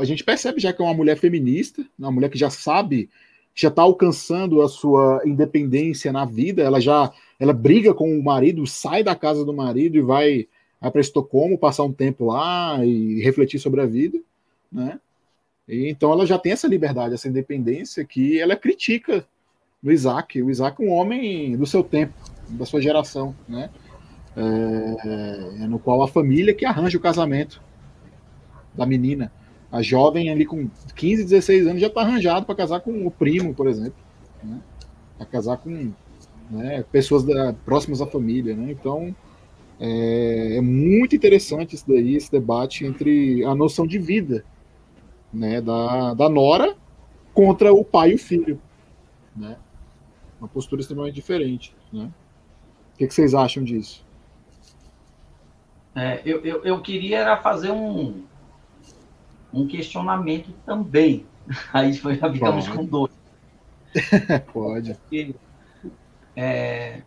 a 0.00 0.04
gente 0.04 0.24
percebe 0.24 0.60
já 0.60 0.72
que 0.72 0.82
é 0.82 0.84
uma 0.84 0.94
mulher 0.94 1.16
feminista, 1.16 1.86
uma 1.98 2.10
mulher 2.10 2.28
que 2.28 2.38
já 2.38 2.50
sabe 2.50 3.08
já 3.54 3.68
está 3.68 3.82
alcançando 3.82 4.62
a 4.62 4.68
sua 4.68 5.20
independência 5.26 6.12
na 6.12 6.24
vida, 6.24 6.62
ela 6.62 6.80
já 6.80 7.12
ela 7.40 7.52
briga 7.52 7.92
com 7.92 8.16
o 8.16 8.22
marido, 8.22 8.64
sai 8.68 9.02
da 9.02 9.16
casa 9.16 9.44
do 9.44 9.52
marido 9.52 9.96
e 9.96 10.00
vai 10.00 10.46
para 10.80 11.00
Estocolmo 11.00 11.58
passar 11.58 11.82
um 11.82 11.92
tempo 11.92 12.26
lá 12.26 12.78
e 12.84 13.20
refletir 13.20 13.58
sobre 13.58 13.80
a 13.80 13.86
vida, 13.86 14.20
né? 14.70 15.00
E, 15.68 15.88
então 15.90 16.12
ela 16.12 16.26
já 16.26 16.38
tem 16.38 16.52
essa 16.52 16.68
liberdade, 16.68 17.14
essa 17.14 17.28
independência 17.28 18.04
que 18.04 18.40
ela 18.40 18.56
critica 18.56 19.24
no 19.82 19.92
Isaac. 19.92 20.42
O 20.42 20.50
Isaac 20.50 20.82
é 20.82 20.86
um 20.86 20.90
homem 20.90 21.56
do 21.56 21.66
seu 21.66 21.82
tempo, 21.82 22.14
da 22.48 22.64
sua 22.64 22.80
geração, 22.80 23.34
né? 23.48 23.70
É, 24.36 25.62
é 25.62 25.66
no 25.66 25.78
qual 25.78 26.02
a 26.02 26.08
família 26.08 26.54
que 26.54 26.64
arranja 26.64 26.96
o 26.96 27.00
casamento 27.00 27.60
da 28.74 28.86
menina. 28.86 29.32
A 29.70 29.82
jovem 29.82 30.30
ali 30.30 30.46
com 30.46 30.70
15, 30.94 31.24
16 31.24 31.66
anos 31.66 31.80
já 31.80 31.88
está 31.88 32.00
arranjado 32.00 32.46
para 32.46 32.54
casar 32.54 32.80
com 32.80 33.06
o 33.06 33.10
primo, 33.10 33.52
por 33.52 33.66
exemplo. 33.66 33.98
Né? 34.42 34.60
Para 35.18 35.26
casar 35.26 35.58
com 35.58 35.92
né, 36.50 36.84
pessoas 36.90 37.24
da, 37.24 37.52
próximas 37.52 38.00
à 38.00 38.06
família. 38.06 38.54
Né? 38.56 38.70
Então, 38.70 39.14
é, 39.78 40.56
é, 40.56 40.60
muito 40.60 41.14
interessante 41.14 41.74
isso 41.74 41.84
daí, 41.86 42.14
esse 42.14 42.30
debate 42.30 42.86
entre 42.86 43.44
a 43.44 43.54
noção 43.54 43.86
de 43.86 43.98
vida 43.98 44.44
né, 45.32 45.60
da, 45.60 46.14
da 46.14 46.28
Nora 46.28 46.76
contra 47.34 47.72
o 47.72 47.84
pai 47.84 48.12
e 48.12 48.14
o 48.14 48.18
filho. 48.18 48.60
Né? 49.36 49.56
Uma 50.40 50.48
postura 50.48 50.80
extremamente 50.80 51.14
diferente. 51.14 51.74
Né? 51.92 52.10
O 52.94 52.98
que, 52.98 53.06
que 53.06 53.14
vocês 53.14 53.34
acham 53.34 53.62
disso? 53.62 54.04
É, 55.94 56.22
eu, 56.24 56.44
eu, 56.44 56.64
eu 56.64 56.80
queria 56.80 57.36
fazer 57.38 57.70
um, 57.70 58.24
um 59.52 59.66
questionamento 59.66 60.52
também. 60.64 61.26
Aí 61.72 61.92
já 61.92 62.32
ficamos 62.32 62.68
Pode. 62.68 62.70
com 62.70 62.84
dois. 62.84 63.12
Pode. 64.52 64.96
é, 66.36 67.02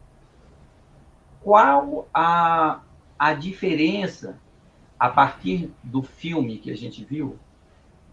qual 1.42 2.08
a, 2.14 2.82
a 3.18 3.34
diferença, 3.34 4.40
a 5.00 5.10
partir 5.10 5.72
do 5.84 6.02
filme 6.02 6.58
que 6.58 6.72
a 6.72 6.76
gente 6.76 7.04
viu, 7.04 7.38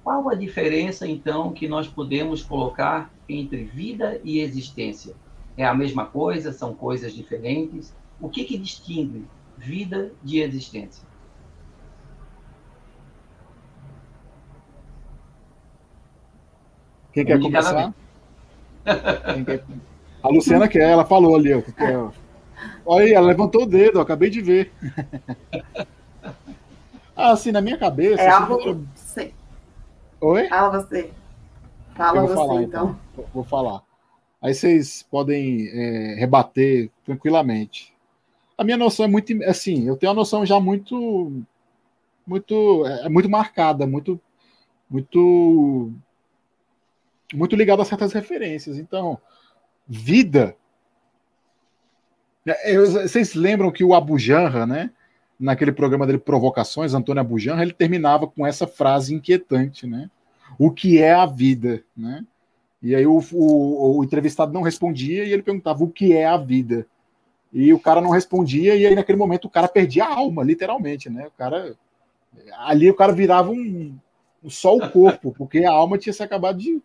qual 0.08 0.30
a 0.30 0.34
diferença, 0.34 1.06
então, 1.06 1.52
que 1.52 1.68
nós 1.68 1.86
podemos 1.86 2.42
colocar 2.42 3.10
entre 3.28 3.64
vida 3.64 4.18
e 4.24 4.40
existência? 4.40 5.14
É 5.54 5.66
a 5.66 5.74
mesma 5.74 6.06
coisa? 6.06 6.50
São 6.50 6.72
coisas 6.72 7.12
diferentes? 7.12 7.94
O 8.18 8.26
que, 8.30 8.44
que 8.44 8.56
distingue 8.56 9.26
vida 9.58 10.10
de 10.24 10.40
existência? 10.40 11.06
Quem 17.12 17.26
quer 17.26 17.38
começar? 17.38 17.92
Quem 19.34 19.44
quer... 19.44 19.62
A 20.22 20.28
Luciana 20.30 20.68
quer, 20.68 20.88
ela 20.88 21.04
falou 21.04 21.36
ali. 21.36 21.52
Ó, 21.52 21.60
quer... 21.60 21.98
Olha 22.86 23.04
aí, 23.04 23.12
ela 23.12 23.26
levantou 23.26 23.64
o 23.64 23.66
dedo, 23.66 24.00
acabei 24.00 24.30
de 24.30 24.40
ver. 24.40 24.72
ah, 27.14 27.32
assim, 27.32 27.52
na 27.52 27.60
minha 27.60 27.76
cabeça. 27.76 28.22
É 28.22 28.30
algo. 28.30 28.86
Oi? 30.20 30.48
Fala 30.48 30.80
você. 30.80 31.10
Fala 31.94 32.22
você, 32.22 32.34
falar, 32.34 32.62
então. 32.62 32.96
então. 33.12 33.26
Vou 33.32 33.44
falar. 33.44 33.82
Aí 34.40 34.54
vocês 34.54 35.02
podem 35.10 35.68
é, 35.68 36.14
rebater 36.14 36.90
tranquilamente. 37.04 37.94
A 38.56 38.64
minha 38.64 38.76
noção 38.76 39.04
é 39.04 39.08
muito. 39.08 39.32
Assim, 39.44 39.86
eu 39.86 39.96
tenho 39.96 40.10
uma 40.10 40.16
noção 40.20 40.44
já 40.44 40.58
muito. 40.58 41.32
Muito. 42.26 42.86
É, 42.86 43.08
muito 43.08 43.28
marcada, 43.28 43.86
muito. 43.86 44.20
Muito 44.90 45.92
muito 47.34 47.54
ligado 47.56 47.82
a 47.82 47.84
certas 47.84 48.12
referências. 48.12 48.78
Então, 48.78 49.18
vida. 49.86 50.56
É, 52.46 52.78
vocês 52.78 53.34
lembram 53.34 53.70
que 53.70 53.84
o 53.84 53.94
Abu 53.94 54.18
Janra, 54.18 54.66
né? 54.66 54.90
Naquele 55.38 55.72
programa 55.72 56.06
dele 56.06 56.18
Provocações, 56.18 56.94
Antônio 56.94 57.20
Abu 57.20 57.38
Janra, 57.38 57.62
ele 57.62 57.72
terminava 57.72 58.26
com 58.26 58.46
essa 58.46 58.66
frase 58.66 59.14
inquietante, 59.14 59.86
né? 59.86 60.10
O 60.58 60.70
que 60.70 60.98
é 60.98 61.12
a 61.12 61.26
vida, 61.26 61.82
né? 61.96 62.24
E 62.82 62.94
aí 62.94 63.06
o, 63.06 63.20
o, 63.32 63.98
o 63.98 64.04
entrevistado 64.04 64.52
não 64.52 64.62
respondia 64.62 65.24
e 65.24 65.32
ele 65.32 65.42
perguntava 65.42 65.82
o 65.84 65.90
que 65.90 66.12
é 66.12 66.26
a 66.26 66.36
vida. 66.36 66.86
E 67.52 67.72
o 67.72 67.80
cara 67.80 68.00
não 68.00 68.10
respondia, 68.10 68.76
e 68.76 68.86
aí 68.86 68.94
naquele 68.94 69.18
momento 69.18 69.46
o 69.46 69.50
cara 69.50 69.68
perdia 69.68 70.04
a 70.04 70.14
alma, 70.14 70.42
literalmente, 70.42 71.08
né? 71.08 71.26
O 71.26 71.30
cara. 71.30 71.74
Ali 72.58 72.90
o 72.90 72.94
cara 72.94 73.12
virava 73.12 73.50
um, 73.50 73.96
só 74.46 74.76
o 74.76 74.90
corpo, 74.90 75.34
porque 75.36 75.64
a 75.64 75.72
alma 75.72 75.98
tinha 75.98 76.12
se 76.12 76.22
acabado 76.22 76.58
de, 76.58 76.80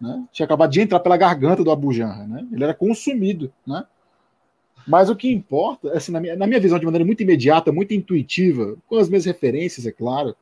né? 0.00 0.24
Tinha 0.32 0.44
acabado 0.46 0.70
de 0.70 0.80
entrar 0.80 1.00
pela 1.00 1.16
garganta 1.16 1.62
do 1.62 1.70
Abu 1.70 1.92
Janra, 1.92 2.26
né? 2.26 2.46
Ele 2.50 2.64
era 2.64 2.74
consumido, 2.74 3.52
né? 3.66 3.84
Mas 4.86 5.10
o 5.10 5.16
que 5.16 5.30
importa, 5.30 5.92
assim, 5.92 6.12
na 6.12 6.20
minha, 6.20 6.36
na 6.36 6.46
minha 6.46 6.60
visão 6.60 6.78
de 6.78 6.84
maneira 6.84 7.04
muito 7.04 7.22
imediata, 7.22 7.72
muito 7.72 7.92
intuitiva, 7.92 8.76
com 8.86 8.96
as 8.96 9.08
minhas 9.08 9.24
referências, 9.24 9.84
é 9.84 9.90
claro, 9.90 10.36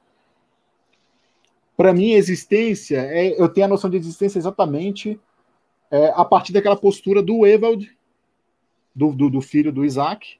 para 1.76 1.92
mim, 1.92 2.12
existência, 2.12 2.98
é, 2.98 3.40
eu 3.40 3.48
tenho 3.48 3.66
a 3.66 3.70
noção 3.70 3.90
de 3.90 3.96
existência 3.96 4.38
exatamente 4.38 5.18
é, 5.90 6.12
a 6.14 6.24
partir 6.24 6.52
daquela 6.52 6.76
postura 6.76 7.22
do 7.22 7.46
Ewald, 7.46 7.90
do, 8.94 9.12
do, 9.12 9.28
do 9.28 9.40
filho 9.40 9.72
do 9.72 9.84
Isaac, 9.84 10.36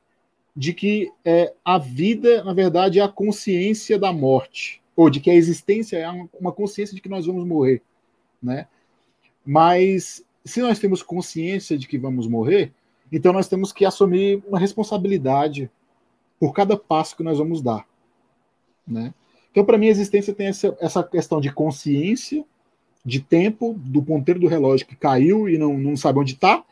de 0.55 0.73
que 0.73 1.11
é, 1.25 1.53
a 1.65 1.79
vida, 1.79 2.45
na 2.45 2.55
verdade, 2.55 3.01
é 3.01 3.03
a 3.03 3.09
consciência 3.09 3.99
da 3.99 4.13
morte, 4.13 4.81
ou 4.95 5.11
de 5.11 5.19
que 5.19 5.31
a 5.31 5.35
existência 5.35 5.97
é 5.97 6.09
uma 6.39 6.53
consciência 6.53 6.95
de 6.95 7.01
que 7.01 7.09
nós 7.09 7.27
vamos 7.27 7.45
morrer, 7.45 7.83
né? 8.41 8.69
Mas 9.45 10.25
se 10.45 10.61
nós 10.61 10.79
temos 10.79 11.03
consciência 11.03 11.77
de 11.77 11.89
que 11.89 11.99
vamos 11.99 12.29
morrer, 12.29 12.73
então 13.13 13.33
nós 13.33 13.49
temos 13.49 13.73
que 13.73 13.85
assumir 13.85 14.43
uma 14.47 14.59
responsabilidade 14.59 15.71
por 16.39 16.53
cada 16.53 16.77
passo 16.77 17.17
que 17.17 17.23
nós 17.23 17.39
vamos 17.39 17.63
dar. 17.63 17.87
Né? 18.87 19.15
Então, 19.51 19.65
para 19.65 19.79
mim, 19.79 19.87
a 19.87 19.91
existência 19.91 20.35
tem 20.35 20.49
essa, 20.49 20.77
essa 20.81 21.03
questão 21.03 21.41
de 21.41 21.53
consciência, 21.53 22.45
de 23.05 23.21
tempo, 23.21 23.75
do 23.79 24.03
ponteiro 24.03 24.41
do 24.41 24.49
relógio 24.49 24.87
que 24.87 24.97
caiu 24.97 25.49
e 25.49 25.57
não, 25.57 25.79
não 25.79 25.97
sabe 25.97 26.19
onde 26.19 26.35
está. 26.35 26.65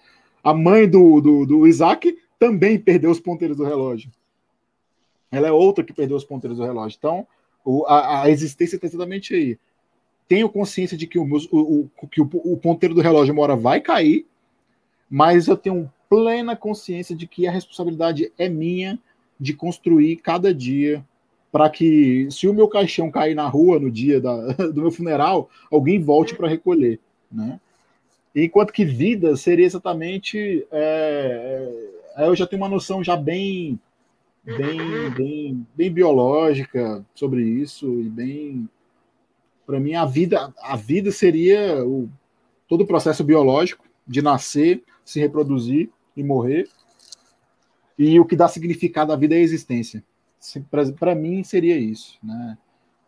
A 0.42 0.52
mãe 0.52 0.88
do, 0.88 1.20
do, 1.20 1.46
do 1.46 1.66
Isaac 1.66 2.18
também 2.38 2.78
perdeu 2.78 3.10
os 3.10 3.20
ponteiros 3.20 3.56
do 3.56 3.64
relógio. 3.64 4.10
Ela 5.30 5.48
é 5.48 5.52
outra 5.52 5.84
que 5.84 5.92
perdeu 5.92 6.16
os 6.16 6.24
ponteiros 6.24 6.58
do 6.58 6.64
relógio. 6.64 6.96
Então, 6.98 7.26
o, 7.64 7.86
a, 7.86 8.22
a 8.22 8.30
existência 8.30 8.76
está 8.76 8.86
exatamente 8.86 9.34
aí 9.34 9.58
tenho 10.32 10.48
consciência 10.48 10.96
de 10.96 11.06
que 11.06 11.18
o, 11.18 11.24
o, 11.50 11.90
o, 12.00 12.08
que 12.08 12.22
o, 12.22 12.30
o 12.32 12.56
ponteiro 12.56 12.94
do 12.94 13.02
relógio 13.02 13.34
uma 13.34 13.42
hora 13.42 13.54
vai 13.54 13.82
cair, 13.82 14.26
mas 15.10 15.46
eu 15.46 15.58
tenho 15.58 15.92
plena 16.12 16.54
consciência 16.54 17.16
de 17.16 17.26
que 17.26 17.46
a 17.46 17.50
responsabilidade 17.50 18.30
é 18.36 18.46
minha 18.46 18.98
de 19.40 19.54
construir 19.54 20.16
cada 20.16 20.52
dia 20.52 21.02
para 21.50 21.70
que, 21.70 22.28
se 22.30 22.46
o 22.46 22.52
meu 22.52 22.68
caixão 22.68 23.10
cair 23.10 23.34
na 23.34 23.48
rua 23.48 23.78
no 23.78 23.90
dia 23.90 24.20
da, 24.20 24.52
do 24.68 24.82
meu 24.82 24.90
funeral, 24.90 25.48
alguém 25.70 25.98
volte 25.98 26.34
para 26.34 26.46
recolher, 26.46 27.00
né? 27.30 27.58
Enquanto 28.36 28.74
que 28.74 28.84
vida 28.84 29.34
seria 29.36 29.64
exatamente, 29.64 30.66
é, 30.70 31.92
é, 32.18 32.28
eu 32.28 32.36
já 32.36 32.46
tenho 32.46 32.60
uma 32.60 32.68
noção 32.68 33.02
já 33.02 33.16
bem, 33.16 33.80
bem, 34.44 35.10
bem, 35.16 35.66
bem 35.74 35.90
biológica 35.90 37.02
sobre 37.14 37.42
isso 37.42 37.86
e 38.00 38.08
bem 38.10 38.68
para 39.64 39.80
mim, 39.80 39.94
a 39.94 40.04
vida, 40.04 40.52
a 40.60 40.76
vida 40.76 41.10
seria 41.10 41.82
o, 41.86 42.06
todo 42.68 42.82
o 42.82 42.86
processo 42.86 43.24
biológico 43.24 43.86
de 44.06 44.20
nascer, 44.20 44.82
se 45.02 45.18
reproduzir 45.18 45.90
e 46.16 46.22
morrer. 46.22 46.68
E 47.98 48.18
o 48.18 48.24
que 48.24 48.36
dá 48.36 48.48
significado 48.48 49.12
à 49.12 49.16
vida 49.16 49.34
é 49.34 49.38
a 49.38 49.42
existência. 49.42 50.02
Para 50.98 51.14
mim, 51.14 51.44
seria 51.44 51.76
isso. 51.76 52.18
Né? 52.22 52.58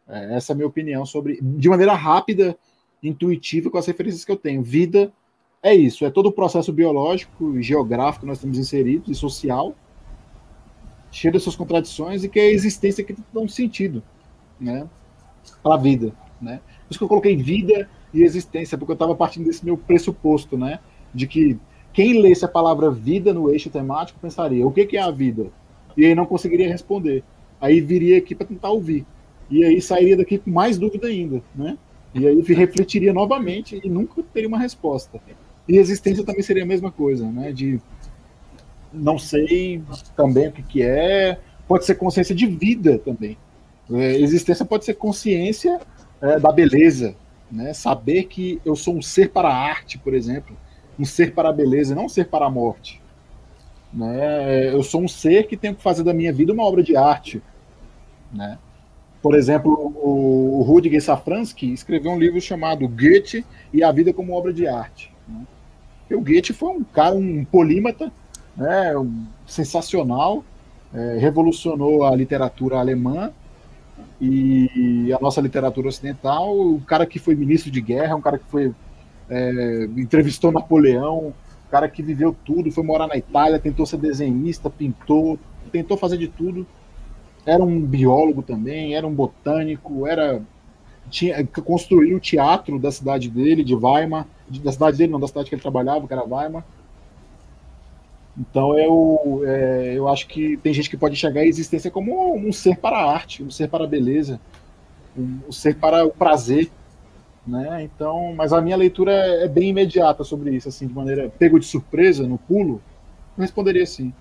É, 0.08 0.36
essa 0.36 0.52
é 0.52 0.54
a 0.54 0.56
minha 0.56 0.68
opinião 0.68 1.04
sobre, 1.04 1.40
de 1.40 1.68
maneira 1.68 1.94
rápida, 1.94 2.56
intuitiva, 3.02 3.70
com 3.70 3.78
as 3.78 3.86
referências 3.86 4.24
que 4.24 4.32
eu 4.32 4.36
tenho. 4.36 4.62
Vida 4.62 5.12
é 5.62 5.74
isso, 5.74 6.04
é 6.04 6.10
todo 6.10 6.26
o 6.26 6.32
processo 6.32 6.72
biológico 6.72 7.60
geográfico 7.60 8.20
que 8.20 8.26
nós 8.26 8.38
estamos 8.38 8.58
inseridos 8.58 9.08
e 9.08 9.14
social, 9.14 9.74
cheio 11.10 11.32
das 11.32 11.42
suas 11.42 11.56
contradições 11.56 12.22
e 12.22 12.28
que 12.28 12.38
é 12.38 12.42
a 12.42 12.52
existência 12.52 13.02
que 13.02 13.16
dá 13.32 13.40
um 13.40 13.48
sentido 13.48 14.02
né, 14.60 14.88
para 15.62 15.74
a 15.74 15.78
vida 15.78 16.14
né? 16.44 16.60
Por 16.86 16.90
isso 16.90 16.98
que 16.98 17.04
eu 17.04 17.08
coloquei 17.08 17.36
vida 17.36 17.88
e 18.12 18.22
existência, 18.22 18.76
porque 18.78 18.92
eu 18.92 18.94
estava 18.94 19.14
partindo 19.14 19.46
desse 19.46 19.64
meu 19.64 19.76
pressuposto, 19.76 20.56
né? 20.56 20.78
De 21.12 21.26
que 21.26 21.58
quem 21.94 22.20
lesse 22.20 22.44
a 22.44 22.48
palavra 22.48 22.90
vida 22.90 23.32
no 23.32 23.48
eixo 23.50 23.70
temático 23.70 24.18
pensaria, 24.20 24.66
o 24.66 24.72
que, 24.72 24.84
que 24.84 24.96
é 24.96 25.00
a 25.00 25.12
vida? 25.12 25.46
E 25.96 26.04
aí 26.04 26.14
não 26.14 26.26
conseguiria 26.26 26.68
responder. 26.68 27.22
Aí 27.60 27.80
viria 27.80 28.18
aqui 28.18 28.34
para 28.34 28.48
tentar 28.48 28.70
ouvir. 28.70 29.06
E 29.48 29.64
aí 29.64 29.80
sairia 29.80 30.16
daqui 30.16 30.36
com 30.38 30.50
mais 30.50 30.76
dúvida 30.76 31.06
ainda, 31.06 31.40
né? 31.54 31.78
E 32.12 32.26
aí 32.26 32.40
refletiria 32.42 33.12
novamente 33.12 33.80
e 33.82 33.88
nunca 33.88 34.22
teria 34.34 34.48
uma 34.48 34.58
resposta. 34.58 35.20
E 35.68 35.78
existência 35.78 36.24
também 36.24 36.42
seria 36.42 36.64
a 36.64 36.66
mesma 36.66 36.90
coisa, 36.90 37.30
né? 37.30 37.52
De 37.52 37.80
não 38.92 39.16
sei 39.16 39.80
também 40.16 40.48
o 40.48 40.52
que, 40.52 40.62
que 40.62 40.82
é. 40.82 41.38
Pode 41.66 41.84
ser 41.84 41.94
consciência 41.94 42.34
de 42.34 42.46
vida 42.46 42.98
também. 42.98 43.38
É, 43.92 44.18
existência 44.18 44.64
pode 44.64 44.84
ser 44.84 44.94
consciência 44.94 45.80
é, 46.20 46.40
da 46.40 46.50
beleza, 46.50 47.14
né? 47.50 47.72
Saber 47.72 48.24
que 48.24 48.60
eu 48.64 48.74
sou 48.74 48.96
um 48.96 49.02
ser 49.02 49.30
para 49.30 49.48
a 49.48 49.56
arte, 49.56 49.96
por 49.96 50.12
exemplo, 50.12 50.56
um 50.98 51.04
ser 51.04 51.34
para 51.34 51.48
a 51.48 51.52
beleza, 51.52 51.94
não 51.94 52.06
um 52.06 52.08
ser 52.08 52.28
para 52.28 52.46
a 52.46 52.50
morte. 52.50 53.00
Né? 53.92 54.72
Eu 54.72 54.82
sou 54.82 55.02
um 55.02 55.08
ser 55.08 55.46
que 55.46 55.56
tem 55.56 55.74
que 55.74 55.82
fazer 55.82 56.02
da 56.02 56.12
minha 56.12 56.32
vida 56.32 56.52
uma 56.52 56.64
obra 56.64 56.82
de 56.82 56.96
arte. 56.96 57.42
Né? 58.32 58.58
Por 59.22 59.34
exemplo, 59.34 59.72
o, 59.72 60.62
Rudiger 60.66 61.02
Safransky 61.02 61.72
escreveu 61.72 62.12
um 62.12 62.18
livro 62.18 62.40
chamado 62.40 62.86
Goethe 62.88 63.44
e 63.72 63.82
a 63.82 63.90
Vida 63.92 64.12
como 64.12 64.34
Obra 64.34 64.52
de 64.52 64.66
Arte. 64.66 65.12
Né? 65.26 65.46
o 66.12 66.20
Goethe 66.20 66.52
foi 66.52 66.70
um 66.70 66.84
cara, 66.84 67.14
um 67.14 67.44
polímata, 67.44 68.12
né? 68.56 68.96
um, 68.96 69.24
sensacional, 69.46 70.44
é, 70.92 71.18
revolucionou 71.18 72.04
a 72.04 72.14
literatura 72.14 72.78
alemã 72.78 73.32
e 74.20 75.12
a 75.12 75.20
nossa 75.20 75.40
literatura 75.40 75.88
ocidental. 75.88 76.54
Um 76.58 76.80
cara 76.80 77.06
que 77.06 77.18
foi 77.18 77.34
ministro 77.34 77.70
de 77.70 77.80
guerra, 77.80 78.16
um 78.16 78.20
cara 78.20 78.38
que 78.38 78.46
foi 78.46 78.74
é, 79.28 79.84
entrevistou 79.96 80.52
Napoleão, 80.52 81.32
cara 81.70 81.88
que 81.88 82.02
viveu 82.02 82.36
tudo, 82.44 82.70
foi 82.70 82.84
morar 82.84 83.06
na 83.06 83.16
Itália, 83.16 83.58
tentou 83.58 83.84
ser 83.84 83.96
desenhista, 83.96 84.70
pintou, 84.70 85.38
tentou 85.72 85.96
fazer 85.96 86.16
de 86.16 86.28
tudo. 86.28 86.66
Era 87.44 87.62
um 87.62 87.80
biólogo 87.80 88.42
também, 88.42 88.94
era 88.94 89.06
um 89.06 89.12
botânico, 89.12 90.06
era 90.06 90.40
tinha 91.10 91.46
construiu 91.46 92.16
o 92.16 92.20
teatro 92.20 92.78
da 92.78 92.90
cidade 92.90 93.28
dele, 93.28 93.62
de 93.62 93.74
Weimar, 93.74 94.26
da 94.62 94.72
cidade 94.72 94.96
dele, 94.96 95.12
não 95.12 95.20
da 95.20 95.28
cidade 95.28 95.48
que 95.48 95.54
ele 95.54 95.62
trabalhava, 95.62 96.06
que 96.06 96.12
era 96.12 96.24
Weimar. 96.24 96.64
Então 98.38 98.78
eu, 98.78 99.42
é, 99.46 99.94
eu 99.96 100.08
acho 100.08 100.26
que 100.26 100.56
tem 100.58 100.72
gente 100.72 100.90
que 100.90 100.96
pode 100.96 101.14
enxergar 101.14 101.42
a 101.42 101.46
existência 101.46 101.90
como 101.90 102.34
um 102.36 102.52
ser 102.52 102.76
para 102.76 102.98
a 102.98 103.12
arte, 103.12 103.42
um 103.42 103.50
ser 103.50 103.68
para 103.68 103.84
a 103.84 103.86
beleza, 103.86 104.40
um, 105.16 105.40
um 105.48 105.52
ser 105.52 105.76
para 105.76 106.04
o 106.04 106.10
prazer, 106.10 106.70
né? 107.46 107.82
Então, 107.82 108.34
mas 108.34 108.52
a 108.52 108.60
minha 108.60 108.76
leitura 108.76 109.12
é, 109.12 109.44
é 109.44 109.48
bem 109.48 109.70
imediata 109.70 110.24
sobre 110.24 110.50
isso, 110.50 110.68
assim, 110.68 110.86
de 110.86 110.94
maneira 110.94 111.28
pego 111.38 111.58
de 111.58 111.66
surpresa, 111.66 112.26
no 112.26 112.38
pulo, 112.38 112.80
eu 113.36 113.42
responderia 113.42 113.82
assim. 113.82 114.12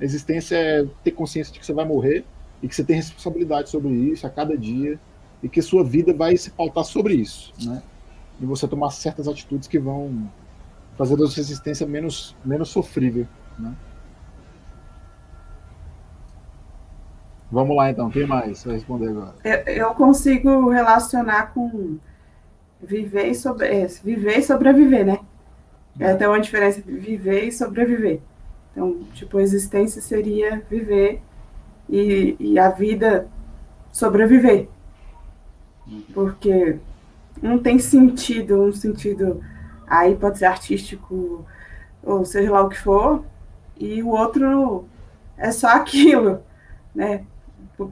A 0.00 0.04
existência 0.04 0.56
é 0.56 0.86
ter 1.02 1.12
consciência 1.12 1.52
de 1.52 1.58
que 1.58 1.66
você 1.66 1.72
vai 1.72 1.84
morrer 1.84 2.24
e 2.62 2.68
que 2.68 2.74
você 2.74 2.84
tem 2.84 2.96
responsabilidade 2.96 3.70
sobre 3.70 3.88
isso 3.90 4.26
a 4.26 4.30
cada 4.30 4.56
dia 4.56 4.98
e 5.42 5.48
que 5.48 5.62
sua 5.62 5.84
vida 5.84 6.12
vai 6.12 6.36
se 6.36 6.50
pautar 6.50 6.84
sobre 6.84 7.14
isso, 7.14 7.52
né? 7.64 7.82
E 8.40 8.46
você 8.46 8.68
tomar 8.68 8.90
certas 8.90 9.26
atitudes 9.26 9.66
que 9.66 9.78
vão 9.78 10.30
fazer 10.96 11.16
da 11.16 11.26
sua 11.26 11.40
existência 11.40 11.86
menos 11.86 12.36
menos 12.44 12.68
sofrível. 12.68 13.26
Né? 13.58 13.74
Vamos 17.50 17.76
lá 17.76 17.90
então, 17.90 18.10
quem 18.10 18.26
mais 18.26 18.62
vai 18.62 18.74
responder 18.74 19.08
agora? 19.08 19.34
Eu, 19.42 19.74
eu 19.74 19.94
consigo 19.94 20.68
relacionar 20.68 21.54
com 21.54 21.98
viver 22.82 23.28
e, 23.28 23.34
sobre, 23.34 23.66
é, 23.66 23.86
viver 23.86 24.38
e 24.38 24.42
sobreviver, 24.42 25.04
né? 25.04 25.20
É 25.98 26.12
até 26.12 26.28
uma 26.28 26.40
diferença 26.40 26.78
entre 26.78 26.94
viver 26.94 27.44
e 27.44 27.52
sobreviver. 27.52 28.20
Então, 28.72 29.02
tipo, 29.14 29.38
a 29.38 29.42
existência 29.42 30.00
seria 30.00 30.62
viver 30.70 31.20
e, 31.88 32.36
e 32.38 32.58
a 32.58 32.70
vida 32.70 33.28
sobreviver. 33.90 34.68
Porque 36.14 36.78
não 37.42 37.58
tem 37.58 37.78
sentido, 37.78 38.62
um 38.62 38.72
sentido 38.72 39.42
aí 39.86 40.14
pode 40.14 40.38
ser 40.38 40.44
artístico, 40.44 41.44
ou 42.02 42.24
seja 42.24 42.52
lá 42.52 42.62
o 42.62 42.68
que 42.68 42.78
for, 42.78 43.24
e 43.76 44.02
o 44.02 44.08
outro 44.08 44.86
é 45.36 45.50
só 45.50 45.68
aquilo, 45.74 46.42
né? 46.94 47.24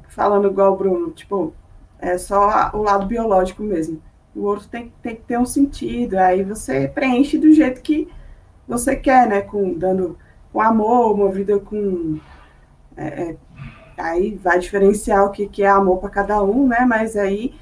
Falando 0.09 0.49
igual 0.49 0.73
o 0.73 0.77
Bruno, 0.77 1.11
tipo, 1.13 1.55
é 1.99 2.19
só 2.19 2.71
o 2.75 2.83
lado 2.83 3.07
biológico 3.07 3.63
mesmo. 3.63 4.03
O 4.37 4.43
outro 4.43 4.69
tem, 4.69 4.93
tem 5.03 5.17
que 5.17 5.23
ter 5.23 5.39
um 5.39 5.47
sentido, 5.47 6.17
aí 6.17 6.45
você 6.45 6.87
preenche 6.87 7.39
do 7.39 7.51
jeito 7.53 7.81
que 7.81 8.07
você 8.69 8.95
quer, 8.95 9.27
né? 9.27 9.41
Com, 9.41 9.73
dando 9.75 10.19
com 10.53 10.61
amor, 10.61 11.15
uma 11.15 11.31
vida 11.31 11.59
com. 11.59 12.21
É, 12.97 13.07
é 13.07 13.37
aí 13.97 14.35
vai 14.35 14.59
diferenciar 14.59 15.25
o 15.25 15.31
que, 15.31 15.49
que 15.49 15.63
é 15.63 15.69
amor 15.69 15.99
para 15.99 16.11
cada 16.11 16.43
um, 16.43 16.69
né? 16.69 16.85
Mas 16.87 17.17
aí 17.17 17.55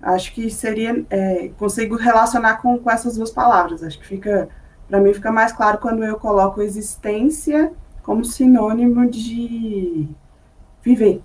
acho 0.00 0.32
que 0.34 0.50
seria. 0.50 1.04
É, 1.10 1.50
consigo 1.58 1.96
relacionar 1.96 2.62
com, 2.62 2.78
com 2.78 2.90
essas 2.90 3.16
duas 3.16 3.30
palavras. 3.30 3.82
Acho 3.82 3.98
que 3.98 4.06
fica 4.06 4.48
para 4.92 5.00
mim 5.00 5.14
fica 5.14 5.32
mais 5.32 5.52
claro 5.52 5.78
quando 5.78 6.04
eu 6.04 6.18
coloco 6.18 6.60
existência 6.60 7.72
como 8.02 8.24
sinônimo 8.24 9.08
de 9.08 10.06
viver, 10.82 11.22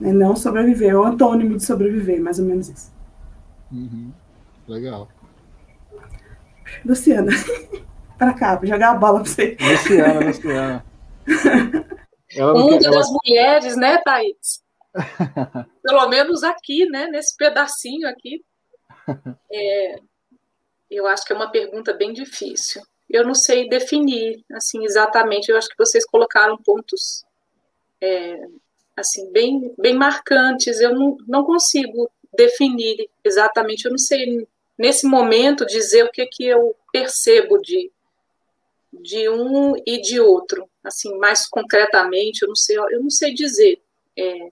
né? 0.00 0.12
não 0.12 0.34
sobreviver, 0.34 0.96
ou 0.96 1.04
antônimo 1.04 1.56
de 1.56 1.64
sobreviver, 1.64 2.20
mais 2.20 2.40
ou 2.40 2.46
menos 2.46 2.68
isso. 2.68 2.90
Uhum. 3.72 4.12
Legal. 4.66 5.08
Luciana, 6.84 7.32
para 8.18 8.34
cá, 8.34 8.56
vou 8.56 8.66
jogar 8.66 8.90
a 8.90 8.94
bola 8.94 9.20
para 9.20 9.28
você. 9.28 9.56
Luciana, 9.60 10.26
Luciana. 10.26 10.84
Ela 12.36 12.54
o 12.54 12.58
mundo 12.58 12.82
quer, 12.82 12.90
das 12.90 13.08
ela... 13.08 13.18
mulheres, 13.24 13.76
né, 13.76 13.98
Thaís? 13.98 14.62
Pelo 15.82 16.08
menos 16.08 16.44
aqui, 16.44 16.86
né, 16.86 17.06
nesse 17.08 17.36
pedacinho 17.36 18.08
aqui. 18.08 18.44
É, 19.50 19.96
eu 20.88 21.06
acho 21.06 21.24
que 21.24 21.32
é 21.32 21.36
uma 21.36 21.50
pergunta 21.50 21.92
bem 21.92 22.12
difícil. 22.12 22.82
Eu 23.08 23.24
não 23.24 23.34
sei 23.34 23.68
definir, 23.68 24.44
assim, 24.52 24.84
exatamente. 24.84 25.48
Eu 25.48 25.56
acho 25.58 25.68
que 25.68 25.78
vocês 25.78 26.06
colocaram 26.06 26.56
pontos, 26.56 27.24
é, 28.00 28.40
assim, 28.96 29.30
bem, 29.32 29.74
bem 29.76 29.94
marcantes. 29.94 30.80
Eu 30.80 30.94
não, 30.94 31.16
não 31.26 31.44
consigo 31.44 32.08
definir 32.32 33.08
exatamente. 33.24 33.84
Eu 33.84 33.90
não 33.90 33.98
sei, 33.98 34.46
nesse 34.78 35.06
momento, 35.06 35.66
dizer 35.66 36.04
o 36.04 36.10
que, 36.10 36.26
que 36.26 36.46
eu 36.46 36.74
percebo 36.92 37.58
de, 37.58 37.90
de 38.92 39.28
um 39.28 39.74
e 39.86 40.00
de 40.00 40.20
outro. 40.20 40.68
Assim, 40.82 41.16
mais 41.18 41.46
concretamente, 41.46 42.42
eu 42.42 42.48
não 42.48 42.56
sei, 42.56 42.78
eu 42.78 43.02
não 43.02 43.10
sei 43.10 43.34
dizer. 43.34 43.80
É, 44.16 44.50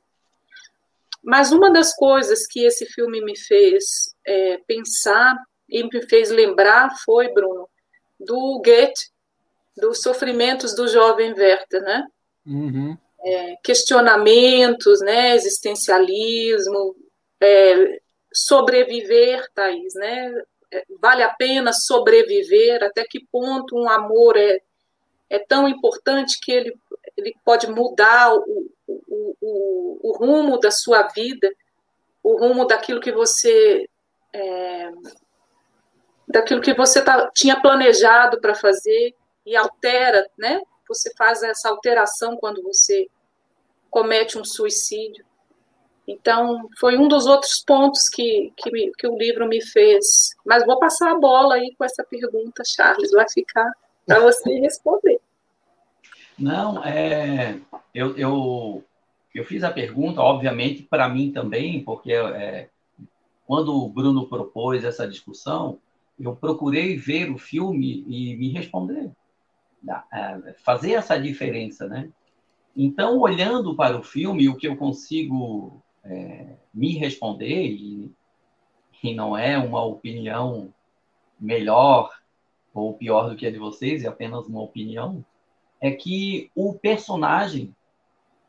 mas 1.23 1.53
uma 1.53 1.71
das 1.71 1.95
coisas 1.95 2.47
que 2.47 2.65
esse 2.65 2.87
filme 2.87 3.21
me 3.21 3.37
fez 3.37 4.15
é, 4.27 4.59
pensar 4.67 5.37
e 5.69 5.83
me 5.83 6.03
fez 6.09 6.31
lembrar 6.31 6.91
foi, 7.05 7.29
Bruno, 7.29 7.69
do 8.19 8.63
Goethe, 8.65 9.11
dos 9.77 10.01
sofrimentos 10.01 10.75
do 10.75 10.89
jovem 10.89 11.33
Werther, 11.35 11.83
né? 11.83 12.07
Uhum. 12.47 12.97
É, 13.25 13.57
questionamentos, 13.63 15.01
né? 15.01 15.35
Existencialismo, 15.35 16.97
é, 17.41 18.01
sobreviver, 18.33 19.49
Thaís, 19.55 19.95
né? 19.95 20.33
É, 20.71 20.85
vale 21.01 21.23
a 21.23 21.31
pena 21.31 21.73
sobreviver? 21.73 22.83
Até 22.83 23.05
que 23.05 23.25
ponto 23.31 23.77
um 23.77 23.89
amor 23.89 24.37
é, 24.37 24.61
é 25.31 25.39
tão 25.39 25.69
importante 25.69 26.39
que 26.41 26.53
ele, 26.53 26.79
ele 27.17 27.35
pode 27.45 27.67
mudar 27.71 28.35
o, 28.35 28.71
o, 28.87 29.37
o, 29.41 30.01
o 30.03 30.13
rumo 30.17 30.59
da 30.59 30.71
sua 30.71 31.05
vida, 31.09 31.51
o 32.23 32.39
rumo 32.39 32.67
daquilo 32.67 33.01
que 33.01 33.13
você 33.13 33.89
é, 34.33 34.91
daquilo 36.29 36.61
que 36.61 36.75
você 36.75 37.03
tá, 37.03 37.31
tinha 37.35 37.61
planejado 37.61 38.41
para 38.41 38.55
fazer 38.55 39.15
e 39.47 39.57
altera, 39.57 40.29
né? 40.37 40.61
Você 40.87 41.11
faz 41.17 41.43
essa 41.43 41.71
alteração 41.71 42.37
quando 42.37 42.63
você 42.63 43.09
comete 43.91 44.39
um 44.39 44.45
suicídio. 44.45 45.25
Então, 46.09 46.71
foi 46.81 46.97
um 46.97 47.07
dos 47.07 47.27
outros 47.27 47.63
pontos 47.67 48.09
que, 48.09 48.51
que, 48.57 48.71
me, 48.73 48.91
que 48.93 49.07
o 49.07 49.19
livro 49.19 49.47
me 49.47 49.61
fez. 49.61 50.35
Mas 50.45 50.65
vou 50.65 50.79
passar 50.79 51.13
a 51.13 51.19
bola 51.19 51.57
aí 51.57 51.75
com 51.77 51.85
essa 51.85 52.03
pergunta, 52.03 52.63
Charles, 52.65 53.11
vai 53.11 53.27
ficar 53.31 53.71
para 54.07 54.19
você 54.25 54.59
responder. 54.59 55.21
Não, 56.39 56.83
é, 56.83 57.61
eu, 57.95 58.17
eu, 58.17 58.85
eu 59.35 59.45
fiz 59.45 59.63
a 59.63 59.71
pergunta, 59.71 60.23
obviamente, 60.23 60.83
para 60.83 61.11
mim 61.11 61.31
também, 61.31 61.85
porque 61.85 62.15
é, 62.15 62.71
quando 63.47 63.75
o 63.75 63.89
Bruno 63.91 64.27
propôs 64.31 64.85
essa 64.85 65.07
discussão, 65.07 65.79
eu 66.19 66.35
procurei 66.35 66.97
ver 66.97 67.31
o 67.31 67.37
filme 67.37 68.03
e 68.09 68.35
me 68.35 68.49
responder, 68.51 69.11
é, 70.11 70.55
fazer 70.65 70.93
essa 70.93 71.21
diferença, 71.21 71.87
né? 71.87 72.09
Então, 72.75 73.19
olhando 73.19 73.77
para 73.77 73.99
o 73.99 74.03
filme, 74.03 74.49
o 74.49 74.57
que 74.57 74.69
eu 74.69 74.77
consigo 74.77 75.83
é, 76.05 76.57
me 76.73 76.97
responder, 76.97 77.67
e, 77.67 78.13
e 79.03 79.15
não 79.15 79.37
é 79.37 79.59
uma 79.59 79.83
opinião 79.85 80.73
melhor 81.39 82.11
ou 82.75 82.95
pior 82.95 83.29
do 83.29 83.37
que 83.37 83.47
a 83.47 83.51
de 83.51 83.59
vocês, 83.59 84.05
é 84.05 84.09
apenas 84.09 84.47
uma 84.47 84.63
opinião, 84.63 85.25
é 85.81 85.91
que 85.91 86.51
o 86.55 86.75
personagem, 86.75 87.75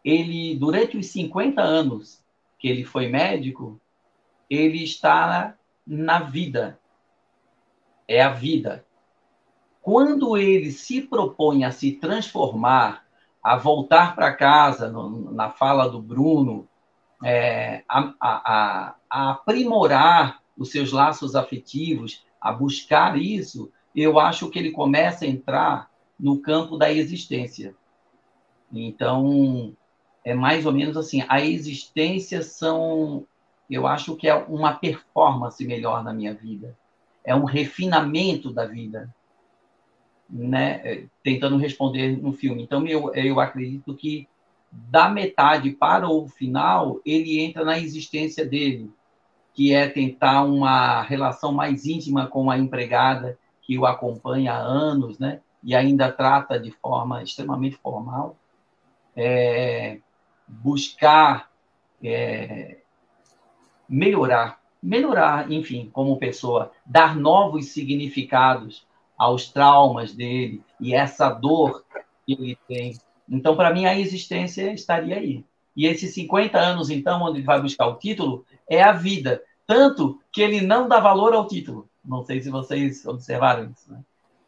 ele, 0.03 0.55
durante 0.55 0.97
os 0.97 1.07
50 1.07 1.61
anos 1.61 2.23
que 2.57 2.67
ele 2.67 2.84
foi 2.84 3.07
médico, 3.07 3.80
ele 4.49 4.84
está 4.84 5.55
na 5.85 6.19
vida, 6.19 6.80
é 8.07 8.21
a 8.21 8.30
vida. 8.30 8.85
Quando 9.81 10.38
ele 10.38 10.71
se 10.71 11.01
propõe 11.01 11.63
a 11.63 11.71
se 11.71 11.93
transformar, 11.93 13.05
a 13.41 13.55
voltar 13.55 14.15
para 14.15 14.35
casa, 14.35 14.89
no, 14.89 15.31
na 15.31 15.49
fala 15.51 15.88
do 15.88 16.01
Bruno, 16.01 16.67
é, 17.23 17.83
a, 17.87 18.13
a, 18.19 18.95
a, 19.09 19.31
aprimorar 19.31 20.41
os 20.57 20.71
seus 20.71 20.91
laços 20.91 21.35
afetivos, 21.35 22.23
a 22.39 22.51
buscar 22.51 23.17
isso, 23.17 23.71
eu 23.95 24.19
acho 24.19 24.49
que 24.49 24.59
ele 24.59 24.71
começa 24.71 25.25
a 25.25 25.27
entrar 25.27 25.89
no 26.19 26.39
campo 26.39 26.77
da 26.77 26.91
existência. 26.91 27.75
Então, 28.71 29.75
é 30.23 30.33
mais 30.33 30.65
ou 30.65 30.71
menos 30.71 30.95
assim, 30.95 31.23
a 31.27 31.41
existência 31.41 32.41
são, 32.43 33.25
eu 33.69 33.87
acho 33.87 34.15
que 34.15 34.27
é 34.27 34.35
uma 34.35 34.73
performance 34.73 35.65
melhor 35.65 36.03
na 36.03 36.13
minha 36.13 36.33
vida. 36.33 36.77
É 37.23 37.35
um 37.35 37.45
refinamento 37.45 38.51
da 38.51 38.65
vida, 38.65 39.13
né? 40.29 40.81
É, 40.83 41.05
tentando 41.23 41.57
responder 41.57 42.17
no 42.21 42.33
filme. 42.33 42.63
Então, 42.63 42.85
eu, 42.85 43.13
eu 43.13 43.39
acredito 43.39 43.93
que 43.95 44.27
da 44.71 45.09
metade 45.09 45.71
para 45.71 46.07
o 46.07 46.27
final, 46.27 46.99
ele 47.05 47.39
entra 47.39 47.65
na 47.65 47.79
existência 47.79 48.45
dele, 48.45 48.91
que 49.53 49.73
é 49.73 49.87
tentar 49.87 50.43
uma 50.43 51.01
relação 51.01 51.51
mais 51.51 51.85
íntima 51.85 52.27
com 52.27 52.49
a 52.49 52.57
empregada 52.57 53.37
que 53.61 53.77
o 53.77 53.85
acompanha 53.85 54.53
há 54.53 54.57
anos, 54.57 55.19
né? 55.19 55.41
E 55.63 55.75
ainda 55.75 56.11
trata 56.11 56.59
de 56.59 56.71
forma 56.71 57.21
extremamente 57.21 57.75
formal. 57.75 58.37
É, 59.15 59.99
buscar 60.47 61.49
é, 62.01 62.77
melhorar, 63.87 64.61
melhorar, 64.81 65.51
enfim, 65.51 65.89
como 65.91 66.17
pessoa, 66.17 66.71
dar 66.85 67.15
novos 67.15 67.67
significados 67.67 68.87
aos 69.17 69.49
traumas 69.49 70.13
dele 70.13 70.63
e 70.79 70.93
essa 70.93 71.29
dor 71.29 71.83
que 72.25 72.33
ele 72.33 72.57
tem 72.67 72.97
então, 73.30 73.56
para 73.56 73.73
mim, 73.73 73.85
a 73.85 73.97
existência 73.97 74.72
estaria 74.73 75.15
aí. 75.15 75.45
E 75.76 75.85
esses 75.85 76.14
50 76.14 76.57
anos, 76.57 76.89
então, 76.89 77.22
onde 77.22 77.39
ele 77.39 77.45
vai 77.45 77.61
buscar 77.61 77.88
o 77.88 77.97
título, 77.97 78.45
é 78.68 78.81
a 78.81 78.91
vida. 78.91 79.41
Tanto 79.68 80.19
que 80.31 80.41
ele 80.41 80.61
não 80.61 80.88
dá 80.88 80.99
valor 80.99 81.34
ao 81.34 81.47
título. 81.47 81.88
Não 82.03 82.23
sei 82.26 82.41
se 82.41 82.49
vocês 82.49 83.06
observaram 83.06 83.69
isso. 83.72 83.91
Né? 83.91 83.99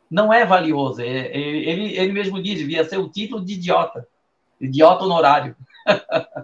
Não 0.09 0.33
é 0.33 0.45
valioso. 0.45 1.01
É, 1.01 1.05
é, 1.05 1.37
ele, 1.37 1.95
ele 1.95 2.11
mesmo 2.11 2.41
diz, 2.41 2.57
devia 2.57 2.83
ser 2.83 2.97
o 2.97 3.09
título 3.09 3.45
de 3.45 3.53
idiota. 3.53 4.07
Idiota 4.59 5.05
honorário. 5.05 5.55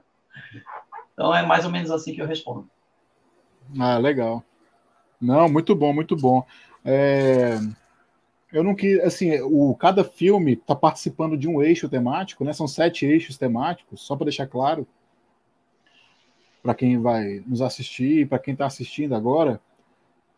então, 1.14 1.36
é 1.36 1.46
mais 1.46 1.66
ou 1.66 1.72
menos 1.72 1.90
assim 1.90 2.14
que 2.14 2.22
eu 2.22 2.28
respondo. 2.28 2.70
Ah, 3.80 3.98
legal. 3.98 4.44
Não, 5.20 5.50
muito 5.50 5.76
bom, 5.76 5.92
muito 5.92 6.16
bom. 6.16 6.46
É 6.86 7.60
eu 8.52 8.64
não 8.64 8.74
quis, 8.74 9.00
assim, 9.02 9.40
o, 9.42 9.76
cada 9.76 10.04
filme 10.04 10.54
está 10.54 10.76
participando 10.76 11.38
de 11.38 11.48
um 11.48 11.62
eixo 11.62 11.90
temático, 11.90 12.44
né? 12.44 12.54
São 12.54 12.68
sete 12.68 13.06
eixos 13.06 13.38
temáticos, 13.38 14.02
só 14.02 14.16
para 14.16 14.26
deixar 14.26 14.48
claro 14.48 14.88
para 16.64 16.74
quem 16.74 17.00
vai 17.00 17.42
nos 17.46 17.62
assistir, 17.62 18.28
para 18.28 18.40
quem 18.40 18.54
está 18.54 18.66
assistindo 18.66 19.16
agora. 19.16 19.60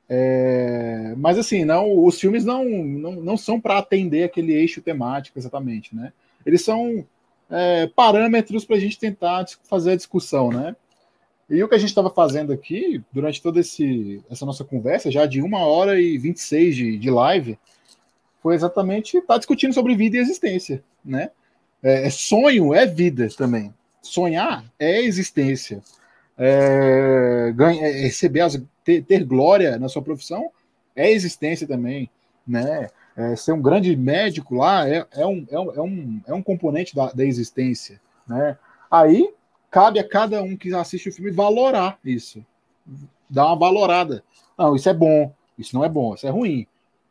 É, 0.07 1.13
mas 1.17 1.37
assim, 1.37 1.63
não, 1.63 2.03
os 2.03 2.19
filmes 2.19 2.43
não, 2.43 2.65
não, 2.65 3.11
não 3.13 3.37
são 3.37 3.61
para 3.61 3.77
atender 3.77 4.23
aquele 4.23 4.53
eixo 4.53 4.81
temático 4.81 5.37
exatamente, 5.37 5.95
né? 5.95 6.11
Eles 6.45 6.63
são 6.63 7.05
é, 7.49 7.87
parâmetros 7.87 8.65
para 8.65 8.75
a 8.75 8.79
gente 8.79 8.97
tentar 8.97 9.45
fazer 9.63 9.91
a 9.91 9.95
discussão, 9.95 10.49
né? 10.51 10.75
E 11.49 11.63
o 11.63 11.67
que 11.67 11.75
a 11.75 11.79
gente 11.79 11.89
estava 11.89 12.09
fazendo 12.11 12.53
aqui, 12.53 13.03
durante 13.11 13.41
toda 13.41 13.59
esse, 13.59 14.23
essa 14.29 14.45
nossa 14.45 14.63
conversa, 14.63 15.11
já 15.11 15.25
de 15.25 15.41
uma 15.41 15.65
hora 15.65 15.99
e 15.99 16.17
26 16.17 16.75
de, 16.75 16.97
de 16.97 17.09
live, 17.09 17.57
foi 18.41 18.55
exatamente 18.55 19.17
estar 19.17 19.33
tá 19.33 19.37
discutindo 19.37 19.73
sobre 19.73 19.95
vida 19.95 20.17
e 20.17 20.19
existência, 20.19 20.83
né? 21.03 21.29
É, 21.81 22.07
é, 22.07 22.09
sonho 22.09 22.73
é 22.73 22.85
vida 22.85 23.27
também. 23.37 23.73
Sonhar 24.01 24.65
é 24.77 25.01
existência. 25.01 25.81
É, 26.37 27.51
ganha, 27.53 27.85
é, 27.85 27.91
receber 28.03 28.41
as, 28.41 28.61
ter, 28.83 29.03
ter, 29.03 29.23
glória 29.25 29.77
na 29.77 29.89
sua 29.89 30.01
profissão 30.01 30.49
é 30.95 31.11
existência 31.11 31.67
também, 31.67 32.09
né? 32.47 32.87
É, 33.15 33.35
ser 33.35 33.51
um 33.51 33.61
grande 33.61 33.95
médico 33.95 34.55
lá 34.55 34.87
é, 34.87 35.05
um, 35.25 35.45
é, 35.51 35.81
um, 35.81 36.21
é 36.27 36.33
um 36.33 36.41
componente 36.41 36.95
da, 36.95 37.11
da 37.11 37.25
existência, 37.25 37.99
né? 38.27 38.57
Aí 38.89 39.33
cabe 39.69 39.99
a 39.99 40.07
cada 40.07 40.41
um 40.41 40.55
que 40.55 40.73
assiste 40.73 41.09
o 41.09 41.13
filme 41.13 41.31
valorar 41.31 41.99
isso, 42.03 42.43
dar 43.29 43.47
uma 43.47 43.57
valorada. 43.57 44.23
Não, 44.57 44.75
isso 44.75 44.89
é 44.89 44.93
bom, 44.93 45.33
isso 45.57 45.75
não 45.75 45.83
é 45.83 45.89
bom, 45.89 46.15
isso 46.15 46.25
é 46.25 46.29
ruim. 46.29 46.65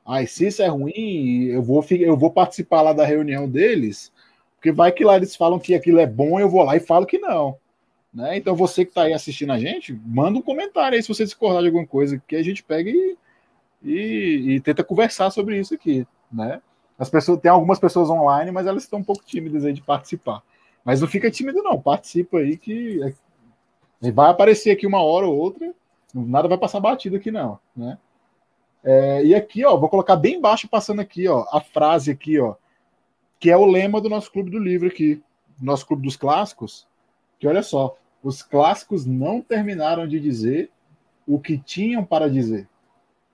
Aí, 0.09 0.27
se 0.27 0.47
isso 0.47 0.63
é 0.63 0.69
ruim, 0.69 1.45
eu 1.49 1.63
vou, 1.63 1.85
eu 1.91 2.17
vou 2.17 2.31
participar 2.31 2.81
lá 2.81 2.95
da 2.95 3.05
reunião 3.05 3.47
deles, 3.47 4.11
porque 4.55 4.73
vai 4.73 4.91
que 4.91 5.05
lá 5.05 5.17
eles 5.17 5.37
falam 5.37 5.59
que 5.59 5.75
aquilo 5.75 6.01
é 6.01 6.07
bom, 6.07 6.41
eu 6.41 6.49
vou 6.49 6.63
lá 6.65 6.77
e 6.77 6.81
falo 6.81 7.05
que 7.05 7.19
não. 7.19 7.59
Né? 8.13 8.39
Então, 8.39 8.57
você 8.57 8.87
que 8.87 8.91
está 8.91 9.03
aí 9.03 9.13
assistindo 9.13 9.53
a 9.53 9.59
gente, 9.59 9.93
manda 10.07 10.39
um 10.39 10.43
comentário 10.43 10.97
aí 10.97 11.03
se 11.03 11.09
você 11.09 11.25
discordar 11.25 11.61
de 11.61 11.69
alguma 11.69 11.87
coisa, 11.87 12.21
que 12.27 12.37
a 12.37 12.43
gente 12.43 12.63
pega 12.63 12.89
e, 12.89 13.19
e, 13.83 14.55
e 14.55 14.61
tenta 14.61 14.83
conversar 14.83 15.31
sobre 15.31 15.59
isso 15.59 15.75
aqui. 15.75 16.07
Né? 16.33 16.63
As 16.99 17.11
pessoas, 17.11 17.39
tem 17.39 17.51
algumas 17.51 17.79
pessoas 17.79 18.09
online, 18.09 18.51
mas 18.51 18.67
elas 18.67 18.85
estão 18.85 19.01
um 19.01 19.05
pouco 19.05 19.23
tímidas 19.27 19.67
aí 19.67 19.75
de 19.75 19.83
participar. 19.83 20.43
Mas 20.83 21.03
não 21.03 21.07
fica 21.07 21.31
tímido, 21.31 21.63
não. 21.63 21.79
Participa 21.79 22.39
aí 22.39 22.57
que 22.57 22.99
é, 24.01 24.11
vai 24.11 24.31
aparecer 24.31 24.71
aqui 24.71 24.87
uma 24.87 25.03
hora 25.03 25.27
ou 25.27 25.37
outra. 25.37 25.71
Nada 26.15 26.49
vai 26.49 26.57
passar 26.57 26.81
batido 26.81 27.17
aqui, 27.17 27.31
não. 27.31 27.59
Né? 27.77 27.99
É, 28.83 29.25
e 29.25 29.35
aqui, 29.35 29.65
ó, 29.65 29.77
vou 29.77 29.89
colocar 29.89 30.17
bem 30.17 30.37
embaixo, 30.37 30.69
passando 30.69 31.01
aqui, 31.01 31.29
ó, 31.29 31.47
a 31.53 31.61
frase 31.61 32.11
aqui, 32.11 32.39
ó, 32.39 32.55
que 33.39 33.51
é 33.51 33.57
o 33.57 33.67
lema 33.67 34.01
do 34.01 34.09
nosso 34.09 34.31
clube 34.31 34.51
do 34.51 34.59
livro 34.59 34.89
aqui, 34.89 35.23
nosso 35.61 35.87
clube 35.87 36.03
dos 36.03 36.17
clássicos, 36.17 36.87
que 37.39 37.47
olha 37.47 37.63
só, 37.63 37.97
os 38.23 38.43
clássicos 38.43 39.05
não 39.05 39.41
terminaram 39.41 40.07
de 40.07 40.19
dizer 40.19 40.71
o 41.27 41.39
que 41.39 41.59
tinham 41.59 42.05
para 42.05 42.29
dizer, 42.29 42.69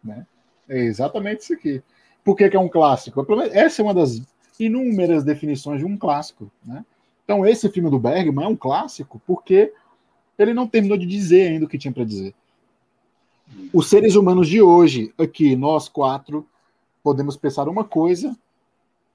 né? 0.02 0.26
É 0.68 0.78
exatamente 0.78 1.40
isso 1.40 1.52
aqui. 1.52 1.82
Por 2.24 2.36
que, 2.36 2.48
que 2.48 2.56
é 2.56 2.60
um 2.60 2.68
clássico? 2.68 3.24
Essa 3.52 3.82
é 3.82 3.84
uma 3.84 3.94
das 3.94 4.22
inúmeras 4.58 5.24
definições 5.24 5.80
de 5.80 5.86
um 5.86 5.96
clássico, 5.96 6.50
né? 6.64 6.84
Então 7.24 7.46
esse 7.46 7.68
filme 7.70 7.90
do 7.90 7.98
Bergman 7.98 8.44
é 8.44 8.48
um 8.48 8.56
clássico 8.56 9.20
porque 9.26 9.72
ele 10.38 10.52
não 10.52 10.66
terminou 10.66 10.98
de 10.98 11.06
dizer 11.06 11.48
ainda 11.48 11.64
o 11.64 11.68
que 11.68 11.78
tinha 11.78 11.92
para 11.92 12.04
dizer. 12.04 12.34
Os 13.72 13.88
seres 13.88 14.14
humanos 14.14 14.48
de 14.48 14.62
hoje, 14.62 15.12
aqui, 15.18 15.56
nós 15.56 15.88
quatro, 15.88 16.46
podemos 17.02 17.36
pensar 17.36 17.68
uma 17.68 17.84
coisa, 17.84 18.36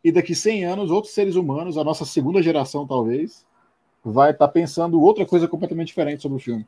e 0.03 0.11
daqui 0.11 0.35
100 0.35 0.65
anos, 0.65 0.91
outros 0.91 1.14
seres 1.14 1.35
humanos, 1.35 1.77
a 1.77 1.84
nossa 1.84 2.06
segunda 2.06 2.41
geração 2.41 2.85
talvez, 2.85 3.45
vai 4.03 4.31
estar 4.31 4.47
tá 4.47 4.53
pensando 4.53 5.01
outra 5.01 5.26
coisa 5.26 5.47
completamente 5.47 5.88
diferente 5.88 6.22
sobre 6.22 6.38
o 6.38 6.41
filme. 6.41 6.65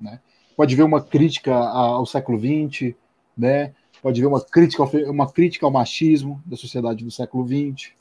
Né? 0.00 0.20
Pode 0.56 0.74
ver 0.74 0.82
uma 0.82 1.02
crítica 1.02 1.54
ao 1.54 2.06
século 2.06 2.38
XX, 2.38 2.94
né? 3.36 3.72
pode 4.02 4.20
ver 4.20 4.26
uma 4.26 4.40
crítica 4.40 4.82
ao, 4.82 4.88
uma 5.10 5.30
crítica 5.30 5.66
ao 5.66 5.72
machismo 5.72 6.42
da 6.44 6.56
sociedade 6.56 7.04
do 7.04 7.10
século 7.10 7.46
XX, 7.46 7.92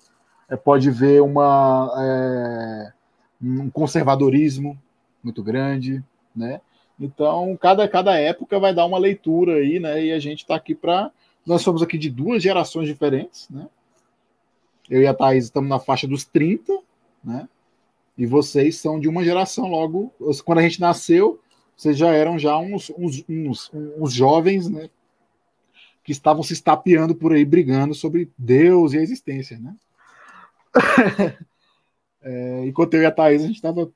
é, 0.49 0.55
pode 0.55 0.89
ver 0.91 1.21
uma, 1.21 1.91
é, 1.97 2.93
um 3.41 3.69
conservadorismo 3.69 4.79
muito 5.23 5.41
grande, 5.43 6.03
né? 6.35 6.61
Então, 6.99 7.57
cada, 7.57 7.87
cada 7.87 8.17
época 8.17 8.59
vai 8.59 8.73
dar 8.73 8.85
uma 8.85 8.97
leitura 8.97 9.55
aí, 9.55 9.79
né? 9.79 10.05
E 10.05 10.11
a 10.11 10.19
gente 10.19 10.39
está 10.39 10.55
aqui 10.55 10.73
para. 10.73 11.11
Nós 11.45 11.61
somos 11.61 11.81
aqui 11.81 11.97
de 11.97 12.09
duas 12.09 12.41
gerações 12.41 12.87
diferentes, 12.87 13.49
né? 13.49 13.67
Eu 14.89 15.01
e 15.01 15.07
a 15.07 15.13
Thaís 15.13 15.45
estamos 15.45 15.69
na 15.69 15.79
faixa 15.79 16.07
dos 16.07 16.25
30, 16.25 16.79
né? 17.23 17.49
E 18.17 18.25
vocês 18.25 18.77
são 18.77 18.99
de 18.99 19.09
uma 19.09 19.23
geração 19.23 19.67
logo. 19.67 20.13
Quando 20.45 20.59
a 20.59 20.61
gente 20.61 20.79
nasceu, 20.79 21.39
vocês 21.75 21.97
já 21.97 22.11
eram 22.13 22.39
já 22.39 22.57
uns, 22.57 22.89
uns, 22.91 23.23
uns, 23.27 23.71
uns 23.73 24.13
jovens, 24.13 24.69
né? 24.69 24.89
Que 26.03 26.13
estavam 26.13 26.43
se 26.43 26.53
estapeando 26.53 27.13
por 27.13 27.33
aí, 27.33 27.43
brigando 27.43 27.93
sobre 27.93 28.31
Deus 28.37 28.93
e 28.93 28.97
a 28.97 29.01
existência, 29.01 29.59
né? 29.59 29.75
é, 32.21 32.65
enquanto 32.65 32.93
eu 32.93 33.01
e 33.01 33.05
a 33.05 33.11
Thaís, 33.11 33.43
a 33.43 33.47
gente 33.47 33.57
estava 33.57 33.91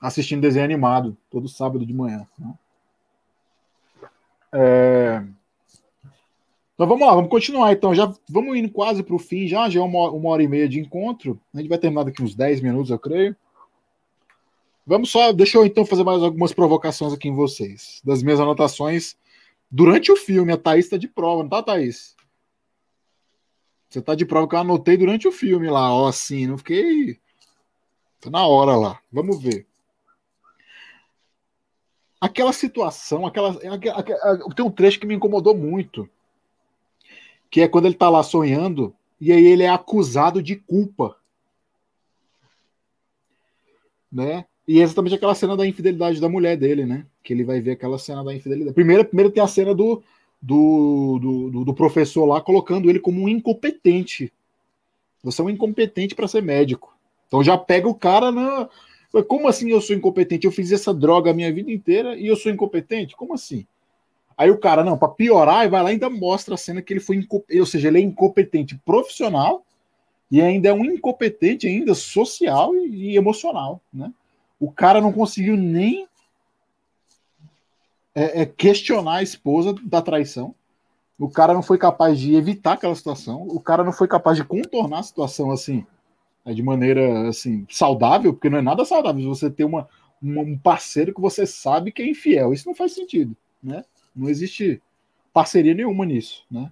assistindo 0.00 0.40
desenho 0.40 0.64
animado 0.64 1.16
todo 1.30 1.48
sábado 1.48 1.84
de 1.84 1.92
manhã. 1.92 2.26
Né? 2.38 2.54
É... 4.52 5.24
Então 6.74 6.86
vamos 6.86 7.06
lá, 7.06 7.14
vamos 7.14 7.30
continuar 7.30 7.72
então. 7.72 7.94
Já 7.94 8.12
vamos 8.28 8.56
indo 8.56 8.70
quase 8.70 9.02
para 9.02 9.14
o 9.14 9.18
fim, 9.18 9.48
já, 9.48 9.68
já 9.68 9.80
é 9.80 9.82
uma, 9.82 10.10
uma 10.10 10.30
hora 10.30 10.42
e 10.42 10.48
meia 10.48 10.68
de 10.68 10.78
encontro. 10.78 11.40
A 11.52 11.58
gente 11.58 11.68
vai 11.68 11.78
terminar 11.78 12.04
daqui 12.04 12.22
uns 12.22 12.36
10 12.36 12.60
minutos, 12.60 12.90
eu 12.90 12.98
creio. 12.98 13.36
Vamos 14.86 15.10
só, 15.10 15.32
deixa 15.32 15.58
eu 15.58 15.66
então 15.66 15.84
fazer 15.84 16.04
mais 16.04 16.22
algumas 16.22 16.52
provocações 16.52 17.12
aqui 17.12 17.28
em 17.28 17.34
vocês, 17.34 18.00
das 18.04 18.22
minhas 18.22 18.40
anotações 18.40 19.16
durante 19.70 20.10
o 20.10 20.16
filme. 20.16 20.52
A 20.52 20.56
Thaís 20.56 20.86
está 20.86 20.96
de 20.96 21.08
prova, 21.08 21.42
não 21.42 21.50
tá, 21.50 21.62
Thaís? 21.62 22.16
Você 23.90 24.00
tá 24.00 24.14
de 24.14 24.24
prova 24.24 24.48
que 24.48 24.54
eu 24.54 24.60
anotei 24.60 24.96
durante 24.96 25.26
o 25.26 25.32
filme 25.32 25.68
lá, 25.68 25.92
ó, 25.92 26.08
assim, 26.08 26.46
não 26.46 26.56
fiquei. 26.56 27.18
Tá 28.20 28.30
na 28.30 28.46
hora 28.46 28.76
lá. 28.76 29.00
Vamos 29.12 29.42
ver 29.42 29.67
aquela 32.20 32.52
situação, 32.52 33.26
aquela, 33.26 33.50
aquela, 33.50 33.98
aquela, 33.98 34.54
tem 34.54 34.64
um 34.64 34.70
trecho 34.70 34.98
que 34.98 35.06
me 35.06 35.14
incomodou 35.14 35.56
muito, 35.56 36.08
que 37.50 37.60
é 37.60 37.68
quando 37.68 37.86
ele 37.86 37.94
está 37.94 38.08
lá 38.08 38.22
sonhando 38.22 38.94
e 39.20 39.32
aí 39.32 39.44
ele 39.44 39.62
é 39.62 39.68
acusado 39.68 40.42
de 40.42 40.56
culpa, 40.56 41.16
né? 44.10 44.44
E 44.66 44.80
é 44.80 44.82
exatamente 44.82 45.14
aquela 45.14 45.34
cena 45.34 45.56
da 45.56 45.66
infidelidade 45.66 46.20
da 46.20 46.28
mulher 46.28 46.56
dele, 46.56 46.84
né? 46.84 47.06
Que 47.22 47.32
ele 47.32 47.42
vai 47.42 47.60
ver 47.60 47.72
aquela 47.72 47.98
cena 47.98 48.22
da 48.22 48.34
infidelidade. 48.34 48.74
Primeiro, 48.74 49.04
primeiro 49.04 49.30
tem 49.30 49.42
a 49.42 49.46
cena 49.46 49.74
do, 49.74 50.02
do, 50.40 51.18
do, 51.50 51.64
do 51.64 51.74
professor 51.74 52.26
lá 52.26 52.40
colocando 52.40 52.90
ele 52.90 53.00
como 53.00 53.22
um 53.22 53.28
incompetente. 53.28 54.30
Você 55.22 55.40
é 55.40 55.44
um 55.44 55.50
incompetente 55.50 56.14
para 56.14 56.28
ser 56.28 56.42
médico. 56.42 56.94
Então 57.26 57.42
já 57.42 57.56
pega 57.56 57.88
o 57.88 57.94
cara 57.94 58.30
na. 58.30 58.68
Como 59.26 59.48
assim 59.48 59.70
eu 59.70 59.80
sou 59.80 59.96
incompetente? 59.96 60.46
Eu 60.46 60.52
fiz 60.52 60.70
essa 60.70 60.92
droga 60.92 61.30
a 61.30 61.34
minha 61.34 61.52
vida 61.52 61.70
inteira 61.70 62.16
e 62.16 62.26
eu 62.26 62.36
sou 62.36 62.52
incompetente? 62.52 63.16
Como 63.16 63.34
assim? 63.34 63.66
Aí 64.36 64.50
o 64.50 64.58
cara, 64.58 64.84
não, 64.84 64.96
para 64.96 65.08
piorar, 65.08 65.68
vai 65.68 65.82
lá 65.82 65.90
e 65.90 65.92
ainda 65.94 66.08
mostra 66.08 66.54
a 66.54 66.58
cena 66.58 66.80
que 66.80 66.92
ele 66.92 67.00
foi 67.00 67.16
incompetente, 67.16 67.60
ou 67.60 67.66
seja, 67.66 67.88
ele 67.88 67.98
é 67.98 68.02
incompetente 68.02 68.78
profissional 68.84 69.64
e 70.30 70.40
ainda 70.40 70.68
é 70.68 70.72
um 70.72 70.84
incompetente 70.84 71.66
ainda 71.66 71.94
social 71.94 72.74
e, 72.76 73.12
e 73.12 73.16
emocional, 73.16 73.80
né? 73.92 74.12
O 74.60 74.70
cara 74.70 75.00
não 75.00 75.12
conseguiu 75.12 75.56
nem 75.56 76.06
é, 78.14 78.42
é, 78.42 78.46
questionar 78.46 79.16
a 79.16 79.22
esposa 79.22 79.74
da 79.82 80.02
traição. 80.02 80.54
O 81.18 81.28
cara 81.28 81.54
não 81.54 81.62
foi 81.62 81.78
capaz 81.78 82.18
de 82.18 82.34
evitar 82.34 82.74
aquela 82.74 82.94
situação. 82.94 83.42
O 83.48 83.60
cara 83.60 83.82
não 83.82 83.92
foi 83.92 84.06
capaz 84.06 84.36
de 84.36 84.44
contornar 84.44 85.00
a 85.00 85.02
situação 85.04 85.50
assim, 85.50 85.86
de 86.54 86.62
maneira 86.62 87.28
assim 87.28 87.66
saudável, 87.68 88.32
porque 88.32 88.50
não 88.50 88.58
é 88.58 88.62
nada 88.62 88.84
saudável 88.84 89.22
você 89.28 89.50
ter 89.50 89.64
uma, 89.64 89.88
uma, 90.20 90.42
um 90.42 90.58
parceiro 90.58 91.14
que 91.14 91.20
você 91.20 91.46
sabe 91.46 91.92
que 91.92 92.02
é 92.02 92.08
infiel. 92.08 92.52
Isso 92.52 92.66
não 92.66 92.74
faz 92.74 92.92
sentido, 92.92 93.36
né? 93.62 93.84
Não 94.14 94.28
existe 94.28 94.82
parceria 95.32 95.74
nenhuma 95.74 96.04
nisso, 96.04 96.44
né? 96.50 96.70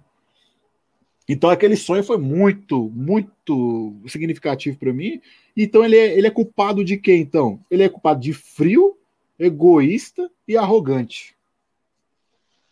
Então 1.27 1.49
aquele 1.49 1.75
sonho 1.75 2.03
foi 2.03 2.17
muito, 2.17 2.89
muito 2.89 3.95
significativo 4.07 4.77
para 4.77 4.93
mim. 4.93 5.21
Então 5.55 5.83
ele 5.83 5.97
é, 5.97 6.17
ele 6.17 6.27
é 6.27 6.31
culpado 6.31 6.85
de 6.85 6.97
quê? 6.97 7.15
Então 7.17 7.59
ele 7.69 7.83
é 7.83 7.89
culpado 7.89 8.21
de 8.21 8.31
frio, 8.31 8.97
egoísta 9.37 10.31
e 10.47 10.55
arrogante. 10.55 11.35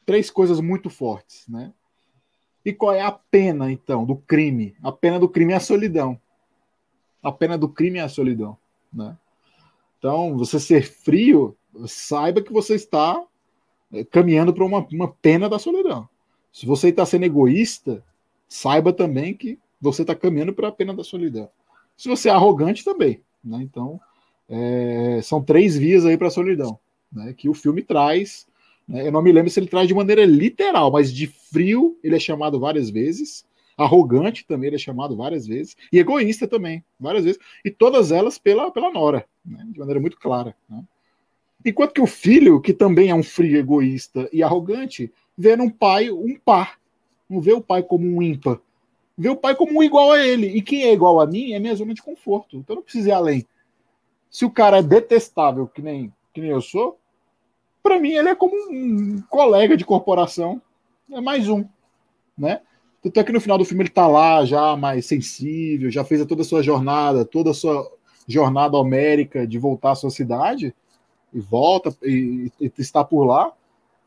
Três 0.06 0.30
coisas 0.30 0.61
muito 0.61 0.90
fortes, 0.90 1.48
né? 1.48 1.73
E 2.64 2.73
qual 2.73 2.94
é 2.94 3.02
a 3.02 3.11
pena 3.11 3.72
então 3.72 4.06
do 4.06 4.15
crime? 4.15 4.76
A 4.82 4.91
pena 4.91 5.19
do 5.19 5.30
crime 5.30 5.53
é 5.53 5.57
a 5.57 5.60
solidão. 5.60 6.19
A 7.26 7.32
pena 7.32 7.58
do 7.58 7.68
crime 7.68 7.98
é 7.98 8.04
a 8.04 8.10
solidão, 8.10 8.56
né? 8.94 9.18
Então 9.98 10.38
você 10.38 10.60
ser 10.60 10.84
frio, 10.84 11.58
saiba 11.88 12.40
que 12.40 12.54
você 12.54 12.76
está 12.76 13.20
eh, 13.92 14.04
caminhando 14.04 14.54
para 14.54 14.64
uma, 14.64 14.86
uma 14.92 15.08
pena 15.08 15.50
da 15.50 15.58
solidão. 15.58 16.08
Se 16.54 16.68
você 16.68 16.90
está 16.90 17.04
sendo 17.04 17.26
egoísta, 17.26 18.04
saiba 18.48 18.94
também 18.94 19.34
que 19.34 19.58
você 19.82 20.04
está 20.04 20.14
caminhando 20.14 20.54
para 20.54 20.68
a 20.68 20.72
pena 20.72 20.94
da 20.94 21.04
solidão. 21.04 21.50
Se 21.98 22.08
você 22.08 22.30
é 22.30 22.32
arrogante 22.32 22.86
também, 22.86 23.22
né? 23.44 23.58
Então, 23.62 24.00
é, 24.48 25.20
são 25.24 25.42
três 25.42 25.76
vias 25.76 26.06
aí 26.06 26.18
para 26.18 26.28
a 26.28 26.32
solidão, 26.32 26.78
né? 27.12 27.34
Que 27.34 27.50
o 27.50 27.54
filme 27.56 27.82
traz. 27.82 28.48
Né? 28.88 29.08
Eu 29.08 29.12
não 29.12 29.24
me 29.24 29.32
lembro 29.32 29.50
se 29.50 29.60
ele 29.60 29.68
traz 29.68 29.88
de 29.88 29.96
maneira 29.96 30.26
literal, 30.26 30.92
mas 30.92 31.12
de 31.12 31.26
frio 31.26 31.98
ele 32.04 32.16
é 32.16 32.20
chamado 32.20 32.60
várias 32.60 32.90
vezes. 32.90 33.46
Arrogante 33.78 34.46
também 34.46 34.68
ele 34.68 34.76
é 34.78 34.80
chamado 34.80 35.16
várias 35.16 35.46
vezes. 35.46 35.76
E 35.92 36.00
egoísta 36.00 36.48
também, 36.48 36.84
várias 37.00 37.26
vezes. 37.26 37.40
E 37.64 37.70
todas 37.70 38.12
elas 38.12 38.38
pela, 38.38 38.72
pela 38.72 38.92
Nora, 38.92 39.26
né? 39.46 39.66
de 39.70 39.80
maneira 39.80 40.00
muito 40.00 40.18
clara. 40.18 40.56
Né? 40.70 40.84
Enquanto 41.66 41.94
que 41.94 42.02
o 42.02 42.08
filho, 42.08 42.62
que 42.62 42.74
também 42.74 43.10
é 43.10 43.16
um 43.16 43.24
frio, 43.24 43.58
egoísta 43.58 44.30
e 44.32 44.42
arrogante, 44.42 45.12
vê 45.38 45.56
num 45.56 45.70
pai 45.70 46.12
um 46.12 46.38
par 46.38 46.78
não 47.30 47.42
vê 47.42 47.54
o 47.54 47.62
pai 47.62 47.84
como 47.84 48.06
um 48.06 48.22
ímpar. 48.22 48.60
Vê 49.18 49.30
o 49.30 49.36
pai 49.36 49.56
como 49.56 49.80
um 49.80 49.84
igual 49.84 50.12
a 50.12 50.26
ele. 50.26 50.48
E 50.48 50.62
quem 50.62 50.84
é 50.84 50.94
igual 50.94 51.20
a 51.20 51.28
mim 51.28 51.54
é 51.54 51.60
minha 51.60 51.76
zona 51.76 51.94
de 51.94 52.02
conforto. 52.02 52.58
Então 52.58 52.76
não 52.76 52.84
precisa 52.84 53.10
ir 53.10 53.14
além. 53.14 53.48
Se 54.30 54.46
o 54.46 54.52
cara 54.52 54.78
é 54.78 54.84
detestável, 54.84 55.68
que 55.68 55.82
nem, 55.82 56.14
que 56.34 56.42
nem 56.42 56.50
eu 56.50 56.62
sou, 56.62 57.00
para 57.82 58.00
mim 58.00 58.12
ele 58.12 58.30
é 58.30 58.36
como 58.36 58.56
um 58.70 59.22
colega 59.30 59.78
de 59.78 59.86
corporação. 59.86 60.62
É 61.12 61.22
mais 61.22 61.48
um. 61.48 61.66
Né? 62.38 62.62
Tanto 63.06 63.19
é 63.19 63.23
que 63.23 63.32
no 63.32 63.40
final 63.40 63.60
do 63.60 63.64
filme 63.64 63.84
ele 63.84 63.90
tá 63.91 64.07
lá 64.07 64.44
já 64.45 64.76
mais 64.76 65.06
sensível, 65.06 65.91
já 65.91 66.03
fez 66.03 66.26
toda 66.26 66.41
a 66.41 66.45
sua 66.45 66.64
jornada, 66.64 67.23
toda 67.23 67.52
a 67.52 67.53
sua 67.53 67.88
jornada 68.27 68.77
homérica 68.77 69.45
de 69.45 69.60
voltar 69.60 69.91
à 69.91 69.95
sua 69.95 70.10
cidade, 70.10 70.73
e 71.32 71.40
volta 71.40 71.95
e, 72.02 72.52
e 72.60 72.72
está 72.80 73.03
por 73.03 73.23
lá. 73.23 73.53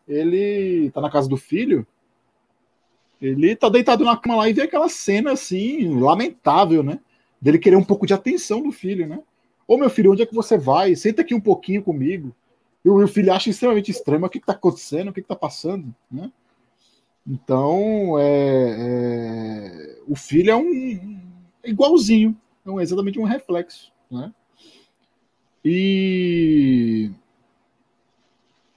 Ele 0.08 0.86
está 0.86 1.00
na 1.00 1.12
casa 1.12 1.28
do 1.28 1.36
filho, 1.36 1.86
ele 3.22 3.54
tá 3.54 3.68
deitado 3.68 4.04
na 4.04 4.16
cama 4.16 4.38
lá 4.38 4.48
e 4.48 4.52
vê 4.52 4.62
aquela 4.62 4.88
cena 4.88 5.30
assim, 5.30 6.00
lamentável, 6.00 6.82
né? 6.82 6.98
Dele 7.40 7.60
querer 7.60 7.76
um 7.76 7.84
pouco 7.84 8.04
de 8.04 8.14
atenção 8.14 8.60
do 8.60 8.72
filho, 8.72 9.06
né? 9.06 9.20
Ô 9.68 9.76
meu 9.76 9.90
filho, 9.90 10.10
onde 10.10 10.22
é 10.22 10.26
que 10.26 10.34
você 10.34 10.58
vai? 10.58 10.96
Senta 10.96 11.22
aqui 11.22 11.36
um 11.36 11.40
pouquinho 11.40 11.84
comigo. 11.84 12.34
E 12.84 12.88
o 12.88 13.06
filho 13.06 13.32
acha 13.32 13.48
extremamente 13.48 13.92
estranho, 13.92 14.22
mas 14.22 14.28
o 14.28 14.32
que 14.32 14.38
está 14.38 14.54
acontecendo? 14.54 15.10
O 15.10 15.12
que 15.12 15.20
está 15.20 15.36
passando? 15.36 15.94
Né? 16.10 16.32
Então, 17.28 18.18
é, 18.18 18.76
é, 18.78 20.02
o 20.06 20.16
filho 20.16 20.50
é 20.50 20.56
um 20.56 21.20
igualzinho, 21.62 22.34
é 22.66 22.82
exatamente 22.82 23.18
um 23.18 23.24
reflexo. 23.24 23.92
Né? 24.10 24.32
E 25.64 27.10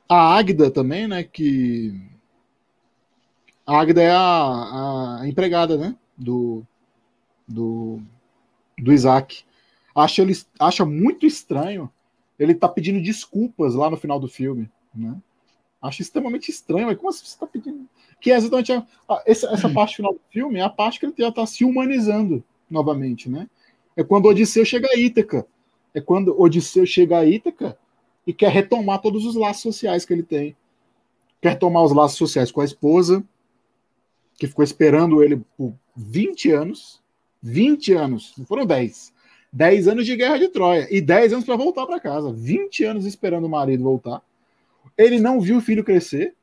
a 0.09 0.35
Águida 0.35 0.69
também, 0.69 1.07
né, 1.07 1.23
que 1.23 1.95
a 3.65 3.79
Agda 3.79 4.01
é 4.01 4.11
a, 4.11 5.19
a 5.21 5.27
empregada, 5.27 5.77
né? 5.77 5.95
Do, 6.17 6.65
do, 7.47 8.01
do 8.77 8.91
Isaac. 8.91 9.45
Acha, 9.95 10.21
ele, 10.21 10.33
acha 10.59 10.83
muito 10.83 11.25
estranho 11.25 11.89
ele 12.41 12.55
tá 12.55 12.67
pedindo 12.67 12.99
desculpas 13.03 13.75
lá 13.75 13.87
no 13.87 13.97
final 13.97 14.19
do 14.19 14.27
filme, 14.27 14.67
né? 14.95 15.15
Acho 15.79 16.01
extremamente 16.01 16.49
estranho. 16.49 16.87
Mas 16.87 16.97
como 16.97 17.09
assim 17.09 17.23
você 17.23 17.37
tá 17.37 17.45
pedindo? 17.45 17.87
Que 18.21 18.31
é 18.31 18.37
exatamente 18.37 18.71
a, 18.71 18.85
a, 19.09 19.23
essa, 19.25 19.47
essa 19.47 19.67
uhum. 19.67 19.73
parte 19.73 19.97
final 19.97 20.13
do 20.13 20.21
filme 20.29 20.59
é 20.59 20.61
a 20.61 20.69
parte 20.69 20.99
que 20.99 21.05
ele 21.05 21.13
já 21.17 21.31
tá 21.31 21.45
se 21.45 21.65
humanizando 21.65 22.41
novamente, 22.69 23.29
né? 23.29 23.49
É 23.97 24.03
quando 24.03 24.27
Odisseu 24.27 24.63
chega 24.63 24.87
a 24.89 24.97
Ítaca. 24.97 25.45
É 25.93 25.99
quando 25.99 26.39
Odisseu 26.39 26.85
chega 26.85 27.17
a 27.17 27.25
Ítaca 27.25 27.77
e 28.25 28.31
quer 28.31 28.51
retomar 28.51 29.01
todos 29.01 29.25
os 29.25 29.35
laços 29.35 29.63
sociais 29.63 30.05
que 30.05 30.13
ele 30.13 30.23
tem. 30.23 30.55
Quer 31.41 31.57
tomar 31.57 31.83
os 31.83 31.91
laços 31.91 32.17
sociais 32.17 32.51
com 32.51 32.61
a 32.61 32.65
esposa, 32.65 33.23
que 34.37 34.47
ficou 34.47 34.63
esperando 34.63 35.23
ele 35.23 35.41
por 35.57 35.73
20 35.95 36.51
anos. 36.51 37.01
20 37.43 37.93
anos, 37.93 38.33
não 38.37 38.45
foram 38.45 38.65
10. 38.65 39.11
10 39.51 39.87
anos 39.87 40.05
de 40.05 40.15
guerra 40.15 40.37
de 40.37 40.47
Troia 40.47 40.87
e 40.89 41.01
10 41.01 41.33
anos 41.33 41.45
para 41.45 41.55
voltar 41.55 41.85
para 41.85 41.99
casa. 41.99 42.31
20 42.31 42.83
anos 42.85 43.05
esperando 43.05 43.45
o 43.45 43.49
marido 43.49 43.83
voltar. 43.83 44.21
Ele 44.97 45.19
não 45.19 45.41
viu 45.41 45.57
o 45.57 45.61
filho 45.61 45.83
crescer. 45.83 46.35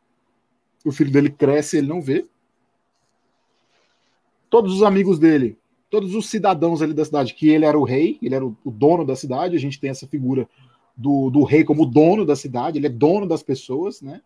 O 0.89 0.93
filho 0.93 1.13
dele 1.13 1.29
cresce, 1.29 1.77
ele 1.77 1.87
não 1.87 2.01
vê. 2.01 2.25
Todos 4.49 4.75
os 4.75 4.83
amigos 4.83 5.19
dele, 5.19 5.59
todos 5.91 6.15
os 6.15 6.31
cidadãos 6.31 6.81
ali 6.81 6.95
da 6.95 7.05
cidade, 7.05 7.35
que 7.35 7.51
ele 7.51 7.67
era 7.67 7.79
o 7.79 7.85
rei, 7.85 8.19
ele 8.23 8.35
era 8.35 8.47
o, 8.47 8.57
dono 8.65 9.05
da 9.05 9.15
cidade. 9.15 9.55
A 9.55 9.61
gente 9.61 9.79
tem 9.79 9.91
essa 9.91 10.07
figura 10.07 10.49
do, 10.97 11.29
do 11.29 11.45
rei 11.45 11.63
como 11.63 11.85
dono 11.85 12.25
da 12.25 12.35
cidade, 12.35 12.79
ele 12.79 12.87
é 12.87 12.91
dono 12.91 13.27
das 13.27 13.43
pessoas, 13.43 14.01
né? 14.01 14.23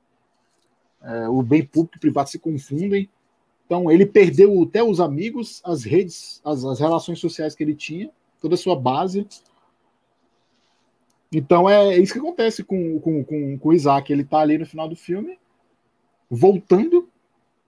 É, 1.02 1.28
o 1.28 1.42
bem 1.42 1.66
público 1.66 1.96
e 1.96 2.00
privado 2.00 2.30
se 2.30 2.38
confundem. 2.38 3.10
Então, 3.66 3.90
ele 3.90 4.06
perdeu 4.06 4.62
até 4.62 4.84
os 4.84 5.00
amigos, 5.00 5.60
as 5.64 5.82
redes, 5.82 6.40
as, 6.44 6.64
as 6.64 6.78
relações 6.78 7.18
sociais 7.18 7.56
que 7.56 7.64
ele 7.64 7.74
tinha, 7.74 8.08
toda 8.40 8.54
a 8.54 8.58
sua 8.58 8.76
base. 8.76 9.26
Então, 11.32 11.68
é, 11.68 11.96
é 11.96 11.98
isso 11.98 12.12
que 12.12 12.20
acontece 12.20 12.62
com, 12.62 13.00
com, 13.00 13.24
com, 13.24 13.58
com 13.58 13.68
o 13.68 13.72
Isaac. 13.72 14.12
Ele 14.12 14.22
está 14.22 14.38
ali 14.38 14.58
no 14.58 14.66
final 14.66 14.88
do 14.88 14.94
filme, 14.94 15.40
voltando 16.34 17.06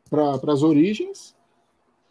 para 0.09 0.53
as 0.53 0.63
origens, 0.63 1.37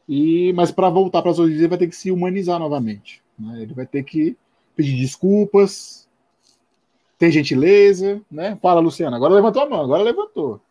e 0.07 0.53
mas 0.53 0.71
para 0.71 0.87
voltar 0.87 1.23
para 1.23 1.31
as 1.31 1.39
origens, 1.39 1.61
ele 1.61 1.69
vai 1.69 1.79
ter 1.79 1.87
que 1.87 1.95
se 1.95 2.11
humanizar 2.11 2.59
novamente. 2.59 3.23
Né? 3.39 3.63
Ele 3.63 3.73
vai 3.73 3.87
ter 3.87 4.03
que 4.03 4.37
pedir 4.75 4.95
desculpas, 4.97 6.07
ter 7.17 7.31
gentileza, 7.31 8.21
né? 8.29 8.55
Fala, 8.61 8.79
Luciana. 8.79 9.15
Agora 9.15 9.33
levantou 9.33 9.63
a 9.63 9.69
mão, 9.69 9.81
agora 9.81 10.03
levantou. 10.03 10.61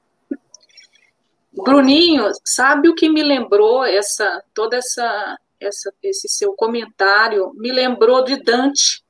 Bruninho, 1.53 2.31
sabe 2.45 2.89
o 2.89 2.95
que 2.95 3.09
me 3.09 3.23
lembrou 3.23 3.85
essa 3.85 4.43
toda 4.55 4.77
essa, 4.77 5.39
essa 5.61 5.93
esse 6.03 6.29
seu 6.29 6.55
comentário? 6.55 7.53
Me 7.55 7.73
lembrou 7.73 8.23
de 8.23 8.37
Dante. 8.41 9.03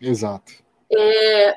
Exato. 0.00 0.52
É, 0.92 1.54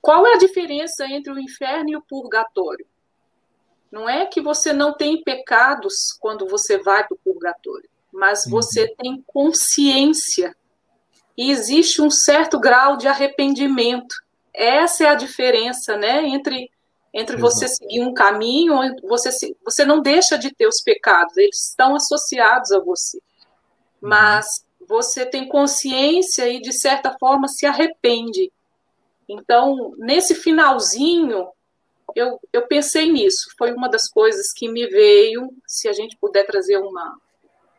qual 0.00 0.26
é 0.26 0.34
a 0.34 0.38
diferença 0.38 1.06
entre 1.06 1.32
o 1.32 1.38
inferno 1.38 1.90
e 1.90 1.96
o 1.96 2.02
purgatório? 2.02 2.86
Não 3.90 4.08
é 4.08 4.26
que 4.26 4.40
você 4.40 4.72
não 4.72 4.94
tem 4.94 5.22
pecados 5.22 6.16
quando 6.20 6.46
você 6.46 6.78
vai 6.78 7.06
para 7.06 7.14
o 7.14 7.18
purgatório, 7.18 7.88
mas 8.12 8.44
uhum. 8.44 8.52
você 8.52 8.88
tem 8.96 9.22
consciência 9.26 10.54
e 11.36 11.50
existe 11.50 12.00
um 12.00 12.10
certo 12.10 12.58
grau 12.58 12.96
de 12.96 13.08
arrependimento. 13.08 14.14
Essa 14.54 15.04
é 15.04 15.08
a 15.08 15.14
diferença, 15.14 15.96
né, 15.96 16.24
entre 16.26 16.70
entre 17.12 17.36
Exato. 17.36 17.52
você 17.52 17.68
seguir 17.68 18.02
um 18.02 18.14
caminho, 18.14 18.76
você, 19.02 19.30
você 19.64 19.84
não 19.84 20.00
deixa 20.00 20.38
de 20.38 20.54
ter 20.54 20.68
os 20.68 20.80
pecados, 20.80 21.36
eles 21.36 21.70
estão 21.70 21.96
associados 21.96 22.70
a 22.70 22.78
você. 22.78 23.18
Uhum. 24.00 24.08
Mas 24.10 24.64
você 24.86 25.26
tem 25.26 25.48
consciência 25.48 26.48
e, 26.48 26.60
de 26.60 26.72
certa 26.72 27.16
forma, 27.18 27.48
se 27.48 27.66
arrepende. 27.66 28.52
Então, 29.28 29.92
nesse 29.98 30.34
finalzinho, 30.34 31.48
eu, 32.14 32.40
eu 32.52 32.66
pensei 32.66 33.10
nisso. 33.10 33.50
Foi 33.56 33.72
uma 33.72 33.88
das 33.88 34.08
coisas 34.08 34.52
que 34.52 34.68
me 34.68 34.86
veio, 34.86 35.50
se 35.66 35.88
a 35.88 35.92
gente 35.92 36.16
puder 36.16 36.44
trazer 36.44 36.78
uma. 36.78 37.18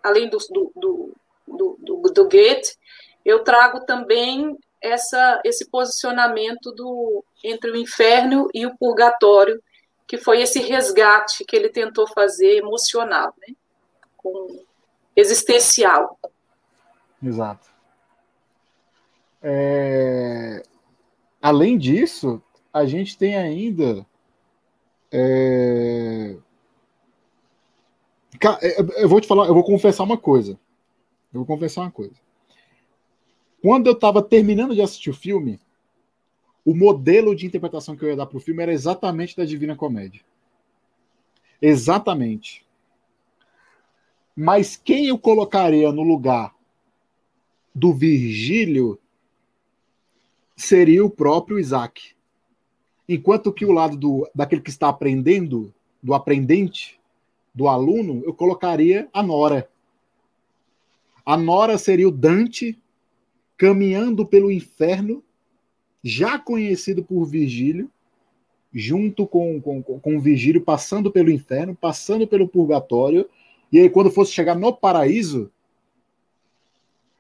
Além 0.03 0.29
do, 0.29 0.37
do, 0.49 0.71
do, 0.75 1.15
do, 1.47 1.77
do, 1.79 2.01
do 2.13 2.23
Goethe, 2.29 2.75
eu 3.23 3.43
trago 3.43 3.85
também 3.85 4.57
essa, 4.81 5.41
esse 5.45 5.69
posicionamento 5.69 6.71
do, 6.71 7.23
entre 7.43 7.69
o 7.71 7.77
inferno 7.77 8.47
e 8.53 8.65
o 8.65 8.75
purgatório, 8.77 9.61
que 10.07 10.17
foi 10.17 10.41
esse 10.41 10.59
resgate 10.59 11.45
que 11.45 11.55
ele 11.55 11.69
tentou 11.69 12.07
fazer 12.07 12.57
emocional, 12.57 13.33
né? 13.39 13.55
Com, 14.17 14.63
existencial. 15.15 16.19
Exato. 17.23 17.69
É... 19.41 20.63
Além 21.41 21.77
disso, 21.77 22.41
a 22.73 22.85
gente 22.85 23.17
tem 23.17 23.35
ainda. 23.37 24.05
É... 25.11 26.35
é... 28.41 29.03
Eu 29.03 29.09
vou 29.09 29.19
te 29.19 29.27
falar, 29.27 29.47
eu 29.47 29.53
vou 29.53 29.63
confessar 29.63 30.03
uma 30.03 30.17
coisa. 30.17 30.53
Eu 31.33 31.39
vou 31.39 31.45
confessar 31.45 31.81
uma 31.81 31.91
coisa. 31.91 32.15
Quando 33.61 33.87
eu 33.87 33.93
estava 33.93 34.21
terminando 34.21 34.73
de 34.73 34.81
assistir 34.81 35.09
o 35.09 35.15
filme, 35.15 35.59
o 36.65 36.75
modelo 36.75 37.35
de 37.35 37.45
interpretação 37.45 37.95
que 37.95 38.03
eu 38.03 38.09
ia 38.09 38.15
dar 38.15 38.25
para 38.25 38.37
o 38.37 38.41
filme 38.41 38.61
era 38.63 38.73
exatamente 38.73 39.35
da 39.35 39.45
Divina 39.45 39.75
Comédia. 39.75 40.21
Exatamente. 41.61 42.65
Mas 44.35 44.75
quem 44.75 45.07
eu 45.07 45.17
colocaria 45.19 45.91
no 45.91 46.01
lugar 46.01 46.55
do 47.73 47.93
Virgílio 47.93 48.99
seria 50.55 51.05
o 51.05 51.09
próprio 51.09 51.59
Isaac. 51.59 52.15
Enquanto 53.07 53.51
que 53.51 53.65
o 53.65 53.71
lado 53.71 53.97
do, 53.97 54.29
daquele 54.33 54.61
que 54.61 54.69
está 54.69 54.89
aprendendo, 54.89 55.73
do 56.01 56.13
aprendente, 56.13 56.99
do 57.53 57.67
aluno, 57.67 58.23
eu 58.25 58.33
colocaria 58.33 59.09
a 59.13 59.21
Nora. 59.21 59.69
A 61.25 61.37
Nora 61.37 61.77
seria 61.77 62.07
o 62.07 62.11
Dante 62.11 62.77
caminhando 63.57 64.25
pelo 64.25 64.51
inferno, 64.51 65.23
já 66.03 66.39
conhecido 66.39 67.03
por 67.03 67.25
Virgílio, 67.25 67.89
junto 68.73 69.27
com, 69.27 69.61
com, 69.61 69.83
com 69.83 70.19
Virgílio, 70.19 70.61
passando 70.61 71.11
pelo 71.11 71.29
inferno, 71.29 71.75
passando 71.75 72.25
pelo 72.27 72.47
purgatório, 72.47 73.29
e 73.71 73.79
aí 73.79 73.89
quando 73.89 74.09
fosse 74.09 74.31
chegar 74.31 74.55
no 74.55 74.73
paraíso, 74.73 75.51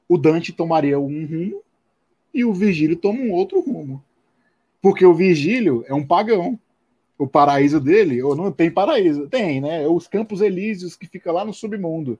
o 0.07 0.17
Dante 0.17 0.51
tomaria 0.51 0.99
um 0.99 1.25
rumo 1.25 1.61
e 2.33 2.43
o 2.43 2.53
Virgílio 2.53 2.95
toma 2.95 3.19
um 3.19 3.31
outro 3.31 3.61
rumo. 3.61 4.03
Porque 4.81 5.05
o 5.05 5.13
Virgílio 5.13 5.83
é 5.87 5.93
um 5.93 6.05
pagão. 6.05 6.59
O 7.17 7.27
paraíso 7.27 7.79
dele, 7.79 8.23
ou 8.23 8.35
não 8.35 8.51
tem 8.51 8.71
paraíso, 8.71 9.29
tem, 9.29 9.61
né? 9.61 9.83
É 9.83 9.87
os 9.87 10.07
Campos 10.07 10.41
Elíseos 10.41 10.95
que 10.95 11.05
fica 11.05 11.31
lá 11.31 11.45
no 11.45 11.53
submundo, 11.53 12.17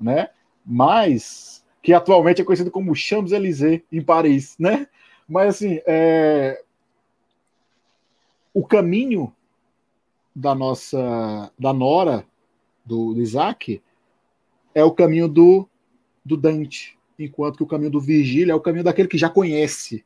né? 0.00 0.30
Mas 0.66 1.64
que 1.80 1.92
atualmente 1.92 2.42
é 2.42 2.44
conhecido 2.44 2.72
como 2.72 2.96
Champs-Élysées 2.96 3.82
em 3.92 4.02
Paris, 4.02 4.56
né? 4.58 4.88
Mas 5.28 5.56
assim, 5.56 5.80
é... 5.86 6.60
o 8.52 8.66
caminho 8.66 9.32
da 10.34 10.56
nossa 10.56 11.52
da 11.56 11.72
Nora 11.72 12.26
do, 12.84 13.14
do 13.14 13.20
Isaac 13.20 13.80
é 14.74 14.82
o 14.82 14.90
caminho 14.90 15.28
do 15.28 15.68
do 16.24 16.36
Dante, 16.36 16.98
enquanto 17.18 17.58
que 17.58 17.62
o 17.62 17.66
caminho 17.66 17.90
do 17.90 18.00
Virgílio 18.00 18.50
é 18.50 18.54
o 18.54 18.60
caminho 18.60 18.84
daquele 18.84 19.08
que 19.08 19.18
já 19.18 19.28
conhece, 19.28 20.04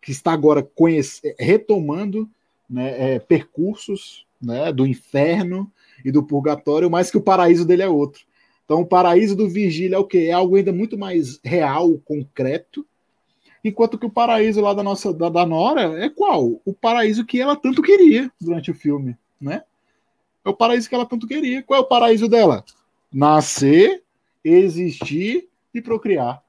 que 0.00 0.10
está 0.10 0.32
agora 0.32 0.62
conhece, 0.62 1.34
retomando 1.38 2.28
né, 2.68 3.14
é, 3.14 3.18
percursos 3.18 4.26
né, 4.40 4.72
do 4.72 4.86
inferno 4.86 5.70
e 6.04 6.10
do 6.10 6.22
purgatório, 6.22 6.90
mas 6.90 7.10
que 7.10 7.18
o 7.18 7.22
paraíso 7.22 7.66
dele 7.66 7.82
é 7.82 7.88
outro. 7.88 8.22
Então, 8.64 8.80
o 8.80 8.86
paraíso 8.86 9.34
do 9.34 9.48
Virgílio 9.48 9.96
é 9.96 9.98
o 9.98 10.04
que? 10.04 10.28
É 10.28 10.32
algo 10.32 10.56
ainda 10.56 10.72
muito 10.72 10.96
mais 10.96 11.40
real, 11.44 11.98
concreto, 12.04 12.86
enquanto 13.64 13.98
que 13.98 14.06
o 14.06 14.10
paraíso 14.10 14.60
lá 14.60 14.72
da 14.72 14.82
nossa 14.82 15.12
da, 15.12 15.28
da 15.28 15.44
Nora 15.44 16.02
é 16.02 16.08
qual? 16.08 16.60
O 16.64 16.72
paraíso 16.72 17.24
que 17.24 17.40
ela 17.40 17.56
tanto 17.56 17.82
queria 17.82 18.30
durante 18.40 18.70
o 18.70 18.74
filme, 18.74 19.16
né? 19.40 19.62
É 20.44 20.48
o 20.48 20.54
paraíso 20.54 20.88
que 20.88 20.94
ela 20.94 21.04
tanto 21.04 21.26
queria. 21.26 21.62
Qual 21.62 21.78
é 21.78 21.82
o 21.82 21.86
paraíso 21.86 22.28
dela? 22.28 22.64
Nascer, 23.12 24.02
existir 24.42 25.48
e 25.74 25.82
procriar. 25.82 26.42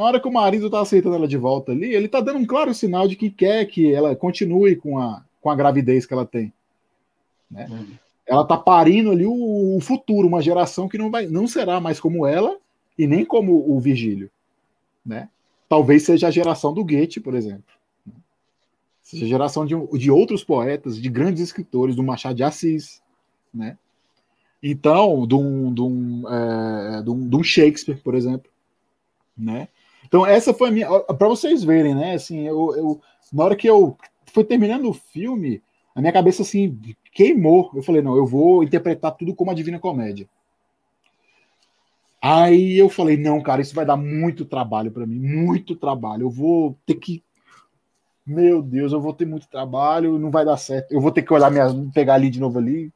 Na 0.00 0.06
hora 0.06 0.18
que 0.18 0.26
o 0.26 0.32
marido 0.32 0.64
está 0.64 0.80
aceitando 0.80 1.14
ela 1.14 1.28
de 1.28 1.36
volta 1.36 1.72
ali, 1.72 1.94
ele 1.94 2.06
está 2.06 2.22
dando 2.22 2.38
um 2.38 2.46
claro 2.46 2.72
sinal 2.72 3.06
de 3.06 3.16
que 3.16 3.28
quer 3.28 3.66
que 3.66 3.92
ela 3.92 4.16
continue 4.16 4.74
com 4.74 4.98
a, 4.98 5.22
com 5.42 5.50
a 5.50 5.54
gravidez 5.54 6.06
que 6.06 6.14
ela 6.14 6.24
tem. 6.24 6.50
Né? 7.50 7.66
Uhum. 7.70 7.86
Ela 8.26 8.40
está 8.40 8.56
parindo 8.56 9.10
ali 9.10 9.26
o, 9.26 9.76
o, 9.76 9.78
futuro, 9.78 10.26
uma 10.26 10.40
geração 10.40 10.88
que 10.88 10.96
não, 10.96 11.10
vai, 11.10 11.26
não 11.26 11.46
será 11.46 11.82
mais 11.82 12.00
como 12.00 12.26
ela 12.26 12.56
e 12.96 13.06
nem 13.06 13.26
como 13.26 13.70
o 13.70 13.78
Virgílio. 13.78 14.30
Né? 15.04 15.28
Talvez 15.68 16.04
seja 16.04 16.28
a 16.28 16.30
geração 16.30 16.72
do 16.72 16.82
Goethe, 16.82 17.20
por 17.20 17.34
exemplo. 17.34 17.74
Seja 19.02 19.26
a 19.26 19.28
geração 19.28 19.66
de, 19.66 19.74
de 19.98 20.10
outros 20.10 20.42
poetas, 20.42 20.98
de 20.98 21.10
grandes 21.10 21.42
escritores, 21.42 21.94
do 21.94 22.02
Machado 22.02 22.36
de 22.36 22.42
Assis. 22.42 23.02
Né? 23.52 23.76
Então, 24.62 25.26
de 25.26 25.34
um, 25.34 25.74
de 25.74 25.82
um, 25.82 26.22
é, 26.26 27.02
de 27.02 27.10
um, 27.10 27.28
de 27.28 27.36
um 27.36 27.42
Shakespeare, 27.42 28.00
por 28.02 28.14
exemplo, 28.14 28.50
né? 29.36 29.68
Então, 30.06 30.26
essa 30.26 30.52
foi 30.52 30.68
a 30.68 30.72
minha. 30.72 31.00
Para 31.00 31.28
vocês 31.28 31.62
verem, 31.62 31.94
né? 31.94 32.14
Assim, 32.14 32.46
eu, 32.46 32.74
eu, 32.76 33.00
na 33.32 33.44
hora 33.44 33.56
que 33.56 33.68
eu 33.68 33.96
fui 34.32 34.44
terminando 34.44 34.88
o 34.88 34.94
filme, 34.94 35.62
a 35.94 36.00
minha 36.00 36.12
cabeça 36.12 36.42
assim 36.42 36.78
queimou. 37.12 37.70
Eu 37.74 37.82
falei, 37.82 38.02
não, 38.02 38.16
eu 38.16 38.26
vou 38.26 38.62
interpretar 38.62 39.16
tudo 39.16 39.34
como 39.34 39.50
a 39.50 39.54
Divina 39.54 39.78
Comédia. 39.78 40.28
Aí 42.22 42.76
eu 42.76 42.88
falei, 42.90 43.16
não, 43.16 43.40
cara, 43.40 43.62
isso 43.62 43.74
vai 43.74 43.86
dar 43.86 43.96
muito 43.96 44.44
trabalho 44.44 44.90
para 44.90 45.06
mim, 45.06 45.18
muito 45.18 45.74
trabalho. 45.74 46.24
Eu 46.24 46.30
vou 46.30 46.76
ter 46.84 46.94
que. 46.94 47.22
Meu 48.26 48.62
Deus, 48.62 48.92
eu 48.92 49.00
vou 49.00 49.14
ter 49.14 49.24
muito 49.24 49.48
trabalho, 49.48 50.18
não 50.18 50.30
vai 50.30 50.44
dar 50.44 50.56
certo. 50.56 50.92
Eu 50.92 51.00
vou 51.00 51.10
ter 51.10 51.22
que 51.22 51.32
olhar 51.32 51.50
minha. 51.50 51.66
pegar 51.92 52.14
ali 52.14 52.28
de 52.28 52.38
novo 52.38 52.58
ali, 52.58 52.92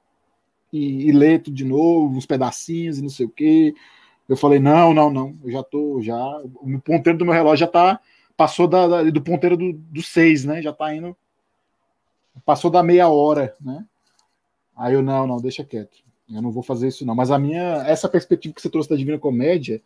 e, 0.73 1.09
e 1.09 1.13
ler 1.13 1.41
tudo 1.41 1.55
de 1.55 1.65
novo, 1.65 2.17
uns 2.17 2.27
pedacinhos 2.27 2.99
e 2.99 3.03
não 3.03 3.09
sei 3.09 3.27
o 3.27 3.31
quê. 3.31 3.75
Eu 4.29 4.37
falei, 4.37 4.59
não, 4.59 4.95
não, 4.95 5.11
não, 5.11 5.37
eu 5.45 5.51
já 5.51 5.63
tô, 5.63 6.01
já, 6.01 6.17
o 6.57 6.81
ponteiro 6.81 7.19
do 7.19 7.25
meu 7.25 7.35
relógio 7.35 7.67
já 7.67 7.67
tá, 7.67 8.01
passou 8.37 8.67
da, 8.67 8.89
da 8.89 9.03
do 9.03 9.23
ponteiro 9.23 9.57
do, 9.57 9.73
do 9.73 10.03
seis, 10.03 10.45
né, 10.45 10.63
já 10.63 10.73
tá 10.73 10.95
indo, 10.95 11.15
passou 12.45 12.71
da 12.71 12.83
meia 12.83 13.09
hora, 13.09 13.55
né, 13.61 13.85
aí 14.77 14.95
eu, 14.95 15.03
não, 15.03 15.27
não, 15.27 15.37
deixa 15.37 15.63
quieto, 15.63 15.99
eu 16.31 16.41
não 16.41 16.51
vou 16.51 16.63
fazer 16.63 16.89
isso 16.89 17.05
não, 17.05 17.15
mas 17.15 17.31
a 17.31 17.39
minha, 17.39 17.85
essa 17.87 18.09
perspectiva 18.09 18.55
que 18.55 18.63
você 18.63 18.71
trouxe 18.71 18.89
da 18.89 18.97
Divina 18.97 19.19
Comédia 19.19 19.83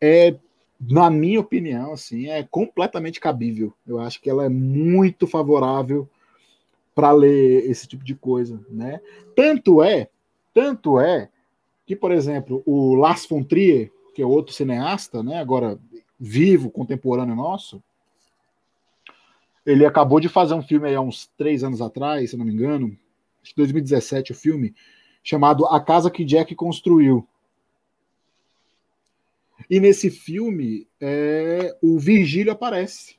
é, 0.00 0.36
na 0.80 1.08
minha 1.08 1.38
opinião, 1.38 1.92
assim, 1.92 2.28
é 2.28 2.42
completamente 2.42 3.20
cabível, 3.20 3.72
eu 3.86 4.00
acho 4.00 4.20
que 4.20 4.28
ela 4.28 4.44
é 4.44 4.48
muito 4.48 5.28
favorável 5.28 6.08
para 6.92 7.12
ler 7.12 7.70
esse 7.70 7.86
tipo 7.86 8.04
de 8.04 8.14
coisa, 8.14 8.60
né? 8.68 9.00
Tanto 9.36 9.82
é, 9.82 10.08
tanto 10.52 10.98
é 10.98 11.30
que, 11.90 11.96
por 11.96 12.12
exemplo, 12.12 12.62
o 12.64 12.94
Lars 12.94 13.26
von 13.26 13.42
Trier, 13.42 13.90
que 14.14 14.22
é 14.22 14.24
outro 14.24 14.54
cineasta, 14.54 15.24
né, 15.24 15.40
agora 15.40 15.76
vivo, 16.20 16.70
contemporâneo 16.70 17.34
nosso, 17.34 17.82
ele 19.66 19.84
acabou 19.84 20.20
de 20.20 20.28
fazer 20.28 20.54
um 20.54 20.62
filme 20.62 20.94
há 20.94 21.00
uns 21.00 21.26
três 21.36 21.64
anos 21.64 21.80
atrás, 21.82 22.30
se 22.30 22.36
não 22.36 22.44
me 22.44 22.52
engano, 22.52 22.96
que 23.42 23.52
2017 23.56 24.30
o 24.30 24.36
filme, 24.36 24.72
chamado 25.20 25.66
A 25.66 25.80
Casa 25.80 26.12
que 26.12 26.24
Jack 26.24 26.54
Construiu. 26.54 27.26
E 29.68 29.80
nesse 29.80 30.12
filme, 30.12 30.86
é, 31.00 31.76
o 31.82 31.98
Virgílio 31.98 32.52
aparece 32.52 33.16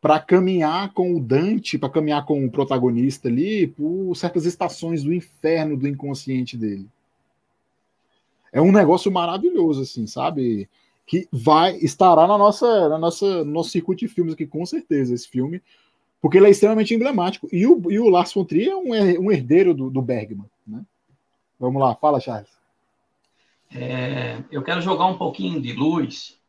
para 0.00 0.18
caminhar 0.18 0.92
com 0.92 1.14
o 1.14 1.20
Dante, 1.20 1.78
para 1.78 1.90
caminhar 1.90 2.24
com 2.24 2.44
o 2.44 2.50
protagonista 2.50 3.28
ali, 3.28 3.66
por 3.66 4.14
certas 4.16 4.46
estações 4.46 5.04
do 5.04 5.12
inferno 5.12 5.76
do 5.76 5.86
inconsciente 5.86 6.56
dele. 6.56 6.86
É 8.52 8.60
um 8.60 8.72
negócio 8.72 9.12
maravilhoso, 9.12 9.82
assim, 9.82 10.06
sabe? 10.06 10.68
Que 11.06 11.28
vai 11.30 11.76
estará 11.76 12.26
na 12.26 12.38
nossa, 12.38 12.88
na 12.88 12.98
nossa, 12.98 13.44
no 13.44 13.52
nosso 13.52 13.70
circuito 13.70 14.00
de 14.00 14.12
filmes 14.12 14.34
aqui, 14.34 14.46
com 14.46 14.64
certeza, 14.64 15.14
esse 15.14 15.28
filme, 15.28 15.62
porque 16.20 16.38
ele 16.38 16.46
é 16.46 16.50
extremamente 16.50 16.94
emblemático. 16.94 17.48
E 17.52 17.66
o, 17.66 17.90
e 17.90 17.98
o 17.98 18.08
Lars 18.08 18.32
von 18.32 18.44
Trier 18.44 18.72
é 18.72 18.76
um, 18.76 19.26
um 19.26 19.30
herdeiro 19.30 19.74
do, 19.74 19.90
do 19.90 20.02
Bergman, 20.02 20.46
né? 20.66 20.82
Vamos 21.58 21.80
lá, 21.80 21.94
fala, 21.94 22.20
Charles. 22.20 22.48
É, 23.72 24.42
eu 24.50 24.62
quero 24.62 24.80
jogar 24.80 25.06
um 25.06 25.18
pouquinho 25.18 25.60
de 25.60 25.72
luz 25.72 26.40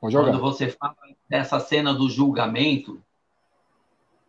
quando 0.00 0.40
você 0.40 0.68
fala 0.68 0.96
dessa 1.28 1.58
cena 1.58 1.92
do 1.92 2.08
julgamento, 2.08 3.02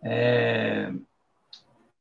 é, 0.03 0.91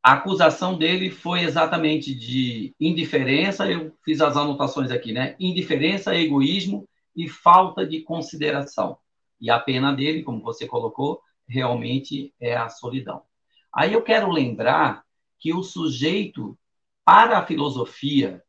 a 0.03 0.13
acusação 0.13 0.79
dele 0.79 1.11
foi 1.11 1.41
exatamente 1.41 2.15
de 2.15 2.75
indiferença, 2.81 3.71
eu 3.71 3.93
fiz 4.05 4.21
as 4.21 4.37
anotações 4.37 4.91
aqui, 4.91 5.13
né? 5.13 5.37
Indiferença, 5.39 6.15
egoísmo 6.15 6.89
e 7.15 7.29
falta 7.29 7.87
de 7.87 8.01
consideração. 8.01 8.99
E 9.41 9.51
a 9.51 9.59
pena 9.59 9.93
dele, 9.93 10.23
como 10.23 10.43
você 10.43 10.67
colocou, 10.67 11.21
realmente 11.47 12.33
é 12.41 12.57
a 12.57 12.69
solidão. 12.69 13.23
Aí 13.73 13.93
eu 13.93 14.03
quero 14.03 14.31
lembrar 14.31 15.05
que 15.39 15.53
o 15.53 15.63
sujeito, 15.63 16.59
para 17.05 17.39
a 17.39 17.47
filosofia 17.47 18.43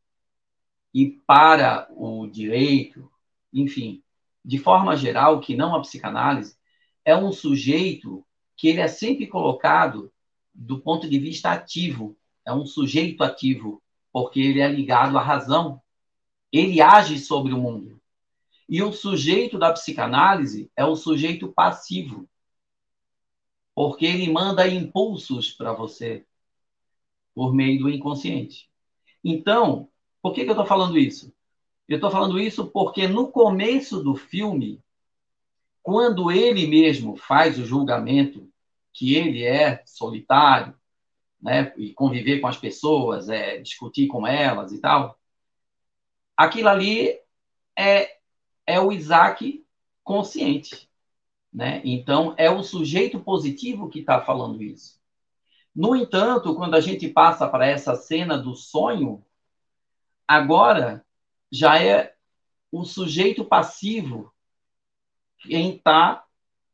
e 0.93 1.19
para 1.27 1.87
o 1.91 2.27
direito, 2.27 3.11
enfim, 3.53 4.01
de 4.49 4.57
forma 4.57 4.97
geral, 4.97 5.39
que 5.39 5.55
não 5.55 5.75
a 5.75 5.79
psicanálise, 5.79 6.57
é 7.05 7.15
um 7.15 7.31
sujeito 7.31 8.25
que 8.57 8.67
ele 8.67 8.81
é 8.81 8.87
sempre 8.87 9.27
colocado 9.27 10.11
do 10.51 10.81
ponto 10.81 11.07
de 11.07 11.19
vista 11.19 11.51
ativo, 11.51 12.17
é 12.43 12.51
um 12.51 12.65
sujeito 12.65 13.23
ativo, 13.23 13.79
porque 14.11 14.39
ele 14.39 14.59
é 14.59 14.67
ligado 14.67 15.19
à 15.19 15.21
razão, 15.21 15.79
ele 16.51 16.81
age 16.81 17.19
sobre 17.19 17.53
o 17.53 17.59
mundo. 17.59 18.01
E 18.67 18.81
o 18.81 18.91
sujeito 18.91 19.59
da 19.59 19.71
psicanálise 19.71 20.71
é 20.75 20.83
o 20.83 20.95
sujeito 20.95 21.53
passivo, 21.53 22.27
porque 23.75 24.03
ele 24.03 24.31
manda 24.31 24.67
impulsos 24.67 25.51
para 25.51 25.73
você 25.73 26.25
por 27.35 27.53
meio 27.53 27.81
do 27.81 27.89
inconsciente. 27.89 28.67
Então, 29.23 29.89
por 30.23 30.33
que, 30.33 30.43
que 30.43 30.49
eu 30.49 30.53
estou 30.53 30.65
falando 30.65 30.97
isso? 30.97 31.31
Eu 31.89 31.95
estou 31.95 32.11
falando 32.11 32.39
isso 32.39 32.67
porque 32.67 33.07
no 33.07 33.31
começo 33.31 34.03
do 34.03 34.15
filme, 34.15 34.79
quando 35.81 36.31
ele 36.31 36.67
mesmo 36.67 37.17
faz 37.17 37.57
o 37.57 37.65
julgamento 37.65 38.47
que 38.93 39.15
ele 39.15 39.43
é 39.43 39.81
solitário, 39.87 40.75
né, 41.41 41.73
e 41.77 41.91
conviver 41.91 42.41
com 42.41 42.47
as 42.47 42.57
pessoas, 42.57 43.27
é, 43.27 43.57
discutir 43.57 44.05
com 44.05 44.27
elas 44.27 44.71
e 44.71 44.79
tal, 44.79 45.19
aquilo 46.37 46.69
ali 46.69 47.19
é, 47.75 48.17
é 48.67 48.79
o 48.79 48.91
Isaac 48.91 49.65
consciente. 50.03 50.87
Né? 51.51 51.81
Então, 51.83 52.35
é 52.37 52.51
o 52.51 52.61
sujeito 52.61 53.19
positivo 53.19 53.89
que 53.89 54.01
está 54.01 54.21
falando 54.21 54.61
isso. 54.61 55.01
No 55.75 55.95
entanto, 55.95 56.53
quando 56.53 56.75
a 56.75 56.81
gente 56.81 57.07
passa 57.07 57.47
para 57.47 57.65
essa 57.65 57.95
cena 57.95 58.37
do 58.37 58.53
sonho, 58.53 59.25
agora 60.27 61.03
já 61.51 61.81
é 61.81 62.13
o 62.71 62.83
sujeito 62.83 63.43
passivo 63.43 64.31
quem 65.39 65.75
está 65.75 66.23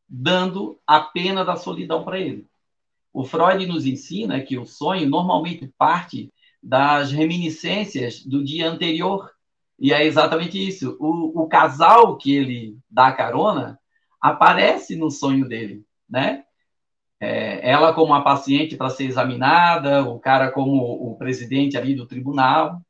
dando 0.08 0.80
a 0.86 1.00
pena 1.00 1.44
da 1.44 1.56
solidão 1.56 2.04
para 2.04 2.20
ele. 2.20 2.48
O 3.14 3.24
Freud 3.24 3.66
nos 3.66 3.86
ensina 3.86 4.42
que 4.42 4.58
o 4.58 4.66
sonho 4.66 5.10
normalmente 5.10 5.72
parte 5.78 6.34
das 6.62 7.12
reminiscências 7.12 8.26
do 8.26 8.44
dia 8.44 8.70
anterior. 8.70 9.32
E 9.80 9.94
é 9.94 10.04
exatamente 10.04 10.58
isso. 10.58 10.98
O, 11.00 11.44
o 11.44 11.48
casal 11.48 12.18
que 12.18 12.36
ele 12.36 12.78
dá 12.90 13.12
carona 13.12 13.80
aparece 14.20 14.96
no 14.96 15.12
sonho 15.12 15.48
dele, 15.48 15.86
né? 16.10 16.44
É, 17.20 17.70
ela 17.70 17.94
como 17.94 18.14
a 18.14 18.22
paciente 18.22 18.76
para 18.76 18.90
ser 18.90 19.06
examinada, 19.06 20.04
o 20.04 20.20
cara 20.20 20.52
como 20.52 20.82
o 20.84 21.16
presidente 21.16 21.78
ali 21.78 21.96
do 21.96 22.06
tribunal. 22.06 22.82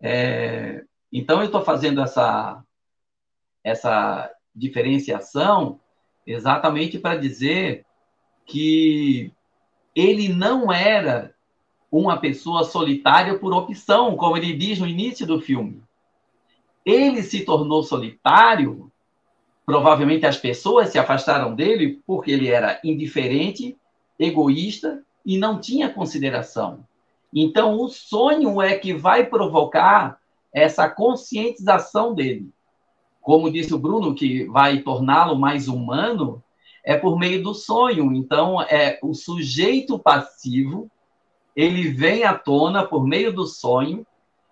É, 0.00 0.84
então 1.12 1.40
eu 1.40 1.46
estou 1.46 1.62
fazendo 1.62 2.00
essa 2.00 2.62
essa 3.64 4.30
diferenciação 4.54 5.80
exatamente 6.26 6.98
para 6.98 7.16
dizer 7.16 7.84
que 8.46 9.32
ele 9.94 10.28
não 10.28 10.72
era 10.72 11.34
uma 11.90 12.18
pessoa 12.18 12.64
solitária 12.64 13.38
por 13.38 13.52
opção, 13.52 14.16
como 14.16 14.36
ele 14.36 14.52
diz 14.54 14.78
no 14.78 14.86
início 14.86 15.26
do 15.26 15.40
filme. 15.40 15.82
Ele 16.84 17.22
se 17.22 17.44
tornou 17.44 17.82
solitário 17.82 18.90
Provavelmente 19.68 20.24
as 20.24 20.38
pessoas 20.38 20.88
se 20.88 20.98
afastaram 20.98 21.54
dele 21.54 22.00
porque 22.06 22.30
ele 22.30 22.48
era 22.48 22.80
indiferente, 22.82 23.76
egoísta 24.18 25.04
e 25.26 25.36
não 25.36 25.60
tinha 25.60 25.92
consideração. 25.92 26.86
Então, 27.34 27.78
o 27.78 27.88
sonho 27.88 28.60
é 28.60 28.76
que 28.76 28.94
vai 28.94 29.26
provocar 29.26 30.18
essa 30.52 30.88
conscientização 30.88 32.14
dele. 32.14 32.50
Como 33.20 33.50
disse 33.50 33.74
o 33.74 33.78
Bruno, 33.78 34.14
que 34.14 34.46
vai 34.46 34.78
torná-lo 34.78 35.38
mais 35.38 35.68
humano, 35.68 36.42
é 36.84 36.96
por 36.96 37.18
meio 37.18 37.42
do 37.42 37.54
sonho. 37.54 38.12
Então, 38.14 38.62
é 38.62 38.98
o 39.02 39.12
sujeito 39.12 39.98
passivo, 39.98 40.90
ele 41.54 41.90
vem 41.90 42.24
à 42.24 42.32
tona 42.32 42.86
por 42.86 43.06
meio 43.06 43.32
do 43.32 43.46
sonho 43.46 44.06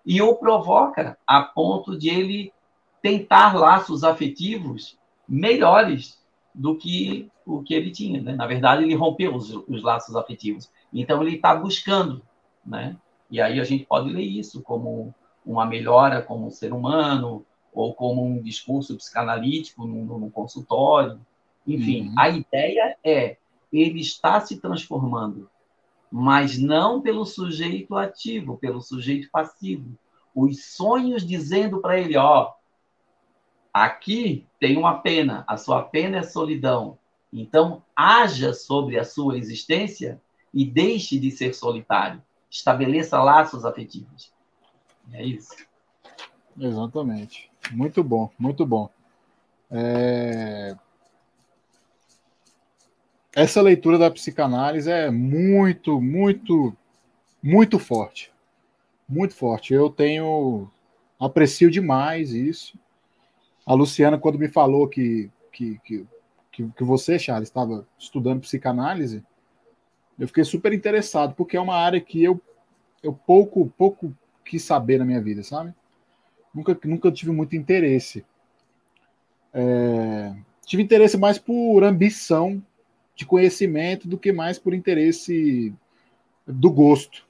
e 0.05 0.21
o 0.21 0.35
provoca 0.35 1.17
a 1.25 1.41
ponto 1.41 1.97
de 1.97 2.09
ele 2.09 2.53
tentar 3.01 3.55
laços 3.55 4.03
afetivos 4.03 4.97
melhores 5.27 6.21
do 6.53 6.75
que 6.75 7.29
o 7.45 7.63
que 7.63 7.73
ele 7.73 7.91
tinha. 7.91 8.21
Né? 8.21 8.33
Na 8.33 8.45
verdade, 8.45 8.83
ele 8.83 8.93
rompeu 8.95 9.33
os, 9.33 9.53
os 9.53 9.81
laços 9.81 10.15
afetivos. 10.15 10.69
Então, 10.93 11.21
ele 11.21 11.37
está 11.37 11.55
buscando. 11.55 12.21
Né? 12.67 12.97
E 13.31 13.39
aí 13.39 13.59
a 13.59 13.63
gente 13.63 13.85
pode 13.85 14.09
ler 14.09 14.23
isso 14.23 14.61
como 14.61 15.13
uma 15.45 15.65
melhora 15.65 16.21
como 16.21 16.51
ser 16.51 16.73
humano, 16.73 17.45
ou 17.73 17.93
como 17.93 18.25
um 18.25 18.41
discurso 18.41 18.97
psicanalítico 18.97 19.85
no, 19.85 20.19
no 20.19 20.29
consultório. 20.29 21.19
Enfim, 21.65 22.09
uhum. 22.09 22.15
a 22.17 22.29
ideia 22.29 22.97
é 23.03 23.37
ele 23.71 23.99
está 23.99 24.39
se 24.41 24.57
transformando, 24.57 25.49
mas 26.11 26.57
não 26.57 27.01
pelo 27.01 27.25
sujeito 27.25 27.95
ativo, 27.95 28.57
pelo 28.57 28.81
sujeito 28.81 29.29
passivo. 29.31 29.97
Os 30.33 30.65
sonhos 30.65 31.25
dizendo 31.25 31.79
para 31.81 31.99
ele, 31.99 32.17
ó, 32.17 32.53
Aqui 33.77 34.43
tem 34.59 34.75
uma 34.75 34.95
pena, 34.95 35.45
a 35.47 35.55
sua 35.55 35.83
pena 35.83 36.17
é 36.17 36.23
solidão. 36.23 36.97
Então, 37.31 37.83
haja 37.95 38.51
sobre 38.51 38.97
a 38.97 39.05
sua 39.05 39.37
existência 39.37 40.19
e 40.51 40.65
deixe 40.65 41.19
de 41.19 41.29
ser 41.29 41.53
solitário. 41.53 42.19
Estabeleça 42.49 43.21
laços 43.21 43.65
afetivos. 43.65 44.31
É 45.13 45.23
isso. 45.23 45.55
Exatamente. 46.59 47.51
Muito 47.71 48.03
bom, 48.03 48.29
muito 48.37 48.65
bom. 48.65 48.89
É... 49.69 50.75
Essa 53.35 53.61
leitura 53.61 53.97
da 53.97 54.09
psicanálise 54.09 54.89
é 54.89 55.11
muito, 55.11 56.01
muito, 56.01 56.75
muito 57.43 57.77
forte. 57.77 58.33
Muito 59.07 59.35
forte. 59.35 59.73
Eu 59.73 59.89
tenho. 59.89 60.69
Aprecio 61.19 61.69
demais 61.69 62.31
isso. 62.31 62.77
A 63.65 63.73
Luciana, 63.73 64.17
quando 64.17 64.39
me 64.39 64.47
falou 64.47 64.87
que, 64.87 65.29
que, 65.51 65.79
que, 65.83 66.07
que, 66.51 66.83
você, 66.83 67.19
Charles, 67.19 67.49
estava 67.49 67.87
estudando 67.99 68.41
psicanálise, 68.41 69.23
eu 70.19 70.27
fiquei 70.27 70.43
super 70.43 70.73
interessado, 70.73 71.33
porque 71.35 71.57
é 71.57 71.61
uma 71.61 71.75
área 71.75 72.01
que 72.01 72.23
eu, 72.23 72.41
eu 73.03 73.13
pouco, 73.13 73.71
pouco 73.77 74.13
quis 74.43 74.63
saber 74.63 74.97
na 74.97 75.05
minha 75.05 75.21
vida, 75.21 75.43
sabe? 75.43 75.73
Nunca, 76.53 76.77
nunca 76.85 77.11
tive 77.11 77.31
muito 77.31 77.55
interesse. 77.55 78.25
É, 79.53 80.33
tive 80.65 80.83
interesse 80.83 81.17
mais 81.17 81.37
por 81.37 81.83
ambição 81.83 82.61
de 83.15 83.25
conhecimento 83.25 84.07
do 84.07 84.17
que 84.17 84.31
mais 84.31 84.59
por 84.59 84.73
interesse 84.73 85.73
do 86.45 86.71
gosto, 86.71 87.25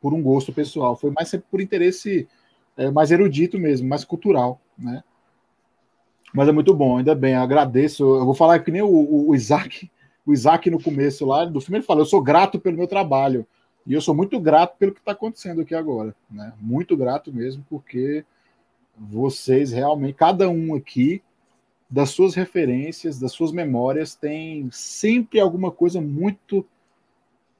por 0.00 0.12
um 0.12 0.22
gosto 0.22 0.52
pessoal. 0.52 0.96
Foi 0.96 1.10
mais 1.10 1.28
sempre 1.28 1.46
por 1.50 1.60
interesse 1.60 2.28
é, 2.76 2.90
mais 2.90 3.10
erudito 3.10 3.58
mesmo, 3.58 3.88
mais 3.88 4.04
cultural, 4.04 4.60
né? 4.78 5.02
Mas 6.34 6.48
é 6.48 6.52
muito 6.52 6.74
bom, 6.74 6.98
ainda 6.98 7.14
bem, 7.14 7.34
agradeço. 7.34 8.02
Eu 8.02 8.24
vou 8.24 8.34
falar 8.34 8.58
que 8.58 8.70
nem 8.70 8.82
o, 8.82 9.28
o, 9.28 9.34
Isaac, 9.34 9.90
o 10.26 10.32
Isaac 10.32 10.68
no 10.68 10.82
começo 10.82 11.24
lá 11.24 11.44
do 11.44 11.60
filme, 11.60 11.78
ele 11.78 11.86
falou: 11.86 12.02
eu 12.02 12.08
sou 12.08 12.20
grato 12.20 12.58
pelo 12.58 12.76
meu 12.76 12.88
trabalho. 12.88 13.46
E 13.86 13.92
eu 13.92 14.00
sou 14.00 14.14
muito 14.14 14.40
grato 14.40 14.76
pelo 14.76 14.92
que 14.92 14.98
está 14.98 15.12
acontecendo 15.12 15.60
aqui 15.60 15.74
agora. 15.74 16.14
Né? 16.28 16.52
Muito 16.60 16.96
grato 16.96 17.32
mesmo, 17.32 17.64
porque 17.70 18.24
vocês 18.98 19.70
realmente, 19.70 20.14
cada 20.14 20.48
um 20.48 20.74
aqui, 20.74 21.22
das 21.88 22.10
suas 22.10 22.34
referências, 22.34 23.16
das 23.18 23.30
suas 23.30 23.52
memórias, 23.52 24.16
tem 24.16 24.68
sempre 24.72 25.38
alguma 25.38 25.70
coisa 25.70 26.00
muito, 26.00 26.66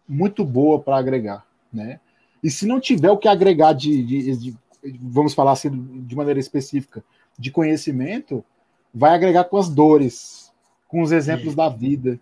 muito 0.09 0.44
boa 0.44 0.80
para 0.80 0.97
agregar. 0.97 1.47
Né? 1.72 2.01
E 2.43 2.51
se 2.51 2.66
não 2.66 2.80
tiver 2.80 3.10
o 3.10 3.18
que 3.18 3.28
agregar 3.28 3.72
de, 3.72 4.02
de, 4.02 4.36
de, 4.36 4.56
vamos 5.01 5.32
falar 5.32 5.52
assim, 5.52 5.70
de 6.05 6.16
maneira 6.16 6.40
específica, 6.40 7.05
de 7.38 7.52
conhecimento, 7.52 8.44
vai 8.93 9.14
agregar 9.14 9.44
com 9.44 9.59
as 9.59 9.68
dores, 9.68 10.52
com 10.88 11.02
os 11.02 11.12
exemplos 11.12 11.51
Sim. 11.51 11.56
da 11.56 11.68
vida, 11.68 12.18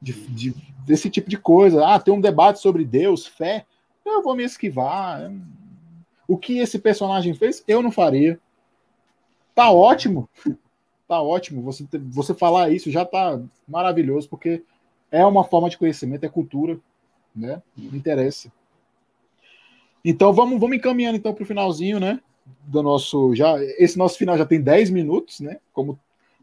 de, 0.00 0.12
de, 0.12 0.54
desse 0.84 1.10
tipo 1.10 1.28
de 1.28 1.36
coisa. 1.36 1.86
Ah, 1.86 1.98
tem 1.98 2.12
um 2.14 2.20
debate 2.20 2.60
sobre 2.60 2.84
Deus, 2.84 3.26
fé. 3.26 3.66
Eu 4.04 4.22
vou 4.22 4.34
me 4.34 4.44
esquivar. 4.44 5.30
O 6.26 6.36
que 6.36 6.58
esse 6.58 6.78
personagem 6.78 7.34
fez, 7.34 7.62
eu 7.66 7.82
não 7.82 7.90
faria. 7.90 8.38
Tá 9.54 9.70
ótimo. 9.70 10.28
Tá 11.06 11.22
ótimo. 11.22 11.62
Você, 11.62 11.86
você 12.10 12.34
falar 12.34 12.70
isso 12.70 12.90
já 12.90 13.04
tá 13.04 13.40
maravilhoso, 13.66 14.28
porque 14.28 14.62
é 15.10 15.24
uma 15.24 15.42
forma 15.42 15.70
de 15.70 15.78
conhecimento, 15.78 16.24
é 16.24 16.28
cultura. 16.28 16.78
né? 17.34 17.62
Não 17.76 17.96
interessa. 17.96 18.52
Então 20.04 20.32
vamos, 20.32 20.60
vamos 20.60 20.76
encaminhando 20.76 21.16
então 21.16 21.34
para 21.34 21.42
o 21.42 21.46
finalzinho, 21.46 21.98
né? 21.98 22.20
Do 22.64 22.82
nosso 22.82 23.34
já 23.34 23.62
esse 23.62 23.98
nosso 23.98 24.16
final 24.16 24.38
já 24.38 24.46
tem 24.46 24.60
10 24.60 24.90
minutos, 24.90 25.40
né? 25.40 25.58
Como 25.72 25.98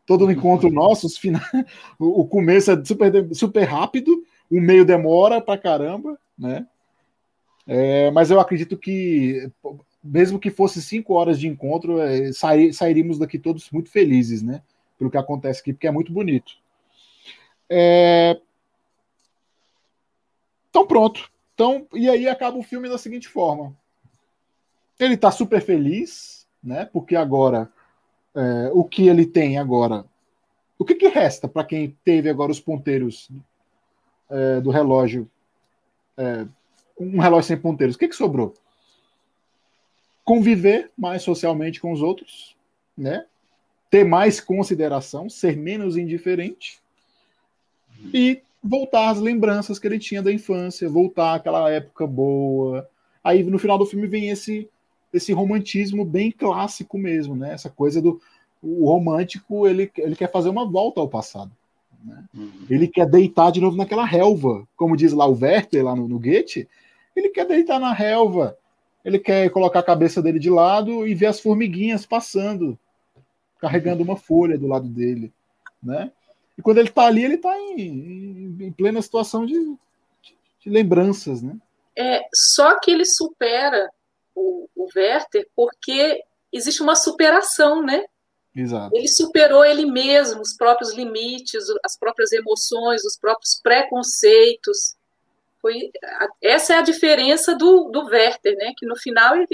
todo 0.06 0.30
encontro 0.32 0.70
nosso, 0.72 1.08
o 2.00 2.26
começo 2.28 2.72
é 2.72 2.86
super, 2.86 3.36
super 3.36 3.64
rápido, 3.64 4.24
o 4.50 4.60
meio 4.62 4.86
demora 4.86 5.42
para 5.42 5.60
caramba, 5.60 6.18
né? 6.38 6.68
É, 7.68 8.12
mas 8.12 8.30
eu 8.30 8.40
acredito 8.40 8.78
que 8.78 9.52
mesmo 10.04 10.40
que 10.40 10.52
fosse 10.52 10.82
cinco 10.82 11.14
horas 11.16 11.40
de 11.40 11.48
encontro, 11.48 12.00
é, 12.00 12.32
sair, 12.32 12.72
sairíamos 12.72 13.18
daqui 13.18 13.40
todos 13.40 13.72
muito 13.72 13.90
felizes, 13.90 14.44
né? 14.44 14.62
Pelo 15.00 15.10
que 15.10 15.18
acontece 15.18 15.62
aqui, 15.62 15.74
porque 15.74 15.88
é 15.88 15.92
muito 15.92 16.14
bonito. 16.14 16.54
É... 17.68 18.40
Então 20.70 20.86
pronto. 20.86 21.32
Então, 21.56 21.88
e 21.94 22.08
aí 22.08 22.28
acaba 22.28 22.58
o 22.58 22.64
filme 22.64 22.88
da 22.88 22.98
seguinte 22.98 23.28
forma. 23.28 23.76
Ele 25.00 25.18
tá 25.18 25.32
super 25.32 25.62
feliz, 25.62 26.48
né? 26.64 26.86
Porque 26.86 27.16
agora 27.16 27.72
é, 28.36 28.72
o 28.74 28.84
que 28.84 29.08
ele 29.08 29.26
tem 29.26 29.58
agora. 29.58 30.06
O 30.78 30.84
que, 30.84 30.96
que 30.96 31.08
resta 31.08 31.48
para 31.48 31.64
quem 31.64 31.96
teve 32.04 32.30
agora 32.30 32.52
os 32.52 32.60
ponteiros 32.60 33.30
é, 34.30 34.60
do 34.60 34.70
relógio? 34.70 35.30
É, 36.18 36.46
um 37.00 37.20
relógio 37.20 37.48
sem 37.48 37.58
ponteiros. 37.58 37.96
O 37.96 38.00
que, 38.00 38.08
que 38.08 38.16
sobrou? 38.16 38.54
Conviver 40.24 40.92
mais 40.98 41.22
socialmente 41.24 41.80
com 41.80 41.92
os 41.92 42.02
outros, 42.02 42.56
né? 42.98 43.26
Ter 43.90 44.04
mais 44.04 44.42
consideração, 44.42 45.30
ser 45.30 45.56
menos 45.56 45.96
indiferente 45.96 46.80
e 48.14 48.42
voltar 48.62 49.10
às 49.10 49.20
lembranças 49.20 49.78
que 49.78 49.88
ele 49.88 50.00
tinha 50.00 50.22
da 50.22 50.34
infância, 50.34 50.90
voltar 50.90 51.36
àquela 51.36 51.70
época 51.70 52.06
boa. 52.08 52.90
Aí 53.24 53.44
no 53.44 53.60
final 53.60 53.78
do 53.78 53.86
filme 53.86 54.08
vem 54.08 54.30
esse 54.30 54.70
esse 55.16 55.34
romantismo 55.34 56.04
bem 56.06 56.32
clássico 56.32 56.98
mesmo, 56.98 57.36
né? 57.36 57.54
Essa 57.54 57.70
coisa 57.70 58.02
do 58.02 58.22
o 58.62 58.88
romântico, 58.88 59.68
ele, 59.68 59.92
ele 59.98 60.16
quer 60.16 60.32
fazer 60.32 60.50
uma 60.50 60.68
volta 60.68 61.00
ao 61.00 61.08
passado. 61.08 61.52
Né? 62.04 62.24
Uhum. 62.34 62.66
Ele 62.70 62.88
quer 62.88 63.08
deitar 63.08 63.52
de 63.52 63.62
novo 63.62 63.78
naquela 63.78 64.04
relva, 64.04 64.68
como 64.76 64.98
diz 64.98 65.14
lá 65.14 65.28
o 65.28 65.38
Werther, 65.40 65.84
lá 65.84 65.96
no, 65.96 66.08
no 66.08 66.20
Goethe, 66.20 66.68
ele 67.16 67.30
quer 67.30 67.46
deitar 67.46 67.80
na 67.80 67.94
relva, 67.94 68.58
ele 69.04 69.20
quer 69.20 69.50
colocar 69.52 69.80
a 69.80 69.84
cabeça 69.84 70.22
dele 70.22 70.40
de 70.40 70.50
lado 70.50 71.08
e 71.08 71.14
ver 71.14 71.28
as 71.28 71.40
formiguinhas 71.40 72.06
passando, 72.06 72.78
carregando 73.60 74.04
uma 74.04 74.18
folha 74.18 74.58
do 74.58 74.68
lado 74.68 74.88
dele, 74.88 75.32
né? 75.82 76.12
E 76.58 76.62
quando 76.62 76.78
ele 76.78 76.90
está 76.90 77.06
ali, 77.06 77.24
ele 77.24 77.36
está 77.36 77.58
em, 77.60 77.80
em, 77.80 78.58
em, 78.62 78.72
plena 78.72 79.02
situação 79.02 79.46
de, 79.46 79.54
de, 79.54 80.36
de, 80.62 80.70
lembranças, 80.70 81.42
né? 81.42 81.56
É, 81.98 82.22
só 82.34 82.80
que 82.80 82.92
ele 82.92 83.06
supera 83.06 83.90
o, 84.36 84.68
o 84.76 84.88
Werther 84.96 85.48
porque 85.56 86.22
existe 86.52 86.82
uma 86.82 86.96
superação, 86.96 87.82
né? 87.82 88.04
Exato. 88.56 88.96
Ele 88.96 89.08
superou 89.08 89.66
ele 89.66 89.86
mesmo, 89.86 90.42
os 90.42 90.54
próprios 90.54 90.94
limites, 90.94 91.66
as 91.84 91.98
próprias 91.98 92.32
emoções, 92.32 93.04
os 93.04 93.18
próprios 93.18 93.60
preconceitos. 93.62 94.96
Foi, 95.62 95.92
essa 96.42 96.76
é 96.76 96.78
a 96.78 96.82
diferença 96.82 97.56
do, 97.56 97.90
do 97.90 98.06
Werther, 98.06 98.56
né? 98.56 98.74
Que 98.78 98.86
no 98.86 98.96
final 98.96 99.36
ele, 99.36 99.48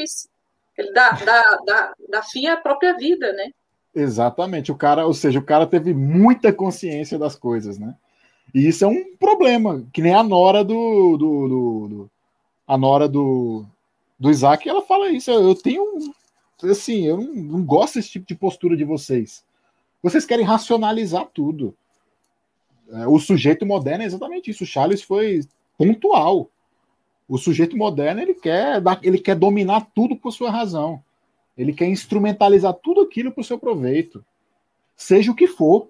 ele 0.77 0.91
dá, 0.93 1.11
dá, 1.11 1.59
dá, 1.65 1.93
dá 2.09 2.21
fim 2.21 2.47
à 2.47 2.57
própria 2.57 2.95
vida, 2.95 3.33
né? 3.33 3.49
Exatamente. 3.93 4.71
O 4.71 4.75
cara, 4.75 5.05
ou 5.07 5.13
seja, 5.13 5.39
o 5.39 5.45
cara 5.45 5.65
teve 5.65 5.93
muita 5.93 6.53
consciência 6.53 7.17
das 7.17 7.35
coisas, 7.35 7.79
né? 7.79 7.95
E 8.53 8.67
isso 8.67 8.83
é 8.83 8.87
um 8.87 9.15
problema, 9.17 9.83
que 9.93 10.01
nem 10.01 10.13
a 10.13 10.21
Nora 10.21 10.63
do, 10.63 11.17
do, 11.17 11.47
do, 11.47 11.87
do 11.87 12.11
a 12.67 12.77
Nora 12.77 13.07
do, 13.07 13.65
do 14.21 14.29
Isaac, 14.29 14.69
ela 14.69 14.83
fala 14.83 15.09
isso. 15.09 15.31
Eu 15.31 15.55
tenho 15.55 15.83
assim, 16.61 17.07
eu 17.07 17.17
não, 17.17 17.33
não 17.33 17.65
gosto 17.65 17.95
desse 17.95 18.11
tipo 18.11 18.27
de 18.27 18.35
postura 18.35 18.77
de 18.77 18.85
vocês. 18.85 19.43
Vocês 20.03 20.27
querem 20.27 20.45
racionalizar 20.45 21.25
tudo. 21.33 21.75
É, 22.91 23.07
o 23.07 23.17
sujeito 23.17 23.65
moderno 23.65 24.03
é 24.03 24.05
exatamente 24.05 24.51
isso. 24.51 24.63
O 24.63 24.67
Charles 24.67 25.01
foi 25.01 25.41
pontual. 25.75 26.51
O 27.27 27.35
sujeito 27.39 27.75
moderno 27.75 28.21
ele 28.21 28.35
quer, 28.35 28.79
ele 29.01 29.17
quer 29.17 29.35
dominar 29.35 29.89
tudo 29.95 30.15
por 30.15 30.31
sua 30.31 30.51
razão. 30.51 31.03
Ele 31.57 31.73
quer 31.73 31.87
instrumentalizar 31.87 32.75
tudo 32.75 33.01
aquilo 33.01 33.31
para 33.31 33.41
o 33.41 33.45
seu 33.45 33.57
proveito. 33.57 34.23
Seja 34.95 35.31
o 35.31 35.35
que 35.35 35.47
for. 35.47 35.89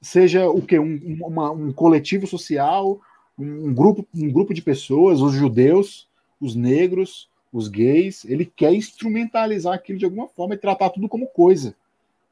Seja 0.00 0.50
o 0.50 0.60
que? 0.60 0.80
Um, 0.80 1.18
uma, 1.24 1.52
um 1.52 1.72
coletivo 1.72 2.26
social, 2.26 3.00
um 3.38 3.72
grupo, 3.72 4.04
um 4.12 4.32
grupo 4.32 4.52
de 4.52 4.62
pessoas, 4.62 5.20
os 5.20 5.32
judeus, 5.32 6.08
os 6.40 6.56
negros, 6.56 7.28
os 7.56 7.68
gays, 7.68 8.24
ele 8.26 8.44
quer 8.44 8.74
instrumentalizar 8.74 9.72
aquilo 9.72 9.98
de 9.98 10.04
alguma 10.04 10.28
forma 10.28 10.54
e 10.54 10.58
tratar 10.58 10.90
tudo 10.90 11.08
como 11.08 11.26
coisa, 11.26 11.74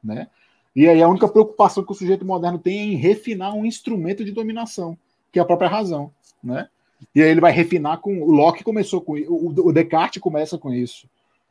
né? 0.03 0.27
E 0.75 0.87
aí 0.87 1.01
a 1.01 1.07
única 1.07 1.27
preocupação 1.27 1.83
que 1.83 1.91
o 1.91 1.95
sujeito 1.95 2.23
moderno 2.23 2.59
tem 2.59 2.79
é 2.79 2.83
em 2.83 2.95
refinar 2.95 3.55
um 3.55 3.65
instrumento 3.65 4.23
de 4.23 4.31
dominação, 4.31 4.95
que 5.31 5.39
é 5.39 5.41
a 5.41 5.45
própria 5.45 5.67
razão, 5.67 6.11
né? 6.43 6.67
E 7.13 7.23
aí 7.23 7.29
ele 7.29 7.41
vai 7.41 7.51
refinar 7.51 7.99
com 7.99 8.21
o 8.21 8.31
Locke 8.31 8.63
começou 8.63 9.01
com 9.01 9.13
o, 9.13 9.73
Descartes 9.73 10.21
começa 10.21 10.59
com 10.59 10.71
isso. 10.71 11.09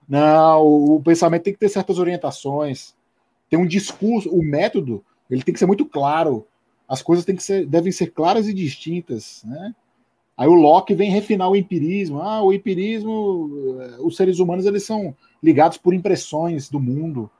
Não, 0.08 0.62
o 0.62 1.02
pensamento 1.02 1.42
tem 1.42 1.52
que 1.52 1.58
ter 1.58 1.68
certas 1.68 1.98
orientações, 1.98 2.94
tem 3.50 3.58
um 3.58 3.66
discurso, 3.66 4.30
o 4.30 4.42
método, 4.42 5.04
ele 5.28 5.42
tem 5.42 5.52
que 5.52 5.58
ser 5.58 5.66
muito 5.66 5.84
claro. 5.84 6.46
As 6.88 7.02
coisas 7.02 7.24
têm 7.24 7.34
que 7.34 7.42
ser, 7.42 7.66
devem 7.66 7.90
ser 7.90 8.12
claras 8.12 8.46
e 8.46 8.54
distintas, 8.54 9.42
né? 9.44 9.74
Aí 10.36 10.48
o 10.48 10.54
Locke 10.54 10.94
vem 10.94 11.10
refinar 11.10 11.48
o 11.48 11.56
empirismo. 11.56 12.20
Ah, 12.20 12.42
o 12.42 12.52
empirismo, 12.52 13.78
eh, 13.80 13.96
os 14.00 14.16
seres 14.16 14.40
humanos 14.40 14.66
eles 14.66 14.84
são 14.84 15.14
ligados 15.42 15.78
por 15.78 15.94
impressões 15.94 16.68
do 16.68 16.80
mundo. 16.80 17.30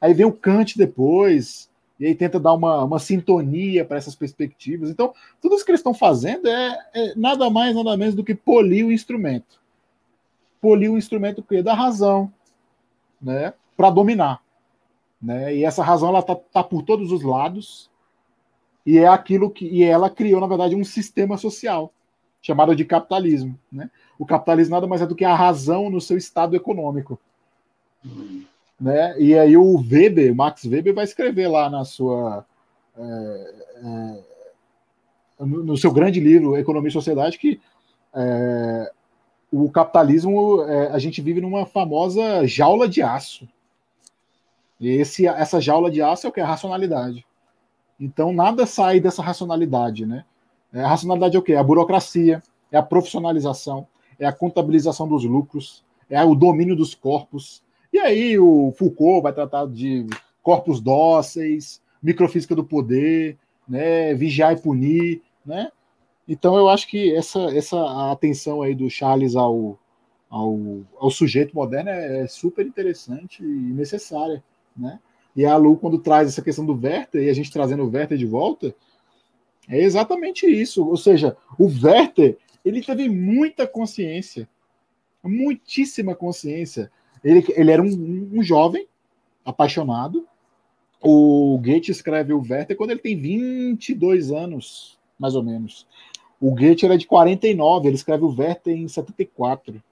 Aí 0.00 0.14
vem 0.14 0.24
o 0.24 0.32
Kant 0.32 0.78
depois, 0.78 1.68
e 2.00 2.06
aí 2.06 2.14
tenta 2.14 2.40
dar 2.40 2.54
uma, 2.54 2.84
uma 2.84 2.98
sintonia 2.98 3.84
para 3.84 3.98
essas 3.98 4.14
perspectivas. 4.14 4.88
Então, 4.88 5.12
tudo 5.42 5.56
isso 5.56 5.64
que 5.64 5.70
eles 5.70 5.80
estão 5.80 5.92
fazendo 5.92 6.48
é, 6.48 6.78
é, 6.94 7.14
nada 7.16 7.50
mais, 7.50 7.74
nada 7.74 7.96
menos 7.96 8.14
do 8.14 8.24
que 8.24 8.34
polir 8.34 8.86
o 8.86 8.92
instrumento. 8.92 9.60
Polir 10.60 10.90
o 10.90 10.96
instrumento 10.96 11.42
que 11.42 11.62
da 11.62 11.74
razão, 11.74 12.32
né, 13.20 13.52
para 13.76 13.90
dominar, 13.90 14.42
né? 15.20 15.54
E 15.54 15.64
essa 15.64 15.82
razão 15.82 16.08
ela 16.08 16.22
tá, 16.22 16.34
tá 16.34 16.64
por 16.64 16.82
todos 16.82 17.12
os 17.12 17.22
lados. 17.22 17.90
E 18.86 18.98
é 18.98 19.06
aquilo 19.06 19.50
que 19.50 19.66
e 19.66 19.82
ela 19.82 20.08
criou, 20.08 20.40
na 20.40 20.46
verdade, 20.46 20.74
um 20.74 20.84
sistema 20.84 21.36
social 21.36 21.92
chamada 22.40 22.74
de 22.74 22.84
capitalismo. 22.84 23.58
Né? 23.70 23.90
O 24.18 24.26
capitalismo 24.26 24.74
nada 24.74 24.86
mais 24.86 25.02
é 25.02 25.06
do 25.06 25.14
que 25.14 25.24
a 25.24 25.34
razão 25.34 25.90
no 25.90 26.00
seu 26.00 26.16
estado 26.16 26.56
econômico. 26.56 27.18
Né? 28.80 29.20
E 29.20 29.36
aí 29.36 29.56
o 29.56 29.76
Weber, 29.76 30.34
Max 30.34 30.64
Weber, 30.64 30.94
vai 30.94 31.04
escrever 31.04 31.48
lá 31.48 31.68
na 31.68 31.84
sua. 31.84 32.44
É, 32.96 33.54
é, 33.76 34.28
no 35.40 35.76
seu 35.76 35.92
grande 35.92 36.18
livro 36.18 36.56
Economia 36.56 36.88
e 36.88 36.92
Sociedade 36.92 37.38
que 37.38 37.60
é, 38.12 38.92
o 39.52 39.70
capitalismo 39.70 40.62
é, 40.64 40.88
a 40.88 40.98
gente 40.98 41.22
vive 41.22 41.40
numa 41.40 41.64
famosa 41.64 42.46
jaula 42.46 42.88
de 42.88 43.02
aço. 43.02 43.48
E 44.80 44.88
esse, 44.88 45.26
essa 45.26 45.60
jaula 45.60 45.90
de 45.90 46.02
aço 46.02 46.26
é 46.26 46.30
o 46.30 46.32
que 46.32 46.40
é 46.40 46.42
a 46.42 46.46
racionalidade. 46.46 47.24
Então 47.98 48.32
nada 48.32 48.66
sai 48.66 49.00
dessa 49.00 49.22
racionalidade, 49.22 50.06
né? 50.06 50.24
É, 50.72 50.82
a 50.82 50.88
racionalidade 50.88 51.36
é 51.36 51.38
o 51.38 51.42
quê? 51.42 51.52
É 51.52 51.58
a 51.58 51.62
burocracia, 51.62 52.42
é 52.70 52.76
a 52.76 52.82
profissionalização, 52.82 53.86
é 54.18 54.26
a 54.26 54.32
contabilização 54.32 55.08
dos 55.08 55.24
lucros, 55.24 55.84
é 56.08 56.22
o 56.24 56.34
domínio 56.34 56.76
dos 56.76 56.94
corpos. 56.94 57.62
E 57.92 57.98
aí 57.98 58.38
o 58.38 58.72
Foucault 58.76 59.22
vai 59.22 59.32
tratar 59.32 59.66
de 59.66 60.06
corpos 60.42 60.80
dóceis, 60.80 61.80
microfísica 62.02 62.54
do 62.54 62.64
poder, 62.64 63.36
né, 63.68 64.14
vigiar 64.14 64.52
e 64.52 64.60
punir, 64.60 65.22
né? 65.44 65.70
Então 66.26 66.56
eu 66.56 66.68
acho 66.68 66.88
que 66.88 67.14
essa, 67.14 67.40
essa 67.56 68.12
atenção 68.12 68.60
aí 68.60 68.74
do 68.74 68.90
Charles 68.90 69.34
ao, 69.34 69.78
ao, 70.28 70.58
ao 70.98 71.10
sujeito 71.10 71.54
moderno 71.54 71.88
é, 71.88 72.20
é 72.20 72.26
super 72.26 72.66
interessante 72.66 73.42
e 73.42 73.46
necessária, 73.46 74.42
né? 74.76 74.98
E 75.34 75.46
a 75.46 75.56
Lu, 75.56 75.76
quando 75.76 75.98
traz 75.98 76.28
essa 76.28 76.42
questão 76.42 76.66
do 76.66 76.74
Werther, 76.74 77.22
e 77.22 77.30
a 77.30 77.32
gente 77.32 77.52
trazendo 77.52 77.84
o 77.84 77.90
Werther 77.90 78.18
de 78.18 78.26
volta, 78.26 78.74
é 79.68 79.78
exatamente 79.78 80.46
isso. 80.46 80.86
Ou 80.86 80.96
seja, 80.96 81.36
o 81.58 81.66
Werther 81.66 82.38
ele 82.64 82.82
teve 82.82 83.08
muita 83.08 83.66
consciência, 83.66 84.48
muitíssima 85.22 86.14
consciência. 86.14 86.90
Ele, 87.22 87.44
ele 87.50 87.70
era 87.70 87.82
um, 87.82 88.30
um 88.32 88.42
jovem 88.42 88.86
apaixonado. 89.44 90.26
O 91.00 91.58
Goethe 91.58 91.90
escreve 91.90 92.32
o 92.32 92.40
Werther 92.40 92.76
quando 92.76 92.90
ele 92.90 93.00
tem 93.00 93.16
22 93.16 94.32
anos, 94.32 94.98
mais 95.18 95.34
ou 95.34 95.42
menos. 95.42 95.86
O 96.40 96.50
Goethe 96.50 96.84
era 96.84 96.98
de 96.98 97.06
49, 97.06 97.88
ele 97.88 97.96
escreve 97.96 98.24
o 98.24 98.34
Werther 98.34 98.76
em 98.76 98.88
74. 98.88 99.82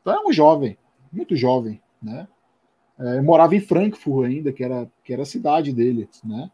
Então 0.00 0.14
é 0.14 0.26
um 0.26 0.32
jovem, 0.32 0.76
muito 1.12 1.36
jovem, 1.36 1.80
né? 2.02 2.26
É, 2.98 3.20
morava 3.22 3.56
em 3.56 3.60
Frankfurt 3.60 4.28
ainda, 4.28 4.52
que 4.52 4.62
era, 4.62 4.90
que 5.02 5.12
era 5.12 5.22
a 5.22 5.26
cidade 5.26 5.72
dele, 5.72 6.08
né? 6.22 6.50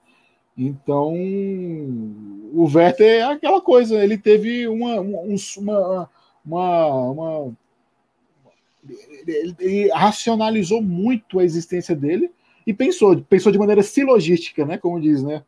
Então, 0.56 1.12
o 2.54 2.64
Werther 2.72 3.20
é 3.20 3.22
aquela 3.22 3.60
coisa, 3.60 4.02
ele 4.02 4.16
teve 4.16 4.66
uma, 4.66 5.00
uma, 5.00 6.08
uma, 6.44 6.96
uma 7.10 7.56
ele, 9.26 9.54
ele, 9.58 9.92
racionalizou 9.92 10.80
muito 10.80 11.38
a 11.38 11.44
existência 11.44 11.94
dele 11.94 12.30
e 12.66 12.72
pensou, 12.72 13.20
pensou 13.22 13.52
de 13.52 13.58
maneira 13.58 13.82
silogística, 13.82 14.64
né, 14.64 14.78
como 14.78 15.00
diz, 15.00 15.22
né? 15.22 15.44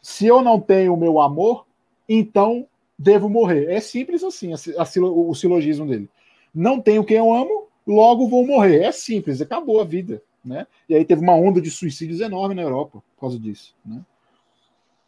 Se 0.00 0.26
eu 0.26 0.42
não 0.42 0.58
tenho 0.58 0.94
o 0.94 0.96
meu 0.96 1.20
amor, 1.20 1.66
então 2.08 2.66
devo 2.98 3.28
morrer. 3.28 3.70
É 3.70 3.80
simples 3.80 4.24
assim 4.24 4.52
a, 4.52 4.56
a, 4.82 4.86
o 5.10 5.34
silogismo 5.34 5.86
dele. 5.86 6.08
Não 6.54 6.80
tenho 6.80 7.04
quem 7.04 7.18
eu 7.18 7.32
amo, 7.32 7.68
logo 7.86 8.28
vou 8.28 8.46
morrer. 8.46 8.82
É 8.82 8.90
simples, 8.90 9.40
acabou 9.40 9.80
a 9.80 9.84
vida. 9.84 10.22
Né? 10.44 10.66
E 10.88 10.94
aí 10.94 11.04
teve 11.04 11.22
uma 11.22 11.34
onda 11.34 11.60
de 11.60 11.70
suicídios 11.70 12.20
enorme 12.20 12.54
na 12.54 12.62
Europa 12.62 13.02
por 13.14 13.20
causa 13.20 13.38
disso. 13.38 13.74
Né? 13.84 14.00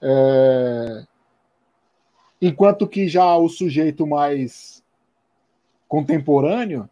É... 0.01 1.05
Enquanto 2.40 2.86
que 2.86 3.09
já 3.09 3.36
o 3.36 3.48
sujeito 3.48 4.06
mais 4.06 4.82
contemporâneo 5.89 6.89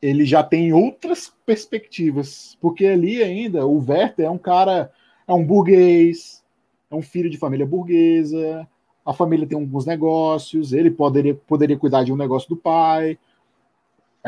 ele 0.00 0.24
já 0.24 0.42
tem 0.42 0.72
outras 0.72 1.32
perspectivas, 1.44 2.56
porque 2.60 2.86
ali 2.86 3.22
ainda 3.22 3.66
o 3.66 3.78
Werther 3.78 4.26
é 4.26 4.30
um 4.30 4.38
cara, 4.38 4.92
é 5.26 5.32
um 5.32 5.44
burguês, 5.44 6.44
é 6.90 6.94
um 6.94 7.02
filho 7.02 7.30
de 7.30 7.38
família 7.38 7.66
burguesa, 7.66 8.68
a 9.04 9.12
família 9.12 9.46
tem 9.46 9.58
alguns 9.58 9.86
negócios, 9.86 10.72
ele 10.72 10.90
poderia, 10.90 11.34
poderia 11.34 11.78
cuidar 11.78 12.04
de 12.04 12.12
um 12.12 12.16
negócio 12.16 12.48
do 12.48 12.56
pai, 12.56 13.18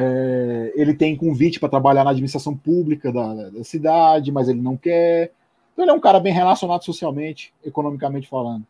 é, 0.00 0.72
ele 0.76 0.94
tem 0.94 1.16
convite 1.16 1.58
para 1.58 1.68
trabalhar 1.68 2.04
na 2.04 2.10
administração 2.10 2.56
pública 2.56 3.12
da, 3.12 3.50
da, 3.50 3.64
cidade, 3.64 4.30
mas 4.30 4.48
ele 4.48 4.62
não 4.62 4.76
quer. 4.76 5.32
Então 5.72 5.84
ele 5.84 5.90
é 5.90 5.94
um 5.94 5.98
cara 5.98 6.20
bem 6.20 6.32
relacionado 6.32 6.84
socialmente, 6.84 7.52
economicamente 7.64 8.28
falando. 8.28 8.64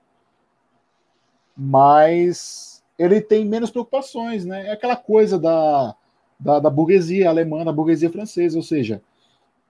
Mas 1.55 2.83
ele 2.99 3.21
tem 3.21 3.45
menos 3.45 3.71
preocupações, 3.71 4.47
né? 4.47 4.69
É 4.69 4.73
aquela 4.73 4.97
coisa 4.97 5.39
da, 5.39 5.95
da, 6.41 6.61
da 6.61 6.71
burguesia 6.71 7.29
alemã, 7.29 7.63
da 7.63 7.73
burguesia 7.73 8.11
francesa, 8.11 8.57
ou 8.57 8.63
seja, 8.63 9.03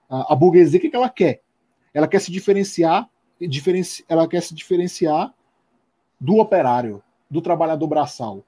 a, 0.09 0.31
a 0.31 0.35
burguesia, 0.37 0.77
o 0.77 0.81
que, 0.81 0.89
que 0.89 0.95
ela 0.95 1.09
quer? 1.09 1.41
Ela 1.93 2.07
quer 2.07 2.21
se 2.21 2.31
diferenciar, 2.31 3.09
diferenci, 3.41 4.05
ela 4.07 4.29
quer 4.29 4.41
se 4.41 4.55
diferenciar 4.55 5.33
do 6.17 6.37
operário, 6.37 7.03
do 7.29 7.41
trabalhador 7.41 7.87
braçal. 7.87 8.45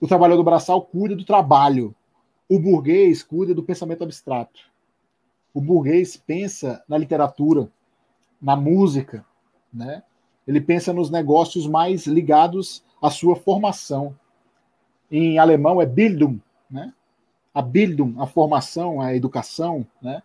O 0.00 0.08
trabalhador 0.08 0.42
braçal 0.42 0.80
cuida 0.80 1.14
do 1.14 1.24
trabalho, 1.24 1.94
o 2.48 2.58
burguês 2.58 3.22
cuida 3.22 3.54
do 3.54 3.62
pensamento 3.62 4.04
abstrato. 4.04 4.60
O 5.52 5.60
burguês 5.60 6.16
pensa 6.16 6.82
na 6.88 6.98
literatura, 6.98 7.68
na 8.40 8.56
música, 8.56 9.24
né? 9.72 10.02
Ele 10.46 10.60
pensa 10.60 10.92
nos 10.92 11.10
negócios 11.10 11.66
mais 11.66 12.06
ligados 12.06 12.84
à 13.00 13.08
sua 13.10 13.34
formação. 13.36 14.14
Em 15.10 15.38
alemão 15.38 15.80
é 15.80 15.86
Bildung, 15.86 16.40
né? 16.70 16.92
A 17.54 17.62
Bildung, 17.62 18.14
a 18.18 18.26
formação, 18.26 19.00
a 19.00 19.14
educação, 19.14 19.86
né? 20.02 20.22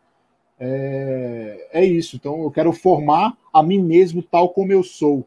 É, 0.59 1.69
é 1.71 1.85
isso. 1.85 2.15
Então 2.15 2.43
eu 2.43 2.51
quero 2.51 2.73
formar 2.73 3.37
a 3.53 3.63
mim 3.63 3.81
mesmo 3.81 4.21
tal 4.21 4.49
como 4.49 4.73
eu 4.73 4.83
sou 4.83 5.25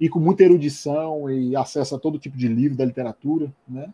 e 0.00 0.08
com 0.08 0.18
muita 0.18 0.42
erudição 0.42 1.30
e 1.30 1.54
acesso 1.54 1.94
a 1.94 1.98
todo 1.98 2.18
tipo 2.18 2.36
de 2.36 2.48
livro 2.48 2.76
da 2.76 2.84
literatura, 2.84 3.52
né? 3.66 3.92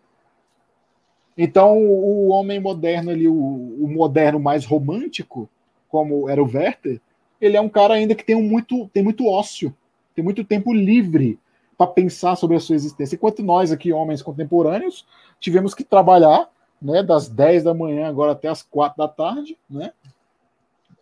Então, 1.37 1.79
o 1.79 2.29
homem 2.29 2.61
moderno 2.61 3.11
ali, 3.11 3.27
o, 3.27 3.35
o, 3.35 3.89
moderno 3.89 4.39
mais 4.39 4.65
romântico, 4.65 5.49
como 5.89 6.29
era 6.29 6.43
o 6.43 6.47
Werther, 6.47 7.01
ele 7.41 7.57
é 7.57 7.61
um 7.61 7.69
cara 7.69 7.95
ainda 7.95 8.15
que 8.15 8.25
tem 8.25 8.37
um 8.37 8.43
muito, 8.43 8.89
tem 8.93 9.03
muito 9.03 9.27
ócio, 9.27 9.75
tem 10.15 10.23
muito 10.23 10.45
tempo 10.45 10.73
livre 10.73 11.39
para 11.77 11.87
pensar 11.87 12.37
sobre 12.37 12.57
a 12.57 12.61
sua 12.61 12.77
existência. 12.77 13.17
Enquanto 13.17 13.43
nós 13.43 13.73
aqui, 13.73 13.93
homens 13.93 14.23
contemporâneos, 14.23 15.07
tivemos 15.41 15.75
que 15.75 15.83
trabalhar, 15.83 16.49
né, 16.81 17.03
das 17.03 17.29
10 17.29 17.65
da 17.65 17.75
manhã 17.75 18.09
agora 18.09 18.33
até 18.33 18.49
as 18.49 18.63
4 18.63 18.99
da 18.99 19.09
tarde, 19.09 19.57
né? 19.69 19.93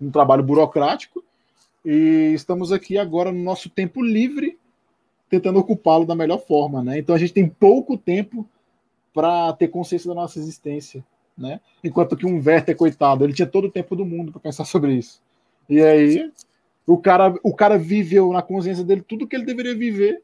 Um 0.01 0.11
trabalho 0.11 0.43
burocrático. 0.43 1.23
E 1.85 2.32
estamos 2.35 2.73
aqui 2.73 2.98
agora 2.98 3.32
no 3.32 3.43
nosso 3.43 3.69
tempo 3.69 4.02
livre, 4.02 4.59
tentando 5.28 5.59
ocupá-lo 5.59 6.05
da 6.05 6.15
melhor 6.15 6.39
forma, 6.39 6.82
né? 6.82 6.98
Então 6.98 7.15
a 7.15 7.19
gente 7.19 7.32
tem 7.32 7.48
pouco 7.48 7.97
tempo 7.97 8.48
para 9.12 9.53
ter 9.55 9.69
consciência 9.69 10.09
da 10.09 10.15
nossa 10.15 10.39
existência, 10.39 11.05
né? 11.37 11.61
Enquanto 11.82 12.16
que 12.16 12.27
um 12.27 12.43
Werther, 12.45 12.77
coitado, 12.77 13.24
ele 13.24 13.32
tinha 13.32 13.47
todo 13.47 13.66
o 13.66 13.70
tempo 13.70 13.97
do 13.97 14.05
mundo 14.05 14.32
para 14.32 14.41
pensar 14.41 14.65
sobre 14.65 14.95
isso. 14.95 15.23
E 15.69 15.81
aí, 15.81 16.31
o 16.87 16.99
cara, 16.99 17.35
o 17.43 17.55
cara 17.55 17.78
viveu 17.78 18.32
na 18.32 18.43
consciência 18.43 18.85
dele 18.85 19.03
tudo 19.03 19.27
que 19.27 19.37
ele 19.37 19.45
deveria 19.45 19.74
viver. 19.74 20.23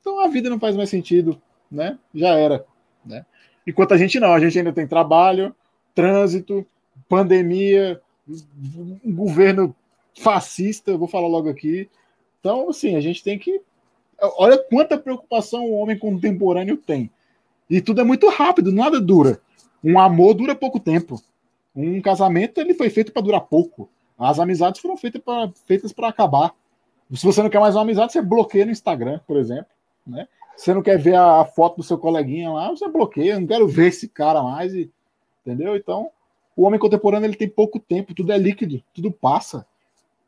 Então 0.00 0.20
a 0.20 0.28
vida 0.28 0.48
não 0.48 0.60
faz 0.60 0.76
mais 0.76 0.90
sentido, 0.90 1.40
né? 1.70 1.98
Já 2.14 2.30
era, 2.30 2.64
né? 3.04 3.24
Enquanto 3.66 3.94
a 3.94 3.96
gente 3.96 4.20
não, 4.20 4.32
a 4.32 4.38
gente 4.38 4.56
ainda 4.58 4.72
tem 4.72 4.86
trabalho, 4.86 5.54
trânsito, 5.94 6.64
pandemia, 7.08 8.00
um 9.04 9.14
governo 9.14 9.74
fascista, 10.14 10.96
vou 10.96 11.08
falar 11.08 11.26
logo 11.26 11.48
aqui. 11.48 11.88
Então, 12.40 12.70
assim, 12.70 12.94
a 12.94 13.00
gente 13.00 13.22
tem 13.24 13.38
que. 13.38 13.60
Olha 14.20 14.56
quanta 14.56 14.96
preocupação 14.96 15.64
o 15.64 15.74
homem 15.74 15.98
contemporâneo 15.98 16.76
tem. 16.76 17.10
E 17.68 17.80
tudo 17.80 18.00
é 18.00 18.04
muito 18.04 18.28
rápido, 18.28 18.72
nada 18.72 19.00
dura. 19.00 19.40
Um 19.82 19.98
amor 19.98 20.34
dura 20.34 20.54
pouco 20.54 20.80
tempo. 20.80 21.20
Um 21.74 22.00
casamento 22.00 22.60
ele 22.60 22.74
foi 22.74 22.88
feito 22.90 23.12
para 23.12 23.22
durar 23.22 23.40
pouco. 23.42 23.88
As 24.18 24.38
amizades 24.38 24.80
foram 24.80 24.96
feitas 24.96 25.20
para 25.22 25.50
feitas 25.66 25.92
acabar. 25.98 26.54
Se 27.12 27.24
você 27.24 27.42
não 27.42 27.50
quer 27.50 27.60
mais 27.60 27.74
uma 27.74 27.82
amizade, 27.82 28.12
você 28.12 28.22
bloqueia 28.22 28.64
no 28.64 28.72
Instagram, 28.72 29.20
por 29.26 29.36
exemplo. 29.36 29.66
Né? 30.06 30.26
Você 30.56 30.72
não 30.72 30.82
quer 30.82 30.98
ver 30.98 31.16
a, 31.16 31.44
foto 31.44 31.76
do 31.76 31.82
seu 31.82 31.98
coleguinha 31.98 32.50
lá, 32.50 32.70
você 32.70 32.88
bloqueia. 32.88 33.38
Não 33.38 33.46
quero 33.46 33.68
ver 33.68 33.88
esse 33.88 34.08
cara 34.08 34.42
mais. 34.42 34.74
E, 34.74 34.90
entendeu? 35.44 35.76
Então, 35.76 36.10
o 36.56 36.64
homem 36.64 36.80
contemporâneo 36.80 37.26
ele 37.26 37.36
tem 37.36 37.48
pouco 37.48 37.78
tempo, 37.78 38.14
tudo 38.14 38.32
é 38.32 38.38
líquido, 38.38 38.82
tudo 38.94 39.12
passa. 39.12 39.66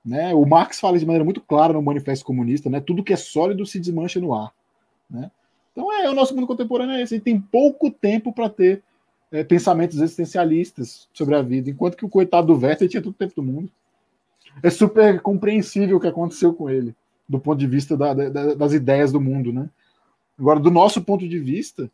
Né? 0.05 0.35
O 0.35 0.44
Marx 0.44 0.78
fala 0.78 0.98
de 0.98 1.06
maneira 1.06 1.24
muito 1.24 1.40
clara 1.40 1.73
no 1.73 1.82
Manifesto 1.82 2.24
Comunista, 2.24 2.69
né? 2.69 2.81
tudo 2.81 3.02
que 3.02 3.12
é 3.12 3.16
sólido 3.16 3.65
se 3.65 3.81
desmancha 3.81 4.20
no 4.20 4.35
ar. 4.35 4.52
Né? 5.10 5.31
Então 5.78 5.92
é 5.92 6.10
o 6.10 6.14
nosso 6.14 6.34
mundo 6.34 6.48
contemporâneo 6.48 6.96
é 6.96 7.02
esse. 7.02 7.20
Tem 7.20 7.40
pouco 7.40 7.88
tempo 7.88 8.32
para 8.32 8.48
ter 8.48 8.82
é, 9.30 9.44
pensamentos 9.44 9.98
existencialistas 9.98 11.09
sobre 11.14 11.36
a 11.36 11.40
vida, 11.42 11.70
enquanto 11.70 11.96
que 11.96 12.05
o 12.05 12.09
coitado 12.09 12.48
do 12.48 12.60
Werther 12.60 12.88
tinha 12.88 13.00
todo 13.00 13.12
o 13.12 13.16
tempo 13.16 13.36
do 13.36 13.44
mundo. 13.44 13.70
É 14.60 14.70
super 14.70 15.20
compreensível 15.20 15.96
o 15.96 16.00
que 16.00 16.09
aconteceu 16.09 16.52
com 16.52 16.68
ele, 16.68 16.96
do 17.28 17.38
ponto 17.38 17.60
de 17.60 17.66
vista 17.68 17.96
da, 17.96 18.12
da, 18.12 18.55
das 18.55 18.72
ideias 18.72 19.12
do 19.12 19.20
mundo, 19.20 19.52
né? 19.52 19.70
Agora, 20.36 20.59
do 20.59 20.68
nosso 20.68 21.00
ponto 21.00 21.28
de 21.28 21.38
vista, 21.38 21.88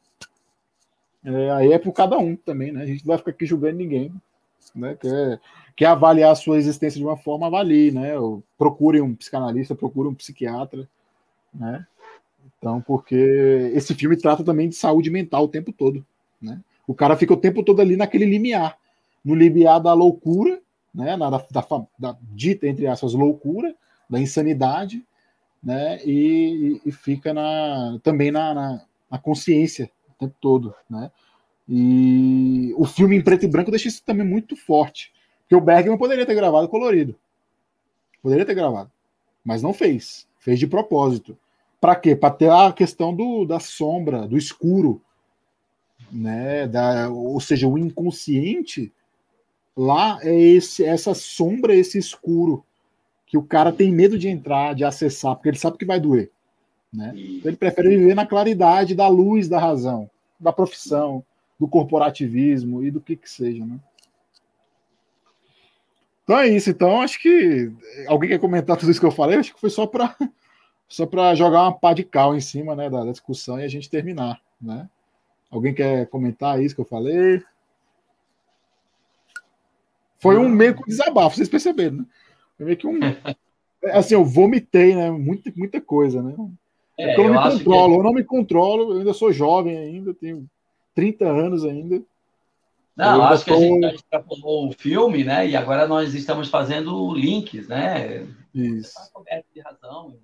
é, 1.22 1.50
aí 1.50 1.70
é 1.70 1.78
por 1.78 1.92
cada 1.92 2.16
um 2.16 2.34
também, 2.36 2.72
né? 2.72 2.84
A 2.84 2.86
gente 2.86 3.04
não 3.04 3.08
vai 3.08 3.18
ficar 3.18 3.32
aqui 3.32 3.44
julgando 3.44 3.76
ninguém, 3.76 4.10
né? 4.74 4.96
Quer, 4.98 5.40
quer 5.76 5.86
avaliar 5.86 6.32
a 6.32 6.36
sua 6.36 6.56
existência 6.56 6.98
de 6.98 7.04
uma 7.04 7.18
forma, 7.18 7.48
avalie, 7.48 7.90
né? 7.90 8.18
Ou 8.18 8.42
procure 8.56 9.02
um 9.02 9.14
psicanalista, 9.14 9.74
procure 9.74 10.08
um 10.08 10.14
psiquiatra, 10.14 10.88
né? 11.52 11.86
Então, 12.64 12.80
porque 12.80 13.14
esse 13.74 13.94
filme 13.94 14.16
trata 14.16 14.42
também 14.42 14.70
de 14.70 14.74
saúde 14.74 15.10
mental 15.10 15.44
o 15.44 15.48
tempo 15.48 15.70
todo, 15.70 16.02
né? 16.40 16.62
O 16.86 16.94
cara 16.94 17.14
fica 17.14 17.34
o 17.34 17.36
tempo 17.36 17.62
todo 17.62 17.82
ali 17.82 17.94
naquele 17.94 18.24
limiar, 18.24 18.78
no 19.22 19.34
limiar 19.34 19.78
da 19.82 19.92
loucura, 19.92 20.62
né? 20.94 21.14
Da, 21.14 21.28
da, 21.28 21.86
da 21.98 22.16
dita 22.22 22.66
entre 22.66 22.86
essas 22.86 23.12
loucura, 23.12 23.74
da 24.08 24.18
insanidade, 24.18 25.04
né? 25.62 26.02
E, 26.06 26.80
e 26.86 26.90
fica 26.90 27.34
na, 27.34 28.00
também 28.02 28.30
na, 28.30 28.54
na, 28.54 28.86
na, 29.10 29.18
consciência 29.18 29.90
o 30.08 30.14
tempo 30.18 30.34
todo, 30.40 30.74
né? 30.88 31.10
E 31.68 32.72
o 32.78 32.86
filme 32.86 33.14
em 33.14 33.22
preto 33.22 33.44
e 33.44 33.48
branco 33.48 33.70
deixa 33.70 33.88
isso 33.88 34.02
também 34.02 34.26
muito 34.26 34.56
forte, 34.56 35.12
porque 35.42 35.54
o 35.54 35.60
Bergman 35.60 35.98
poderia 35.98 36.24
ter 36.24 36.34
gravado 36.34 36.66
colorido, 36.70 37.14
poderia 38.22 38.46
ter 38.46 38.54
gravado, 38.54 38.90
mas 39.44 39.62
não 39.62 39.74
fez, 39.74 40.26
fez 40.38 40.58
de 40.58 40.66
propósito. 40.66 41.36
Para 41.84 41.96
quê? 41.96 42.16
Para 42.16 42.30
ter 42.30 42.50
a 42.50 42.72
questão 42.72 43.14
do, 43.14 43.44
da 43.44 43.60
sombra, 43.60 44.26
do 44.26 44.38
escuro, 44.38 45.02
né? 46.10 46.66
Da, 46.66 47.10
ou 47.10 47.38
seja, 47.38 47.68
o 47.68 47.76
inconsciente 47.76 48.90
lá 49.76 50.18
é 50.22 50.34
esse, 50.34 50.82
essa 50.82 51.12
sombra, 51.12 51.74
esse 51.74 51.98
escuro 51.98 52.64
que 53.26 53.36
o 53.36 53.42
cara 53.42 53.70
tem 53.70 53.92
medo 53.92 54.18
de 54.18 54.28
entrar, 54.28 54.74
de 54.74 54.82
acessar, 54.82 55.36
porque 55.36 55.50
ele 55.50 55.58
sabe 55.58 55.76
que 55.76 55.84
vai 55.84 56.00
doer. 56.00 56.30
Né? 56.90 57.12
Então 57.14 57.50
ele 57.50 57.56
prefere 57.58 57.90
viver 57.90 58.14
na 58.14 58.24
claridade 58.24 58.94
da 58.94 59.06
luz 59.06 59.46
da 59.46 59.58
razão, 59.58 60.08
da 60.40 60.54
profissão, 60.54 61.22
do 61.60 61.68
corporativismo 61.68 62.82
e 62.82 62.90
do 62.90 62.98
que 62.98 63.14
que 63.14 63.28
seja. 63.28 63.62
Né? 63.62 63.78
Então 66.22 66.38
é 66.38 66.48
isso. 66.48 66.70
Então 66.70 67.02
acho 67.02 67.20
que 67.20 67.70
alguém 68.06 68.30
quer 68.30 68.40
comentar 68.40 68.78
tudo 68.78 68.90
isso 68.90 69.00
que 69.00 69.06
eu 69.06 69.10
falei. 69.10 69.36
Acho 69.36 69.52
que 69.52 69.60
foi 69.60 69.68
só 69.68 69.86
para 69.86 70.16
só 70.88 71.06
para 71.06 71.34
jogar 71.34 71.62
uma 71.62 71.78
pá 71.78 71.92
de 71.92 72.04
cal 72.04 72.34
em 72.34 72.40
cima 72.40 72.74
né, 72.74 72.88
da, 72.88 73.04
da, 73.04 73.10
discussão 73.10 73.58
e 73.58 73.64
a 73.64 73.68
gente 73.68 73.90
terminar. 73.90 74.40
Né? 74.60 74.88
Alguém 75.50 75.74
quer 75.74 76.06
comentar 76.06 76.62
isso 76.62 76.74
que 76.74 76.80
eu 76.80 76.86
falei? 76.86 77.42
Foi 80.18 80.38
um 80.38 80.48
meio 80.48 80.74
que 80.74 80.88
desabafo, 80.88 81.36
vocês 81.36 81.48
perceberam, 81.48 81.98
né? 81.98 82.06
Foi 82.56 82.66
meio 82.66 82.78
que 82.78 82.86
um. 82.86 82.98
assim, 83.92 84.14
eu 84.14 84.24
vomitei, 84.24 84.94
né? 84.94 85.10
Muita, 85.10 85.52
muita 85.54 85.80
coisa, 85.80 86.22
né? 86.22 86.34
É, 86.96 87.10
é 87.10 87.18
eu 87.18 87.28
não 87.28 87.42
me 87.44 87.50
controlo, 87.50 87.92
que... 87.92 87.98
eu 87.98 88.02
não 88.02 88.12
me 88.12 88.24
controlo, 88.24 88.92
eu 88.92 88.98
ainda 89.00 89.12
sou 89.12 89.32
jovem 89.32 89.76
ainda, 89.76 90.14
tenho 90.14 90.48
30 90.94 91.26
anos 91.26 91.64
ainda. 91.64 92.02
Não, 92.96 93.16
eu 93.16 93.22
acho 93.24 93.44
tô... 93.44 93.56
que 93.56 93.64
a 93.64 93.66
gente 93.66 93.94
extrapolou 93.96 94.68
o 94.68 94.72
filme, 94.72 95.24
né? 95.24 95.48
E 95.48 95.56
agora 95.56 95.86
nós 95.86 96.14
estamos 96.14 96.48
fazendo 96.48 97.12
links, 97.14 97.68
né? 97.68 98.26
Isso. 98.54 98.98
Está 98.98 99.10
coberto 99.12 99.46
de 99.52 99.60
razão. 99.60 100.16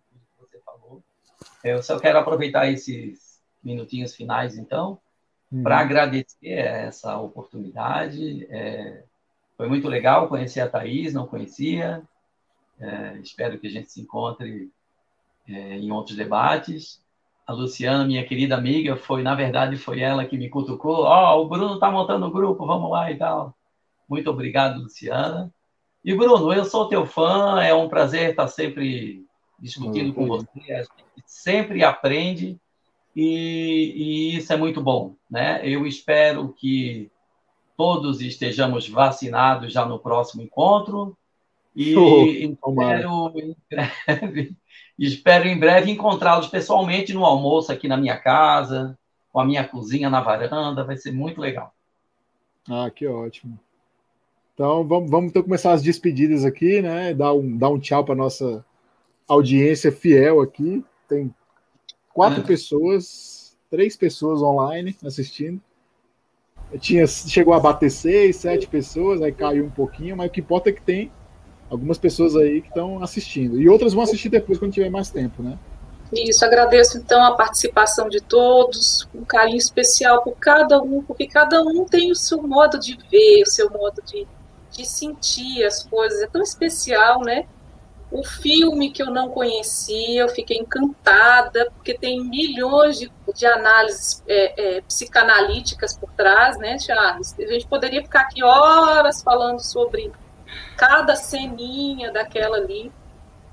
Eu 1.62 1.82
só 1.82 1.98
quero 1.98 2.18
aproveitar 2.18 2.70
esses 2.70 3.40
minutinhos 3.62 4.14
finais, 4.14 4.56
então, 4.56 4.98
hum. 5.52 5.62
para 5.62 5.78
agradecer 5.78 6.48
essa 6.48 7.18
oportunidade. 7.18 8.46
É, 8.50 9.04
foi 9.56 9.68
muito 9.68 9.88
legal 9.88 10.28
conhecer 10.28 10.60
a 10.60 10.68
Thaís, 10.68 11.12
não 11.12 11.26
conhecia. 11.26 12.02
É, 12.78 13.18
espero 13.18 13.58
que 13.58 13.66
a 13.66 13.70
gente 13.70 13.92
se 13.92 14.00
encontre 14.00 14.70
é, 15.46 15.76
em 15.76 15.90
outros 15.92 16.16
debates. 16.16 17.02
A 17.46 17.52
Luciana, 17.52 18.06
minha 18.06 18.24
querida 18.24 18.56
amiga, 18.56 18.96
foi, 18.96 19.22
na 19.22 19.34
verdade, 19.34 19.76
foi 19.76 20.00
ela 20.00 20.24
que 20.24 20.38
me 20.38 20.48
cutucou. 20.48 21.04
Ó, 21.04 21.36
oh, 21.36 21.42
o 21.42 21.48
Bruno 21.48 21.74
está 21.74 21.90
montando 21.90 22.26
o 22.26 22.30
grupo, 22.30 22.64
vamos 22.64 22.90
lá 22.90 23.10
e 23.10 23.16
tal. 23.18 23.54
Muito 24.08 24.30
obrigado, 24.30 24.80
Luciana. 24.80 25.52
E, 26.02 26.14
Bruno, 26.14 26.52
eu 26.52 26.64
sou 26.64 26.88
teu 26.88 27.04
fã, 27.04 27.60
é 27.60 27.74
um 27.74 27.88
prazer 27.88 28.30
estar 28.30 28.48
sempre 28.48 29.26
discutindo 29.60 30.14
com 30.14 30.26
você. 30.26 30.48
A 30.72 30.78
gente 30.78 30.90
sempre 31.26 31.84
aprende 31.84 32.58
e, 33.14 33.92
e 33.96 34.36
isso 34.36 34.52
é 34.52 34.56
muito 34.56 34.80
bom, 34.80 35.14
né? 35.30 35.60
Eu 35.62 35.86
espero 35.86 36.52
que 36.52 37.10
todos 37.76 38.20
estejamos 38.20 38.88
vacinados 38.88 39.72
já 39.72 39.84
no 39.84 39.98
próximo 39.98 40.42
encontro 40.42 41.16
e 41.74 41.94
oh, 41.96 42.24
espero, 42.26 43.32
em 43.36 43.56
breve, 43.70 44.56
espero 44.98 45.48
em 45.48 45.58
breve 45.58 45.90
encontrá-los 45.90 46.48
pessoalmente 46.48 47.12
no 47.12 47.24
almoço 47.24 47.72
aqui 47.72 47.88
na 47.88 47.96
minha 47.96 48.16
casa, 48.16 48.98
com 49.32 49.40
a 49.40 49.44
minha 49.44 49.66
cozinha 49.66 50.10
na 50.10 50.20
varanda, 50.20 50.84
vai 50.84 50.96
ser 50.96 51.12
muito 51.12 51.40
legal. 51.40 51.72
Ah, 52.68 52.90
que 52.90 53.06
ótimo. 53.06 53.58
Então 54.54 54.86
vamos, 54.86 55.10
vamos 55.10 55.30
então 55.30 55.42
começar 55.42 55.72
as 55.72 55.82
despedidas 55.82 56.44
aqui, 56.44 56.82
né? 56.82 57.14
Dar 57.14 57.32
um, 57.32 57.56
dar 57.56 57.70
um 57.70 57.78
tchau 57.78 58.04
para 58.04 58.14
nossa 58.14 58.64
audiência 59.32 59.92
fiel 59.92 60.40
aqui. 60.40 60.84
Tem 61.08 61.32
quatro 62.12 62.40
é. 62.40 62.44
pessoas, 62.44 63.56
três 63.70 63.96
pessoas 63.96 64.42
online 64.42 64.96
assistindo. 65.04 65.60
Tinha, 66.78 67.06
chegou 67.06 67.54
a 67.54 67.60
bater 67.60 67.90
seis, 67.90 68.36
sete 68.36 68.66
pessoas, 68.66 69.20
aí 69.22 69.32
caiu 69.32 69.64
um 69.64 69.70
pouquinho, 69.70 70.16
mas 70.16 70.28
o 70.28 70.30
que 70.30 70.40
importa 70.40 70.70
é 70.70 70.72
que 70.72 70.82
tem 70.82 71.10
algumas 71.68 71.98
pessoas 71.98 72.36
aí 72.36 72.60
que 72.60 72.68
estão 72.68 73.02
assistindo. 73.02 73.60
E 73.60 73.68
outras 73.68 73.92
vão 73.92 74.04
assistir 74.04 74.28
depois 74.28 74.58
quando 74.58 74.72
tiver 74.72 74.90
mais 74.90 75.10
tempo, 75.10 75.42
né? 75.42 75.58
Isso, 76.12 76.44
agradeço 76.44 76.98
então 76.98 77.22
a 77.24 77.36
participação 77.36 78.08
de 78.08 78.20
todos, 78.20 79.08
um 79.14 79.24
carinho 79.24 79.58
especial 79.58 80.22
por 80.22 80.36
cada 80.36 80.82
um, 80.82 81.02
porque 81.02 81.26
cada 81.26 81.62
um 81.62 81.84
tem 81.84 82.10
o 82.10 82.16
seu 82.16 82.42
modo 82.42 82.78
de 82.78 82.98
ver, 83.10 83.42
o 83.42 83.46
seu 83.46 83.70
modo 83.70 84.02
de, 84.02 84.26
de 84.72 84.84
sentir 84.84 85.64
as 85.64 85.84
coisas, 85.84 86.20
é 86.20 86.26
tão 86.26 86.42
especial, 86.42 87.20
né? 87.20 87.46
O 88.10 88.24
filme 88.24 88.90
que 88.90 89.02
eu 89.02 89.10
não 89.10 89.28
conhecia, 89.28 90.22
eu 90.22 90.28
fiquei 90.28 90.58
encantada, 90.58 91.70
porque 91.76 91.96
tem 91.96 92.24
milhões 92.24 92.98
de, 92.98 93.10
de 93.34 93.46
análises 93.46 94.22
é, 94.26 94.78
é, 94.78 94.80
psicanalíticas 94.80 95.96
por 95.96 96.10
trás, 96.12 96.58
né, 96.58 96.76
Charles? 96.78 97.36
A 97.38 97.46
gente 97.46 97.68
poderia 97.68 98.02
ficar 98.02 98.22
aqui 98.22 98.42
horas 98.42 99.22
falando 99.22 99.60
sobre 99.60 100.10
cada 100.76 101.14
ceninha 101.14 102.10
daquela 102.10 102.56
ali. 102.56 102.90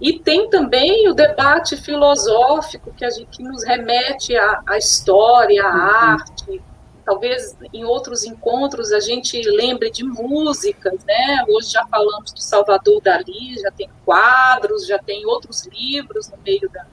E 0.02 0.20
tem 0.20 0.50
também 0.50 1.08
o 1.08 1.14
debate 1.14 1.76
filosófico 1.78 2.92
que, 2.94 3.06
a 3.06 3.10
gente, 3.10 3.28
que 3.28 3.44
nos 3.44 3.64
remete 3.64 4.36
à, 4.36 4.62
à 4.68 4.78
história, 4.78 5.64
à 5.64 5.74
uhum. 5.74 5.82
arte. 5.82 6.62
Talvez 7.08 7.56
em 7.74 7.86
outros 7.86 8.26
encontros 8.26 8.92
a 8.92 9.00
gente 9.00 9.42
lembre 9.50 9.90
de 9.90 10.04
músicas, 10.04 10.94
né? 11.06 11.46
Hoje 11.48 11.72
já 11.72 11.88
falamos 11.88 12.34
do 12.34 12.42
Salvador 12.42 13.02
Dali, 13.02 13.58
já 13.62 13.72
tem 13.72 13.90
quadros, 14.04 14.86
já 14.86 15.00
tem 15.00 15.26
outros 15.26 15.66
livros 15.68 16.28
no 16.28 16.38
meio 16.46 16.70
da, 16.70 16.86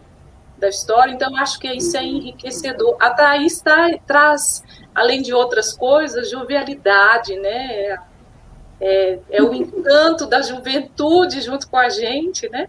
da 0.56 0.68
história, 0.68 1.12
então 1.12 1.36
acho 1.36 1.58
que 1.58 1.66
isso 1.72 1.96
é 1.96 2.04
enriquecedor. 2.04 2.96
A 3.00 3.10
Thaís 3.10 3.60
tá, 3.60 3.88
traz, 4.06 4.62
além 4.94 5.20
de 5.20 5.34
outras 5.34 5.76
coisas, 5.76 6.30
jovialidade, 6.30 7.36
né? 7.36 7.98
é, 8.80 9.18
é 9.30 9.42
o 9.42 9.54
encanto 9.54 10.26
da 10.26 10.42
juventude 10.42 11.40
junto 11.40 11.68
com 11.68 11.76
a 11.76 11.88
gente, 11.88 12.48
né? 12.48 12.68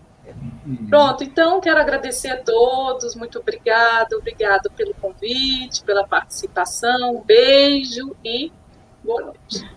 Pronto, 0.90 1.24
então 1.24 1.62
quero 1.62 1.80
agradecer 1.80 2.30
a 2.30 2.42
todos, 2.42 3.16
muito 3.16 3.38
obrigado, 3.38 4.14
obrigado 4.14 4.72
pelo 4.72 4.96
convite, 4.96 5.84
pela 5.84 6.08
participação, 6.08 7.18
um 7.18 7.22
beijo 7.22 8.16
e 8.24 8.52
boa 9.04 9.22
noite. 9.26 9.70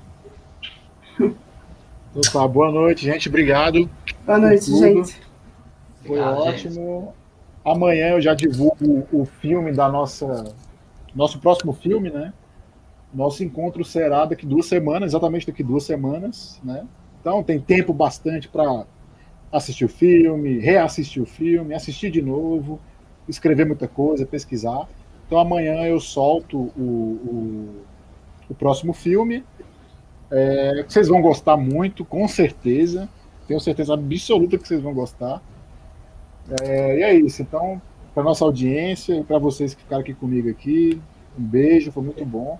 Opa, 2.14 2.48
boa 2.48 2.72
noite, 2.72 3.04
gente, 3.04 3.28
obrigado. 3.28 3.88
Boa 4.24 4.38
noite, 4.38 4.64
gente. 4.64 5.20
Foi 6.06 6.18
obrigado, 6.18 6.38
ótimo. 6.38 7.00
Gente. 7.00 7.18
Amanhã 7.64 8.08
eu 8.12 8.20
já 8.20 8.32
divulgo 8.32 9.06
o 9.12 9.26
filme 9.26 9.72
da 9.72 9.90
nossa 9.90 10.54
nosso 11.14 11.38
próximo 11.38 11.74
filme, 11.74 12.08
né? 12.08 12.32
Nosso 13.12 13.44
encontro 13.44 13.84
será 13.84 14.24
daqui 14.24 14.46
duas 14.46 14.66
semanas, 14.66 15.10
exatamente 15.10 15.46
daqui 15.46 15.62
duas 15.62 15.82
semanas, 15.82 16.58
né? 16.64 16.86
Então 17.20 17.42
tem 17.42 17.60
tempo 17.60 17.92
bastante 17.92 18.48
para 18.48 18.86
assistir 19.52 19.84
o 19.84 19.88
filme, 19.88 20.58
reassistir 20.58 21.22
o 21.22 21.26
filme, 21.26 21.74
assistir 21.74 22.10
de 22.10 22.22
novo, 22.22 22.78
escrever 23.28 23.66
muita 23.66 23.88
coisa, 23.88 24.26
pesquisar. 24.26 24.88
Então 25.26 25.38
amanhã 25.38 25.84
eu 25.84 26.00
solto 26.00 26.58
o, 26.76 26.80
o, 26.80 27.74
o 28.50 28.54
próximo 28.54 28.92
filme. 28.92 29.44
É, 30.30 30.84
que 30.86 30.92
vocês 30.92 31.08
vão 31.08 31.22
gostar 31.22 31.56
muito, 31.56 32.04
com 32.04 32.28
certeza. 32.28 33.08
Tenho 33.46 33.60
certeza 33.60 33.94
absoluta 33.94 34.58
que 34.58 34.68
vocês 34.68 34.80
vão 34.80 34.92
gostar. 34.92 35.42
É, 36.62 36.98
e 36.98 37.02
é 37.02 37.14
isso. 37.14 37.40
Então, 37.40 37.80
para 38.14 38.22
nossa 38.22 38.44
audiência 38.44 39.14
e 39.14 39.24
para 39.24 39.38
vocês 39.38 39.74
que 39.74 39.82
ficaram 39.82 40.02
aqui 40.02 40.12
comigo 40.12 40.50
aqui, 40.50 41.00
um 41.38 41.42
beijo, 41.42 41.90
foi 41.90 42.02
muito 42.02 42.24
bom. 42.24 42.58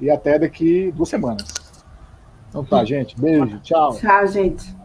E 0.00 0.10
até 0.10 0.38
daqui 0.38 0.90
duas 0.92 1.08
semanas. 1.08 1.52
Então 2.48 2.64
tá, 2.64 2.84
gente. 2.84 3.20
Beijo. 3.20 3.58
Tchau. 3.60 3.96
Tchau, 3.96 4.26
gente. 4.26 4.83